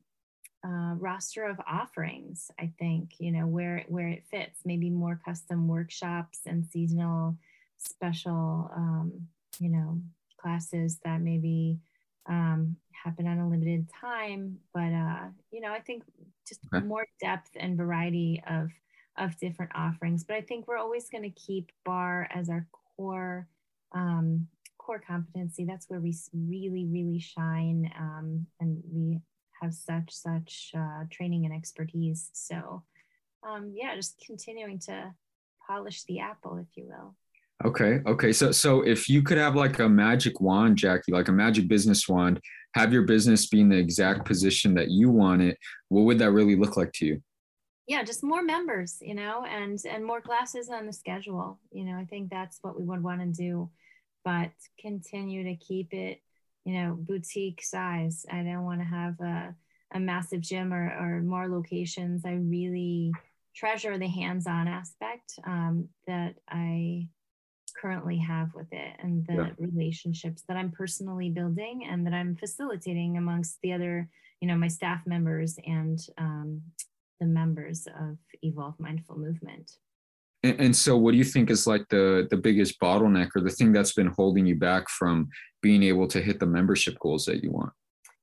uh, 0.64 0.94
roster 0.98 1.44
of 1.44 1.60
offerings. 1.66 2.50
I 2.58 2.72
think 2.78 3.14
you 3.18 3.32
know 3.32 3.46
where 3.46 3.84
where 3.88 4.08
it 4.08 4.24
fits. 4.30 4.60
Maybe 4.64 4.90
more 4.90 5.20
custom 5.24 5.68
workshops 5.68 6.40
and 6.46 6.64
seasonal 6.66 7.36
special, 7.76 8.70
um, 8.74 9.28
you 9.60 9.68
know, 9.68 10.00
classes 10.40 10.98
that 11.04 11.20
maybe 11.20 11.78
um, 12.26 12.76
happen 12.92 13.26
on 13.26 13.38
a 13.38 13.48
limited 13.48 13.88
time. 14.00 14.58
But 14.72 14.92
uh, 14.92 15.26
you 15.50 15.60
know, 15.60 15.72
I 15.72 15.80
think 15.80 16.04
just 16.48 16.60
Okay. 16.72 16.84
more 16.84 17.06
depth 17.20 17.50
and 17.56 17.76
variety 17.76 18.42
of 18.48 18.70
of 19.16 19.38
different 19.38 19.72
offerings. 19.74 20.24
But 20.24 20.36
I 20.36 20.40
think 20.40 20.66
we're 20.66 20.78
always 20.78 21.08
going 21.08 21.24
to 21.24 21.30
keep 21.30 21.70
barre 21.84 22.28
as 22.34 22.48
our 22.48 22.66
core 22.96 23.46
um, 23.92 24.48
core 24.78 25.02
competency. 25.06 25.64
That's 25.64 25.88
where 25.88 26.00
we 26.00 26.14
really, 26.32 26.86
really 26.86 27.18
shine, 27.18 27.90
um, 27.98 28.46
and 28.60 28.82
we 28.90 29.20
have 29.60 29.72
such 29.72 30.10
such 30.10 30.72
uh, 30.76 31.04
training 31.10 31.44
and 31.44 31.54
expertise. 31.54 32.30
So, 32.32 32.82
um, 33.48 33.72
yeah, 33.74 33.94
just 33.94 34.22
continuing 34.24 34.78
to 34.80 35.14
polish 35.66 36.04
the 36.04 36.20
apple, 36.20 36.58
if 36.58 36.76
you 36.76 36.86
will. 36.86 37.14
Okay. 37.64 38.00
Okay. 38.06 38.32
So 38.32 38.52
so 38.52 38.82
if 38.82 39.08
you 39.08 39.22
could 39.22 39.38
have 39.38 39.54
like 39.54 39.78
a 39.78 39.88
magic 39.88 40.40
wand, 40.40 40.76
Jackie, 40.76 41.12
like 41.12 41.28
a 41.28 41.32
magic 41.32 41.68
business 41.68 42.08
wand, 42.08 42.40
have 42.74 42.92
your 42.92 43.02
business 43.02 43.46
be 43.46 43.60
in 43.60 43.68
the 43.68 43.78
exact 43.78 44.24
position 44.24 44.74
that 44.74 44.90
you 44.90 45.08
want 45.08 45.40
it, 45.40 45.56
what 45.88 46.02
would 46.02 46.18
that 46.18 46.32
really 46.32 46.56
look 46.56 46.76
like 46.76 46.92
to 46.94 47.06
you? 47.06 47.22
Yeah, 47.86 48.02
just 48.02 48.24
more 48.24 48.42
members, 48.42 48.98
you 49.00 49.14
know, 49.14 49.44
and 49.44 49.78
and 49.88 50.04
more 50.04 50.20
classes 50.20 50.68
on 50.68 50.86
the 50.86 50.92
schedule. 50.92 51.60
You 51.70 51.84
know, 51.84 51.96
I 51.96 52.04
think 52.06 52.30
that's 52.30 52.58
what 52.62 52.78
we 52.78 52.84
would 52.84 53.02
want 53.02 53.20
to 53.20 53.26
do, 53.26 53.70
but 54.24 54.50
continue 54.80 55.44
to 55.44 55.56
keep 55.56 55.92
it, 55.92 56.20
you 56.64 56.74
know, 56.74 56.96
boutique 56.98 57.62
size. 57.62 58.24
I 58.30 58.42
don't 58.42 58.64
want 58.64 58.80
to 58.80 58.86
have 58.86 59.20
a 59.20 59.54
a 59.94 60.00
massive 60.00 60.40
gym 60.40 60.74
or, 60.74 60.90
or 60.98 61.22
more 61.22 61.48
locations. 61.48 62.24
I 62.24 62.32
really 62.32 63.12
treasure 63.54 63.96
the 63.96 64.08
hands-on 64.08 64.66
aspect 64.66 65.38
um, 65.46 65.88
that 66.06 66.34
I 66.48 67.08
currently 67.80 68.18
have 68.18 68.52
with 68.54 68.72
it 68.72 68.96
and 68.98 69.24
the 69.26 69.34
yeah. 69.34 69.50
relationships 69.58 70.42
that 70.48 70.56
I'm 70.56 70.72
personally 70.72 71.30
building 71.30 71.86
and 71.88 72.06
that 72.06 72.14
I'm 72.14 72.36
facilitating 72.36 73.16
amongst 73.16 73.58
the 73.62 73.72
other, 73.72 74.08
you 74.40 74.48
know, 74.48 74.56
my 74.56 74.68
staff 74.68 75.02
members 75.06 75.56
and 75.64 75.98
um, 76.18 76.62
the 77.20 77.26
members 77.26 77.86
of 77.86 78.16
Evolve 78.42 78.78
Mindful 78.80 79.18
Movement. 79.18 79.70
And, 80.44 80.60
and 80.60 80.76
so, 80.76 80.96
what 80.96 81.12
do 81.12 81.16
you 81.16 81.24
think 81.24 81.50
is 81.50 81.66
like 81.66 81.88
the 81.88 82.28
the 82.30 82.36
biggest 82.36 82.78
bottleneck 82.78 83.30
or 83.34 83.40
the 83.40 83.50
thing 83.50 83.72
that's 83.72 83.94
been 83.94 84.08
holding 84.08 84.46
you 84.46 84.56
back 84.56 84.88
from 84.90 85.30
being 85.62 85.82
able 85.82 86.06
to 86.08 86.20
hit 86.20 86.38
the 86.38 86.46
membership 86.46 86.98
goals 87.00 87.24
that 87.24 87.42
you 87.42 87.50
want? 87.50 87.72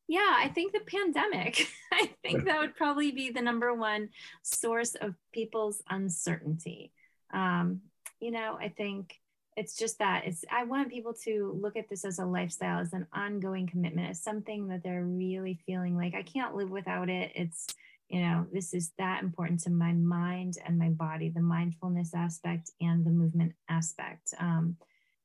Yeah, 0.08 0.36
I 0.38 0.50
think 0.50 0.72
the 0.72 0.82
pandemic. 0.82 1.68
I 1.92 2.12
think 2.22 2.46
that 2.46 2.60
would 2.60 2.76
probably 2.76 3.12
be 3.12 3.32
the 3.32 3.42
number 3.42 3.74
one 3.74 4.10
source 4.44 4.94
of 4.96 5.16
people's 5.34 5.82
uncertainty. 5.90 6.92
Um, 7.34 7.82
you 8.20 8.30
know, 8.30 8.58
I 8.60 8.70
think 8.70 9.16
it's 9.58 9.76
just 9.76 10.00
that 10.00 10.24
it's 10.26 10.46
i 10.50 10.64
want 10.64 10.90
people 10.90 11.14
to 11.14 11.58
look 11.62 11.76
at 11.76 11.90
this 11.90 12.06
as 12.06 12.20
a 12.20 12.26
lifestyle 12.26 12.80
as 12.80 12.94
an 12.94 13.06
ongoing 13.14 13.68
commitment 13.68 14.10
as 14.10 14.24
something 14.24 14.70
that 14.70 14.82
they're 14.82 15.04
really 15.04 15.60
feeling 15.66 15.98
like 15.98 16.16
i 16.16 16.24
can't 16.24 16.56
live 16.56 16.70
without 16.70 17.10
it 17.10 17.34
it's 17.36 17.68
you 18.12 18.22
know 18.22 18.46
this 18.52 18.74
is 18.74 18.92
that 18.98 19.24
important 19.24 19.60
to 19.62 19.70
my 19.70 19.94
mind 19.94 20.56
and 20.66 20.78
my 20.78 20.90
body 20.90 21.30
the 21.30 21.42
mindfulness 21.42 22.14
aspect 22.14 22.72
and 22.82 23.06
the 23.06 23.12
movement 23.12 23.54
aspect. 23.70 24.34
Um, 24.40 24.78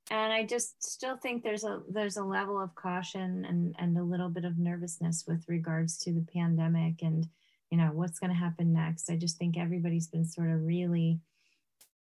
and 0.09 0.33
i 0.33 0.45
just 0.45 0.81
still 0.85 1.17
think 1.17 1.43
there's 1.43 1.65
a 1.65 1.83
there's 1.91 2.17
a 2.17 2.23
level 2.23 2.63
of 2.63 2.73
caution 2.77 3.45
and 3.45 3.75
and 3.81 3.99
a 3.99 4.03
little 4.05 4.29
bit 4.29 4.45
of 4.45 4.57
nervousness 4.57 5.25
with 5.27 5.45
regards 5.49 5.99
to 5.99 6.13
the 6.13 6.25
pandemic 6.33 7.03
and 7.03 7.27
you 7.71 7.79
know 7.79 7.91
what's 7.93 8.19
going 8.19 8.31
to 8.31 8.37
happen 8.37 8.73
next. 8.73 9.11
I 9.11 9.17
just 9.17 9.39
think 9.39 9.57
everybody's 9.57 10.07
been 10.07 10.25
sort 10.25 10.51
of 10.51 10.65
really 10.65 11.21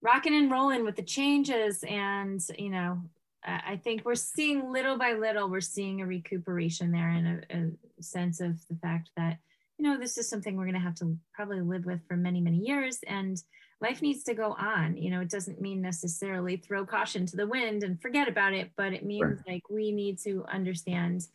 rocking 0.03 0.35
and 0.35 0.51
rolling 0.51 0.85
with 0.85 0.97
the 0.97 1.03
changes 1.03 1.83
and 1.89 2.41
you 2.59 2.69
know 2.69 3.01
i 3.43 3.81
think 3.83 4.05
we're 4.05 4.15
seeing 4.15 4.71
little 4.71 4.99
by 4.99 5.13
little 5.13 5.49
we're 5.49 5.61
seeing 5.61 6.03
a 6.03 6.07
recuperation 6.07 6.93
there 6.93 7.09
and 7.09 7.47
a, 7.51 7.57
a 7.57 8.03
sense 8.03 8.41
of 8.41 8.61
the 8.69 8.77
fact 8.77 9.09
that 9.17 9.39
you 9.79 9.85
know 9.85 9.99
this 9.99 10.19
is 10.19 10.29
something 10.29 10.57
we're 10.57 10.65
going 10.65 10.75
to 10.75 10.81
have 10.81 10.95
to 10.97 11.17
probably 11.33 11.61
live 11.61 11.85
with 11.85 12.01
for 12.07 12.17
many 12.17 12.41
many 12.41 12.59
years 12.59 12.99
and 13.07 13.43
life 13.81 14.01
needs 14.01 14.23
to 14.25 14.35
go 14.35 14.53
on. 14.53 14.97
You 14.97 15.11
know 15.11 15.21
it 15.21 15.31
doesn't 15.31 15.61
mean 15.61 15.83
necessarily 15.83 16.57
throw 16.57 16.87
caution 16.87 17.27
to 17.27 17.37
the 17.37 17.47
wind 17.47 17.83
and 17.83 18.01
forget 18.01 18.29
about 18.29 18.53
it 18.55 18.71
but 18.77 18.93
it 18.93 19.05
means 19.05 19.41
like 19.47 19.69
we 19.69 19.93
need 19.93 20.19
to 20.21 20.45
understand 20.51 21.27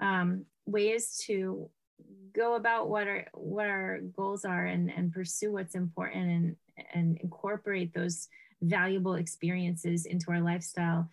um, 0.00 0.44
ways 0.66 1.22
to 1.26 1.70
go 2.34 2.54
about 2.54 2.90
what 2.90 3.08
our 3.08 3.26
what 3.32 3.66
our 3.66 4.00
goals 4.14 4.44
are 4.44 4.66
and 4.66 4.92
and 4.94 5.12
pursue 5.12 5.52
what's 5.52 5.74
important 5.74 6.30
and 6.30 6.56
and 6.92 7.18
incorporate 7.22 7.94
those 7.94 8.28
valuable 8.62 9.14
experiences 9.14 10.04
into 10.06 10.30
our 10.30 10.40
lifestyle 10.40 11.08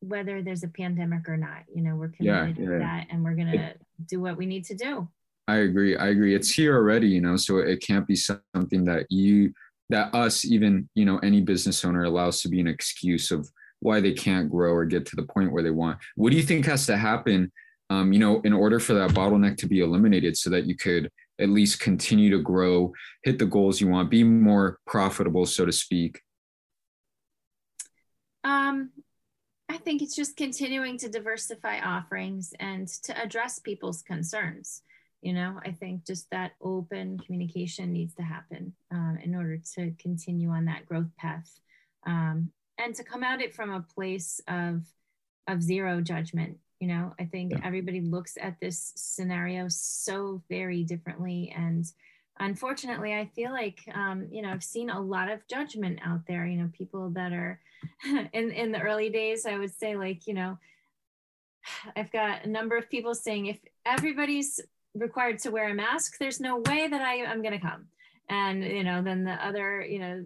whether 0.00 0.42
there's 0.42 0.64
a 0.64 0.68
pandemic 0.68 1.28
or 1.28 1.36
not. 1.36 1.62
You 1.72 1.82
know 1.82 1.94
we're 1.94 2.08
committed 2.08 2.58
yeah, 2.58 2.64
yeah. 2.64 2.70
to 2.72 2.78
that 2.78 3.06
and 3.10 3.22
we're 3.22 3.36
gonna 3.36 3.74
do 4.06 4.20
what 4.20 4.36
we 4.36 4.44
need 4.44 4.64
to 4.66 4.74
do 4.74 5.08
i 5.48 5.56
agree 5.56 5.96
i 5.96 6.08
agree 6.08 6.34
it's 6.34 6.50
here 6.50 6.76
already 6.76 7.08
you 7.08 7.20
know 7.20 7.36
so 7.36 7.58
it 7.58 7.80
can't 7.80 8.06
be 8.06 8.16
something 8.16 8.84
that 8.84 9.06
you 9.10 9.52
that 9.90 10.14
us 10.14 10.44
even 10.44 10.88
you 10.94 11.04
know 11.04 11.18
any 11.18 11.40
business 11.40 11.84
owner 11.84 12.04
allows 12.04 12.40
to 12.40 12.48
be 12.48 12.60
an 12.60 12.66
excuse 12.68 13.30
of 13.30 13.48
why 13.80 14.00
they 14.00 14.12
can't 14.12 14.50
grow 14.50 14.72
or 14.72 14.84
get 14.84 15.04
to 15.04 15.16
the 15.16 15.24
point 15.24 15.52
where 15.52 15.62
they 15.62 15.70
want 15.70 15.98
what 16.16 16.30
do 16.30 16.36
you 16.36 16.42
think 16.42 16.64
has 16.64 16.86
to 16.86 16.96
happen 16.96 17.52
um, 17.90 18.12
you 18.12 18.18
know 18.18 18.40
in 18.42 18.52
order 18.52 18.80
for 18.80 18.94
that 18.94 19.10
bottleneck 19.10 19.56
to 19.58 19.66
be 19.66 19.80
eliminated 19.80 20.36
so 20.36 20.48
that 20.48 20.64
you 20.64 20.74
could 20.74 21.10
at 21.38 21.48
least 21.48 21.80
continue 21.80 22.30
to 22.30 22.42
grow, 22.42 22.92
hit 23.22 23.38
the 23.38 23.46
goals 23.46 23.80
you 23.80 23.88
want, 23.88 24.10
be 24.10 24.22
more 24.22 24.78
profitable, 24.86 25.46
so 25.46 25.66
to 25.66 25.72
speak? 25.72 26.20
Um, 28.44 28.90
I 29.68 29.78
think 29.78 30.02
it's 30.02 30.14
just 30.14 30.36
continuing 30.36 30.98
to 30.98 31.08
diversify 31.08 31.80
offerings 31.80 32.52
and 32.60 32.86
to 33.02 33.20
address 33.20 33.58
people's 33.58 34.02
concerns. 34.02 34.82
You 35.24 35.32
know, 35.32 35.58
I 35.64 35.72
think 35.72 36.04
just 36.04 36.30
that 36.30 36.52
open 36.60 37.18
communication 37.18 37.92
needs 37.92 38.14
to 38.14 38.22
happen 38.22 38.74
um, 38.90 39.18
in 39.22 39.34
order 39.34 39.58
to 39.74 39.92
continue 39.98 40.50
on 40.50 40.66
that 40.66 40.86
growth 40.86 41.10
path 41.18 41.60
um, 42.06 42.50
and 42.78 42.94
to 42.94 43.04
come 43.04 43.22
at 43.22 43.40
it 43.40 43.54
from 43.54 43.70
a 43.70 43.80
place 43.80 44.40
of 44.48 44.82
of 45.46 45.62
zero 45.62 46.00
judgment 46.00 46.56
you 46.80 46.88
know 46.88 47.12
i 47.18 47.24
think 47.24 47.52
yeah. 47.52 47.60
everybody 47.62 48.00
looks 48.00 48.36
at 48.40 48.58
this 48.60 48.92
scenario 48.96 49.66
so 49.68 50.42
very 50.48 50.82
differently 50.82 51.52
and 51.56 51.84
unfortunately 52.40 53.14
i 53.14 53.30
feel 53.34 53.52
like 53.52 53.80
um, 53.94 54.26
you 54.30 54.42
know 54.42 54.50
i've 54.50 54.64
seen 54.64 54.90
a 54.90 55.00
lot 55.00 55.30
of 55.30 55.46
judgment 55.46 55.98
out 56.04 56.20
there 56.26 56.46
you 56.46 56.56
know 56.56 56.70
people 56.72 57.10
that 57.10 57.32
are 57.32 57.60
in 58.32 58.50
in 58.50 58.72
the 58.72 58.80
early 58.80 59.10
days 59.10 59.46
i 59.46 59.56
would 59.56 59.74
say 59.74 59.96
like 59.96 60.26
you 60.26 60.34
know 60.34 60.58
i've 61.96 62.10
got 62.10 62.44
a 62.44 62.48
number 62.48 62.76
of 62.76 62.88
people 62.90 63.14
saying 63.14 63.46
if 63.46 63.58
everybody's 63.84 64.60
required 64.94 65.38
to 65.38 65.50
wear 65.50 65.70
a 65.70 65.74
mask 65.74 66.18
there's 66.18 66.40
no 66.40 66.58
way 66.58 66.86
that 66.88 67.02
i 67.02 67.14
am 67.14 67.42
going 67.42 67.52
to 67.52 67.58
come 67.58 67.86
and 68.28 68.64
you 68.64 68.84
know 68.84 69.02
then 69.02 69.24
the 69.24 69.32
other 69.44 69.82
you 69.82 69.98
know 69.98 70.24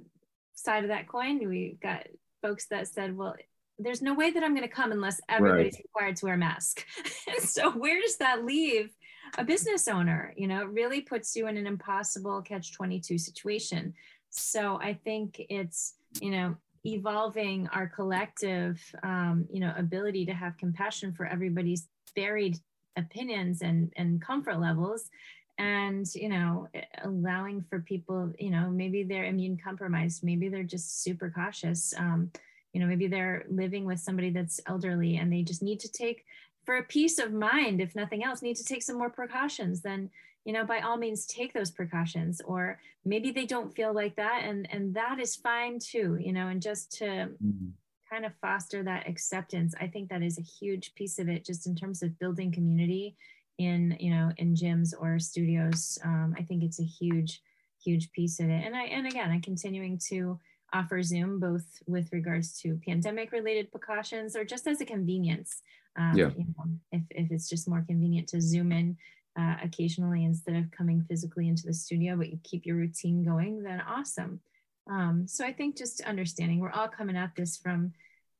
side 0.54 0.84
of 0.84 0.88
that 0.88 1.08
coin 1.08 1.48
we 1.48 1.78
got 1.82 2.06
folks 2.42 2.66
that 2.66 2.86
said 2.86 3.16
well 3.16 3.34
there's 3.78 4.02
no 4.02 4.14
way 4.14 4.30
that 4.30 4.42
I'm 4.42 4.54
going 4.54 4.66
to 4.66 4.74
come 4.74 4.92
unless 4.92 5.20
everybody's 5.28 5.74
right. 5.74 5.84
required 5.84 6.16
to 6.16 6.26
wear 6.26 6.34
a 6.34 6.38
mask. 6.38 6.84
so 7.38 7.70
where 7.70 8.00
does 8.00 8.16
that 8.16 8.44
leave 8.44 8.90
a 9.36 9.44
business 9.44 9.86
owner? 9.86 10.34
You 10.36 10.48
know, 10.48 10.62
it 10.62 10.70
really 10.70 11.00
puts 11.00 11.36
you 11.36 11.46
in 11.46 11.56
an 11.56 11.66
impossible 11.66 12.42
catch 12.42 12.72
22 12.72 13.18
situation. 13.18 13.94
So 14.30 14.80
I 14.82 14.94
think 14.94 15.40
it's, 15.48 15.94
you 16.20 16.30
know, 16.30 16.56
evolving 16.84 17.68
our 17.68 17.86
collective, 17.86 18.80
um, 19.02 19.46
you 19.50 19.60
know, 19.60 19.72
ability 19.76 20.26
to 20.26 20.34
have 20.34 20.56
compassion 20.58 21.12
for 21.12 21.26
everybody's 21.26 21.88
varied 22.14 22.58
opinions 22.98 23.62
and, 23.62 23.92
and 23.96 24.20
comfort 24.20 24.60
levels 24.60 25.10
and 25.58 26.14
you 26.14 26.28
know 26.28 26.68
allowing 27.04 27.64
for 27.68 27.80
people 27.80 28.32
you 28.38 28.50
know 28.50 28.70
maybe 28.70 29.02
they're 29.02 29.24
immune 29.24 29.58
compromised 29.62 30.22
maybe 30.22 30.48
they're 30.48 30.62
just 30.62 31.02
super 31.02 31.30
cautious 31.30 31.92
um, 31.98 32.30
you 32.72 32.80
know 32.80 32.86
maybe 32.86 33.06
they're 33.06 33.44
living 33.50 33.84
with 33.84 33.98
somebody 33.98 34.30
that's 34.30 34.60
elderly 34.66 35.16
and 35.16 35.32
they 35.32 35.42
just 35.42 35.62
need 35.62 35.80
to 35.80 35.90
take 35.90 36.24
for 36.64 36.76
a 36.76 36.82
peace 36.84 37.18
of 37.18 37.32
mind 37.32 37.80
if 37.80 37.96
nothing 37.96 38.24
else 38.24 38.42
need 38.42 38.56
to 38.56 38.64
take 38.64 38.82
some 38.82 38.96
more 38.96 39.10
precautions 39.10 39.82
then 39.82 40.08
you 40.44 40.52
know 40.52 40.64
by 40.64 40.80
all 40.80 40.96
means 40.96 41.26
take 41.26 41.52
those 41.52 41.70
precautions 41.70 42.40
or 42.44 42.78
maybe 43.04 43.32
they 43.32 43.46
don't 43.46 43.74
feel 43.74 43.92
like 43.92 44.14
that 44.16 44.42
and 44.44 44.68
and 44.70 44.94
that 44.94 45.18
is 45.18 45.34
fine 45.34 45.78
too 45.78 46.16
you 46.20 46.32
know 46.32 46.48
and 46.48 46.62
just 46.62 46.92
to 46.92 47.04
mm-hmm. 47.04 47.68
Kind 48.10 48.24
of 48.24 48.32
foster 48.40 48.82
that 48.82 49.08
acceptance 49.08 49.74
i 49.80 49.86
think 49.86 50.08
that 50.08 50.22
is 50.22 50.38
a 50.38 50.42
huge 50.42 50.94
piece 50.94 51.18
of 51.18 51.28
it 51.28 51.44
just 51.44 51.66
in 51.66 51.74
terms 51.74 52.02
of 52.02 52.18
building 52.18 52.52
community 52.52 53.16
in 53.58 53.96
you 53.98 54.10
know 54.10 54.30
in 54.36 54.54
gyms 54.54 54.92
or 54.98 55.18
studios 55.18 55.98
um, 56.04 56.34
i 56.38 56.42
think 56.42 56.62
it's 56.62 56.80
a 56.80 56.84
huge 56.84 57.42
huge 57.82 58.10
piece 58.12 58.40
of 58.40 58.48
it 58.48 58.64
and 58.64 58.76
i 58.76 58.84
and 58.84 59.06
again 59.06 59.30
i'm 59.30 59.42
continuing 59.42 59.98
to 59.98 60.38
offer 60.72 61.02
Zoom 61.02 61.40
both 61.40 61.64
with 61.86 62.12
regards 62.12 62.60
to 62.60 62.80
pandemic 62.86 63.32
related 63.32 63.70
precautions 63.70 64.36
or 64.36 64.44
just 64.44 64.66
as 64.66 64.80
a 64.80 64.84
convenience. 64.84 65.62
Um, 65.96 66.16
yeah. 66.16 66.30
You 66.36 66.44
know, 66.44 66.64
if, 66.92 67.02
if 67.10 67.30
it's 67.30 67.48
just 67.48 67.68
more 67.68 67.84
convenient 67.86 68.28
to 68.28 68.40
Zoom 68.40 68.72
in 68.72 68.96
uh, 69.38 69.56
occasionally 69.62 70.24
instead 70.24 70.56
of 70.56 70.70
coming 70.70 71.04
physically 71.08 71.48
into 71.48 71.66
the 71.66 71.72
studio, 71.72 72.16
but 72.16 72.30
you 72.30 72.38
keep 72.44 72.66
your 72.66 72.76
routine 72.76 73.24
going, 73.24 73.62
then 73.62 73.80
awesome. 73.80 74.40
Um, 74.88 75.26
so 75.26 75.44
I 75.44 75.52
think 75.52 75.76
just 75.76 76.00
understanding 76.02 76.60
we're 76.60 76.70
all 76.70 76.88
coming 76.88 77.16
at 77.16 77.34
this 77.36 77.56
from 77.56 77.92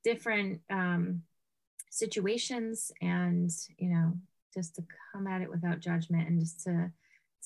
different 0.04 0.60
um, 0.70 1.22
situations 1.90 2.90
and, 3.02 3.50
you 3.76 3.90
know, 3.90 4.14
just 4.54 4.76
to 4.76 4.84
come 5.12 5.26
at 5.26 5.42
it 5.42 5.50
without 5.50 5.80
judgment 5.80 6.28
and 6.28 6.40
just 6.40 6.64
to 6.64 6.90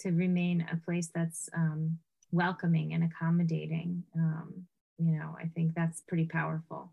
to 0.01 0.11
remain 0.11 0.67
a 0.73 0.77
place 0.77 1.11
that's 1.15 1.51
um, 1.55 1.99
welcoming 2.31 2.95
and 2.95 3.05
accommodating. 3.05 4.03
Um, 4.17 4.67
you 4.99 5.19
know 5.19 5.37
i 5.41 5.47
think 5.55 5.75
that's 5.75 6.01
pretty 6.03 6.27
powerful 6.27 6.91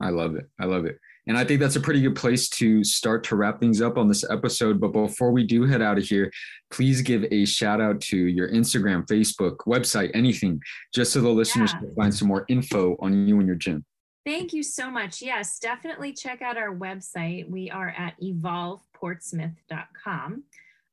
I 0.00 0.10
love 0.10 0.36
it. 0.36 0.48
I 0.58 0.64
love 0.64 0.86
it. 0.86 0.98
And 1.26 1.36
I 1.36 1.44
think 1.44 1.60
that's 1.60 1.76
a 1.76 1.80
pretty 1.80 2.00
good 2.00 2.16
place 2.16 2.48
to 2.50 2.82
start 2.82 3.22
to 3.24 3.36
wrap 3.36 3.60
things 3.60 3.82
up 3.82 3.98
on 3.98 4.08
this 4.08 4.24
episode. 4.28 4.80
But 4.80 4.92
before 4.92 5.30
we 5.30 5.44
do 5.44 5.66
head 5.66 5.82
out 5.82 5.98
of 5.98 6.04
here, 6.04 6.32
please 6.70 7.02
give 7.02 7.26
a 7.30 7.44
shout 7.44 7.80
out 7.80 8.00
to 8.02 8.16
your 8.16 8.48
Instagram, 8.48 9.06
Facebook, 9.06 9.58
website, 9.66 10.10
anything, 10.14 10.60
just 10.94 11.12
so 11.12 11.20
the 11.20 11.28
listeners 11.28 11.72
yeah. 11.74 11.80
can 11.80 11.94
find 11.94 12.14
some 12.14 12.28
more 12.28 12.46
info 12.48 12.96
on 13.00 13.28
you 13.28 13.38
and 13.38 13.46
your 13.46 13.56
gym. 13.56 13.84
Thank 14.24 14.52
you 14.52 14.62
so 14.62 14.88
much. 14.90 15.22
Yes, 15.22 15.58
definitely 15.58 16.12
check 16.12 16.42
out 16.42 16.56
our 16.56 16.72
website. 16.74 17.48
We 17.48 17.70
are 17.70 17.94
at 17.96 18.20
evolveportsmouth.com. 18.20 20.44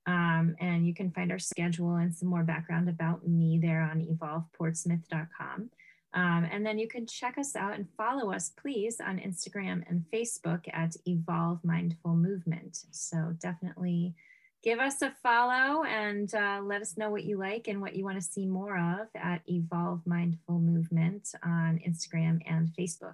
Um, 0.08 0.56
and 0.62 0.88
you 0.88 0.94
can 0.94 1.12
find 1.12 1.32
our 1.32 1.40
schedule 1.40 1.96
and 1.96 2.16
some 2.16 2.30
more 2.30 2.44
background 2.44 2.88
about 2.88 3.28
me 3.28 3.60
there 3.62 3.82
on 3.82 4.06
evolveportsmouth.com. 4.06 5.70
Um, 6.18 6.48
and 6.52 6.66
then 6.66 6.80
you 6.80 6.88
can 6.88 7.06
check 7.06 7.38
us 7.38 7.56
out 7.56 7.76
and 7.76 7.88
follow 7.96 8.32
us, 8.32 8.52
please, 8.60 9.00
on 9.00 9.20
Instagram 9.20 9.84
and 9.88 10.04
Facebook 10.12 10.64
at 10.74 10.96
Evolve 11.06 11.64
Mindful 11.64 12.16
Movement. 12.16 12.86
So 12.90 13.36
definitely 13.40 14.16
give 14.64 14.80
us 14.80 15.04
a 15.04 15.14
follow 15.22 15.84
and 15.84 16.34
uh, 16.34 16.62
let 16.64 16.82
us 16.82 16.98
know 16.98 17.12
what 17.12 17.24
you 17.24 17.38
like 17.38 17.68
and 17.68 17.80
what 17.80 17.96
you 17.96 18.04
want 18.04 18.18
to 18.18 18.26
see 18.26 18.48
more 18.48 18.80
of 18.80 19.08
at 19.14 19.42
Evolve 19.46 20.02
Mindful 20.08 20.58
Movement 20.58 21.30
on 21.44 21.80
Instagram 21.88 22.42
and 22.48 22.70
Facebook. 22.70 23.14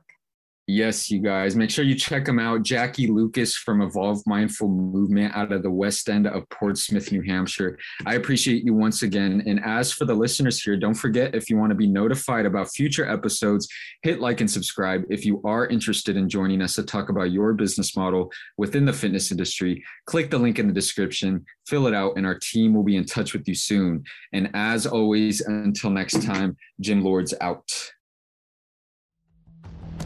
Yes, 0.65 1.11
you 1.11 1.19
guys, 1.19 1.57
make 1.57 1.69
sure 1.69 1.83
you 1.83 1.93
check 1.93 2.23
them 2.23 2.39
out. 2.39 2.63
Jackie 2.63 3.07
Lucas 3.07 3.53
from 3.53 3.81
Evolve 3.81 4.21
Mindful 4.25 4.69
Movement 4.69 5.35
out 5.35 5.51
of 5.51 5.61
the 5.61 5.69
west 5.69 6.07
end 6.07 6.25
of 6.25 6.47
Portsmouth, 6.47 7.11
New 7.11 7.21
Hampshire. 7.21 7.77
I 8.05 8.13
appreciate 8.13 8.63
you 8.63 8.73
once 8.73 9.03
again. 9.03 9.43
And 9.45 9.59
as 9.65 9.91
for 9.91 10.05
the 10.05 10.13
listeners 10.13 10.61
here, 10.61 10.77
don't 10.77 10.93
forget 10.93 11.35
if 11.35 11.49
you 11.49 11.57
want 11.57 11.71
to 11.71 11.75
be 11.75 11.87
notified 11.87 12.45
about 12.45 12.71
future 12.71 13.05
episodes, 13.05 13.67
hit 14.03 14.21
like 14.21 14.39
and 14.39 14.49
subscribe. 14.49 15.03
If 15.09 15.25
you 15.25 15.41
are 15.43 15.67
interested 15.67 16.15
in 16.15 16.29
joining 16.29 16.61
us 16.61 16.75
to 16.75 16.83
talk 16.83 17.09
about 17.09 17.31
your 17.31 17.51
business 17.51 17.97
model 17.97 18.31
within 18.57 18.85
the 18.85 18.93
fitness 18.93 19.31
industry, 19.31 19.83
click 20.05 20.31
the 20.31 20.39
link 20.39 20.59
in 20.59 20.67
the 20.67 20.73
description, 20.73 21.45
fill 21.67 21.87
it 21.87 21.93
out, 21.93 22.13
and 22.15 22.25
our 22.25 22.39
team 22.39 22.73
will 22.73 22.83
be 22.83 22.95
in 22.95 23.03
touch 23.03 23.33
with 23.33 23.45
you 23.49 23.55
soon. 23.55 24.01
And 24.31 24.49
as 24.53 24.87
always, 24.87 25.41
until 25.41 25.89
next 25.89 26.23
time, 26.23 26.55
Gym 26.79 27.03
Lords 27.03 27.33
out. 27.41 27.69